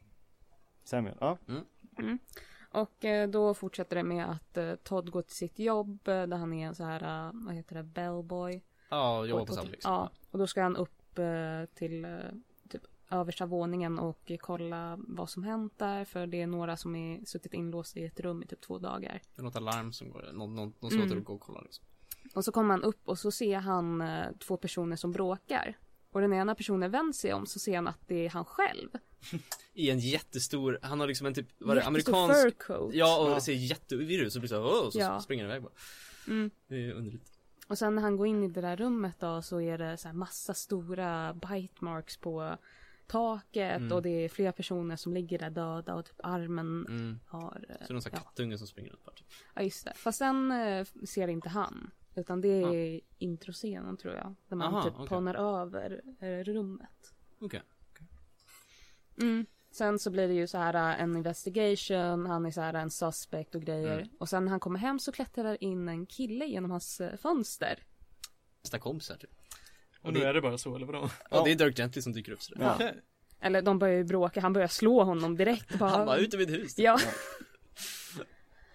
Samuel, 0.84 1.16
ja. 1.98 2.18
Och 2.72 3.06
eh, 3.06 3.30
då 3.30 3.54
fortsätter 3.54 3.96
det 3.96 4.04
med 4.04 4.32
att 4.32 4.58
eh, 4.58 4.76
Todd 4.76 5.12
går 5.12 5.22
till 5.22 5.36
sitt 5.36 5.60
jobb 5.60 6.08
eh, 6.08 6.24
där 6.24 6.38
han 6.38 6.54
är 6.54 6.68
en 6.68 6.76
så 6.76 6.84
här, 6.84 7.32
vad 7.34 7.56
heter 7.56 7.76
det, 7.76 7.84
bellboy. 7.84 8.64
Ja, 8.90 9.26
jobbar 9.26 9.42
Och- 9.42 9.48
på 9.48 9.54
och- 9.54 9.58
Sandvik. 9.60 9.80
Ja, 9.84 10.10
och 10.32 10.40
då 10.40 10.48
ska 10.48 10.62
han 10.64 10.76
upp 10.76 11.20
till 11.74 12.08
typ 12.70 12.82
översta 13.10 13.46
våningen 13.46 14.00
och 14.00 14.32
kolla 14.40 14.96
vad 15.08 15.30
som 15.30 15.44
hänt 15.44 15.74
där. 15.78 16.06
För 16.06 16.28
det 16.28 16.42
är 16.42 16.48
några 16.48 16.78
som 16.78 16.96
är 16.96 17.26
suttit 17.26 17.54
inlåsta 17.54 18.00
i 18.00 18.06
ett 18.06 18.20
rum 18.20 18.44
i 18.44 18.46
typ 18.48 18.62
två 18.62 18.78
dagar. 18.80 19.22
Det 19.36 19.42
är 19.42 19.44
något 19.44 19.56
alarm 19.56 19.94
som 19.94 20.10
går, 20.12 20.30
någon, 20.34 20.56
någon, 20.56 20.74
någon 20.80 20.92
som 20.92 21.00
Mm. 21.00 21.10
låter 21.10 21.22
gå 21.22 21.34
och 21.34 21.42
kolla 21.42 21.62
liksom. 21.62 21.86
Och 22.36 22.46
så 22.46 22.52
kommer 22.52 22.70
han 22.74 22.84
upp 22.84 23.08
och 23.08 23.20
så 23.20 23.32
ser 23.32 23.58
han 23.60 24.04
två 24.40 24.58
personer 24.58 24.96
som 24.96 25.12
bråkar. 25.12 25.78
Och 26.16 26.22
den 26.22 26.34
ena 26.34 26.56
personen 26.56 26.92
vänder 26.92 27.14
sig 27.14 27.34
om 27.34 27.46
så 27.46 27.60
ser 27.60 27.76
han 27.76 27.88
att 27.88 28.00
det 28.08 28.26
är 28.26 28.30
han 28.30 28.46
själv. 28.46 28.90
I 29.74 29.90
en 29.90 30.00
jättestor, 30.00 30.80
han 30.82 31.00
har 31.00 31.08
liksom 31.08 31.28
en 31.28 31.34
typ, 31.34 31.48
vad 31.58 31.78
är 31.78 31.82
det, 31.82 31.88
amerikansk 31.88 32.42
fur 32.42 32.52
coat. 32.52 32.94
Ja 32.94 33.20
och 33.26 33.32
Ja. 33.32 33.40
ser 33.40 33.54
jättevirrig 33.54 34.26
ut 34.26 34.34
så 34.34 34.40
blir 34.40 34.50
det 34.50 34.56
så, 34.56 34.64
åh, 34.64 34.90
så 34.90 35.00
Ja. 35.00 35.20
springer 35.20 35.44
han 35.44 35.52
iväg 35.52 35.64
bara. 35.64 35.72
Mm. 36.28 36.52
Det 36.68 36.76
är 36.76 36.92
underligt. 36.94 37.32
Och 37.68 37.78
sen 37.78 37.96
när 37.96 38.02
han 38.02 38.18
går 38.18 38.28
in 38.28 38.44
i 38.44 38.48
det 38.48 38.62
där 38.62 38.78
rummet 38.78 39.16
då 39.20 39.42
så 39.42 39.62
är 39.62 39.78
det 39.78 39.98
så 39.98 40.08
här 40.08 40.16
massa 40.16 40.54
stora 40.54 41.34
bite 41.34 41.86
marks 41.86 42.18
på 42.18 42.58
taket 43.08 43.78
Mm. 43.78 43.92
och 43.92 44.02
det 44.02 44.10
är 44.10 44.30
flera 44.30 44.52
personer 44.52 44.96
som 44.96 45.14
ligger 45.14 45.40
där 45.40 45.50
döda 45.50 45.94
och 45.96 46.06
typ 46.06 46.20
armen 46.24 46.86
Mm. 46.90 47.20
har... 47.28 47.66
Så 47.68 47.74
är 47.84 47.88
det 47.88 47.94
någon 47.94 48.02
sån 48.02 48.12
här 48.12 48.20
ja. 48.20 48.24
kattunge 48.24 48.58
som 48.58 48.68
springer 48.68 48.90
runt 48.92 49.06
bara 49.06 49.16
typ. 49.16 49.28
ja, 49.56 49.62
just 49.62 49.86
det. 49.86 49.94
Fast 49.96 50.18
sen 50.18 50.52
eh, 50.52 50.86
ser 51.08 51.28
inte 51.28 51.50
han. 51.50 51.92
Utan 52.16 52.42
det 52.42 52.48
är 52.48 53.02
introscenen 53.18 53.98
tror 53.98 54.14
jag. 54.14 54.36
Där 54.50 54.56
man 54.56 54.74
Aha, 54.74 54.84
typ 54.84 54.94
okej. 54.96 55.08
panar 55.08 55.62
över 55.62 56.02
eh, 56.20 56.44
rummet. 56.44 57.14
Okej. 57.40 57.62
Mm. 59.22 59.46
Sen 59.72 60.00
så 60.00 60.12
blir 60.12 60.28
det 60.28 60.34
ju 60.34 60.48
så 60.48 60.58
här 60.58 60.74
äh, 60.74 61.04
en 61.04 61.16
investigation, 61.16 62.26
han 62.26 62.46
är 62.46 62.52
så 62.52 62.62
här 62.62 62.74
en 62.74 62.92
suspect 62.92 63.56
och 63.56 63.62
grejer. 63.62 63.98
Mm. 63.98 64.10
Och 64.20 64.30
sen 64.30 64.46
när 64.46 64.52
han 64.52 64.60
kommer 64.60 64.80
hem 64.80 65.00
så 65.00 65.12
klättrar 65.12 65.64
in 65.64 65.90
en 65.90 66.06
kille 66.06 66.46
genom 66.46 66.72
hans 66.72 67.02
eh, 67.02 67.18
fönster. 67.18 67.84
Nästa 68.62 68.80
kompisar 68.80 69.16
typ. 69.16 69.32
Och 70.02 70.14
nu 70.14 70.24
är 70.24 70.34
det 70.34 70.42
bara 70.42 70.58
så, 70.58 70.76
eller 70.76 70.86
vadå? 70.86 71.10
Ja, 71.32 71.44
det 71.44 71.52
är 71.52 71.56
Dirk 71.56 71.78
Gently 71.78 72.02
som 72.02 72.14
dyker 72.14 72.32
upp 72.32 72.42
sådär. 72.42 72.76
Ja. 72.80 72.92
Eller 73.40 73.62
de 73.62 73.80
börjar 73.80 73.96
ju 73.96 74.04
bråka, 74.04 74.42
han 74.42 74.54
börjar 74.54 74.68
slå 74.68 75.04
honom 75.04 75.38
direkt. 75.38 75.80
Bara, 75.80 75.90
Han 75.90 76.06
bara, 76.06 76.18
ut 76.18 76.34
ur 76.34 76.38
mitt 76.38 76.50
hus. 76.50 76.78
Ja. 76.78 77.00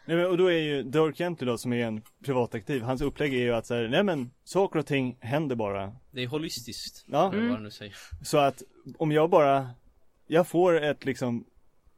Nej, 0.04 0.16
men, 0.16 0.26
och 0.26 0.36
då 0.38 0.46
är 0.46 0.58
ju 0.58 0.82
Dirk 0.82 1.16
Gently 1.18 1.46
då 1.46 1.58
som 1.58 1.72
är 1.72 1.86
en 1.86 2.02
privataktiv, 2.24 2.82
hans 2.82 3.00
upplägg 3.02 3.34
är 3.34 3.38
ju 3.38 3.54
att 3.54 3.66
säga, 3.66 3.88
nej 3.88 4.02
men 4.02 4.30
saker 4.44 4.78
och 4.78 4.86
ting 4.86 5.16
händer 5.20 5.56
bara. 5.56 5.92
Det 6.10 6.22
är 6.22 6.26
holistiskt. 6.26 7.04
Ja, 7.08 7.32
eller 7.32 7.58
Vad 7.62 7.72
säger. 7.72 7.94
så 8.22 8.38
att 8.38 8.62
om 8.98 9.12
jag 9.12 9.30
bara, 9.30 9.70
jag 10.26 10.46
får 10.48 10.82
ett 10.82 11.04
liksom, 11.04 11.44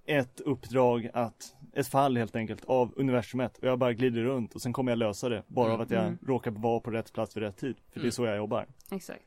ett 0.07 0.41
uppdrag 0.41 1.09
att, 1.15 1.55
ett 1.75 1.87
fall 1.89 2.17
helt 2.17 2.37
enkelt 2.37 2.65
av 2.65 2.93
universumet 2.97 3.59
och 3.59 3.65
jag 3.69 3.79
bara 3.79 3.93
glider 3.93 4.23
runt 4.23 4.55
och 4.55 4.63
sen 4.63 4.73
kommer 4.73 4.93
jag 4.93 4.99
lösa 4.99 5.29
det 5.29 5.43
bara 5.47 5.73
av 5.73 5.81
att 5.81 5.91
jag 5.91 6.03
Mm. 6.05 6.19
råkar 6.27 6.51
vara 6.51 6.81
på 6.81 6.91
rätt 6.91 7.13
plats 7.13 7.37
vid 7.37 7.43
rätt 7.43 7.57
tid. 7.57 7.77
För 7.77 7.95
det 7.95 7.99
är 8.01 8.03
Mm. 8.03 8.13
så 8.13 8.25
jag 8.27 8.37
jobbar. 8.37 8.67
Exakt. 8.93 9.23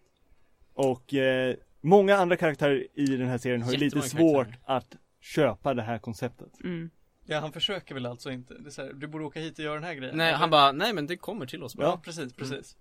Och 0.74 1.14
eh, 1.14 1.56
många 1.82 2.16
andra 2.16 2.38
karaktärer 2.38 2.88
i 2.94 3.06
den 3.06 3.28
här 3.28 3.38
serien 3.38 3.62
har 3.62 3.72
ju 3.72 3.78
lite 3.78 4.02
svårt 4.02 4.46
karaktärer. 4.48 4.78
att 4.78 4.96
köpa 5.22 5.74
det 5.74 5.82
här 5.82 5.98
konceptet. 5.98 6.52
Mm. 6.64 6.90
Ja, 7.26 7.40
han 7.40 7.52
försöker 7.52 7.94
väl 7.96 8.06
alltså 8.06 8.32
inte. 8.32 8.54
Det 8.54 8.70
är 8.70 8.72
så 8.72 8.82
här, 8.82 8.94
du 8.94 9.08
borde 9.08 9.26
åka 9.26 9.40
hit 9.40 9.60
och 9.60 9.66
göra 9.66 9.76
den 9.76 9.84
här 9.84 9.94
grejen. 9.94 10.18
Nej, 10.18 10.28
Eller? 10.30 10.38
han 10.38 10.50
bara, 10.50 10.72
nej 10.72 10.94
men 10.94 11.08
det 11.08 11.18
kommer 11.18 11.46
till 11.46 11.64
oss 11.64 11.76
bara. 11.76 11.88
Ja, 11.88 12.02
precis, 12.04 12.34
precis. 12.34 12.78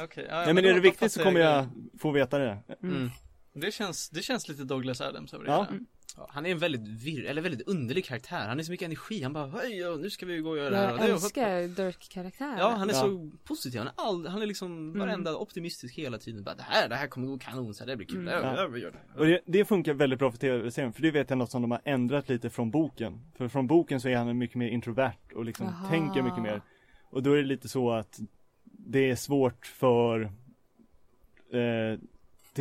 Okej, 0.00 0.26
ja, 0.28 0.34
ja, 0.38 0.44
Nej 0.44 0.54
men 0.54 0.64
då- 0.64 0.70
är 0.70 0.74
det 0.74 0.80
viktigt 0.80 1.12
så 1.12 1.22
kommer 1.22 1.40
jag 1.40 1.64
grejen. 1.64 1.90
få 1.98 2.10
veta 2.10 2.38
det. 2.38 2.58
Mm. 2.82 3.10
Det 3.60 3.72
känns, 3.74 4.08
det 4.10 4.22
känns 4.22 4.48
lite 4.48 4.64
Douglas 4.64 5.00
Adams 5.00 5.34
över 5.34 5.44
det 5.44 5.50
Ja. 5.50 5.66
hela. 5.70 5.80
Ja, 6.16 6.26
Han 6.30 6.46
är 6.46 6.50
en 6.50 6.58
väldigt 6.58 6.88
virr, 6.88 7.24
eller 7.24 7.42
väldigt 7.42 7.68
underlig 7.68 8.04
karaktär. 8.04 8.48
Han 8.48 8.58
är 8.58 8.62
så 8.62 8.70
mycket 8.70 8.86
energi. 8.86 9.22
Han 9.22 9.32
bara, 9.32 9.46
hej, 9.46 9.78
ja, 9.78 9.96
nu 9.96 10.10
ska 10.10 10.26
vi 10.26 10.38
gå 10.38 10.50
och 10.50 10.58
göra 10.58 10.70
det 10.70 10.76
här. 10.76 10.98
Jag 10.98 11.08
älskar 11.08 11.68
Dirk-karaktären. 11.68 12.58
Ja, 12.58 12.68
han 12.70 12.90
är 12.90 12.94
Ja. 12.94 13.00
så 13.00 13.30
positiv. 13.44 13.78
Han 13.78 13.86
är, 13.86 13.92
all, 13.96 14.26
han 14.26 14.42
är 14.42 14.46
liksom 14.46 14.72
Mm. 14.72 14.98
varenda 14.98 15.36
optimistisk 15.36 15.94
hela 15.94 16.18
tiden. 16.18 16.42
Bara, 16.44 16.54
det 16.54 16.62
här, 16.62 16.88
det 16.88 16.94
här 16.96 17.06
kommer 17.06 17.26
gå 17.26 17.38
kanon, 17.38 17.74
så 17.74 17.84
här, 17.84 17.86
det 17.90 17.96
blir 17.96 18.06
kul. 18.06 18.28
Mm. 18.28 18.34
Ja, 18.44 18.54
Ja. 18.62 18.66
vi 18.68 18.80
gör 18.80 18.90
det. 18.90 19.20
Och 19.20 19.26
det, 19.26 19.40
det 19.46 19.64
funkar 19.64 19.94
väldigt 19.94 20.18
bra 20.18 20.30
för 20.30 20.38
tv-serien, 20.38 20.92
för 20.92 21.02
det 21.02 21.10
vet 21.10 21.30
jag 21.30 21.38
något 21.38 21.50
som 21.50 21.62
de 21.62 21.70
har 21.70 21.80
ändrat 21.84 22.28
lite 22.28 22.50
från 22.50 22.70
boken. 22.70 23.20
För 23.36 23.48
från 23.48 23.66
boken 23.66 24.00
så 24.00 24.08
är 24.08 24.16
han 24.16 24.38
mycket 24.38 24.56
mer 24.56 24.68
introvert 24.68 25.32
och 25.34 25.44
liksom 25.44 25.66
Jaha. 25.66 25.90
tänker 25.90 26.22
mycket 26.22 26.42
mer. 26.42 26.62
Och 27.10 27.22
då 27.22 27.32
är 27.32 27.36
det 27.36 27.42
lite 27.48 27.68
så 27.68 27.90
att 27.90 28.18
det 28.64 29.10
är 29.10 29.16
svårt 29.16 29.66
för 29.66 30.20
eh, 31.52 31.98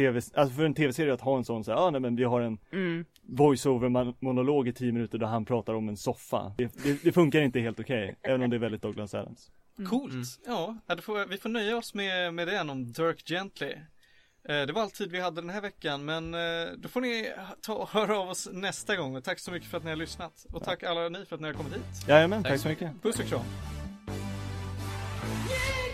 tv, 0.01 0.21
alltså 0.33 0.55
för 0.55 0.65
en 0.65 0.73
tv-serie 0.73 1.13
att 1.13 1.21
ha 1.21 1.37
en 1.37 1.45
sån 1.45 1.63
så 1.63 1.71
här, 1.71 1.77
ah, 1.77 1.89
nej 1.89 2.01
men 2.01 2.15
vi 2.15 2.23
har 2.23 2.41
en 2.41 2.57
Mm. 2.71 3.05
voice-over 3.21 4.13
monolog 4.19 4.67
i 4.67 4.73
10 4.73 4.91
minuter 4.91 5.17
där 5.17 5.27
han 5.27 5.45
pratar 5.45 5.73
om 5.73 5.89
en 5.89 5.97
soffa. 5.97 6.51
Det, 6.57 6.83
det, 6.83 7.03
det 7.03 7.11
funkar 7.11 7.41
inte 7.41 7.59
helt 7.59 7.79
okej, 7.79 8.15
även 8.23 8.41
om 8.41 8.49
det 8.49 8.55
är 8.55 8.59
väldigt 8.59 8.81
Douglas 8.81 9.13
Adams. 9.13 9.51
Coolt. 9.89 10.13
Mm. 10.13 10.23
Ja, 10.45 10.77
får, 11.01 11.25
vi 11.25 11.37
får 11.37 11.49
nöja 11.49 11.77
oss 11.77 11.93
med, 11.93 12.33
med 12.33 12.47
det 12.47 12.61
om 12.61 12.91
Dirk 12.91 13.23
Gently. 13.29 13.71
Eh, 14.49 14.65
Det 14.65 14.71
var 14.73 14.81
all 14.81 14.91
tid 14.91 15.11
vi 15.11 15.19
hade 15.19 15.41
den 15.41 15.49
här 15.49 15.61
veckan, 15.61 16.05
men 16.05 16.33
eh, 16.33 16.39
då 16.77 16.89
får 16.89 17.01
ni 17.01 17.31
ta 17.61 17.73
och 17.73 17.89
höra 17.89 18.17
av 18.19 18.29
oss 18.29 18.49
nästa 18.51 18.95
gång. 18.95 19.15
Och 19.15 19.23
tack 19.23 19.39
så 19.39 19.51
mycket 19.51 19.69
för 19.69 19.77
att 19.77 19.83
ni 19.83 19.89
har 19.89 19.97
lyssnat. 19.97 20.45
Och 20.53 20.63
tack 20.63 20.83
alla 20.83 21.09
ni 21.09 21.25
för 21.25 21.35
att 21.35 21.41
ni 21.41 21.47
har 21.47 21.53
kommit 21.53 21.73
hit. 21.73 21.81
Jajamän, 22.07 22.43
Tack 22.43 22.51
tack 22.51 22.59
så 22.59 22.63
så 22.63 22.69
mycket. 22.69 23.01
Puss 23.01 23.19
och 23.19 23.25
kram. 23.25 23.41
Yeah! 25.49 25.86